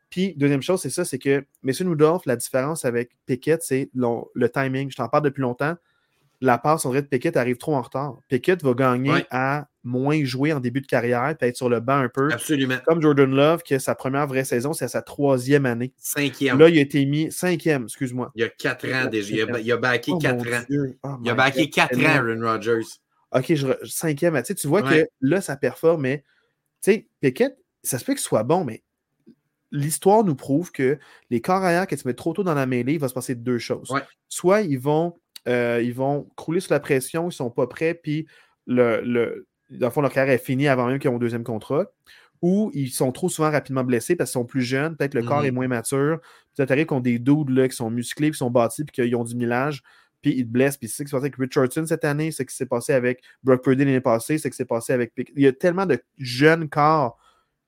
Puis, 0.10 0.34
deuxième 0.36 0.62
chose, 0.62 0.82
c'est 0.82 0.90
ça, 0.90 1.06
c'est 1.06 1.20
que 1.20 1.46
M. 1.66 1.90
Rudolph, 1.90 2.26
la 2.26 2.36
différence 2.36 2.84
avec 2.84 3.12
Pickett, 3.26 3.62
c'est 3.64 3.90
le, 3.94 4.50
timing. 4.50 4.92
Je 4.92 4.98
t'en 4.98 5.08
parle 5.08 5.24
depuis 5.24 5.42
longtemps. 5.42 5.76
La 6.44 6.58
passe 6.58 6.86
en 6.86 6.90
vrai 6.90 7.04
de 7.04 7.08
Pickett 7.08 7.38
arrive 7.38 7.58
trop 7.58 7.76
en 7.76 7.82
retard. 7.82 8.18
Pickett 8.28 8.64
va 8.64 8.74
gagner 8.74 9.26
à 9.30 9.68
moins 9.84 10.24
jouer 10.24 10.54
en 10.54 10.60
début 10.60 10.82
de 10.82 10.88
carrière, 10.88 11.36
peut 11.38 11.46
être 11.46 11.56
sur 11.56 11.70
le 11.70 11.80
banc 11.80 11.98
un 11.98 12.10
peu. 12.10 12.32
Absolument. 12.32 12.78
Comme 12.86 13.02
Jordan 13.02 13.30
Love, 13.30 13.62
qui 13.62 13.76
a 13.76 13.80
sa 13.80 13.96
première 13.96 14.28
vraie 14.28 14.44
saison, 14.44 14.74
c'est 14.74 14.86
à 14.86 14.88
sa 14.88 15.02
troisième 15.02 15.66
année. 15.66 15.94
Cinquième. 15.98 16.58
Là, 16.58 16.70
il 16.70 16.78
a 16.78 16.82
été 16.82 17.06
mis 17.06 17.32
cinquième, 17.32 17.84
excuse-moi. 17.84 18.32
Il 18.36 18.42
y 18.42 18.44
a 18.44 18.50
quatre 18.50 18.92
ans 18.92 19.06
déjà. 19.06 19.36
Il 19.36 19.72
a, 19.72 19.78
backé 19.78 20.12
oh 20.14 20.18
quatre 20.18 20.48
ans. 20.48 20.64
Oh 21.04 21.10
il 21.24 21.30
a 21.30 21.36
backé 21.36 21.70
quatre 21.70 21.98
ans, 22.00 22.06
Aaron 22.06 22.42
Rodgers. 22.42 22.88
OK, 23.34 23.54
je, 23.54 23.68
cinquième. 23.86 24.36
Tu, 24.40 24.48
sais, 24.48 24.56
tu 24.56 24.68
vois 24.68 24.82
que 24.82 25.08
là, 25.22 25.42
ça 25.42 25.56
performe, 25.56 26.02
mais 26.02 26.24
tu 26.82 26.92
sais, 26.92 27.08
Pickett, 27.22 27.58
ça 27.84 27.98
se 28.00 28.06
peut 28.06 28.14
qu'il 28.14 28.22
soit 28.22 28.44
bon, 28.44 28.66
mais 28.66 28.84
l'histoire 29.72 30.24
nous 30.24 30.36
prouve 30.36 30.72
que 30.72 31.00
les 31.30 31.42
corps 31.42 31.64
arrière, 31.64 31.88
quand 31.88 31.96
tu 31.96 32.08
mets 32.08 32.14
trop 32.14 32.34
tôt 32.34 32.44
dans 32.44 32.54
la 32.54 32.66
mêlée, 32.66 32.94
il 32.94 33.00
va 33.00 33.08
se 33.08 33.14
passer 33.14 33.36
deux 33.36 33.58
choses. 33.58 33.94
Soit 34.28 34.62
ils 34.62 34.80
vont, 34.80 35.18
euh, 35.48 35.82
ils 35.84 35.94
vont 35.94 36.30
crouler 36.36 36.60
sous 36.60 36.72
la 36.72 36.80
pression, 36.80 37.24
ils 37.24 37.28
ne 37.28 37.32
sont 37.32 37.50
pas 37.50 37.68
prêts, 37.68 37.94
puis 37.94 38.28
le, 38.68 39.02
le, 39.02 39.48
dans 39.70 39.88
le 39.88 39.92
fond, 39.92 40.02
leur 40.02 40.12
carrière 40.12 40.34
est 40.34 40.44
finie 40.44 40.68
avant 40.68 40.88
même 40.88 41.00
qu'ils 41.00 41.10
aient 41.10 41.14
un 41.14 41.20
deuxième 41.20 41.44
contrat, 41.44 41.86
ou 42.42 42.72
ils 42.74 42.90
sont 42.90 43.12
trop 43.12 43.30
souvent 43.30 43.52
rapidement 43.52 43.84
blessés 43.84 44.16
parce 44.16 44.32
qu'ils 44.32 44.40
sont 44.40 44.46
plus 44.46 44.62
jeunes, 44.64 44.96
peut-être 44.98 45.14
le 45.14 45.24
corps 45.24 45.46
est 45.46 45.52
mhm. 45.52 45.56
moins 45.56 45.68
mature, 45.68 46.20
peut-être 46.56 46.88
qu'ils 46.88 46.98
ont 46.98 47.00
des 47.00 47.20
dudes 47.20 47.50
là, 47.50 47.68
qui 47.68 47.76
sont 47.76 47.90
musclés, 47.90 48.32
qui 48.32 48.38
sont 48.38 48.50
bâtis, 48.50 48.84
puis 48.84 48.94
qu'ils 48.94 49.16
ont 49.16 49.24
du 49.24 49.36
millage, 49.36 49.84
puis 50.22 50.34
ils 50.36 50.46
te 50.46 50.52
blessent. 50.52 50.78
Puis 50.78 50.88
c'est 50.88 50.98
ce 50.98 51.04
qui 51.04 51.10
s'est 51.10 51.16
passé 51.16 51.26
avec 51.26 51.36
Richardson 51.38 51.86
cette 51.86 52.06
année, 52.06 52.32
c'est 52.32 52.44
ce 52.44 52.48
qui 52.48 52.56
s'est 52.56 52.66
passé 52.66 52.94
avec 52.94 53.24
Brock 53.44 53.64
Purdy 53.64 53.86
l'année 53.86 54.02
passée, 54.02 54.38
c'est 54.38 54.48
ce 54.48 54.50
qui 54.50 54.58
s'est 54.58 54.66
passé 54.66 54.94
avec 54.94 55.14
Il 55.36 55.44
y 55.44 55.48
a 55.48 55.54
tellement 55.54 55.86
de 55.86 56.00
jeunes 56.18 56.70
corps 56.70 57.18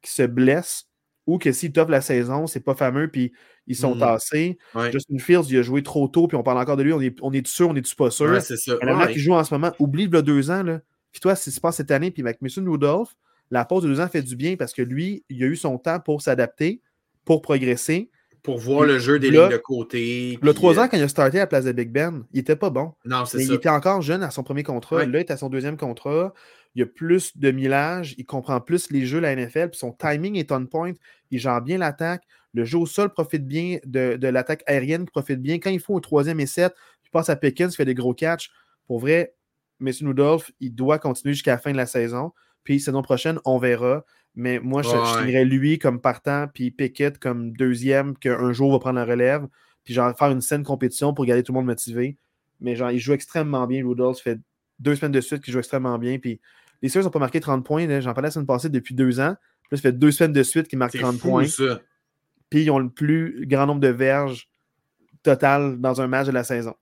qui 0.01 0.11
se 0.11 0.23
blessent 0.23 0.89
ou 1.25 1.37
que 1.37 1.51
s'ils 1.51 1.71
t'offrent 1.71 1.91
la 1.91 2.01
saison, 2.01 2.47
c'est 2.47 2.59
pas 2.59 2.75
fameux, 2.75 3.07
puis 3.09 3.31
ils 3.67 3.75
sont 3.75 3.95
mhm. 3.95 3.99
tassés. 4.01 4.57
Justin 4.91 5.17
Fields, 5.19 5.45
il 5.49 5.57
a 5.57 5.61
joué 5.61 5.83
trop 5.83 6.07
tôt, 6.07 6.27
puis 6.27 6.35
on 6.37 6.43
parle 6.43 6.59
encore 6.59 6.77
de 6.77 6.83
lui, 6.83 6.93
on 6.93 7.01
est, 7.01 7.15
on 7.21 7.31
est 7.31 7.45
sûr, 7.47 7.69
on 7.69 7.75
est-tu 7.75 7.95
pas 7.95 8.11
sûr. 8.11 8.31
Ouais, 8.31 8.41
c'est 8.41 8.57
ça. 8.57 8.73
qui 9.11 9.19
joue 9.19 9.33
en 9.33 9.43
ce 9.43 9.53
moment, 9.53 9.71
oublie 9.79 10.07
le 10.07 10.21
deux 10.21 10.51
ans, 10.51 10.63
là. 10.63 10.81
Puis 11.11 11.21
toi, 11.21 11.35
si 11.35 11.51
se 11.51 11.61
passe 11.61 11.77
cette 11.77 11.91
année, 11.91 12.09
puis 12.09 12.23
avec 12.23 12.41
Mason 12.41 12.65
Rudolph, 12.65 13.15
la 13.51 13.65
pause 13.65 13.83
de 13.83 13.87
deux 13.87 13.99
ans 14.01 14.07
fait 14.07 14.23
du 14.23 14.35
bien 14.35 14.55
parce 14.55 14.73
que 14.73 14.81
lui, 14.81 15.23
il 15.29 15.43
a 15.43 15.45
eu 15.45 15.55
son 15.55 15.77
temps 15.77 15.99
pour 15.99 16.23
s'adapter, 16.23 16.81
pour 17.23 17.43
progresser. 17.43 18.09
Pour 18.41 18.57
voir 18.57 18.83
le 18.83 18.97
jeu 18.99 19.19
des 19.19 19.29
lignes 19.29 19.47
de 19.47 19.57
côté. 19.57 20.37
Le 20.41 20.53
trois 20.53 20.79
ans, 20.79 20.83
euh, 20.83 20.87
quand 20.87 20.97
il 20.97 21.03
a 21.03 21.07
starté 21.07 21.37
à 21.37 21.41
la 21.41 21.47
place 21.47 21.63
de 21.63 21.71
Big 21.71 21.91
Ben, 21.91 22.25
il 22.33 22.39
était 22.39 22.57
pas 22.57 22.71
bon. 22.71 22.93
Non, 23.05 23.25
c'est 23.25 23.37
ça. 23.37 23.43
Il 23.43 23.53
était 23.53 23.69
encore 23.69 24.01
jeune 24.01 24.23
à 24.23 24.31
son 24.31 24.43
premier 24.43 24.63
contrat. 24.63 25.05
Là, 25.05 25.19
il 25.19 25.21
est 25.21 25.31
à 25.31 25.37
son 25.37 25.49
deuxième 25.49 25.77
contrat. 25.77 26.33
Il 26.75 26.81
a 26.81 26.85
plus 26.87 27.37
de 27.37 27.51
millage. 27.51 28.15
Il 28.17 28.25
comprend 28.25 28.59
plus 28.59 28.89
les 28.89 29.05
jeux 29.05 29.19
de 29.19 29.23
la 29.23 29.35
NFL. 29.35 29.69
Puis 29.69 29.79
son 29.79 29.93
timing 29.93 30.35
est 30.35 30.51
on 30.51 30.65
point. 30.65 30.91
Il 31.31 31.39
gère 31.39 31.61
bien 31.61 31.77
l'attaque. 31.77 32.23
Le 32.53 32.65
jeu 32.65 32.77
au 32.77 32.85
sol 32.85 33.11
profite 33.11 33.47
bien 33.47 33.79
de, 33.85 34.15
de 34.15 34.27
l'attaque 34.27 34.63
aérienne, 34.67 35.05
profite 35.05 35.41
bien. 35.41 35.59
Quand 35.59 35.71
il 35.71 35.79
faut 35.79 35.97
un 35.97 36.01
troisième 36.01 36.39
et 36.39 36.45
sept, 36.45 36.73
passe 37.13 37.29
à 37.29 37.37
Pickens, 37.37 37.71
qui 37.71 37.77
fait 37.77 37.85
des 37.85 37.93
gros 37.93 38.13
catchs. 38.13 38.51
Pour 38.87 38.99
vrai, 38.99 39.35
M. 39.79 39.91
Rudolph, 40.01 40.51
il 40.59 40.75
doit 40.75 40.99
continuer 40.99 41.33
jusqu'à 41.33 41.51
la 41.51 41.57
fin 41.57 41.71
de 41.71 41.77
la 41.77 41.85
saison. 41.85 42.33
Puis 42.65 42.81
saison 42.81 43.01
prochaine, 43.01 43.39
on 43.45 43.57
verra. 43.57 44.03
Mais 44.35 44.59
moi, 44.59 44.81
je, 44.81 45.25
dirais 45.25 45.45
lui 45.45 45.77
comme 45.77 46.01
partant, 46.01 46.47
puis 46.51 46.71
Pickett 46.71 47.19
comme 47.19 47.53
deuxième, 47.53 48.17
qu'un 48.17 48.51
jour 48.51 48.71
va 48.71 48.79
prendre 48.79 48.97
la 48.97 49.05
relève. 49.05 49.47
Puis 49.85 49.93
genre 49.93 50.17
faire 50.17 50.31
une 50.31 50.41
saine 50.41 50.63
compétition 50.63 51.13
pour 51.13 51.25
garder 51.25 51.43
tout 51.43 51.53
le 51.53 51.59
monde 51.59 51.67
motivé. 51.67 52.17
Mais 52.59 52.75
genre, 52.75 52.91
il 52.91 52.99
joue 52.99 53.13
extrêmement 53.13 53.67
bien. 53.67 53.85
Rudolph 53.85 54.19
fait 54.19 54.39
deux 54.79 54.95
semaines 54.95 55.11
de 55.11 55.21
suite 55.21 55.43
qu'il 55.43 55.53
joue 55.53 55.59
extrêmement 55.59 55.99
bien. 55.99 56.17
Puis 56.17 56.41
les 56.81 56.89
Steelers 56.89 57.05
n'ont 57.05 57.11
pas 57.11 57.19
marqué 57.19 57.39
30 57.39 57.65
points. 57.65 57.87
J'en 58.01 58.13
parlais 58.13 58.27
la 58.27 58.31
semaine 58.31 58.47
passée 58.47 58.69
depuis 58.69 58.95
deux 58.95 59.19
ans. 59.19 59.35
Puis 59.69 59.77
ça 59.77 59.81
fait 59.81 59.97
deux 59.97 60.11
semaines 60.11 60.33
de 60.33 60.43
suite 60.43 60.67
qu'ils 60.67 60.79
marquent 60.79 60.97
30 60.97 61.19
points. 61.19 61.45
Puis 62.53 62.61
ils 62.61 62.69
ont 62.69 62.77
le 62.77 62.91
plus 62.91 63.47
grand 63.47 63.65
nombre 63.65 63.81
de 63.81 63.87
verges 63.87 64.47
total 65.23 65.81
dans 65.81 66.01
un 66.01 66.07
match 66.07 66.27
de 66.27 66.31
la 66.31 66.43
saison. 66.43 66.75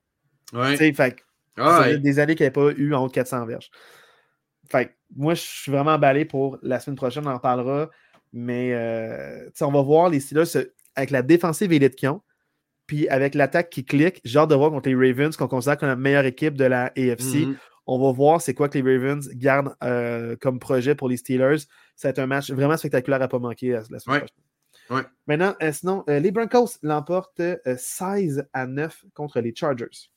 Ouais. 0.52 0.76
Fait 0.76 1.16
ah 1.56 1.96
des 1.96 2.18
années 2.18 2.34
qu'il 2.34 2.44
n'y 2.44 2.48
avait 2.48 2.74
pas 2.74 2.78
eu 2.78 2.92
en 2.92 3.02
haut 3.02 3.08
de 3.08 3.12
400 3.14 3.46
verges. 3.46 3.70
Fait 4.70 4.94
moi, 5.16 5.32
je 5.32 5.40
suis 5.40 5.72
vraiment 5.72 5.92
emballé 5.92 6.26
pour 6.26 6.58
la 6.60 6.78
semaine 6.78 6.96
prochaine, 6.96 7.26
on 7.26 7.30
en 7.30 7.38
parlera. 7.38 7.88
Mais 8.34 8.74
euh, 8.74 9.48
on 9.62 9.72
va 9.72 9.80
voir 9.80 10.10
les 10.10 10.20
Steelers 10.20 10.68
avec 10.94 11.08
la 11.08 11.22
défensive 11.22 11.72
élite 11.72 11.96
qu'ils 11.96 12.10
ont, 12.10 12.20
puis 12.86 13.08
avec 13.08 13.34
l'attaque 13.34 13.70
qui 13.70 13.86
clique. 13.86 14.20
J'ai 14.26 14.40
hâte 14.40 14.50
de 14.50 14.54
voir 14.54 14.72
contre 14.72 14.90
les 14.90 14.94
Ravens, 14.94 15.34
qu'on 15.34 15.48
considère 15.48 15.78
comme 15.78 15.88
la 15.88 15.96
meilleure 15.96 16.26
équipe 16.26 16.52
de 16.52 16.66
la 16.66 16.88
AFC. 16.98 17.46
Mm-hmm. 17.46 17.56
On 17.86 17.98
va 17.98 18.12
voir 18.12 18.42
c'est 18.42 18.52
quoi 18.52 18.68
que 18.68 18.78
les 18.78 18.82
Ravens 18.82 19.26
gardent 19.36 19.74
euh, 19.82 20.36
comme 20.38 20.58
projet 20.58 20.94
pour 20.94 21.08
les 21.08 21.16
Steelers. 21.16 21.60
Ça 21.96 22.08
va 22.08 22.10
être 22.10 22.18
un 22.18 22.26
match 22.26 22.50
vraiment 22.50 22.76
spectaculaire 22.76 23.22
à 23.22 23.24
ne 23.24 23.30
pas 23.30 23.38
manquer 23.38 23.70
la, 23.70 23.84
semaine 23.84 24.00
prochaine. 24.00 24.28
Maintenant, 25.26 25.54
euh, 25.62 25.72
sinon, 25.72 26.04
les 26.08 26.30
Broncos 26.30 26.78
l'emportent 26.82 27.42
16 27.64 28.46
à 28.52 28.66
9 28.66 29.04
contre 29.14 29.40
les 29.40 29.54
Chargers. 29.54 30.10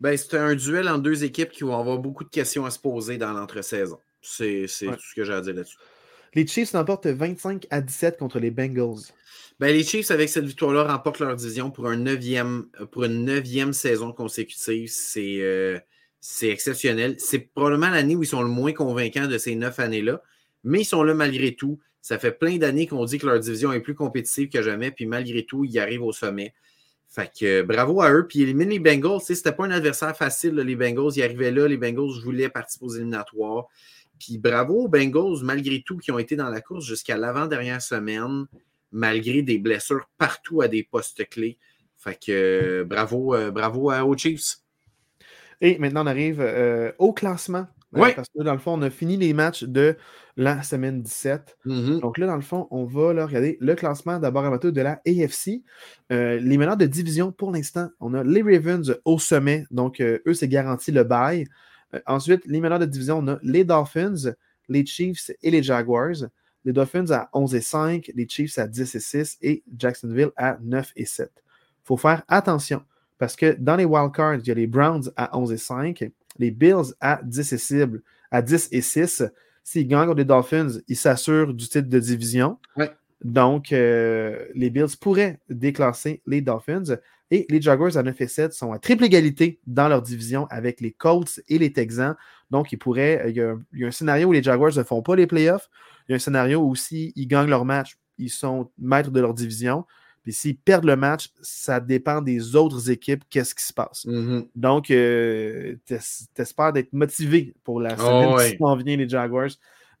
Ben, 0.00 0.16
c'est 0.16 0.36
un 0.36 0.54
duel 0.54 0.88
en 0.88 0.98
deux 0.98 1.24
équipes 1.24 1.50
qui 1.50 1.64
vont 1.64 1.78
avoir 1.78 1.98
beaucoup 1.98 2.24
de 2.24 2.30
questions 2.30 2.64
à 2.64 2.70
se 2.70 2.78
poser 2.78 3.18
dans 3.18 3.32
l'entre-saison. 3.32 3.98
C'est 4.20 4.66
tout 4.80 5.00
ce 5.00 5.14
que 5.14 5.24
j'ai 5.24 5.32
à 5.32 5.40
dire 5.40 5.54
là-dessus. 5.54 5.76
Les 6.34 6.46
Chiefs 6.46 6.72
remportent 6.72 7.06
25 7.06 7.66
à 7.70 7.80
17 7.82 8.18
contre 8.18 8.38
les 8.38 8.50
Bengals. 8.50 9.12
Ben, 9.60 9.68
les 9.68 9.84
Chiefs, 9.84 10.10
avec 10.10 10.28
cette 10.28 10.46
victoire-là, 10.46 10.84
remportent 10.84 11.18
leur 11.18 11.36
division 11.36 11.70
pour, 11.70 11.88
un 11.88 12.04
pour 12.90 13.04
une 13.04 13.24
neuvième 13.24 13.72
saison 13.72 14.12
consécutive. 14.12 14.90
Euh, 15.16 15.78
c'est 16.20 16.48
exceptionnel. 16.48 17.16
C'est 17.18 17.38
probablement 17.38 17.90
l'année 17.90 18.16
où 18.16 18.22
ils 18.22 18.28
sont 18.28 18.42
le 18.42 18.48
moins 18.48 18.72
convaincants 18.72 19.26
de 19.26 19.36
ces 19.38 19.54
neuf 19.54 19.78
années-là, 19.78 20.22
mais 20.64 20.80
ils 20.80 20.86
sont 20.86 21.02
là 21.02 21.14
malgré 21.14 21.54
tout. 21.54 21.78
Ça 22.02 22.18
fait 22.18 22.32
plein 22.32 22.58
d'années 22.58 22.86
qu'on 22.86 23.04
dit 23.04 23.18
que 23.18 23.26
leur 23.26 23.38
division 23.38 23.72
est 23.72 23.80
plus 23.80 23.94
compétitive 23.94 24.48
que 24.48 24.60
jamais, 24.60 24.90
puis 24.90 25.06
malgré 25.06 25.44
tout, 25.44 25.64
ils 25.64 25.78
arrivent 25.78 26.02
au 26.02 26.12
sommet. 26.12 26.52
Fait 27.12 27.30
que 27.30 27.60
euh, 27.60 27.62
bravo 27.62 28.00
à 28.00 28.10
eux. 28.10 28.26
Puis 28.26 28.40
ils 28.40 28.42
éliminent 28.44 28.70
les 28.70 28.78
Bengals. 28.78 29.20
C'était 29.20 29.52
pas 29.52 29.66
un 29.66 29.70
adversaire 29.70 30.16
facile, 30.16 30.54
les 30.54 30.76
Bengals. 30.76 31.12
Ils 31.14 31.22
arrivaient 31.22 31.50
là. 31.50 31.68
Les 31.68 31.76
Bengals 31.76 32.22
voulaient 32.24 32.48
participer 32.48 32.86
aux 32.86 32.94
éliminatoires. 32.94 33.66
Puis 34.18 34.38
bravo 34.38 34.84
aux 34.84 34.88
Bengals, 34.88 35.42
malgré 35.44 35.82
tout, 35.82 35.98
qui 35.98 36.10
ont 36.10 36.18
été 36.18 36.36
dans 36.36 36.48
la 36.48 36.62
course 36.62 36.86
jusqu'à 36.86 37.18
l'avant-dernière 37.18 37.82
semaine, 37.82 38.46
malgré 38.92 39.42
des 39.42 39.58
blessures 39.58 40.08
partout 40.16 40.62
à 40.62 40.68
des 40.68 40.84
postes 40.84 41.28
clés. 41.28 41.58
Fait 41.98 42.18
que 42.18 42.32
euh, 42.32 42.84
bravo, 42.84 43.34
euh, 43.34 43.50
bravo 43.50 43.92
aux 43.92 44.16
Chiefs. 44.16 44.56
Et 45.60 45.78
maintenant, 45.78 46.04
on 46.04 46.08
arrive 46.08 46.42
au 46.98 47.12
classement 47.12 47.68
oui. 47.92 48.10
Parce 48.14 48.28
que 48.28 48.42
dans 48.42 48.52
le 48.52 48.58
fond, 48.58 48.72
on 48.72 48.82
a 48.82 48.90
fini 48.90 49.16
les 49.16 49.34
matchs 49.34 49.64
de 49.64 49.96
la 50.36 50.62
semaine 50.62 51.02
17. 51.02 51.58
Mm-hmm. 51.66 52.00
Donc 52.00 52.18
là, 52.18 52.26
dans 52.26 52.36
le 52.36 52.42
fond, 52.42 52.66
on 52.70 52.84
va 52.84 53.08
regarder 53.08 53.58
le 53.60 53.74
classement 53.74 54.18
d'abord 54.18 54.44
à 54.44 54.58
de 54.58 54.80
la 54.80 55.00
AFC. 55.06 55.62
Euh, 56.10 56.38
les 56.40 56.56
meneurs 56.56 56.76
de 56.76 56.86
division, 56.86 57.32
pour 57.32 57.52
l'instant, 57.52 57.88
on 58.00 58.14
a 58.14 58.24
les 58.24 58.42
Ravens 58.42 58.98
au 59.04 59.18
sommet. 59.18 59.66
Donc, 59.70 60.00
euh, 60.00 60.20
eux, 60.26 60.34
c'est 60.34 60.48
garanti 60.48 60.90
le 60.90 61.04
bail. 61.04 61.46
Euh, 61.94 62.00
ensuite, 62.06 62.42
les 62.46 62.60
meneurs 62.60 62.78
de 62.78 62.86
division, 62.86 63.18
on 63.18 63.28
a 63.28 63.38
les 63.42 63.64
Dolphins, 63.64 64.32
les 64.68 64.86
Chiefs 64.86 65.30
et 65.42 65.50
les 65.50 65.62
Jaguars. 65.62 66.28
Les 66.64 66.72
Dolphins 66.72 67.10
à 67.10 67.28
11 67.32 67.54
et 67.56 67.60
5, 67.60 68.12
les 68.14 68.28
Chiefs 68.28 68.56
à 68.58 68.68
10 68.68 68.94
et 68.94 69.00
6 69.00 69.38
et 69.42 69.62
Jacksonville 69.76 70.30
à 70.36 70.58
9 70.62 70.92
et 70.96 71.04
7. 71.04 71.30
Il 71.34 71.40
faut 71.84 71.96
faire 71.96 72.22
attention 72.28 72.82
parce 73.18 73.36
que 73.36 73.56
dans 73.58 73.76
les 73.76 73.84
wildcards, 73.84 74.40
il 74.40 74.48
y 74.48 74.50
a 74.50 74.54
les 74.54 74.66
Browns 74.66 75.10
à 75.16 75.36
11 75.38 75.52
et 75.52 75.56
5, 75.56 76.10
les 76.38 76.50
Bills 76.50 76.94
à 77.00 77.20
10 77.22 77.52
et, 77.52 77.58
cible, 77.58 78.02
à 78.30 78.42
10 78.42 78.68
et 78.72 78.80
6. 78.80 79.24
S'ils 79.64 79.86
gagnent 79.86 80.06
contre 80.06 80.18
les 80.18 80.24
Dolphins, 80.24 80.80
ils 80.88 80.96
s'assurent 80.96 81.54
du 81.54 81.68
titre 81.68 81.88
de 81.88 81.98
division. 81.98 82.58
Donc, 83.22 83.72
euh, 83.72 84.46
les 84.54 84.70
Bills 84.70 84.96
pourraient 85.00 85.38
déclasser 85.48 86.22
les 86.26 86.40
Dolphins. 86.40 86.96
Et 87.30 87.46
les 87.48 87.62
Jaguars 87.62 87.96
à 87.96 88.02
9 88.02 88.20
et 88.20 88.26
7 88.26 88.52
sont 88.52 88.72
à 88.72 88.78
triple 88.78 89.04
égalité 89.04 89.60
dans 89.66 89.88
leur 89.88 90.02
division 90.02 90.46
avec 90.50 90.80
les 90.80 90.90
Colts 90.90 91.40
et 91.48 91.58
les 91.58 91.72
Texans. 91.72 92.16
Donc, 92.50 92.72
ils 92.72 92.78
pourraient, 92.78 93.22
il 93.28 93.36
y, 93.36 93.40
a, 93.40 93.54
il 93.72 93.78
y 93.80 93.84
a 93.84 93.86
un 93.86 93.92
scénario 93.92 94.28
où 94.28 94.32
les 94.32 94.42
Jaguars 94.42 94.76
ne 94.76 94.82
font 94.82 95.02
pas 95.02 95.16
les 95.16 95.26
playoffs. 95.26 95.70
Il 96.08 96.12
y 96.12 96.14
a 96.14 96.16
un 96.16 96.18
scénario 96.18 96.60
où 96.60 96.74
s'ils 96.74 97.12
gagnent 97.28 97.48
leur 97.48 97.64
match, 97.64 97.96
ils 98.18 98.28
sont 98.28 98.70
maîtres 98.78 99.10
de 99.10 99.20
leur 99.20 99.34
division. 99.34 99.86
Puis 100.22 100.32
s'ils 100.32 100.56
perdent 100.56 100.84
le 100.84 100.96
match, 100.96 101.30
ça 101.40 101.80
dépend 101.80 102.22
des 102.22 102.54
autres 102.54 102.90
équipes, 102.90 103.24
qu'est-ce 103.28 103.54
qui 103.54 103.64
se 103.64 103.72
passe. 103.72 104.06
Mm-hmm. 104.06 104.48
Donc, 104.54 104.90
euh, 104.90 105.76
t'espères 106.34 106.72
d'être 106.72 106.92
motivé 106.92 107.54
pour 107.64 107.80
la 107.80 107.94
oh, 107.98 108.00
semaine 108.36 108.52
qui 108.52 108.58
s'en 108.58 108.76
vient, 108.76 108.96
les 108.96 109.08
Jaguars. 109.08 109.50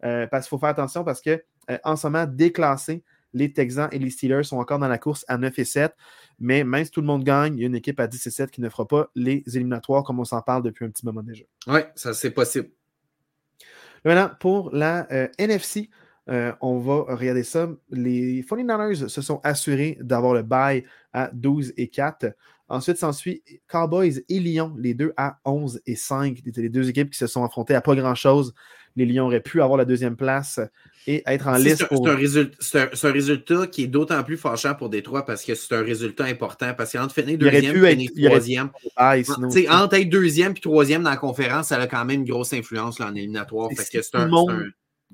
Euh, 0.04 0.26
parce 0.26 0.46
qu'il 0.46 0.50
faut 0.50 0.58
faire 0.58 0.70
attention 0.70 1.04
parce 1.04 1.20
que 1.20 1.42
euh, 1.70 1.78
en 1.84 1.96
ce 1.96 2.06
moment, 2.06 2.26
déclassés, 2.26 3.04
les 3.34 3.52
Texans 3.52 3.88
et 3.92 3.98
les 3.98 4.10
Steelers 4.10 4.42
sont 4.42 4.58
encore 4.58 4.78
dans 4.78 4.88
la 4.88 4.98
course 4.98 5.24
à 5.28 5.38
9 5.38 5.58
et 5.58 5.64
7. 5.64 5.92
Mais 6.38 6.64
même 6.64 6.84
si 6.84 6.90
tout 6.90 7.00
le 7.00 7.06
monde 7.06 7.24
gagne, 7.24 7.56
il 7.56 7.60
y 7.60 7.64
a 7.64 7.66
une 7.66 7.74
équipe 7.74 7.98
à 7.98 8.06
10 8.06 8.26
et 8.26 8.30
7 8.30 8.50
qui 8.50 8.60
ne 8.60 8.68
fera 8.68 8.86
pas 8.86 9.10
les 9.14 9.42
éliminatoires 9.54 10.04
comme 10.04 10.20
on 10.20 10.24
s'en 10.24 10.42
parle 10.42 10.62
depuis 10.62 10.84
un 10.84 10.90
petit 10.90 11.06
moment 11.06 11.22
déjà. 11.22 11.44
Oui, 11.66 11.80
ça 11.94 12.14
c'est 12.14 12.30
possible. 12.30 12.68
Maintenant, 14.04 14.30
pour 14.40 14.70
la 14.72 15.06
NFC, 15.38 15.88
euh, 16.28 16.52
on 16.60 16.78
va 16.78 17.14
regarder 17.14 17.42
ça. 17.42 17.68
Les 17.90 18.42
49ers 18.42 19.08
se 19.08 19.22
sont 19.22 19.40
assurés 19.42 19.98
d'avoir 20.00 20.34
le 20.34 20.42
bail 20.42 20.84
à 21.12 21.30
12 21.32 21.72
et 21.76 21.88
4. 21.88 22.26
Ensuite, 22.68 22.96
s'ensuit 22.96 23.42
Cowboys 23.68 24.22
et 24.28 24.40
Lions, 24.40 24.74
les 24.78 24.94
deux 24.94 25.12
à 25.16 25.38
11 25.44 25.82
et 25.84 25.96
5. 25.96 26.38
C'était 26.44 26.62
les 26.62 26.68
deux 26.68 26.88
équipes 26.88 27.10
qui 27.10 27.18
se 27.18 27.26
sont 27.26 27.44
affrontées 27.44 27.74
à 27.74 27.80
pas 27.80 27.94
grand-chose. 27.94 28.54
Les 28.94 29.04
Lions 29.04 29.26
auraient 29.26 29.40
pu 29.40 29.60
avoir 29.60 29.78
la 29.78 29.84
deuxième 29.84 30.16
place 30.16 30.60
et 31.06 31.22
être 31.26 31.48
en 31.48 31.56
liste. 31.56 31.86
C'est 32.60 32.78
un, 32.80 33.12
résultat 33.12 33.66
qui 33.66 33.84
est 33.84 33.86
d'autant 33.88 34.22
plus 34.22 34.36
fâchant 34.36 34.74
pour 34.74 34.90
Détroit 34.90 35.24
parce 35.24 35.44
que 35.44 35.54
c'est 35.54 35.74
un 35.74 35.82
résultat 35.82 36.24
important. 36.24 36.72
Parce 36.74 36.92
qu'entre 36.92 37.14
finir 37.14 37.36
deuxième 37.38 37.84
et 37.84 38.08
troisième, 38.08 38.70
entre 38.96 39.94
être 39.94 40.08
deuxième 40.08 40.52
et 40.52 40.60
troisième 40.60 41.02
dans 41.02 41.10
la 41.10 41.16
conférence, 41.16 41.68
ça 41.68 41.76
a 41.76 41.86
quand 41.86 42.04
même 42.04 42.20
une 42.20 42.28
grosse 42.28 42.52
influence 42.52 42.98
là, 42.98 43.08
en 43.08 43.14
éliminatoire. 43.14 43.70
Parce 43.74 43.90
que 43.90 44.02
c'est 44.02 44.14
un, 44.14 44.30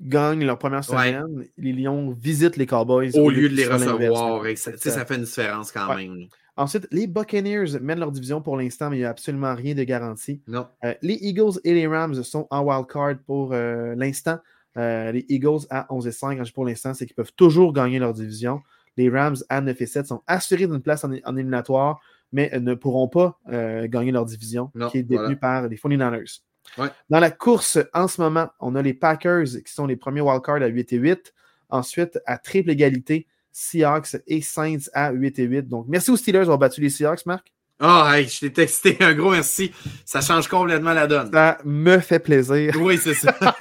gagnent 0.01 0.45
leur 0.45 0.57
première 0.57 0.83
semaine, 0.83 1.45
les 1.57 1.73
Lions 1.73 2.11
visitent 2.11 2.57
les 2.57 2.65
Cowboys. 2.65 3.11
Au 3.15 3.29
lieu 3.29 3.49
de 3.49 3.55
les 3.55 3.65
recevoir. 3.65 4.43
Ça, 4.55 4.77
ça 4.77 5.05
fait 5.05 5.15
une 5.15 5.23
différence 5.23 5.71
quand 5.71 5.95
même. 5.95 6.27
Ensuite, 6.59 6.89
les 6.91 7.07
Buccaneers 7.07 7.79
mènent 7.79 8.01
leur 8.01 8.11
division 8.11 8.41
pour 8.41 8.57
l'instant, 8.57 8.89
mais 8.89 8.97
il 8.97 8.99
n'y 8.99 9.05
a 9.05 9.09
absolument 9.09 9.55
rien 9.55 9.75
de 9.75 9.83
garanti. 9.85 10.41
Non. 10.45 10.67
Euh, 10.83 10.93
les 11.01 11.13
Eagles 11.13 11.57
et 11.63 11.73
les 11.73 11.87
Rams 11.87 12.21
sont 12.21 12.47
en 12.49 12.63
wild 12.63 12.85
card 12.85 13.15
pour 13.25 13.53
euh, 13.53 13.95
l'instant. 13.95 14.39
Euh, 14.75 15.13
les 15.13 15.25
Eagles 15.29 15.65
à 15.69 15.87
11 15.89 16.07
et 16.07 16.11
5, 16.11 16.51
pour 16.51 16.65
l'instant, 16.65 16.93
c'est 16.93 17.05
qu'ils 17.05 17.15
peuvent 17.15 17.31
toujours 17.33 17.71
gagner 17.71 17.97
leur 17.97 18.13
division. 18.13 18.59
Les 18.97 19.09
Rams 19.09 19.37
à 19.47 19.61
9 19.61 19.81
et 19.81 19.85
7 19.85 20.07
sont 20.07 20.21
assurés 20.27 20.67
d'une 20.67 20.81
place 20.81 21.05
en, 21.05 21.13
éliminatoire, 21.13 22.01
mais 22.33 22.51
ne 22.59 22.73
pourront 22.73 23.07
pas 23.07 23.39
gagner 23.87 24.11
leur 24.11 24.25
division, 24.25 24.69
qui 24.91 24.97
est 24.97 25.03
détenue 25.03 25.37
par 25.37 25.69
les 25.69 25.77
49ers. 25.77 26.41
Dans 26.77 27.19
la 27.19 27.31
course, 27.31 27.77
en 27.93 28.07
ce 28.07 28.21
moment, 28.21 28.49
on 28.59 28.75
a 28.75 28.81
les 28.81 28.93
Packers 28.93 29.45
qui 29.65 29.73
sont 29.73 29.85
les 29.85 29.95
premiers 29.95 30.21
wildcards 30.21 30.61
à 30.61 30.67
8 30.67 30.93
et 30.93 30.97
8. 30.97 31.33
Ensuite, 31.69 32.19
à 32.25 32.37
triple 32.37 32.71
égalité, 32.71 33.27
Seahawks 33.51 34.17
et 34.27 34.41
Saints 34.41 34.89
à 34.93 35.11
8 35.11 35.39
et 35.39 35.43
8. 35.43 35.67
Donc, 35.67 35.85
merci 35.87 36.11
aux 36.11 36.17
Steelers 36.17 36.39
d'avoir 36.39 36.57
battu 36.57 36.81
les 36.81 36.89
Seahawks, 36.89 37.25
Marc. 37.25 37.51
Oh, 37.81 38.03
hey, 38.11 38.27
je 38.27 38.41
t'ai 38.41 38.51
texté. 38.51 38.97
Un 39.03 39.13
gros 39.13 39.31
merci. 39.31 39.71
Ça 40.03 40.19
change 40.19 40.49
complètement 40.49 40.93
la 40.93 41.07
donne. 41.07 41.31
Ça 41.31 41.59
me 41.63 41.99
fait 41.99 42.19
plaisir. 42.19 42.75
Oui, 42.77 42.97
c'est 42.97 43.13
ça. 43.13 43.33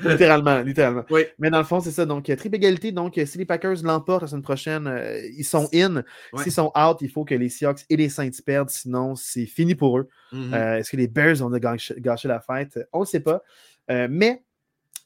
littéralement, 0.00 0.60
littéralement. 0.62 1.04
Oui. 1.10 1.24
Mais 1.38 1.50
dans 1.50 1.58
le 1.58 1.64
fond, 1.64 1.80
c'est 1.80 1.90
ça. 1.90 2.06
Donc, 2.06 2.24
triple 2.24 2.56
égalité. 2.56 2.90
Donc, 2.90 3.20
si 3.26 3.36
les 3.36 3.44
Packers 3.44 3.82
l'emportent 3.82 4.22
la 4.22 4.28
semaine 4.28 4.42
prochaine, 4.42 4.86
euh, 4.86 5.20
ils 5.36 5.44
sont 5.44 5.68
in. 5.74 6.02
S'ils 6.38 6.52
sont 6.52 6.72
out, 6.74 6.96
il 7.02 7.10
faut 7.10 7.26
que 7.26 7.34
les 7.34 7.50
Seahawks 7.50 7.84
et 7.90 7.96
les 7.96 8.08
Saints 8.08 8.30
perdent. 8.46 8.70
Sinon, 8.70 9.14
c'est 9.14 9.46
fini 9.46 9.74
pour 9.74 9.98
eux. 9.98 10.08
Mm-hmm. 10.32 10.54
Euh, 10.54 10.76
est-ce 10.78 10.90
que 10.90 10.96
les 10.96 11.08
Bears 11.08 11.36
vont 11.36 11.50
gâcher, 11.50 11.94
la 12.00 12.40
fête? 12.40 12.78
On 12.94 13.00
ne 13.00 13.04
sait 13.04 13.20
pas. 13.20 13.42
Euh, 13.90 14.08
mais, 14.10 14.42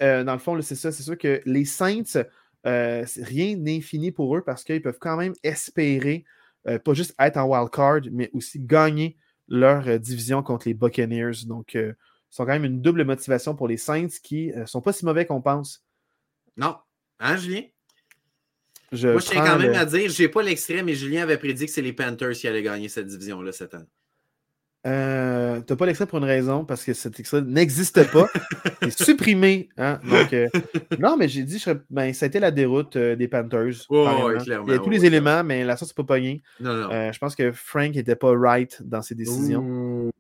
dans 0.01 0.33
le 0.33 0.39
fond, 0.39 0.61
c'est 0.63 0.77
ça. 0.77 0.93
C'est 0.93 1.03
sûr 1.03 1.19
que 1.19 1.41
les 1.45 1.65
Saints, 1.65 2.23
rien 2.65 3.57
n'est 3.57 3.81
fini 3.81 4.13
pour 4.13 4.37
eux 4.37 4.43
parce 4.43 4.63
qu'ils 4.63 4.81
peuvent 4.81 4.99
quand 5.01 5.17
même 5.17 5.33
espérer 5.43 6.25
euh, 6.69 6.79
pas 6.79 6.95
juste 6.95 7.15
être 7.19 7.37
en 7.37 7.45
wild 7.45 7.71
card, 7.71 8.03
mais 8.11 8.31
aussi 8.33 8.61
gagner 8.61 9.17
leur 9.49 9.87
euh, 9.89 9.99
division 9.99 10.43
contre 10.43 10.69
les 10.69 10.75
Buccaneers. 10.75 11.45
Donc, 11.47 11.77
euh, 11.77 11.93
sont 12.31 12.45
quand 12.45 12.53
même 12.53 12.65
une 12.65 12.81
double 12.81 13.05
motivation 13.05 13.55
pour 13.55 13.69
les 13.69 13.77
Saints 13.77 14.09
qui 14.23 14.51
ne 14.55 14.67
sont 14.67 14.81
pas 14.81 14.93
si 14.93 15.05
mauvais 15.05 15.25
qu'on 15.25 15.41
pense. 15.41 15.85
Non. 16.57 16.77
Hein, 17.21 17.37
Julien? 17.37 17.63
Moi, 18.91 19.19
je 19.19 19.27
tiens 19.27 19.45
quand 19.45 19.59
même 19.59 19.75
à 19.75 19.85
dire, 19.85 20.11
je 20.11 20.23
n'ai 20.23 20.29
pas 20.29 20.43
l'extrait, 20.43 20.83
mais 20.83 20.95
Julien 20.95 21.23
avait 21.23 21.39
prédit 21.39 21.67
que 21.67 21.73
c'est 21.73 21.83
les 21.83 21.93
Panthers 21.93 22.33
qui 22.33 22.49
allaient 22.49 22.63
gagner 22.63 22.89
cette 22.89 23.07
division-là 23.07 23.53
cette 23.53 23.75
année. 23.75 23.87
Euh, 24.87 25.61
t'as 25.61 25.77
pas 25.77 25.87
l'extrait 25.87 26.07
pour 26.07 26.19
une 26.19 26.25
raison, 26.25 26.65
parce 26.65 26.85
que 26.85 26.93
cet 26.93 27.19
extrait 27.19 27.41
n'existe 27.43 28.11
pas. 28.11 28.29
C'est 28.83 29.03
supprimé. 29.05 29.71
Hein? 29.79 29.99
Donc, 30.05 30.33
euh, 30.33 30.49
non, 30.99 31.17
mais 31.17 31.29
j'ai 31.29 31.43
dit, 31.43 31.63
ben, 31.91 32.13
ça 32.13 32.27
a 32.27 32.29
été 32.29 32.39
la 32.39 32.51
déroute 32.51 32.97
euh, 32.97 33.17
des 33.17 33.29
Panthers. 33.29 33.87
Il 33.91 34.73
y 34.73 34.75
a 34.75 34.79
tous 34.79 34.91
les 34.91 35.07
éléments, 35.07 35.43
mais 35.43 35.65
la 35.65 35.77
sauce 35.77 35.89
c'est 35.89 35.97
pas 35.97 36.15
pogné. 36.15 36.43
je 36.61 37.19
pense 37.19 37.35
que 37.35 37.53
Frank 37.53 37.95
n'était 37.95 38.17
pas 38.17 38.33
right 38.37 38.83
dans 38.85 39.03
ses 39.03 39.15
décisions. 39.15 40.11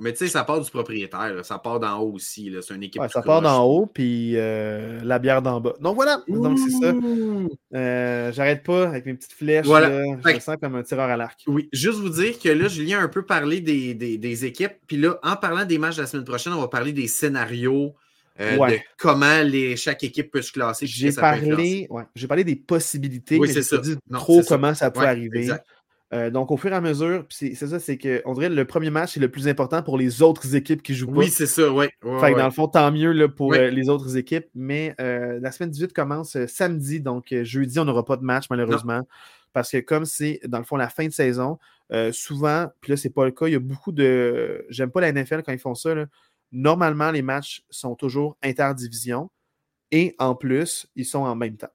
Mais 0.00 0.12
tu 0.12 0.18
sais, 0.18 0.28
ça 0.28 0.44
part 0.44 0.60
du 0.60 0.70
propriétaire, 0.70 1.44
ça 1.44 1.58
part 1.58 1.80
d'en 1.80 1.98
haut 1.98 2.12
aussi. 2.12 2.54
C'est 2.62 2.74
une 2.74 2.82
équipe. 2.82 3.02
ça 3.10 3.22
part 3.22 3.42
d'en 3.42 3.64
haut, 3.64 3.86
puis 3.86 4.32
euh, 4.36 5.00
la 5.02 5.18
bière 5.18 5.42
d'en 5.42 5.60
bas. 5.60 5.74
Donc 5.80 5.94
voilà, 5.96 6.22
donc 6.28 6.58
c'est 6.58 6.70
ça. 6.70 6.94
Euh, 7.74 8.32
j'arrête 8.32 8.62
pas 8.62 8.88
avec 8.88 9.06
mes 9.06 9.14
petites 9.14 9.32
flèches. 9.32 9.66
Voilà. 9.66 10.04
je 10.04 10.34
me 10.34 10.40
sens 10.40 10.56
comme 10.60 10.76
un 10.76 10.82
tireur 10.82 11.10
à 11.10 11.16
l'arc. 11.16 11.42
Oui, 11.46 11.68
juste 11.72 11.98
vous 11.98 12.08
dire 12.08 12.38
que 12.38 12.48
là, 12.48 12.68
Julien 12.68 13.00
a 13.00 13.02
un 13.02 13.08
peu 13.08 13.24
parlé 13.24 13.60
des, 13.60 13.94
des, 13.94 14.44
équipes. 14.44 14.74
Puis 14.86 14.96
là, 14.96 15.18
en 15.22 15.36
parlant 15.36 15.64
des 15.64 15.78
matchs 15.78 15.96
de 15.96 16.02
la 16.02 16.06
semaine 16.06 16.24
prochaine, 16.24 16.52
on 16.52 16.60
va 16.60 16.68
parler 16.68 16.92
des 16.92 17.08
scénarios. 17.08 17.94
Euh, 18.38 18.68
de 18.68 18.78
comment 18.98 19.40
les, 19.42 19.76
chaque 19.76 20.04
équipe 20.04 20.30
peut 20.30 20.42
se 20.42 20.52
classer. 20.52 20.86
J'ai 20.86 21.10
parlé, 21.10 21.86
ouais, 21.88 22.04
parlé 22.28 22.44
des 22.44 22.56
possibilités, 22.56 23.38
mais 23.40 23.46
je 23.48 23.80
dit 23.80 23.96
trop 24.12 24.42
comment 24.46 24.74
ça, 24.74 24.90
peut 24.90 25.00
arriver. 25.00 25.38
Exact. 25.38 25.64
Euh, 26.14 26.30
donc, 26.30 26.52
au 26.52 26.56
fur 26.56 26.70
et 26.72 26.74
à 26.74 26.80
mesure, 26.80 27.24
c'est 27.30 27.54
ça, 27.54 27.80
c'est 27.80 27.98
qu'on 27.98 28.32
dirait 28.34 28.48
que 28.48 28.54
le 28.54 28.64
premier 28.64 28.90
match 28.90 29.16
est 29.16 29.20
le 29.20 29.30
plus 29.30 29.48
important 29.48 29.82
pour 29.82 29.98
les 29.98 30.22
autres 30.22 30.54
équipes 30.54 30.82
qui 30.82 30.94
jouent 30.94 31.08
pas. 31.08 31.18
Oui, 31.18 31.28
c'est 31.28 31.46
ça, 31.46 31.70
oui. 31.70 31.86
fait 32.20 32.34
dans 32.34 32.44
le 32.44 32.52
fond, 32.52 32.68
tant 32.68 32.92
mieux 32.92 33.10
là, 33.12 33.28
pour 33.28 33.54
euh, 33.54 33.70
les 33.70 33.88
autres 33.88 34.16
équipes. 34.16 34.46
Mais 34.54 34.94
euh, 35.00 35.40
la 35.40 35.50
semaine 35.50 35.70
18 35.70 35.92
commence 35.92 36.36
samedi, 36.46 37.00
donc 37.00 37.34
jeudi, 37.42 37.78
on 37.80 37.84
n'aura 37.84 38.04
pas 38.04 38.16
de 38.16 38.24
match, 38.24 38.44
malheureusement. 38.50 39.02
Parce 39.52 39.70
que 39.70 39.78
comme 39.78 40.04
c'est, 40.04 40.40
dans 40.46 40.58
le 40.58 40.64
fond, 40.64 40.76
la 40.76 40.88
fin 40.88 41.06
de 41.06 41.12
saison, 41.12 41.58
souvent, 42.12 42.68
puis 42.80 42.92
là, 42.92 42.96
c'est 42.96 43.10
pas 43.10 43.24
le 43.24 43.32
cas, 43.32 43.46
il 43.48 43.52
y 43.52 43.56
a 43.56 43.60
beaucoup 43.60 43.90
de. 43.90 44.64
J'aime 44.68 44.90
pas 44.90 45.00
la 45.00 45.12
NFL 45.12 45.42
quand 45.42 45.52
ils 45.52 45.58
font 45.58 45.74
ça. 45.74 45.92
Normalement, 46.52 47.10
les 47.10 47.22
matchs 47.22 47.64
sont 47.68 47.96
toujours 47.96 48.36
interdivision 48.42 49.30
et 49.90 50.14
en 50.18 50.34
plus, 50.34 50.86
ils 50.94 51.04
sont 51.04 51.20
en 51.20 51.34
même 51.34 51.56
temps. 51.56 51.70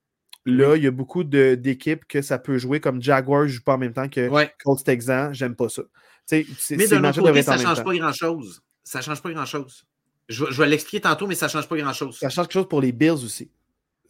Là, 0.46 0.76
il 0.76 0.84
y 0.84 0.88
a 0.88 0.92
beaucoup 0.92 1.24
d'équipes 1.24 2.06
que 2.08 2.22
ça 2.22 2.40
peut 2.40 2.58
jouer 2.58 2.80
comme 2.80 3.02
Jaguars 3.02 3.44
ne 3.44 3.48
joue 3.48 3.62
pas 3.62 3.76
en 3.76 3.78
même 3.78 3.94
temps 3.94 4.10
que 4.10 4.28
ouais. 4.28 4.52
Colts 4.64 4.84
Texans. 4.84 5.34
J'aime 5.34 5.56
pas 5.56 5.70
ça. 5.70 5.84
mais 6.32 6.44
de 6.88 6.96
l'autre 6.96 7.22
côté, 7.22 7.42
ça 7.44 7.58
ne 7.58 7.62
change 7.62 7.84
pas 7.84 7.94
grand-chose. 7.94 8.62
Ça 8.84 9.00
ne 9.00 9.04
change 9.04 9.22
pas 9.22 9.32
grand-chose. 9.32 9.86
Je, 10.30 10.46
vais 10.46 10.68
l'expliquer 10.68 11.02
tantôt, 11.02 11.28
mais 11.28 11.36
ça 11.36 11.48
ne 11.48 11.52
change 11.52 11.68
pas 11.68 11.78
grand-chose. 11.78 12.18
Ça 12.18 12.30
change 12.30 12.48
quelque 12.48 12.54
chose 12.54 12.70
pour 12.70 12.82
les 12.82 12.92
Bills 12.92 13.12
aussi 13.12 13.52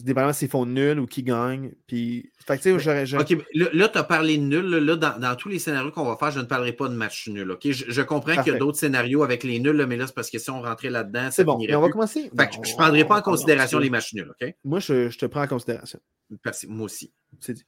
dépendamment 0.04 0.34
s'ils 0.34 0.50
font 0.50 0.66
nul 0.66 1.00
ou 1.00 1.06
qui 1.06 1.24
gagne. 1.24 1.72
Puis, 1.88 2.32
fait 2.46 2.58
que, 2.58 2.78
j'aurais, 2.78 3.04
OK, 3.14 3.38
là, 3.54 3.90
tu 3.90 3.98
as 3.98 4.04
parlé 4.04 4.38
de 4.38 4.44
nul. 4.44 4.66
Là, 4.66 4.96
dans, 4.96 5.36
tous 5.36 5.50
les 5.50 5.60
scénarios 5.60 5.92
qu'on 5.92 6.06
va 6.06 6.18
faire, 6.18 6.32
je 6.32 6.40
ne 6.40 6.46
parlerai 6.46 6.74
pas 6.74 6.88
de 6.88 6.96
match 6.96 7.28
nul. 7.28 7.52
OK? 7.52 7.70
Je, 7.70 8.02
comprends 8.02 8.42
qu'il 8.42 8.54
y 8.54 8.56
a 8.56 8.60
d'autres 8.60 8.78
scénarios 8.78 9.24
avec 9.24 9.44
les 9.44 9.60
nuls, 9.60 9.86
mais 9.88 9.98
là, 9.98 10.08
c'est 10.08 10.16
parce 10.16 10.30
que 10.30 10.40
si 10.40 10.50
on 10.50 10.62
rentrait 10.62 10.90
là-dedans, 10.90 11.30
c'est 11.32 11.44
bon. 11.44 11.60
on 11.70 11.82
va 11.82 11.90
commencer. 11.90 12.32
Fait 12.38 12.50
je 12.64 12.72
ne 12.72 12.78
prendrai 12.78 13.06
pas 13.06 13.20
en 13.20 13.22
considération 13.22 13.80
les 13.80 13.90
matchs 13.90 14.14
nuls. 14.14 14.32
OK? 14.42 14.56
Moi, 14.64 14.80
je, 14.80 15.16
te 15.18 15.26
prends 15.26 15.44
en 15.44 15.48
considération. 15.48 16.00
Moi 16.68 16.86
aussi. 16.86 17.14
C'est 17.40 17.54
dit. 17.54 17.66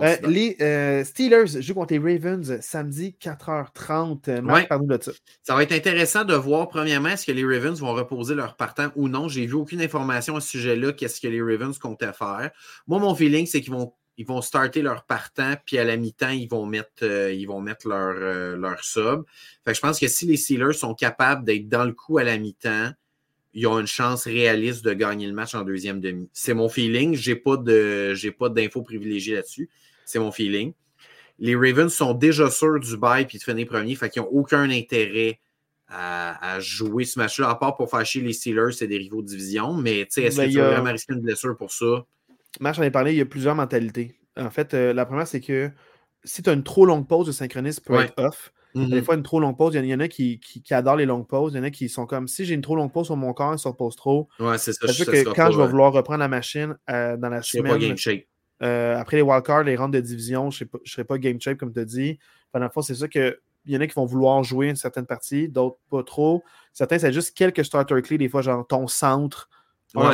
Euh, 0.00 0.16
les 0.28 0.56
euh, 0.60 1.04
Steelers 1.04 1.60
jouent 1.60 1.74
contre 1.74 1.94
les 1.94 1.98
Ravens 1.98 2.60
samedi 2.60 3.16
4h30. 3.20 4.40
Marc, 4.42 4.68
parle-nous 4.68 4.96
de 4.96 5.02
ça. 5.02 5.12
Ça 5.42 5.54
va 5.54 5.62
être 5.62 5.72
intéressant 5.72 6.24
de 6.24 6.34
voir, 6.34 6.68
premièrement, 6.68 7.08
est-ce 7.10 7.26
que 7.26 7.32
les 7.32 7.44
Ravens 7.44 7.78
vont 7.80 7.94
reposer 7.94 8.34
leur 8.34 8.56
partant 8.56 8.90
ou 8.96 9.08
non. 9.08 9.28
J'ai 9.28 9.46
vu 9.46 9.54
aucune 9.54 9.80
information 9.80 10.36
à 10.36 10.40
ce 10.40 10.48
sujet-là, 10.50 10.92
qu'est-ce 10.92 11.20
que 11.20 11.28
les 11.28 11.42
Ravens 11.42 11.76
comptaient 11.78 12.12
faire. 12.12 12.50
Moi, 12.86 12.98
mon 12.98 13.14
feeling, 13.14 13.46
c'est 13.46 13.60
qu'ils 13.60 13.72
vont 13.72 13.92
ils 14.20 14.26
vont 14.26 14.42
starter 14.42 14.82
leur 14.82 15.04
partant, 15.04 15.54
puis 15.64 15.78
à 15.78 15.84
la 15.84 15.96
mi-temps, 15.96 16.30
ils 16.30 16.48
vont 16.48 16.66
mettre, 16.66 17.04
euh, 17.04 17.32
ils 17.32 17.46
vont 17.46 17.60
mettre 17.60 17.86
leur, 17.86 18.56
leur 18.56 18.82
sub. 18.82 19.22
Fait 19.64 19.70
que 19.70 19.76
je 19.76 19.80
pense 19.80 20.00
que 20.00 20.08
si 20.08 20.26
les 20.26 20.36
Steelers 20.36 20.72
sont 20.72 20.92
capables 20.92 21.44
d'être 21.44 21.68
dans 21.68 21.84
le 21.84 21.92
coup 21.92 22.18
à 22.18 22.24
la 22.24 22.36
mi-temps, 22.36 22.90
ils 23.58 23.66
ont 23.66 23.80
une 23.80 23.88
chance 23.88 24.24
réaliste 24.24 24.84
de 24.84 24.92
gagner 24.92 25.26
le 25.26 25.32
match 25.32 25.56
en 25.56 25.62
deuxième 25.62 26.00
demi. 26.00 26.30
C'est 26.32 26.54
mon 26.54 26.68
feeling. 26.68 27.16
Je 27.16 27.32
n'ai 27.32 28.30
pas 28.30 28.48
d'infos 28.48 28.82
privilégiées 28.82 29.34
là-dessus. 29.34 29.68
C'est 30.04 30.20
mon 30.20 30.30
feeling. 30.30 30.74
Les 31.40 31.56
Ravens 31.56 31.92
sont 31.92 32.14
déjà 32.14 32.50
sûrs 32.50 32.78
du 32.78 32.96
bail 32.96 33.26
puis 33.26 33.38
de 33.38 33.42
finir 33.42 33.66
premier, 33.66 33.96
fait 33.96 34.10
qu'ils 34.10 34.22
n'ont 34.22 34.28
aucun 34.28 34.70
intérêt 34.70 35.40
à, 35.88 36.60
jouer 36.60 37.04
ce 37.04 37.18
match-là, 37.18 37.48
à 37.48 37.54
part 37.56 37.76
pour 37.76 37.90
faire 37.90 38.04
chier 38.04 38.22
les 38.22 38.32
Steelers, 38.32 38.72
c'est 38.72 38.86
des 38.86 38.98
rivaux 38.98 39.22
de 39.22 39.26
division. 39.26 39.72
Mais 39.72 40.00
est-ce 40.00 40.20
que 40.20 40.36
ben, 40.36 40.50
tu 40.50 40.58
vas 40.58 40.70
vraiment 40.70 40.92
risquer 40.92 41.14
une 41.14 41.20
blessure 41.20 41.56
pour 41.56 41.72
ça? 41.72 42.04
Match, 42.60 42.76
j'en 42.76 42.82
ai 42.82 42.90
parlé, 42.90 43.12
il 43.12 43.18
y 43.18 43.22
a 43.22 43.26
plusieurs 43.26 43.54
mentalités. 43.54 44.14
En 44.36 44.50
fait, 44.50 44.74
euh, 44.74 44.92
la 44.92 45.04
première, 45.04 45.26
c'est 45.26 45.40
que 45.40 45.70
si 46.24 46.42
tu 46.42 46.50
as 46.50 46.52
une 46.52 46.62
trop 46.62 46.86
longue 46.86 47.08
pause, 47.08 47.26
de 47.26 47.32
synchronisme 47.32 47.82
peut 47.84 48.00
être 48.00 48.14
off. 48.18 48.52
Des 48.74 48.86
mhm. 48.86 49.02
fois, 49.02 49.14
une 49.14 49.22
trop 49.22 49.40
longue 49.40 49.56
pause, 49.56 49.74
il 49.74 49.84
y, 49.86 49.94
en 49.94 50.00
a 50.00 50.08
qui, 50.08 50.40
adorent 50.70 50.96
les 50.96 51.06
longues 51.06 51.26
pauses. 51.26 51.52
Il 51.54 51.56
y 51.56 51.60
en 51.60 51.64
a 51.64 51.70
qui 51.70 51.88
sont 51.88 52.06
comme 52.06 52.28
si 52.28 52.44
j'ai 52.44 52.54
une 52.54 52.60
trop 52.60 52.76
longue 52.76 52.92
pause 52.92 53.06
sur 53.06 53.16
mon 53.16 53.32
corps, 53.32 53.54
il 53.54 53.58
se 53.58 53.66
repose 53.66 53.96
trop. 53.96 54.28
Ouais, 54.38 54.58
c'est 54.58 54.72
ça. 54.72 54.92
Ça 54.92 55.04
que 55.04 55.34
quand 55.34 55.50
je 55.50 55.58
vais 55.58 55.66
vouloir 55.66 55.92
reprendre 55.92 56.20
la 56.20 56.28
machine 56.28 56.76
euh, 56.90 57.16
dans 57.16 57.30
la 57.30 57.42
semaine. 57.42 57.72
Pas 57.72 57.78
game 57.78 57.96
shape. 57.96 58.24
Euh, 58.62 58.96
après 58.98 59.16
les 59.16 59.22
wildcards, 59.22 59.64
les 59.64 59.76
rounds 59.76 59.94
de 59.94 60.00
division, 60.00 60.50
je 60.50 60.64
ne 60.64 60.68
serai 60.84 61.04
pas 61.04 61.16
game 61.18 61.40
shape, 61.40 61.58
comme 61.58 61.72
tu 61.72 61.80
as 61.80 61.84
dit. 61.84 62.18
Pendant 62.52 62.68
c'est 62.82 62.94
ça 62.94 63.08
que 63.08 63.40
il 63.64 63.74
y 63.74 63.76
en 63.76 63.80
a 63.80 63.86
qui 63.86 63.94
vont 63.94 64.06
vouloir 64.06 64.42
jouer 64.44 64.68
une 64.68 64.76
certaine 64.76 65.04
partie, 65.06 65.48
d'autres 65.48 65.78
pas 65.90 66.02
trop. 66.02 66.42
Certains, 66.72 66.98
c'est 66.98 67.12
juste 67.12 67.36
quelques 67.36 67.64
starter 67.64 68.00
clés, 68.00 68.16
des 68.16 68.28
fois, 68.28 68.40
genre 68.40 68.66
ton 68.66 68.86
centre, 68.86 69.48
un, 69.94 70.12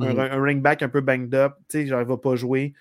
un, 0.00 0.42
ring 0.42 0.62
back 0.62 0.82
un 0.82 0.88
peu 0.88 1.00
banged 1.00 1.34
up, 1.34 1.54
tu 1.68 1.80
sais, 1.80 1.86
genre, 1.86 2.00
il 2.00 2.06
va 2.06 2.18
pas 2.18 2.36
jouer. 2.36 2.74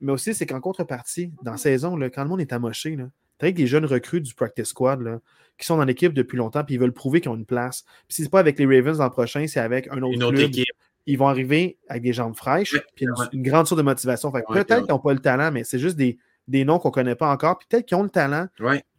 Mais 0.00 0.12
aussi, 0.12 0.34
c'est 0.34 0.44
qu'en 0.44 0.60
contrepartie, 0.60 1.32
dans 1.42 1.52
la 1.52 1.56
saison, 1.56 1.98
quand 2.12 2.22
le 2.22 2.28
monde 2.28 2.40
est 2.40 2.52
amoché, 2.52 2.96
là, 2.96 3.04
avec 3.40 3.54
des 3.54 3.66
jeunes 3.66 3.84
recrues 3.84 4.20
du 4.20 4.34
practice 4.34 4.68
squad 4.68 5.00
là, 5.00 5.20
qui 5.58 5.66
sont 5.66 5.76
dans 5.76 5.84
l'équipe 5.84 6.12
depuis 6.12 6.36
longtemps 6.36 6.64
puis 6.64 6.74
ils 6.74 6.78
veulent 6.78 6.92
prouver 6.92 7.20
qu'ils 7.20 7.30
ont 7.30 7.36
une 7.36 7.46
place. 7.46 7.82
Puis 8.08 8.16
si 8.16 8.22
c'est 8.22 8.30
pas 8.30 8.40
avec 8.40 8.58
les 8.58 8.66
Ravens 8.66 8.98
l'an 8.98 9.10
prochain, 9.10 9.46
c'est 9.46 9.60
avec 9.60 9.88
un 9.88 10.02
autre, 10.02 10.18
club. 10.18 10.38
Équipe. 10.38 10.64
Ils 11.08 11.18
vont 11.18 11.28
arriver 11.28 11.78
avec 11.88 12.02
des 12.02 12.12
jambes 12.12 12.34
fraîches 12.34 12.76
puis 12.96 13.06
une, 13.32 13.42
grande 13.42 13.66
source 13.66 13.78
de 13.78 13.84
motivation. 13.84 14.32
peut-être 14.32 14.82
qu'ils 14.82 14.90
n'ont 14.90 14.98
pas 14.98 15.12
le 15.12 15.20
talent, 15.20 15.52
mais 15.52 15.62
c'est 15.62 15.78
juste 15.78 15.96
des, 15.96 16.18
des 16.48 16.64
noms 16.64 16.78
qu'on 16.78 16.88
ne 16.88 16.94
connaît 16.94 17.14
pas 17.14 17.30
encore. 17.30 17.58
Puis 17.58 17.68
peut-être 17.70 17.86
qu'ils 17.86 17.96
ont 17.96 18.02
le 18.02 18.08
talent. 18.08 18.48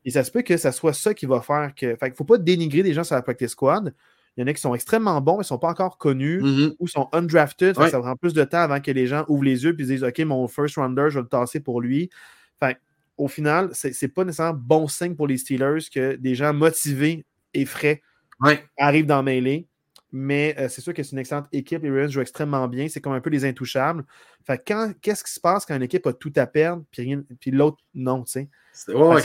Et 0.06 0.12
ça 0.12 0.24
se 0.24 0.32
peut 0.32 0.42
que 0.42 0.56
ça 0.56 0.72
soit 0.72 0.94
ça 0.94 1.14
qui 1.14 1.26
va 1.26 1.42
faire 1.42 1.74
que. 1.76 1.96
Fait 1.98 2.10
ne 2.10 2.16
faut 2.16 2.24
pas 2.24 2.38
dénigrer 2.38 2.82
des 2.82 2.94
gens 2.94 3.04
sur 3.04 3.16
la 3.16 3.22
practice 3.22 3.52
squad. 3.52 3.94
Il 4.38 4.42
y 4.42 4.44
en 4.44 4.48
a 4.48 4.54
qui 4.54 4.62
sont 4.62 4.76
extrêmement 4.76 5.20
bons, 5.20 5.34
mais 5.34 5.40
ne 5.40 5.44
sont 5.44 5.58
pas 5.58 5.70
encore 5.70 5.98
connus 5.98 6.42
mm-hmm. 6.42 6.76
ou 6.80 6.88
sont 6.88 7.10
undrafted. 7.12 7.76
Ça 7.76 8.00
prend 8.00 8.16
plus 8.16 8.34
de 8.34 8.44
temps 8.44 8.60
avant 8.60 8.80
que 8.80 8.92
les 8.92 9.08
gens 9.08 9.26
ouvrent 9.28 9.44
les 9.44 9.64
yeux 9.64 9.76
et 9.78 9.84
disent 9.84 10.04
OK, 10.04 10.20
mon 10.20 10.48
first 10.48 10.76
rounder, 10.76 11.08
je 11.10 11.16
vais 11.16 11.24
le 11.24 11.28
tasser 11.28 11.60
pour 11.60 11.82
lui. 11.82 12.10
Fait 12.60 12.78
au 13.18 13.28
final, 13.28 13.72
ce 13.74 13.88
n'est 13.88 14.12
pas 14.12 14.24
nécessairement 14.24 14.60
bon 14.60 14.88
signe 14.88 15.16
pour 15.16 15.28
les 15.28 15.38
Steelers 15.38 15.90
que 15.94 16.16
des 16.16 16.36
gens 16.36 16.54
motivés 16.54 17.26
et 17.54 17.66
frais 17.66 18.02
arrivent 18.78 19.08
dans 19.08 19.24
Melee. 19.24 19.68
Mais 20.14 20.56
euh, 20.58 20.70
c'est 20.70 20.82
sûr 20.82 20.94
que 20.94 21.04
c'est 21.04 21.12
une 21.12 21.20
excellente 21.20 21.48
équipe. 21.52 21.84
Les 21.84 21.90
Ravens 21.90 22.10
jouent 22.10 22.22
extrêmement 22.22 22.68
bien. 22.68 22.88
C'est 22.88 23.02
comme 23.02 23.14
un 23.14 23.20
peu 23.20 23.30
les 23.30 23.44
intouchables. 23.44 24.06
Fait 24.46 24.64
qu'est-ce 24.64 25.24
qui 25.24 25.34
se 25.34 25.40
passe 25.40 25.66
quand 25.66 25.76
une 25.76 25.84
équipe 25.84 26.08
a 26.08 26.14
tout 26.14 26.32
à 26.38 26.48
perdre 26.48 26.84
puis, 26.92 27.18
puis 27.40 27.52
l'autre 27.52 27.78
non, 27.94 28.24
tu 28.24 28.32
sais? 28.32 28.50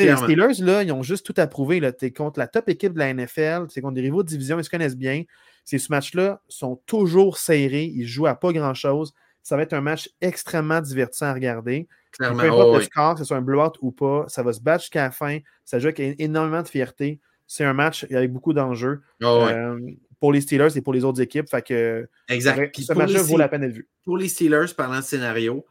les 0.07 0.16
Steelers, 0.16 0.61
là, 0.61 0.82
ils 0.82 0.93
ont 0.93 1.03
juste 1.03 1.24
tout 1.26 1.34
à 1.36 1.47
prouver. 1.47 1.80
Tu 1.99 2.07
es 2.07 2.11
contre 2.11 2.38
la 2.38 2.49
top 2.49 2.68
équipe 2.68 2.95
de 2.95 2.99
la 2.99 3.12
NFL, 3.12 3.66
c'est 3.68 3.80
contre 3.80 3.95
des 3.95 4.01
rivaux 4.01 4.22
de 4.22 4.28
division, 4.28 4.59
ils 4.59 4.64
se 4.64 4.70
connaissent 4.70 4.97
bien. 4.97 5.24
Ces 5.64 5.78
matchs-là 5.90 6.40
sont 6.49 6.80
toujours 6.86 7.38
serrés, 7.38 7.84
ils 7.84 8.07
jouent 8.07 8.26
à 8.26 8.34
pas 8.34 8.53
grand-chose. 8.53 9.14
Ça 9.43 9.57
va 9.57 9.62
être 9.62 9.72
un 9.72 9.80
match 9.80 10.09
extrêmement 10.20 10.80
divertissant 10.80 11.26
à 11.26 11.34
regarder. 11.34 11.88
Clairement. 12.12 12.40
Peu 12.40 12.47
importe 12.47 12.68
oh, 12.68 12.76
le 12.76 12.82
score, 12.82 13.14
que 13.14 13.20
ce 13.20 13.24
soit 13.24 13.36
un 13.36 13.43
blowout 13.43 13.72
ou 13.80 13.90
pas, 13.90 14.24
ça 14.28 14.43
va 14.43 14.53
se 14.53 14.61
battre 14.61 14.82
jusqu'à 14.82 15.05
la 15.05 15.11
fin. 15.11 15.38
Ça 15.64 15.78
joue 15.78 15.88
avec 15.88 16.01
énormément 16.20 16.62
de 16.62 16.68
fierté. 16.68 17.20
C'est 17.47 17.64
un 17.64 17.72
match 17.72 18.07
avec 18.11 18.32
beaucoup 18.32 18.53
d'enjeux 18.53 19.03
oh, 19.22 19.47
euh, 19.49 19.78
pour 20.20 20.32
les 20.32 20.40
Steelers 20.40 20.76
et 20.76 20.80
pour 20.80 20.93
les 20.93 21.05
autres 21.05 21.20
équipes. 21.20 21.49
Fait 21.49 21.62
que, 21.62 22.09
exact. 22.28 22.78
ce 22.78 22.93
match-là 22.93 23.22
vaut 23.22 23.36
la 23.36 23.49
peine 23.49 23.62
d'être 23.62 23.72
vu. 23.72 23.88
Pour 24.05 24.16
les 24.16 24.28
Steelers, 24.28 24.72
parlant 24.76 24.99
de 24.99 25.05
scénario, 25.05 25.66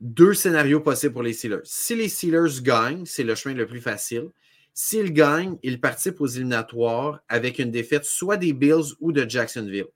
deux 0.00 0.34
scénarios 0.34 0.80
possibles 0.80 1.12
pour 1.12 1.22
les 1.22 1.32
Steelers. 1.32 1.60
Si 1.64 1.96
les 1.96 2.08
Steelers 2.08 2.62
gagnent, 2.62 3.04
c'est 3.04 3.24
le 3.24 3.34
chemin 3.34 3.54
le 3.54 3.66
plus 3.66 3.80
facile. 3.80 4.28
S'ils 4.74 5.12
gagnent, 5.12 5.56
ils 5.64 5.80
participent 5.80 6.20
aux 6.20 6.26
éliminatoires 6.26 7.20
avec 7.28 7.58
une 7.58 7.72
défaite 7.72 8.04
soit 8.04 8.36
des 8.36 8.52
Bills 8.52 8.94
ou 9.00 9.10
de 9.10 9.28
Jacksonville. 9.28 9.88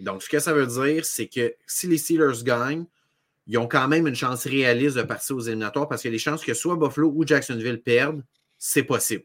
Donc, 0.00 0.22
ce 0.22 0.28
que 0.28 0.38
ça 0.38 0.52
veut 0.52 0.66
dire, 0.66 1.04
c'est 1.04 1.26
que 1.26 1.54
si 1.66 1.86
les 1.86 1.98
Steelers 1.98 2.42
gagnent, 2.42 2.86
ils 3.46 3.58
ont 3.58 3.68
quand 3.68 3.88
même 3.88 4.06
une 4.06 4.14
chance 4.14 4.46
réaliste 4.46 4.96
de 4.96 5.02
partir 5.02 5.36
aux 5.36 5.40
éliminatoires 5.40 5.88
parce 5.88 6.02
que 6.02 6.08
les 6.08 6.18
chances 6.18 6.44
que 6.44 6.54
soit 6.54 6.76
Buffalo 6.76 7.12
ou 7.14 7.26
Jacksonville 7.26 7.80
perdent, 7.82 8.24
c'est 8.58 8.82
possible. 8.82 9.24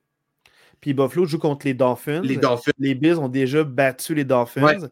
Puis 0.82 0.94
Buffalo 0.94 1.26
joue 1.26 1.40
contre 1.40 1.66
les 1.66 1.74
Dolphins. 1.74 2.22
Les 2.22 2.38
Dolphins. 2.38 2.72
Les 2.78 2.96
Bills 2.96 3.18
ont 3.18 3.30
déjà 3.30 3.64
battu 3.64 4.16
les 4.16 4.26
Dolphins. 4.26 4.90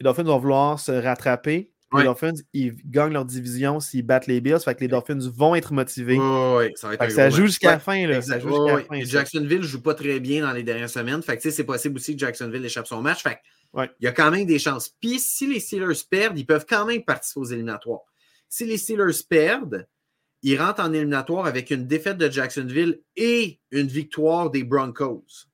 Les 0.00 0.04
Dolphins 0.04 0.24
vont 0.24 0.38
vouloir 0.38 0.78
se 0.78 0.92
rattraper. 0.92 1.70
Les 1.96 2.04
Dolphins, 2.04 2.34
ils 2.52 2.74
gagnent 2.84 3.14
leur 3.14 3.24
division 3.24 3.80
s'ils 3.80 4.04
battent 4.04 4.26
les 4.26 4.40
Bills. 4.40 4.60
Fait 4.60 4.74
que 4.74 4.80
les 4.80 4.88
Dolphins 4.88 5.18
vont 5.34 5.54
être 5.54 5.72
motivés. 5.72 6.18
Oui, 6.18 6.72
ça, 6.74 6.94
va 6.94 7.08
ça 7.08 7.30
joue 7.30 7.46
jusqu'à 7.46 7.72
la 7.72 7.78
fin. 7.78 8.06
Là. 8.06 8.20
Ça 8.20 8.38
joue 8.38 8.66
la 8.66 8.78
fin. 8.80 9.00
Jacksonville 9.04 9.60
ne 9.60 9.62
joue 9.62 9.80
pas 9.80 9.94
très 9.94 10.20
bien 10.20 10.42
dans 10.42 10.52
les 10.52 10.62
dernières 10.62 10.90
semaines. 10.90 11.22
Fait 11.22 11.38
que 11.38 11.50
c'est 11.50 11.64
possible 11.64 11.96
aussi 11.96 12.14
que 12.14 12.20
Jacksonville 12.20 12.64
échappe 12.64 12.86
son 12.86 13.00
match. 13.00 13.22
Fait 13.22 13.38
il 13.76 13.90
y 14.00 14.06
a 14.06 14.12
quand 14.12 14.30
même 14.30 14.46
des 14.46 14.58
chances. 14.58 14.88
Puis 15.00 15.18
si 15.18 15.46
les 15.46 15.60
Steelers 15.60 16.02
perdent, 16.08 16.38
ils 16.38 16.46
peuvent 16.46 16.66
quand 16.68 16.86
même 16.86 17.04
participer 17.04 17.40
aux 17.40 17.44
éliminatoires. 17.44 18.00
Si 18.48 18.64
les 18.64 18.78
Steelers 18.78 19.22
perdent, 19.28 19.86
ils 20.42 20.60
rentrent 20.60 20.80
en 20.80 20.92
éliminatoire 20.92 21.46
avec 21.46 21.70
une 21.70 21.86
défaite 21.86 22.18
de 22.18 22.30
Jacksonville 22.30 23.00
et 23.16 23.60
une 23.70 23.88
victoire 23.88 24.50
des 24.50 24.64
Broncos. 24.64 25.46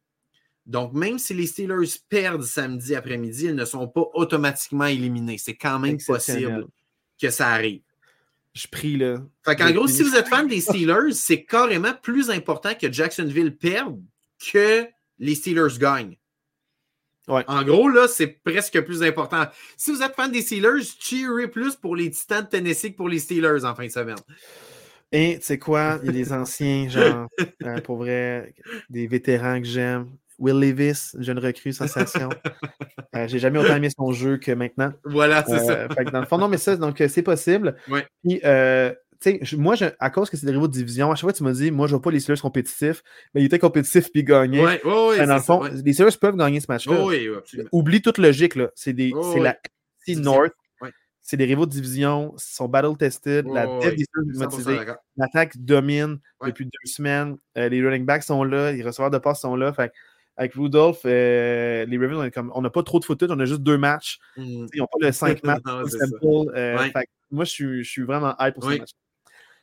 Donc, 0.67 0.95
même 0.95 1.19
si 1.19 1.35
les 1.35 1.47
Steelers 1.47 1.99
perdent 2.09 2.43
samedi 2.43 2.95
après-midi, 2.95 3.47
ils 3.47 3.55
ne 3.55 3.65
sont 3.65 3.89
pas 3.89 4.09
automatiquement 4.15 4.87
éliminés. 4.87 5.39
C'est 5.39 5.57
quand 5.57 5.79
même 5.79 5.99
possible 6.03 6.67
que 7.21 7.31
ça 7.31 7.49
arrive. 7.49 7.83
Je 8.55 8.69
prie, 8.69 8.97
là. 8.97 9.19
Fait 9.45 9.57
qu'en 9.57 9.73
gros, 9.73 9.89
si 9.89 10.03
vous 10.03 10.15
êtes 10.15 10.29
fan 10.29 10.47
des 10.47 10.61
Steelers, 10.61 11.13
c'est 11.13 11.45
carrément 11.45 11.93
plus 11.93 12.31
important 12.31 12.75
que 12.75 12.91
Jacksonville 12.91 13.57
perde 13.57 14.01
que 14.53 14.87
les 15.19 15.35
Steelers 15.35 15.79
gagnent. 15.79 16.17
En 17.29 17.63
gros, 17.63 17.89
là, 17.89 18.07
c'est 18.09 18.27
presque 18.45 18.81
plus 18.83 19.03
important. 19.03 19.45
Si 19.77 19.91
vous 19.93 20.03
êtes 20.03 20.15
fan 20.15 20.31
des 20.31 20.43
Steelers, 20.43 20.83
cheerez 21.01 21.49
plus 21.49 21.75
pour 21.77 21.97
les 21.97 22.11
Titans 22.11 22.43
de 22.45 22.49
Tennessee 22.49 22.93
que 22.93 22.97
pour 22.97 23.09
les 23.09 23.19
Steelers 23.19 23.65
en 23.65 23.75
fin 23.75 23.87
de 23.87 23.91
semaine. 23.91 24.17
Et 25.13 25.39
tu 25.39 25.45
sais 25.47 25.59
quoi? 25.59 25.99
Il 26.03 26.07
y 26.07 26.09
a 26.09 26.13
des 26.13 26.33
anciens, 26.33 26.89
genre, 26.91 27.29
euh, 27.65 27.81
pour 27.81 27.97
vrai, 27.99 28.53
des 28.91 29.07
vétérans 29.07 29.61
que 29.61 29.67
j'aime. 29.67 30.11
Will 30.41 30.59
Levis, 30.59 31.13
jeune 31.21 31.39
recrue, 31.39 31.73
sensation. 31.73 32.29
euh, 33.15 33.29
J'ai 33.29 33.39
jamais 33.39 33.61
autant 33.61 33.77
aimé 33.77 33.89
son 33.97 34.11
jeu 34.11 34.37
que 34.39 34.51
maintenant. 34.51 34.93
Voilà, 35.05 35.45
c'est 35.47 35.61
ça. 35.61 35.73
Euh, 35.83 36.05
dans 36.11 36.19
le 36.21 36.27
fond, 36.27 36.39
non, 36.39 36.49
mais 36.49 36.57
ça, 36.59 36.77
donc 36.77 37.01
c'est 37.09 37.23
possible. 37.23 37.77
Ouais. 37.89 38.05
Puis, 38.25 38.41
euh, 38.45 38.93
moi, 39.57 39.75
je, 39.75 39.87
à 39.99 40.11
cause 40.11 40.31
que 40.31 40.37
c'est 40.37 40.47
des 40.47 40.53
rivaux 40.53 40.69
de 40.69 40.73
division, 40.73 41.11
à 41.11 41.15
chaque 41.15 41.23
fois 41.23 41.33
tu 41.33 41.43
m'as 41.43 41.53
dit, 41.53 41.71
moi, 41.71 41.87
je 41.87 41.93
vois 41.93 42.03
pas 42.03 42.11
les 42.11 42.21
Steelers 42.21 42.41
compétitifs, 42.41 43.03
mais 43.35 43.43
ils 43.43 43.47
étaient 43.47 43.59
compétitifs 43.59 44.11
puis 44.13 44.25
gagnaient. 44.25 44.65
Ouais, 44.65 44.81
dans 45.27 45.35
le 45.35 45.41
fond, 45.41 45.63
les 45.65 45.93
Steelers 45.93 46.17
peuvent 46.21 46.37
gagner 46.37 46.61
ce 46.61 46.67
match-là. 46.69 47.05
oui, 47.05 47.29
Oublie 47.73 48.03
toute 48.03 48.19
logique, 48.19 48.55
là. 48.55 48.71
C'est 48.75 48.93
la 48.97 49.57
FC 50.07 50.21
North. 50.21 50.53
C'est 51.27 51.39
des 51.39 51.47
rivaux 51.47 51.65
de 51.65 51.71
division, 51.71 52.35
ils 52.37 52.43
sont 52.43 52.69
battle-tested. 52.69 53.47
la 53.47 53.67
tête 53.81 53.97
des 53.97 54.05
Steelers 54.05 54.35
est 54.35 54.39
motivée. 54.39 54.93
L'attaque 55.17 55.57
domine 55.57 56.19
depuis 56.45 56.67
deux 56.67 56.91
semaines. 56.91 57.37
Euh, 57.57 57.69
les 57.69 57.83
running 57.83 58.05
backs 58.05 58.25
sont 58.25 58.45
là, 58.45 58.73
les 58.73 58.83
receveurs 58.83 59.11
de 59.11 59.19
passe 59.19 59.41
sont 59.41 59.57
là. 59.57 59.73
Fait 59.73 59.91
avec 60.37 60.55
Rudolph, 60.55 61.01
euh, 61.05 61.85
les 61.87 61.99
Ravens, 61.99 62.31
on 62.55 62.61
n'a 62.61 62.71
pas 62.71 62.83
trop 62.83 62.99
de 62.99 63.05
footage, 63.05 63.31
on 63.31 63.39
a 63.39 63.45
juste 63.45 63.63
deux 63.63 63.79
matchs. 63.79 64.19
Mm. 64.37 64.67
Ils 64.75 64.79
n'ont 64.79 64.87
pas 64.87 65.07
le 65.07 65.13
cinq 65.13 65.43
matchs. 65.45 65.63
euh, 65.65 66.89
moi, 67.31 67.45
je 67.45 67.51
suis, 67.51 67.85
je 67.85 67.91
suis 67.91 68.03
vraiment 68.03 68.35
hype 68.41 68.55
pour 68.55 68.65
ce 68.65 68.79
match. 68.79 68.91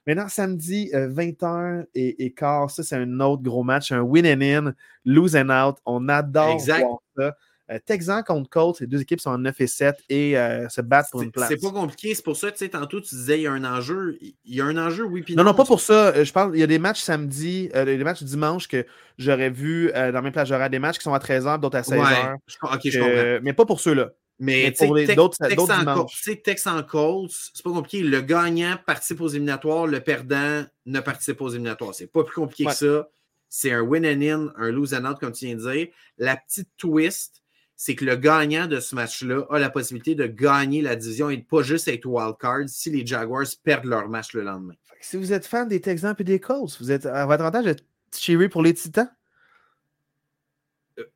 Maintenant, 0.08 0.28
samedi, 0.28 0.90
20h 0.94 1.46
euh, 1.46 1.84
et, 1.94 2.34
quart, 2.34 2.72
ça, 2.72 2.84
c'est 2.84 2.96
un 2.96 3.20
autre 3.20 3.44
gros 3.44 3.64
match, 3.64 3.92
un 3.92 4.02
win 4.02 4.26
and 4.26 4.42
in, 4.42 4.74
lose 5.06 5.36
and 5.36 5.50
out. 5.50 5.78
On 5.86 6.10
adore 6.10 6.58
voir 6.58 7.00
ça. 7.18 7.36
Euh, 7.72 7.80
Texan 7.86 8.22
contre 8.24 8.50
Colts, 8.50 8.82
les 8.82 8.88
deux 8.88 9.02
équipes 9.02 9.22
sont 9.22 9.30
en 9.30 9.38
9 9.38 9.62
et 9.62 9.68
7 9.68 9.96
et 10.10 10.38
euh, 10.38 10.68
se 10.68 10.82
battent 10.82 11.10
pour 11.10 11.22
une 11.22 11.32
place. 11.32 11.48
C'est 11.48 11.62
pas 11.62 11.72
compliqué, 11.72 12.14
c'est 12.14 12.24
pour 12.24 12.36
ça, 12.36 12.52
tu 12.52 12.58
sais, 12.58 12.70
tantôt 12.70 13.00
tu 13.00 13.16
disais 13.16 13.40
il 13.40 13.44
y 13.44 13.48
a 13.48 13.52
un 13.54 13.64
enjeu. 13.64 14.18
Il 14.22 14.56
y 14.56 14.60
a 14.60 14.66
un 14.66 14.76
enjeu, 14.78 15.06
oui, 15.06 15.22
puis 15.22 15.36
non. 15.36 15.44
Non, 15.44 15.54
pas 15.54 15.64
pour 15.64 15.80
ça. 15.80 16.22
Je 16.22 16.34
parle, 16.34 16.56
il 16.56 16.60
y 16.60 16.64
a 16.64 16.68
des 16.68 16.80
matchs 16.80 17.00
samedi, 17.00 17.70
euh, 17.76 17.86
des 17.86 18.04
matchs 18.04 18.24
dimanche 18.24 18.68
que 18.68 18.86
j'aurais 19.18 19.50
vu 19.50 19.92
dans 19.94 20.22
mes 20.22 20.32
plages 20.32 20.50
J'aurais 20.50 20.70
des 20.70 20.80
matchs 20.80 20.98
qui 20.98 21.04
sont 21.04 21.14
à 21.14 21.20
13h, 21.20 21.60
d'autres 21.60 21.78
à 21.78 21.82
16h. 21.82 22.36
ok, 22.64 22.80
je 22.84 23.00
comprends. 23.00 23.40
Mais 23.44 23.54
pas 23.54 23.66
pour 23.66 23.80
ceux-là. 23.80 24.12
Mais, 24.42 24.72
pour 24.72 24.96
les 24.96 25.14
d'autres 25.14 25.38
dimanches. 25.48 26.16
Tu 26.16 26.32
sais, 26.32 26.36
Texan 26.36 26.82
Colts, 26.82 27.32
c'est 27.54 27.64
pas 27.64 27.70
compliqué. 27.70 28.02
Le 28.02 28.22
gagnant 28.22 28.76
participe 28.88 29.22
aux 29.22 29.28
éliminatoires, 29.28 29.86
le 29.86 30.02
perdant 30.02 30.66
ne 30.88 31.00
participe 31.00 31.42
aux 31.42 31.50
éliminatoires. 31.50 31.94
C'est 31.94 32.12
pas 32.12 32.24
plus 32.24 32.34
compliqué 32.34 32.66
que 32.66 32.74
ça. 32.74 33.10
C'est 33.50 33.72
un 33.72 33.82
win 33.82 34.04
and 34.04 34.22
in, 34.22 34.54
un 34.58 34.72
lose 34.72 34.96
and 34.96 35.06
out, 35.06 35.20
comme 35.20 35.32
tu 35.32 35.46
viens 35.46 35.56
de 35.56 35.72
dire. 35.72 35.88
La 36.18 36.38
petite 36.38 36.70
twist, 36.78 37.44
c'est 37.76 37.94
que 37.94 38.04
le 38.04 38.16
gagnant 38.16 38.66
de 38.66 38.80
ce 38.80 38.96
match-là 38.96 39.46
a 39.52 39.60
la 39.60 39.70
possibilité 39.70 40.16
de 40.16 40.26
gagner 40.26 40.82
la 40.82 40.96
division 40.96 41.30
et 41.30 41.38
de 41.38 41.44
pas 41.44 41.62
juste 41.62 41.88
être 41.88 42.08
wildcard 42.08 42.68
si 42.68 42.90
les 42.90 43.06
Jaguars 43.06 43.46
perdent 43.64 43.86
leur 43.86 44.10
match 44.10 44.34
le 44.34 44.42
lendemain. 44.42 44.74
Si 45.02 45.18
vous 45.18 45.34
êtes 45.34 45.46
fan 45.46 45.68
des 45.68 45.82
Texans 45.82 46.16
et 46.18 46.24
des 46.24 46.40
Colts, 46.40 46.78
vous 46.80 46.92
êtes 46.92 47.06
à 47.06 47.28
votre 47.28 47.44
avantage 47.44 47.66
de 47.66 47.76
cheerer 48.18 48.50
pour 48.50 48.64
les 48.64 48.74
Titans? 48.74 49.12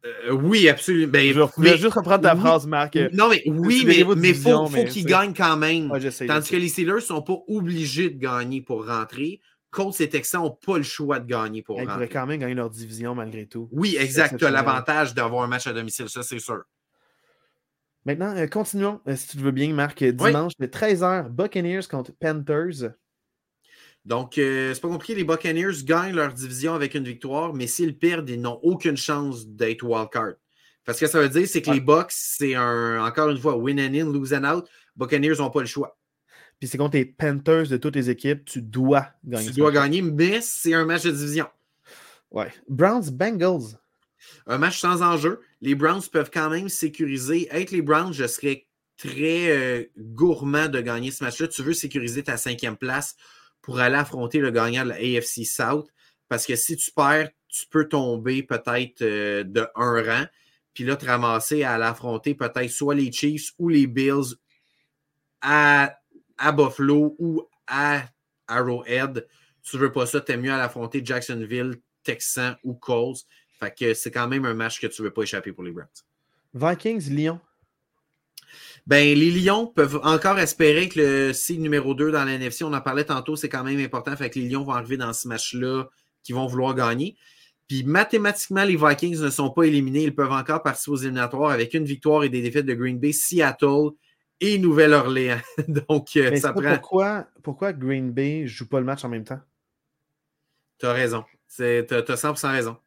Euh, 0.06 0.30
euh, 0.30 0.32
oui, 0.32 0.70
absolument. 0.70 1.12
Ben, 1.12 1.34
je 1.34 1.62
vais 1.62 1.78
juste 1.78 1.94
reprendre 1.94 2.22
ta 2.22 2.36
phrase, 2.36 2.68
Marc. 2.68 2.96
Non, 3.14 3.30
mais 3.30 3.44
oui, 3.46 3.84
mais 3.86 4.00
il 4.00 4.36
faut, 4.36 4.66
qu'ils 4.86 5.06
gagnent 5.06 5.34
quand 5.34 5.58
même. 5.58 5.90
Tandis 5.90 6.50
que 6.50 6.56
les 6.56 6.70
Steelers 6.70 6.96
ne 6.96 7.00
sont 7.00 7.22
pas 7.22 7.38
obligés 7.48 8.10
de 8.10 8.20
gagner 8.20 8.62
pour 8.62 8.88
rentrer. 8.88 9.40
Colts 9.72 10.00
et 10.00 10.08
Texans 10.08 10.42
n'ont 10.42 10.52
pas 10.52 10.78
le 10.78 10.84
choix 10.84 11.20
de 11.20 11.28
gagner 11.28 11.62
pour 11.62 11.76
rentrer. 11.76 11.92
Ils 11.92 11.94
pourraient 11.94 12.10
quand 12.10 12.26
même 12.26 12.40
gagner 12.40 12.56
leur 12.56 12.70
division 12.70 13.14
malgré 13.14 13.46
tout. 13.46 13.68
Oui, 13.72 13.98
exact. 14.00 14.38
Tu 14.38 14.46
as 14.46 14.52
l'avantage 14.52 15.14
d'avoir 15.14 15.44
un 15.44 15.48
match 15.48 15.68
à 15.68 15.74
domicile, 15.74 16.08
ça, 16.08 16.24
c'est 16.24 16.40
sûr. 16.40 16.64
Maintenant, 18.06 18.36
euh, 18.38 18.48
continuons, 18.48 19.02
si 19.16 19.30
tu 19.30 19.38
veux 19.38 19.52
bien, 19.52 19.74
Marc. 19.74 20.04
Dimanche, 20.04 20.54
de 20.60 20.68
13h, 20.68 21.30
Buccaneers 21.30 21.88
contre 21.90 22.12
Panthers. 22.14 22.92
Donc, 24.06 24.38
euh, 24.38 24.74
c'est 24.74 24.82
pas 24.82 24.88
compliqué. 24.88 25.16
Les 25.16 25.24
Buccaneers 25.24 25.84
gagnent 25.84 26.16
leur 26.16 26.32
division 26.32 26.76
avec 26.76 26.94
une 26.94 27.04
victoire, 27.04 27.54
mais 27.54 27.66
s'ils 27.66 27.98
perdent, 27.98 28.30
ils 28.30 28.40
n'ont 28.40 28.60
aucune 28.62 28.98
chance 28.98 29.48
d'être 29.48 29.84
wildcard. 29.84 30.34
Parce 30.86 31.00
que 31.00 31.08
ça 31.08 31.20
veut 31.20 31.30
dire, 31.30 31.48
c'est 31.48 31.64
que 31.64 31.72
les 31.72 31.80
Bucks, 31.80 32.12
c'est 32.12 32.54
un, 32.54 33.04
encore 33.04 33.30
une 33.30 33.40
fois, 33.40 33.58
win 33.58 33.80
and 33.80 33.96
in, 33.96 34.12
lose 34.12 34.34
and 34.34 34.44
out. 34.44 34.70
Buccaneers 34.96 35.38
n'ont 35.40 35.50
pas 35.50 35.62
le 35.62 35.66
choix. 35.66 35.98
Puis 36.60 36.70
c'est 36.70 36.78
contre 36.78 36.98
les 36.98 37.06
Panthers 37.06 37.68
de 37.68 37.78
toutes 37.78 37.96
les 37.96 38.12
équipes, 38.12 38.46
tu 38.46 38.62
dois 38.62 39.08
gagner. 39.24 39.48
Tu 39.48 39.54
dois 39.56 39.72
gagner, 39.72 40.04
mais 40.04 40.40
c'est 40.42 40.76
un 40.76 40.86
match 40.86 41.04
de 41.04 41.12
division. 41.12 41.48
Ouais. 42.30 42.54
Browns-Bengals. 42.70 43.80
Un 44.46 44.60
match 44.60 44.80
sans 44.80 45.02
enjeu. 45.02 45.42
Les 45.62 45.76
Browns 45.76 46.04
peuvent 46.12 46.32
quand 46.32 46.50
même 46.50 46.70
sécuriser. 46.70 47.48
Être 47.52 47.72
les 47.72 47.82
Browns, 47.82 48.14
je 48.14 48.28
serais 48.28 48.68
très 48.98 49.50
euh, 49.50 49.84
gourmand 49.98 50.68
de 50.68 50.80
gagner 50.82 51.12
ce 51.12 51.24
match-là. 51.24 51.48
Tu 51.48 51.64
veux 51.64 51.74
sécuriser 51.74 52.24
ta 52.24 52.38
cinquième 52.38 52.78
place 52.78 53.16
pour 53.66 53.80
aller 53.80 53.96
affronter 53.96 54.38
le 54.38 54.52
gagnant 54.52 54.84
de 54.84 54.90
la 54.90 54.96
AFC 54.98 55.44
South. 55.44 55.90
Parce 56.30 56.46
que 56.46 56.56
si 56.56 56.78
tu 56.78 56.92
perds, 56.92 57.32
tu 57.48 57.66
peux 57.68 57.90
tomber 57.90 58.44
peut-être 58.44 59.02
euh, 59.02 59.44
de 59.44 59.68
un 59.76 60.04
rang, 60.04 60.26
puis 60.76 60.84
là, 60.84 60.96
te 60.96 61.06
ramasser 61.06 61.64
à 61.64 61.80
l'affronter 61.80 62.36
peut-être 62.36 62.70
soit 62.70 62.94
les 62.94 63.12
Chiefs 63.12 63.54
ou 63.58 63.70
les 63.70 63.88
Bills 63.88 64.36
à, 65.42 65.98
à 66.38 66.52
Buffalo 66.52 67.16
ou 67.18 67.42
à 67.66 68.04
Arrowhead. 68.48 69.26
Tu 69.64 69.78
veux 69.80 69.92
pas 69.92 70.06
ça, 70.06 70.22
tu 70.22 70.34
es 70.34 70.38
mieux 70.38 70.52
à 70.52 70.58
l'affronter 70.58 71.02
Jacksonville, 71.04 71.82
Texan 72.04 72.54
ou 72.64 72.76
Colts. 72.76 73.26
Fait 73.60 73.74
que 73.74 73.96
c'est 73.96 74.12
quand 74.12 74.28
même 74.28 74.46
un 74.46 74.54
match 74.54 74.80
que 74.80 74.86
tu 74.86 75.02
veux 75.02 75.12
pas 75.12 75.24
échapper 75.24 75.54
pour 75.54 75.64
les 75.64 75.72
Browns. 75.72 75.88
Vikings, 76.54 77.10
Lyon 77.10 77.40
ben, 78.88 79.18
les 79.18 79.32
Lions 79.32 79.68
peuvent 79.68 80.00
encore 80.04 80.38
espérer 80.38 80.90
que 80.90 81.00
le 81.00 81.34
seed 81.34 81.60
numéro 81.60 81.96
2 81.96 82.12
dans 82.12 82.24
la 82.24 82.34
NFC, 82.34 82.64
on 82.64 82.74
en 82.74 82.82
parlait 82.82 83.06
tantôt, 83.06 83.36
c'est 83.36 83.50
quand 83.50 83.64
même 83.64 83.80
important. 83.80 84.16
Fait 84.16 84.30
que 84.30 84.38
les 84.38 84.48
Lions 84.48 84.64
vont 84.64 84.74
arriver 84.74 84.98
dans 84.98 85.14
ce 85.14 85.28
match-là, 85.28 85.86
qui 86.24 86.34
vont 86.34 86.48
vouloir 86.48 86.76
gagner. 86.76 87.16
Puis 87.68 87.84
mathématiquement, 87.84 88.64
les 88.64 88.76
Vikings 88.76 89.20
ne 89.22 89.30
sont 89.30 89.50
pas 89.50 89.64
éliminés. 89.64 90.04
Ils 90.04 90.16
peuvent 90.16 90.32
encore 90.32 90.62
participer 90.62 90.92
aux 90.92 90.98
éliminatoires 90.98 91.52
avec 91.52 91.74
une 91.74 91.86
victoire 91.86 92.24
et 92.24 92.30
des 92.30 92.42
défaites 92.42 92.66
de 92.66 92.74
Green 92.74 93.00
Bay, 93.00 93.12
Seattle 93.12 93.92
et 94.40 94.58
Nouvelle-Orléans. 94.60 95.42
Donc, 95.68 96.10
euh, 96.18 96.36
ça 96.36 96.54
prend. 96.54 96.78
Pourquoi, 96.78 97.28
pourquoi 97.42 97.74
Green 97.74 98.12
Bay 98.12 98.42
ne 98.42 98.48
joue 98.48 98.68
pas 98.68 98.80
le 98.80 98.86
match 98.86 99.04
en 99.04 99.10
même 99.10 99.24
temps? 99.24 99.40
Tu 100.80 100.86
as 100.86 100.94
raison. 100.94 101.24
Tu 101.56 101.64
as, 101.64 101.84
100% 101.84 102.52
raison. 102.52 102.78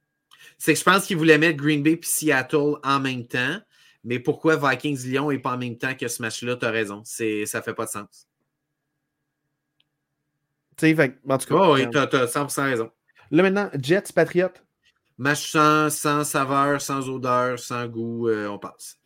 C'est 0.58 0.74
que 0.74 0.78
je 0.78 0.84
pense 0.84 1.06
qu'ils 1.06 1.16
voulaient 1.16 1.38
mettre 1.38 1.56
Green 1.56 1.82
Bay 1.82 1.92
et 1.92 2.00
Seattle 2.02 2.74
en 2.84 3.00
même 3.00 3.26
temps. 3.26 3.58
Mais 4.08 4.18
pourquoi 4.18 4.56
Vikings-Lyon 4.56 5.30
et 5.30 5.38
pas 5.38 5.52
en 5.52 5.58
même 5.58 5.76
temps 5.76 5.94
que 5.94 6.08
ce 6.08 6.22
match-là? 6.22 6.56
Tu 6.56 6.64
as 6.64 6.70
raison. 6.70 7.02
Ça 7.04 7.24
ne 7.24 7.44
fait 7.44 7.74
pas 7.74 7.84
de 7.84 7.90
sens. 7.90 8.26
Tu 10.78 10.96
sais, 10.96 11.14
en 11.28 11.36
tout 11.36 11.46
cas. 11.46 11.54
Oh, 11.54 11.74
oui, 11.74 11.90
tu 11.90 11.98
as, 11.98 12.06
100% 12.06 12.62
raison. 12.62 12.90
Là 13.30 13.42
maintenant, 13.42 13.68
Jets, 13.78 14.10
Patriot. 14.14 14.48
Match 15.18 15.50
sans, 15.50 15.90
sans 15.90 16.24
saveur, 16.24 16.80
sans 16.80 17.06
odeur, 17.10 17.58
sans 17.58 17.86
goût, 17.86 18.28
euh, 18.28 18.48
on 18.48 18.58
passe. 18.58 18.98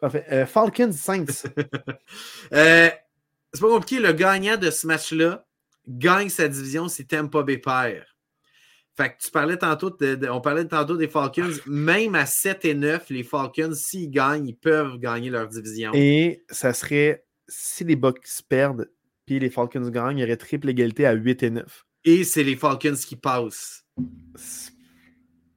Parfait. 0.00 0.26
Euh, 0.32 0.46
Falcons, 0.46 0.90
Saints. 0.90 1.26
euh, 2.52 2.90
c'est 3.52 3.60
pas 3.60 3.68
compliqué. 3.68 4.00
Le 4.00 4.12
gagnant 4.14 4.56
de 4.56 4.68
ce 4.68 4.84
match-là 4.88 5.46
gagne 5.86 6.28
sa 6.28 6.48
division 6.48 6.88
si 6.88 7.06
Tampa 7.06 7.44
Bay 7.44 7.58
perd. 7.58 8.04
Fait 8.96 9.08
que 9.10 9.14
tu 9.24 9.30
parlais 9.32 9.56
tantôt, 9.56 9.90
de, 9.90 10.28
on 10.28 10.40
parlait 10.40 10.64
tantôt 10.66 10.96
des 10.96 11.08
Falcons. 11.08 11.50
Même 11.66 12.14
à 12.14 12.26
7 12.26 12.64
et 12.64 12.74
9, 12.74 13.10
les 13.10 13.24
Falcons, 13.24 13.72
s'ils 13.74 14.10
gagnent, 14.10 14.46
ils 14.46 14.56
peuvent 14.56 14.98
gagner 14.98 15.30
leur 15.30 15.48
division. 15.48 15.90
Et 15.94 16.44
ça 16.48 16.72
serait, 16.72 17.24
si 17.48 17.82
les 17.82 17.96
Bucks 17.96 18.24
perdent, 18.48 18.88
puis 19.26 19.40
les 19.40 19.50
Falcons 19.50 19.88
gagnent, 19.88 20.18
il 20.18 20.20
y 20.20 20.24
aurait 20.24 20.36
triple 20.36 20.68
égalité 20.68 21.06
à 21.06 21.12
8 21.12 21.42
et 21.42 21.50
9. 21.50 21.86
Et 22.04 22.22
c'est 22.22 22.44
les 22.44 22.54
Falcons 22.54 22.94
qui 22.94 23.16
passent. 23.16 23.84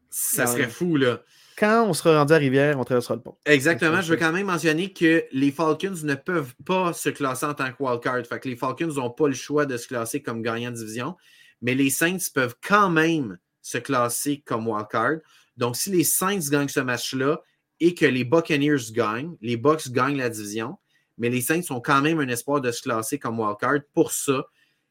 Ça 0.09 0.47
serait 0.47 0.67
fou, 0.67 0.95
là. 0.95 1.21
Quand 1.59 1.87
on 1.87 1.93
sera 1.93 2.19
rendu 2.19 2.33
à 2.33 2.37
Rivière, 2.37 2.79
on 2.79 2.83
traversera 2.83 3.15
le 3.15 3.21
pont. 3.21 3.35
Exactement. 3.45 4.01
Je 4.01 4.11
veux 4.11 4.17
quand 4.17 4.31
même 4.31 4.45
mentionner 4.45 4.93
que 4.93 5.25
les 5.31 5.51
Falcons 5.51 5.95
ne 6.03 6.15
peuvent 6.15 6.53
pas 6.65 6.93
se 6.93 7.09
classer 7.09 7.47
en 7.47 7.53
tant 7.53 7.71
que 7.71 7.83
wildcard. 7.83 8.25
Fait 8.25 8.39
que 8.39 8.47
les 8.47 8.55
Falcons 8.55 8.93
n'ont 8.93 9.09
pas 9.09 9.27
le 9.27 9.33
choix 9.33 9.65
de 9.65 9.75
se 9.75 9.87
classer 9.87 10.21
comme 10.21 10.41
gagnant 10.41 10.71
de 10.71 10.75
division 10.75 11.15
mais 11.61 11.75
les 11.75 11.89
Saints 11.89 12.17
peuvent 12.33 12.55
quand 12.65 12.89
même 12.89 13.37
se 13.61 13.77
classer 13.77 14.41
comme 14.45 14.67
wildcard. 14.67 15.17
Donc, 15.57 15.75
si 15.75 15.89
les 15.89 16.03
Saints 16.03 16.39
gagnent 16.51 16.67
ce 16.67 16.79
match-là 16.79 17.41
et 17.79 17.93
que 17.95 18.05
les 18.05 18.23
Buccaneers 18.23 18.91
gagnent, 18.91 19.35
les 19.41 19.57
Bucks 19.57 19.89
gagnent 19.91 20.17
la 20.17 20.29
division, 20.29 20.77
mais 21.17 21.29
les 21.29 21.41
Saints 21.41 21.61
ont 21.71 21.81
quand 21.81 22.01
même 22.01 22.19
un 22.19 22.27
espoir 22.27 22.61
de 22.61 22.71
se 22.71 22.81
classer 22.83 23.17
comme 23.19 23.39
wildcard. 23.39 23.79
Pour 23.93 24.11
ça, 24.11 24.45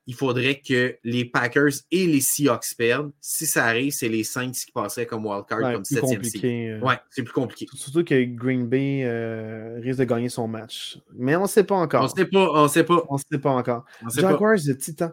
il 0.09 0.15
faudrait 0.15 0.61
que 0.61 0.97
les 1.03 1.25
Packers 1.25 1.73
et 1.91 2.07
les 2.07 2.21
Seahawks 2.21 2.75
perdent. 2.79 3.11
Si 3.21 3.45
ça 3.47 3.65
arrive, 3.65 3.93
c'est 3.93 4.09
les 4.09 4.23
Saints 4.23 4.53
qui 4.53 4.71
passeraient 4.73 5.07
comme 5.07 5.25
wildcard, 5.27 5.61
comme 5.75 5.85
septième 5.85 6.21
seed. 6.31 6.41
euh, 6.71 6.81
Ouais, 6.81 6.99
c'est 7.11 7.23
plus 7.25 7.33
compliqué. 7.33 7.67
Surtout 7.75 8.05
que 8.05 8.25
Green 8.25 8.67
Bay 8.69 9.03
euh, 9.05 9.81
risque 9.81 9.99
de 10.01 10.05
gagner 10.05 10.29
son 10.29 10.47
match. 10.47 10.99
Mais 11.15 11.35
on 11.35 11.43
ne 11.43 11.49
sait 11.49 11.65
pas 11.65 11.75
encore. 11.77 12.05
On 12.05 12.09
sait 12.09 12.25
pas, 12.27 12.51
on 12.55 12.69
sait 12.69 12.85
pas. 12.85 13.03
On 13.09 13.15
ne 13.17 13.21
sait 13.21 13.39
pas 13.39 13.51
encore. 13.51 13.85
Jaguars 14.15 14.59
de 14.65 14.73
Titan. 14.75 15.13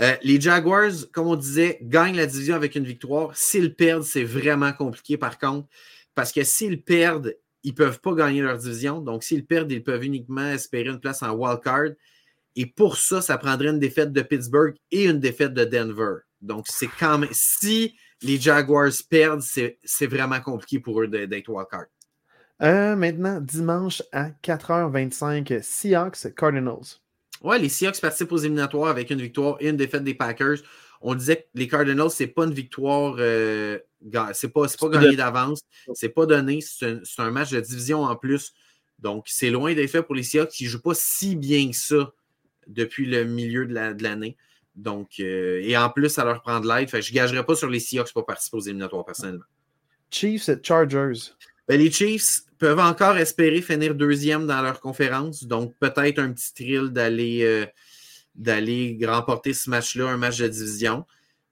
Euh, 0.00 0.16
les 0.22 0.40
Jaguars, 0.40 0.92
comme 1.12 1.26
on 1.26 1.36
disait, 1.36 1.78
gagnent 1.82 2.16
la 2.16 2.26
division 2.26 2.54
avec 2.54 2.74
une 2.74 2.84
victoire. 2.84 3.36
S'ils 3.36 3.74
perdent, 3.74 4.02
c'est 4.02 4.24
vraiment 4.24 4.72
compliqué 4.72 5.18
par 5.18 5.38
contre, 5.38 5.68
parce 6.14 6.32
que 6.32 6.42
s'ils 6.42 6.82
perdent, 6.82 7.36
ils 7.62 7.72
ne 7.72 7.76
peuvent 7.76 8.00
pas 8.00 8.14
gagner 8.14 8.40
leur 8.40 8.56
division. 8.56 9.00
Donc, 9.00 9.22
s'ils 9.22 9.44
perdent, 9.44 9.70
ils 9.70 9.84
peuvent 9.84 10.04
uniquement 10.04 10.48
espérer 10.52 10.88
une 10.88 11.00
place 11.00 11.22
en 11.22 11.32
wild 11.32 11.60
card. 11.60 11.90
Et 12.56 12.66
pour 12.66 12.96
ça, 12.96 13.20
ça 13.20 13.36
prendrait 13.36 13.68
une 13.68 13.78
défaite 13.78 14.12
de 14.12 14.22
Pittsburgh 14.22 14.74
et 14.90 15.04
une 15.04 15.20
défaite 15.20 15.52
de 15.52 15.64
Denver. 15.64 16.20
Donc, 16.40 16.66
c'est 16.68 16.88
quand 16.98 17.18
même. 17.18 17.30
Si 17.32 17.94
les 18.22 18.40
Jaguars 18.40 18.90
perdent, 19.08 19.42
c'est 19.42 20.06
vraiment 20.06 20.40
compliqué 20.40 20.80
pour 20.80 21.02
eux 21.02 21.08
d'être 21.08 21.48
wild 21.48 21.68
card. 21.70 21.86
Euh, 22.62 22.96
maintenant, 22.96 23.40
dimanche 23.40 24.02
à 24.12 24.30
4h25, 24.42 25.62
Seahawks 25.62 26.34
Cardinals. 26.34 27.00
Ouais, 27.40 27.58
les 27.58 27.68
Seahawks 27.68 28.00
participent 28.00 28.32
aux 28.32 28.38
éliminatoires 28.38 28.90
avec 28.90 29.10
une 29.10 29.20
victoire 29.20 29.56
et 29.60 29.68
une 29.68 29.76
défaite 29.76 30.04
des 30.04 30.14
Packers. 30.14 30.58
On 31.00 31.14
disait 31.14 31.36
que 31.36 31.46
les 31.54 31.68
Cardinals, 31.68 32.10
c'est 32.10 32.26
pas 32.26 32.44
une 32.44 32.52
victoire, 32.52 33.16
euh, 33.18 33.78
c'est 34.34 34.52
pas, 34.52 34.66
pas 34.66 34.88
gagné 34.90 35.16
d'avance, 35.16 35.62
c'est 35.94 36.10
pas 36.10 36.26
donné, 36.26 36.60
c'est 36.60 36.86
un, 36.86 37.24
un, 37.24 37.30
match 37.30 37.50
de 37.50 37.60
division 37.60 38.02
en 38.02 38.16
plus. 38.16 38.52
Donc, 38.98 39.24
c'est 39.28 39.48
loin 39.48 39.72
d'être 39.74 39.90
fait 39.90 40.02
pour 40.02 40.14
les 40.14 40.22
Seahawks 40.22 40.50
qui 40.50 40.64
ne 40.64 40.68
jouent 40.68 40.82
pas 40.82 40.94
si 40.94 41.36
bien 41.36 41.70
que 41.70 41.76
ça 41.76 42.12
depuis 42.66 43.06
le 43.06 43.24
milieu 43.24 43.66
de 43.66 43.72
l'année. 44.02 44.36
La, 44.76 44.82
Donc, 44.82 45.12
euh, 45.20 45.62
et 45.62 45.74
en 45.76 45.88
plus, 45.88 46.10
ça 46.10 46.24
leur 46.24 46.42
prend 46.42 46.60
de 46.60 46.68
l'aide. 46.68 46.90
Je 46.90 47.10
ne 47.10 47.14
gagerais 47.14 47.46
pas 47.46 47.56
sur 47.56 47.70
les 47.70 47.80
Seahawks 47.80 48.12
pour 48.12 48.26
participer 48.26 48.58
aux 48.58 48.60
éliminatoires 48.60 49.06
personnellement. 49.06 49.44
Chiefs 50.10 50.50
Chargers. 50.62 51.32
Ben, 51.66 51.80
les 51.80 51.90
Chiefs 51.90 52.42
peuvent 52.60 52.78
encore 52.78 53.16
espérer 53.16 53.62
finir 53.62 53.94
deuxième 53.94 54.46
dans 54.46 54.62
leur 54.62 54.80
conférence. 54.80 55.44
Donc, 55.44 55.74
peut-être 55.80 56.20
un 56.20 56.30
petit 56.30 56.54
thrill 56.54 56.90
d'aller 56.90 57.42
euh, 57.42 57.66
d'aller 58.36 58.98
remporter 59.02 59.54
ce 59.54 59.68
match-là, 59.70 60.08
un 60.10 60.18
match 60.18 60.38
de 60.38 60.46
division. 60.46 61.04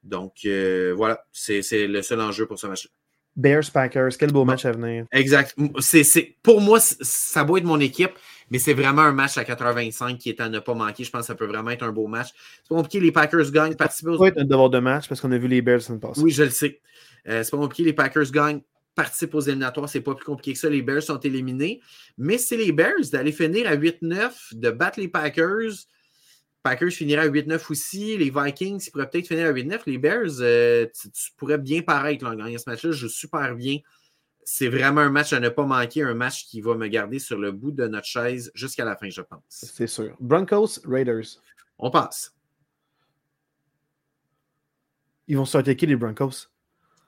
Donc, 0.05 0.35
euh, 0.45 0.95
voilà, 0.97 1.25
c'est 1.33 1.63
le 1.87 2.03
seul 2.03 2.21
enjeu 2.21 2.47
pour 2.47 2.59
ce 2.59 2.67
match-là. 2.69 2.91
Bears 3.37 3.71
Packers, 3.73 4.19
quel 4.19 4.33
beau 4.33 4.45
match 4.45 4.65
à 4.65 4.73
venir. 4.73 5.07
Exact. 5.13 5.55
C'est 5.81 6.37
pour 6.43 6.61
moi, 6.61 6.79
ça 6.81 7.45
doit 7.45 7.59
être 7.59 7.65
mon 7.65 7.81
équipe, 7.81 8.11
mais 8.51 8.59
c'est 8.59 8.75
vraiment 8.75 9.03
un 9.03 9.13
match 9.13 9.39
à 9.39 9.45
85 9.45 10.19
qui 10.19 10.29
est 10.29 10.41
à 10.41 10.49
ne 10.49 10.59
pas 10.59 10.75
manquer. 10.75 11.05
Je 11.05 11.11
pense 11.11 11.23
que 11.23 11.27
ça 11.29 11.35
peut 11.37 11.47
vraiment 11.47 11.71
être 11.71 11.85
un 11.85 11.93
beau 11.93 12.09
match. 12.09 12.29
C'est 12.63 12.69
pas 12.69 12.75
compliqué, 12.75 13.01
les 13.01 13.13
Packers 13.13 13.51
gagnent. 13.51 13.77
Ça 13.79 13.89
peut 14.03 14.27
être 14.27 14.39
un 14.39 14.45
devoir 14.45 14.71
de 14.71 14.81
match 14.81 15.09
parce 15.09 15.21
qu'on 15.21 15.33
a 15.33 15.39
vu 15.39 15.49
les 15.49 15.63
Bears 15.63 15.81
l'année 15.89 16.01
passée. 16.01 16.21
Oui, 16.21 16.33
je 16.33 16.43
le 16.43 16.51
sais. 16.51 16.81
Euh, 17.29 17.43
c'est 17.43 17.51
pas 17.51 17.57
compliqué, 17.57 17.85
les 17.85 17.93
Packers 17.93 18.31
gagnent 18.31 18.61
participent 18.99 19.35
aux 19.37 19.41
éliminatoires. 19.41 19.89
C'est 19.89 20.01
pas 20.01 20.15
plus 20.15 20.25
compliqué 20.25 20.53
que 20.55 20.59
ça. 20.59 20.69
Les 20.69 20.83
Bears 20.83 21.03
sont 21.03 21.21
éliminés. 21.21 21.81
Mais 22.19 22.37
c'est 22.37 22.57
les 22.57 22.73
Bears 22.73 23.09
d'aller 23.13 23.31
finir 23.31 23.69
à 23.69 23.77
8-9, 23.77 24.55
de 24.55 24.71
battre 24.71 24.99
les 24.99 25.07
Packers. 25.07 25.71
Packers 26.65 26.91
finiraient 26.91 27.27
à 27.27 27.31
8-9 27.31 27.71
aussi. 27.71 28.19
Les 28.19 28.31
Vikings, 28.31 28.83
ils 28.85 28.91
pourraient 28.91 29.09
peut-être 29.09 29.29
finir 29.29 29.47
à 29.47 29.53
8-9. 29.53 29.83
Les 29.87 29.99
Bears, 29.99 30.41
euh, 30.41 30.87
tu, 31.01 31.11
tu, 31.13 31.31
pourrais 31.37 31.59
bien 31.59 31.83
paraître 31.83 32.25
là, 32.25 32.33
en 32.33 32.35
gagnant 32.35 32.59
ce 32.59 32.69
match-là. 32.69 32.91
Je 32.91 32.99
joue 32.99 33.09
super 33.09 33.55
bien. 33.55 33.79
C'est 34.43 34.69
vraiment 34.69 35.03
un 35.03 35.11
match 35.11 35.33
à 35.33 35.39
ne 35.39 35.49
pas 35.49 35.65
manquer, 35.65 36.03
un 36.03 36.15
match 36.15 36.47
qui 36.47 36.61
va 36.61 36.75
me 36.75 36.89
garder 36.89 37.21
sur 37.21 37.39
le 37.39 37.53
bout 37.53 37.71
de 37.71 37.87
notre 37.87 38.07
chaise 38.07 38.51
jusqu'à 38.55 38.85
la 38.85 38.97
fin, 38.97 39.11
je 39.11 39.21
pense. 39.21 39.43
C'est 39.49 39.87
sûr. 39.87 40.17
Broncos, 40.19 40.81
Raiders. 40.85 41.39
On 41.79 41.91
passe. 41.91 42.35
Ils 45.29 45.37
vont 45.37 45.45
se 45.45 45.59
qui 45.59 45.87
les 45.87 45.97
Broncos? 45.97 46.49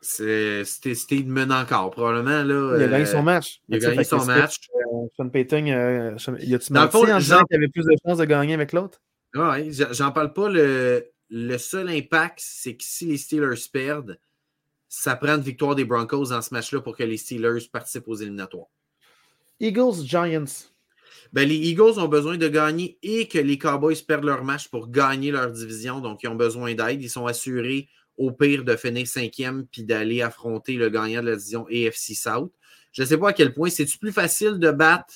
C'est 0.03 0.65
Steedman 0.65 1.53
encore, 1.53 1.91
probablement. 1.91 2.43
Là, 2.43 2.77
il 2.79 2.85
a 2.85 2.89
gagné 2.89 3.07
son 3.07 3.23
match. 3.23 3.61
Il 3.69 3.77
a 3.77 3.79
gagné 3.79 4.05
son 4.05 4.25
match. 4.25 4.57
Euh, 4.75 5.07
Sean 5.17 5.29
Payton, 5.29 5.67
euh, 5.67 6.17
il 6.41 6.55
a-tu 6.55 6.73
menti 6.73 6.97
en 6.97 7.19
disant 7.19 7.43
qu'il 7.45 7.57
avait 7.57 7.69
plus 7.69 7.85
de 7.85 7.95
chances 8.07 8.19
de 8.19 8.25
gagner 8.25 8.55
avec 8.55 8.73
l'autre? 8.73 9.01
Oui, 9.35 9.71
j'en 9.93 10.11
parle 10.11 10.33
pas. 10.33 10.49
Le, 10.49 11.07
le 11.29 11.59
seul 11.59 11.89
impact, 11.91 12.39
c'est 12.41 12.77
que 12.77 12.85
si 12.85 13.07
les 13.07 13.19
Steelers 13.19 13.69
perdent, 13.73 14.19
ça 14.89 15.17
prend 15.17 15.37
une 15.37 15.43
victoire 15.43 15.75
des 15.75 15.85
Broncos 15.85 16.31
dans 16.31 16.43
ce 16.43 16.53
match-là 16.55 16.81
pour 16.81 16.97
que 16.97 17.05
les 17.05 17.17
Steelers 17.17 17.69
participent 17.73 18.09
aux 18.09 18.17
éliminatoires. 18.17 18.67
Eagles, 19.61 20.03
Giants. 20.05 20.67
Ben, 21.33 21.47
les 21.49 21.57
Eagles 21.57 22.01
ont 22.01 22.09
besoin 22.09 22.39
de 22.39 22.49
gagner 22.49 22.99
et 23.03 23.29
que 23.29 23.39
les 23.39 23.59
Cowboys 23.59 24.03
perdent 24.07 24.25
leur 24.25 24.43
match 24.43 24.69
pour 24.69 24.91
gagner 24.91 25.31
leur 25.31 25.51
division. 25.53 26.01
Donc, 26.01 26.23
ils 26.23 26.29
ont 26.29 26.35
besoin 26.35 26.75
d'aide. 26.75 27.03
Ils 27.03 27.11
sont 27.11 27.27
assurés 27.27 27.89
au 28.21 28.33
pire 28.33 28.65
de 28.65 28.77
finir 28.77 29.07
cinquième 29.07 29.67
puis 29.67 29.83
d'aller 29.83 30.21
affronter 30.21 30.75
le 30.75 30.91
gagnant 30.91 31.23
de 31.23 31.31
la 31.31 31.37
division 31.37 31.67
AFC 31.67 32.15
South. 32.15 32.53
Je 32.93 33.03
ne 33.03 33.07
sais 33.07 33.17
pas 33.17 33.31
à 33.31 33.33
quel 33.33 33.55
point 33.55 33.71
c'est-tu 33.71 33.97
plus 33.97 34.13
facile 34.13 34.59
de 34.59 34.71
battre 34.71 35.15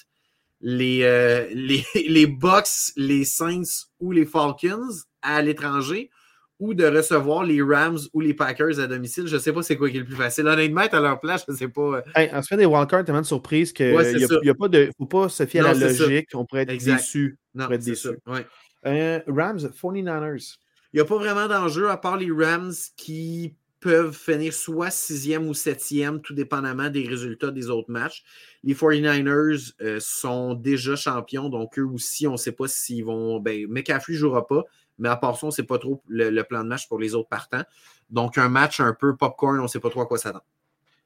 les, 0.63 1.03
euh, 1.03 1.47
les, 1.55 1.85
les 2.09 2.27
Bucks, 2.27 2.95
les 2.97 3.27
Saints 3.27 3.85
ou 4.01 4.11
les 4.11 4.25
Falcons 4.25 4.89
à 5.21 5.43
l'étranger 5.43 6.11
ou 6.59 6.73
de 6.73 6.87
recevoir 6.87 7.45
les 7.45 7.61
Rams 7.61 7.99
ou 8.15 8.21
les 8.23 8.33
Packers 8.33 8.81
à 8.81 8.87
domicile? 8.87 9.27
Je 9.27 9.35
ne 9.35 9.41
sais 9.41 9.53
pas 9.53 9.63
c'est 9.63 9.77
quoi 9.77 9.91
qui 9.91 9.99
est 9.99 10.01
le 10.01 10.07
plus 10.07 10.17
facile. 10.17 10.47
Honnêtement, 10.47 10.87
à 10.91 11.01
leur 11.01 11.21
place, 11.21 11.45
je 11.47 11.53
ne 11.53 11.59
sais 11.59 11.69
pas. 11.69 12.03
Hey, 12.15 12.31
en 12.33 12.41
se 12.41 12.49
fait 12.49 12.57
des 12.57 12.65
wildcards, 12.65 13.05
tellement 13.05 13.21
de 13.21 13.27
surprise 13.27 13.75
qu'il 13.75 13.95
ouais, 13.95 14.15
ne 14.15 14.51
a 14.51 14.55
pas 14.55 14.69
de. 14.69 14.91
faut 14.97 15.05
pas 15.05 15.29
se 15.29 15.45
fier 15.45 15.63
non, 15.63 15.71
à 15.71 15.75
la 15.75 15.93
logique. 15.93 16.29
Ça. 16.33 16.39
On 16.39 16.47
pourrait 16.47 16.63
être 16.63 16.71
exact. 16.71 16.97
déçu. 16.97 17.39
Non, 17.55 17.65
on 17.65 17.67
pourrait 17.67 17.77
être 17.77 17.85
déçu. 17.85 18.09
Ouais. 18.27 18.47
Euh, 18.87 19.21
Rams, 19.27 19.59
49ers. 19.59 20.57
Il 20.95 20.99
n'y 20.99 21.01
a 21.01 21.07
pas 21.07 21.19
vraiment 21.19 21.49
d'enjeu 21.49 21.91
à 21.91 21.97
part 21.97 22.17
les 22.17 22.31
Rams 22.31 22.73
qui 22.97 23.57
peuvent 23.81 24.17
finir 24.17 24.53
soit 24.53 24.93
sixième 24.93 25.49
ou 25.49 25.53
septième, 25.53 26.21
tout 26.21 26.35
dépendamment 26.35 26.89
des 26.89 27.05
résultats 27.05 27.51
des 27.51 27.69
autres 27.69 27.91
matchs. 27.91 28.23
Les 28.63 28.75
49ers 28.75 29.73
euh, 29.83 29.99
sont 29.99 30.55
déjà 30.55 30.95
champions, 30.95 31.49
donc 31.49 31.81
eux 31.81 31.85
aussi, 31.85 32.29
on 32.29 32.33
ne 32.33 32.37
sait 32.37 32.53
pas 32.53 32.69
s'ils 32.69 33.05
vont. 33.05 33.41
Ben, 33.41 33.67
McCaffrey 33.69 34.13
ne 34.13 34.19
jouera 34.19 34.47
pas, 34.47 34.63
mais 34.99 35.09
à 35.09 35.17
part 35.17 35.37
ça, 35.37 35.47
on 35.47 35.49
ne 35.49 35.53
sait 35.53 35.65
pas 35.65 35.79
trop 35.79 36.01
le, 36.07 36.31
le, 36.31 36.45
plan 36.45 36.63
de 36.63 36.69
match 36.69 36.87
pour 36.87 37.01
les 37.01 37.17
autres 37.17 37.29
partants. 37.29 37.65
Donc, 38.09 38.39
un 38.39 38.49
match 38.49 38.79
un 38.79 38.95
peu 38.95 39.17
popcorn, 39.17 39.59
on 39.59 39.65
ne 39.65 39.69
sait 39.69 39.81
pas 39.81 39.91
trop 39.91 40.03
à 40.03 40.07
quoi 40.07 40.17
s'attendre. 40.17 40.45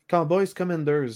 Cowboys 0.07 0.53
Commanders. 0.55 1.15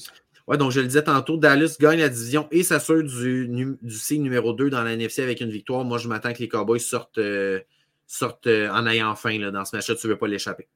Ouais, 0.49 0.57
donc 0.57 0.73
je 0.73 0.81
le 0.81 0.87
disais 0.87 1.05
tantôt, 1.05 1.37
Dallas 1.37 1.77
gagne 1.79 2.01
la 2.01 2.09
division 2.09 2.49
et 2.51 2.62
s'assure 2.62 3.05
du, 3.05 3.77
du 3.81 3.99
C 3.99 4.16
numéro 4.16 4.55
2 4.55 4.70
dans 4.70 4.83
la 4.83 4.95
NFC 4.95 5.23
avec 5.23 5.43
une 5.43 5.51
victoire. 5.51 5.85
Moi, 5.85 5.99
je 5.99 6.09
m'attends 6.09 6.33
que 6.33 6.39
les 6.39 6.49
Cowboys 6.49 6.81
sortent, 6.81 7.18
euh, 7.18 7.61
sortent 8.07 8.46
euh, 8.46 8.70
en 8.70 8.86
ayant 8.86 9.14
faim 9.14 9.38
là, 9.38 9.50
dans 9.50 9.64
ce 9.64 9.76
match-là. 9.76 9.94
Tu 9.94 10.07
ne 10.07 10.12
veux 10.12 10.18
pas 10.18 10.28
l'échapper. 10.28 10.68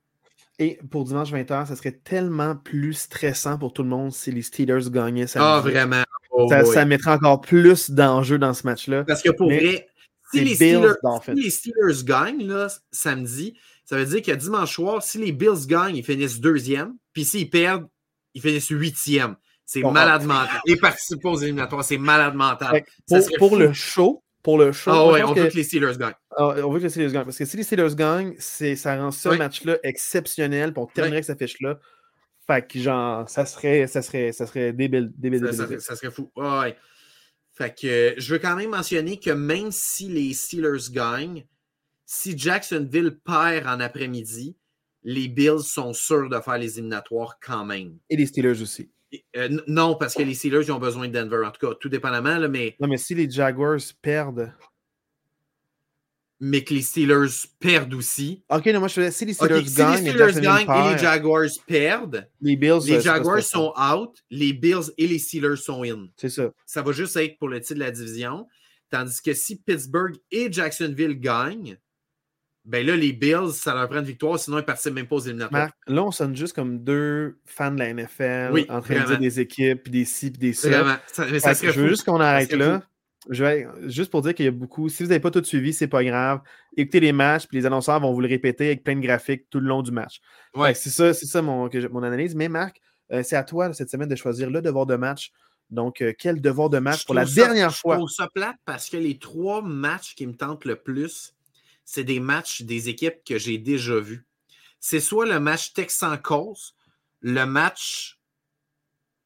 Et 0.58 0.78
pour 0.90 1.04
dimanche 1.04 1.32
20h, 1.32 1.66
ça 1.66 1.76
serait 1.76 1.92
tellement 1.92 2.56
plus 2.56 2.94
stressant 2.94 3.58
pour 3.58 3.74
tout 3.74 3.82
le 3.82 3.90
monde 3.90 4.12
si 4.12 4.32
les 4.32 4.42
Steelers 4.42 4.90
gagnaient. 4.90 5.26
Ah, 5.36 5.60
vraiment. 5.62 6.02
Oh, 6.30 6.48
ça, 6.48 6.84
mettrait 6.84 7.12
encore 7.12 7.40
plus 7.40 7.90
d'enjeux 7.90 8.38
dans 8.38 8.54
ce 8.54 8.66
match-là. 8.66 9.04
Parce 9.04 9.22
que 9.22 9.30
pour 9.30 9.48
Mais 9.48 9.58
vrai, 9.58 9.88
si 10.32 10.44
les, 10.44 10.54
Steelers, 10.54 10.94
si 11.24 11.34
les, 11.34 11.50
Steelers, 11.50 12.04
gagnent 12.04 12.46
là, 12.46 12.68
samedi, 12.90 13.54
ça 13.84 13.96
veut 13.96 14.06
dire 14.06 14.22
que 14.22 14.32
dimanche 14.32 14.74
soir, 14.74 15.02
si 15.02 15.18
les 15.18 15.32
Bills 15.32 15.66
gagnent, 15.66 15.96
ils 15.96 16.04
finissent 16.04 16.40
deuxième. 16.40 16.94
Puis 17.12 17.24
s'ils 17.24 17.50
perdent, 17.50 17.86
ils 18.34 18.42
finissent 18.42 18.68
huitième. 18.68 19.36
C'est 19.64 19.80
bon, 19.80 19.92
malade 19.92 20.22
bon. 20.22 20.28
mental. 20.28 20.60
Et 20.66 20.76
participer 20.76 21.28
aux 21.28 21.38
éliminatoires, 21.38 21.84
c'est 21.84 21.98
malade 21.98 22.34
mental. 22.34 22.84
Pour, 23.08 23.18
pour 23.38 23.56
le 23.56 23.72
show, 23.72 24.22
pour 24.46 24.58
le 24.58 24.70
show. 24.70 24.92
Ah 24.92 25.08
ouais, 25.08 25.24
on 25.24 25.34
que... 25.34 25.40
veut 25.40 25.48
que 25.48 25.56
les 25.56 25.64
Steelers 25.64 25.98
gagnent. 25.98 26.14
Ah, 26.36 26.54
on 26.64 26.70
veut 26.70 26.78
que 26.78 26.84
les 26.84 26.88
Steelers 26.88 27.10
gagnent. 27.10 27.24
Parce 27.24 27.36
que 27.36 27.44
si 27.44 27.56
les 27.56 27.64
Steelers 27.64 27.96
gagnent, 27.96 28.36
ça 28.38 28.96
rend 28.96 29.10
ce 29.10 29.28
oui. 29.30 29.38
match-là 29.38 29.76
exceptionnel. 29.82 30.72
Puis 30.72 30.80
on 30.80 30.86
terminerait 30.86 31.08
oui. 31.08 31.16
avec 31.16 31.24
cette 31.24 31.42
affiche-là. 31.42 31.80
Fait 32.46 32.64
que 32.64 32.78
genre, 32.78 33.28
ça 33.28 33.44
serait, 33.44 33.88
ça 33.88 34.02
serait, 34.02 34.30
ça 34.30 34.46
serait 34.46 34.72
débile, 34.72 35.10
débile, 35.16 35.40
ça, 35.52 35.64
débile, 35.64 35.80
ça, 35.80 35.96
serait 35.96 36.12
fou. 36.12 36.30
Oh, 36.36 36.60
ouais. 36.60 36.76
Fait 37.54 37.74
que 37.76 37.86
euh, 37.88 38.14
je 38.18 38.34
veux 38.34 38.38
quand 38.38 38.54
même 38.54 38.70
mentionner 38.70 39.18
que 39.18 39.30
même 39.30 39.72
si 39.72 40.06
les 40.06 40.32
Steelers 40.32 40.92
gagnent, 40.92 41.44
si 42.04 42.38
Jacksonville 42.38 43.18
perd 43.24 43.66
en 43.66 43.80
après-midi, 43.80 44.56
les 45.02 45.26
Bills 45.26 45.64
sont 45.64 45.92
sûrs 45.92 46.28
de 46.28 46.38
faire 46.38 46.58
les 46.58 46.78
éliminatoires 46.78 47.40
quand 47.44 47.64
même. 47.64 47.98
Et 48.10 48.16
les 48.16 48.26
Steelers 48.26 48.62
aussi. 48.62 48.92
Euh, 49.36 49.48
non, 49.66 49.94
parce 49.94 50.14
que 50.14 50.22
les 50.22 50.34
Steelers 50.34 50.64
ils 50.64 50.72
ont 50.72 50.78
besoin 50.78 51.08
de 51.08 51.12
Denver, 51.12 51.44
en 51.44 51.50
tout 51.50 51.66
cas, 51.66 51.74
tout 51.74 51.88
dépendamment. 51.88 52.38
Là, 52.38 52.48
mais... 52.48 52.76
Non, 52.80 52.88
mais 52.88 52.96
si 52.96 53.14
les 53.14 53.30
Jaguars 53.30 53.80
perdent. 54.02 54.52
Mais 56.38 56.62
que 56.62 56.74
les 56.74 56.82
Steelers 56.82 57.48
perdent 57.58 57.94
aussi. 57.94 58.42
Ok, 58.50 58.66
non, 58.66 58.80
moi 58.80 58.88
je 58.88 58.94
faisais 58.94 59.10
si 59.10 59.24
les 59.24 59.32
Steelers 59.32 59.60
okay, 59.60 59.70
gagnent. 59.74 59.96
Si 59.96 60.04
les 60.04 60.10
Steelers 60.10 60.40
gagnent 60.40 60.86
et 60.86 60.92
les 60.92 60.98
Jaguars 60.98 61.48
perdent, 61.66 62.28
les, 62.42 62.56
Bills, 62.56 62.80
les 62.86 63.00
Jaguars 63.00 63.42
sont 63.42 63.72
out, 63.78 64.22
les 64.30 64.52
Bills 64.52 64.92
et 64.98 65.06
les 65.06 65.18
Steelers 65.18 65.56
sont 65.56 65.82
in. 65.82 66.08
C'est 66.16 66.28
ça. 66.28 66.50
Ça 66.66 66.82
va 66.82 66.92
juste 66.92 67.16
être 67.16 67.38
pour 67.38 67.48
le 67.48 67.60
titre 67.60 67.74
de 67.74 67.80
la 67.80 67.90
division. 67.90 68.46
Tandis 68.90 69.20
que 69.22 69.32
si 69.32 69.56
Pittsburgh 69.56 70.14
et 70.30 70.52
Jacksonville 70.52 71.18
gagnent, 71.18 71.78
ben 72.66 72.84
là, 72.84 72.96
les 72.96 73.12
Bills, 73.12 73.52
ça 73.52 73.74
leur 73.74 73.88
prend 73.88 74.00
une 74.00 74.04
victoire, 74.04 74.38
sinon 74.38 74.56
ils 74.56 74.62
ne 74.62 74.66
participent 74.66 74.94
même 74.94 75.06
pas 75.06 75.16
aux 75.16 75.20
éliminatoires. 75.20 75.62
Marc, 75.66 75.74
là, 75.86 76.02
on 76.02 76.10
sonne 76.10 76.34
juste 76.34 76.54
comme 76.54 76.82
deux 76.82 77.38
fans 77.44 77.70
de 77.70 77.78
la 77.78 77.94
NFL 77.94 78.50
oui, 78.52 78.66
en 78.68 78.80
train 78.80 78.94
vraiment. 78.94 79.04
de 79.04 79.10
dire 79.10 79.18
des 79.20 79.40
équipes, 79.40 79.84
puis 79.84 79.92
des 79.92 80.04
ci, 80.04 80.30
puis 80.32 80.40
des 80.40 80.52
ça. 80.52 80.68
Vraiment. 80.68 80.96
Ça, 81.06 81.26
mais 81.30 81.38
ça 81.38 81.54
je 81.54 81.80
veux 81.80 81.88
juste 81.88 82.04
qu'on 82.04 82.20
arrête 82.20 82.52
là. 82.52 82.82
je 83.30 83.44
vais, 83.44 83.68
juste 83.84 84.10
pour 84.10 84.20
dire 84.22 84.34
qu'il 84.34 84.46
y 84.46 84.48
a 84.48 84.52
beaucoup. 84.52 84.88
Si 84.88 85.04
vous 85.04 85.10
n'avez 85.10 85.20
pas 85.20 85.30
tout 85.30 85.44
suivi, 85.44 85.72
c'est 85.72 85.86
pas 85.86 86.02
grave. 86.02 86.40
Écoutez 86.76 86.98
les 86.98 87.12
matchs, 87.12 87.46
puis 87.46 87.56
les 87.56 87.66
annonceurs 87.66 88.00
vont 88.00 88.12
vous 88.12 88.20
le 88.20 88.28
répéter 88.28 88.66
avec 88.66 88.82
plein 88.82 88.96
de 88.96 89.00
graphiques 89.00 89.48
tout 89.48 89.60
le 89.60 89.68
long 89.68 89.82
du 89.82 89.92
match. 89.92 90.20
Ouais. 90.56 90.74
C'est 90.74 90.90
ça, 90.90 91.14
c'est 91.14 91.26
ça 91.26 91.42
mon, 91.42 91.70
mon, 91.92 92.02
analyse. 92.02 92.34
Mais 92.34 92.48
Marc, 92.48 92.80
euh, 93.12 93.22
c'est 93.22 93.36
à 93.36 93.44
toi 93.44 93.72
cette 93.74 93.90
semaine 93.90 94.08
de 94.08 94.16
choisir 94.16 94.50
le 94.50 94.60
devoir 94.60 94.86
de 94.86 94.96
match. 94.96 95.30
Donc, 95.70 96.00
euh, 96.00 96.12
quel 96.18 96.40
devoir 96.40 96.68
de 96.68 96.78
match 96.78 97.04
pour 97.06 97.14
la 97.14 97.24
dernière 97.24 97.74
fois? 97.74 97.94
Je 97.94 98.00
trouve 98.00 98.10
ça 98.10 98.28
plate 98.32 98.56
parce 98.64 98.88
que 98.88 98.96
les 98.96 99.18
trois 99.18 99.62
matchs 99.62 100.14
qui 100.14 100.26
me 100.26 100.34
tentent 100.34 100.64
le 100.64 100.76
plus, 100.76 101.35
c'est 101.86 102.04
des 102.04 102.20
matchs 102.20 102.62
des 102.62 102.90
équipes 102.90 103.24
que 103.24 103.38
j'ai 103.38 103.56
déjà 103.56 103.98
vus. 103.98 104.26
C'est 104.80 105.00
soit 105.00 105.24
le 105.24 105.40
match 105.40 105.72
Texan-Colts, 105.72 106.74
le 107.22 107.46
match 107.46 108.16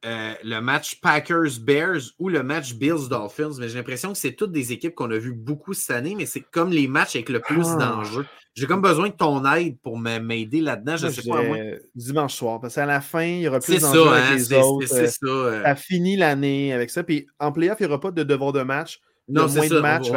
euh, 0.03 0.33
le 0.43 0.61
match 0.61 0.99
Packers-Bears 0.99 2.13
ou 2.17 2.29
le 2.29 2.41
match 2.41 2.73
Bills-Dolphins, 2.73 3.51
mais 3.59 3.69
j'ai 3.69 3.77
l'impression 3.77 4.13
que 4.13 4.17
c'est 4.17 4.33
toutes 4.33 4.51
des 4.51 4.71
équipes 4.71 4.95
qu'on 4.95 5.11
a 5.11 5.17
vues 5.19 5.33
beaucoup 5.33 5.75
cette 5.75 5.95
année, 5.95 6.15
mais 6.17 6.25
c'est 6.25 6.41
comme 6.41 6.71
les 6.71 6.87
matchs 6.87 7.15
avec 7.15 7.29
le 7.29 7.39
plus 7.39 7.67
ah. 7.67 7.75
d'enjeux. 7.75 8.25
J'ai 8.55 8.65
comme 8.65 8.81
besoin 8.81 9.09
de 9.09 9.13
ton 9.13 9.45
aide 9.53 9.79
pour 9.81 9.99
m'aider 9.99 10.59
là-dedans. 10.59 10.97
Je 10.97 11.07
sais 11.07 11.29
pas, 11.29 11.43
moi. 11.43 11.57
Dimanche 11.93 12.33
soir, 12.33 12.59
parce 12.59 12.75
qu'à 12.75 12.87
la 12.87 12.99
fin, 12.99 13.23
il 13.23 13.41
y 13.41 13.47
aura 13.47 13.59
plus 13.59 13.79
d'enjeux 13.79 14.07
avec 14.07 14.23
hein, 14.23 14.35
les 14.35 14.53
autres. 14.53 14.87
C'est 14.87 15.07
ça. 15.07 15.27
Euh. 15.27 15.63
Ça 15.63 15.75
finit 15.75 16.17
l'année 16.17 16.73
avec 16.73 16.89
ça. 16.89 17.03
Puis 17.03 17.27
en 17.39 17.51
playoff, 17.51 17.77
il 17.79 17.83
n'y 17.83 17.89
aura 17.89 17.99
pas 17.99 18.11
de 18.11 18.23
devoir 18.23 18.53
de 18.53 18.63
match. 18.63 18.99
Non, 19.27 19.47
c'est 19.47 19.67
ça. 19.67 19.75
De 19.75 19.79
match, 19.79 20.09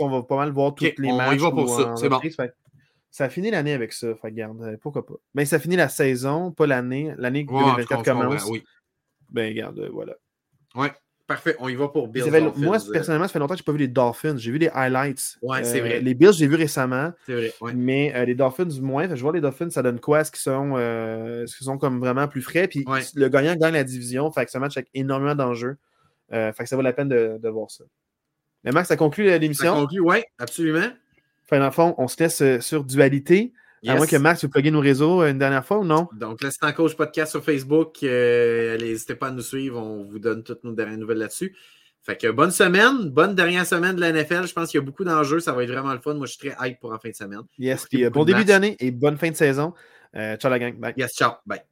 on 0.00 0.08
va 0.08 0.22
pas 0.22 0.36
mal 0.36 0.50
voir 0.50 0.74
tous 0.74 0.84
les 0.98 1.12
matchs. 1.12 1.28
On 1.30 1.32
y 1.32 1.38
va 1.38 1.50
pour 1.50 1.68
ça. 1.68 1.94
C'est 1.96 2.08
bon. 2.08 2.20
ça 3.10 3.28
finit 3.28 3.50
l'année 3.50 3.72
avec 3.72 3.92
ça. 3.92 4.14
Fait, 4.16 4.32
garde, 4.32 4.60
euh, 4.62 4.76
pourquoi 4.80 5.06
pas. 5.06 5.14
Mais 5.34 5.44
ça 5.44 5.58
finit 5.58 5.76
la 5.76 5.88
saison, 5.88 6.50
pas 6.50 6.66
l'année. 6.66 7.14
L'année 7.18 7.44
2024 7.44 8.04
commence. 8.04 8.46
oui. 8.46 8.62
Ben, 9.30 9.48
regarde, 9.48 9.78
euh, 9.78 9.88
voilà. 9.92 10.14
Ouais. 10.74 10.92
Parfait, 11.26 11.56
on 11.60 11.68
y 11.68 11.74
va 11.76 11.88
pour 11.88 12.08
Bills. 12.08 12.24
moi, 12.56 12.76
euh. 12.76 12.92
personnellement, 12.92 13.26
ça 13.26 13.32
fait 13.32 13.38
longtemps 13.38 13.54
que 13.54 13.58
je 13.58 13.62
n'ai 13.62 13.64
pas 13.64 13.72
vu 13.72 13.78
les 13.78 13.88
Dolphins. 13.88 14.36
J'ai 14.36 14.50
vu 14.50 14.58
les 14.58 14.68
highlights. 14.68 15.38
Ouais, 15.40 15.64
c'est 15.64 15.80
vrai. 15.80 16.00
Les 16.00 16.14
Bills, 16.14 16.32
j'ai 16.32 16.46
vu 16.46 16.56
récemment. 16.56 17.12
C'est 17.24 17.32
vrai. 17.34 17.52
Ouais. 17.62 17.72
Mais 17.74 18.26
les 18.26 18.34
Dolphins, 18.34 18.68
moins. 18.82 19.14
je 19.14 19.22
vois 19.22 19.32
les 19.32 19.40
Dolphins, 19.40 19.70
ça 19.70 19.82
donne 19.82 20.00
quoi? 20.00 20.20
Est-ce 20.20 20.32
qu'ils 20.32 20.40
sont, 20.40 20.76
sont 21.46 21.78
comme 21.78 22.00
vraiment 22.00 22.28
plus 22.28 22.42
frais? 22.42 22.68
Puis 22.68 22.84
le 23.14 23.28
gagnant 23.28 23.54
gagne 23.56 23.74
la 23.74 23.84
division. 23.84 24.30
Fait 24.32 24.44
que 24.44 24.50
ce 24.50 24.58
match 24.58 24.76
avec 24.76 24.90
énormément 24.92 25.34
d'enjeux. 25.34 25.78
fait 26.30 26.52
que 26.58 26.66
ça 26.66 26.76
vaut 26.76 26.82
la 26.82 26.92
peine 26.92 27.08
de, 27.08 27.38
de 27.40 27.48
voir 27.48 27.70
ça. 27.70 27.84
Mais 28.64 28.72
Max, 28.72 28.88
ça 28.88 28.96
conclut 28.96 29.26
l'émission. 29.38 29.74
Ça 29.74 29.80
conclut, 29.80 30.00
oui, 30.00 30.22
absolument. 30.38 30.88
Fait 31.44 31.58
dans 31.58 31.66
le 31.66 31.70
fond, 31.70 31.94
on 31.98 32.08
se 32.08 32.22
laisse 32.22 32.60
sur 32.60 32.84
dualité. 32.84 33.52
À 33.86 33.96
moins 33.96 34.06
que 34.06 34.16
Max 34.16 34.44
vous 34.44 34.50
plugger 34.50 34.70
nos 34.70 34.80
réseaux 34.80 35.24
une 35.24 35.38
dernière 35.38 35.64
fois 35.64 35.78
ou 35.78 35.84
non? 35.84 36.08
Donc, 36.12 36.40
l'instant 36.40 36.72
coach 36.72 36.94
podcast 36.94 37.32
sur 37.32 37.42
Facebook. 37.42 37.96
Euh, 38.04 38.78
n'hésitez 38.78 39.16
pas 39.16 39.28
à 39.28 39.30
nous 39.32 39.42
suivre. 39.42 39.80
On 39.80 40.04
vous 40.04 40.20
donne 40.20 40.44
toutes 40.44 40.62
nos 40.62 40.72
dernières 40.72 40.98
nouvelles 40.98 41.18
là-dessus. 41.18 41.56
Fait 42.04 42.16
que 42.16 42.28
bonne 42.28 42.50
semaine, 42.50 43.10
bonne 43.10 43.34
dernière 43.34 43.66
semaine 43.66 43.96
de 43.96 44.00
la 44.00 44.12
NFL. 44.12 44.46
Je 44.46 44.52
pense 44.52 44.70
qu'il 44.70 44.78
y 44.78 44.82
a 44.82 44.84
beaucoup 44.84 45.04
d'enjeux. 45.04 45.40
Ça 45.40 45.52
va 45.52 45.62
être 45.62 45.70
vraiment 45.70 45.92
le 45.92 46.00
fun. 46.00 46.14
Moi, 46.14 46.26
je 46.26 46.32
suis 46.32 46.48
très 46.48 46.68
hype 46.68 46.80
pour 46.80 46.92
en 46.92 46.98
fin 46.98 47.10
de 47.10 47.14
semaine. 47.14 47.42
Yes, 47.58 47.86
puis 47.86 48.04
euh, 48.04 48.10
bon 48.10 48.24
début 48.24 48.44
d'année 48.44 48.76
et 48.80 48.90
bonne 48.90 49.18
fin 49.18 49.30
de 49.30 49.36
saison. 49.36 49.72
Euh, 50.16 50.36
ciao 50.36 50.50
la 50.50 50.58
gang. 50.58 50.78
Bye. 50.78 50.94
Yes, 50.96 51.12
ciao. 51.12 51.32
Bye. 51.46 51.62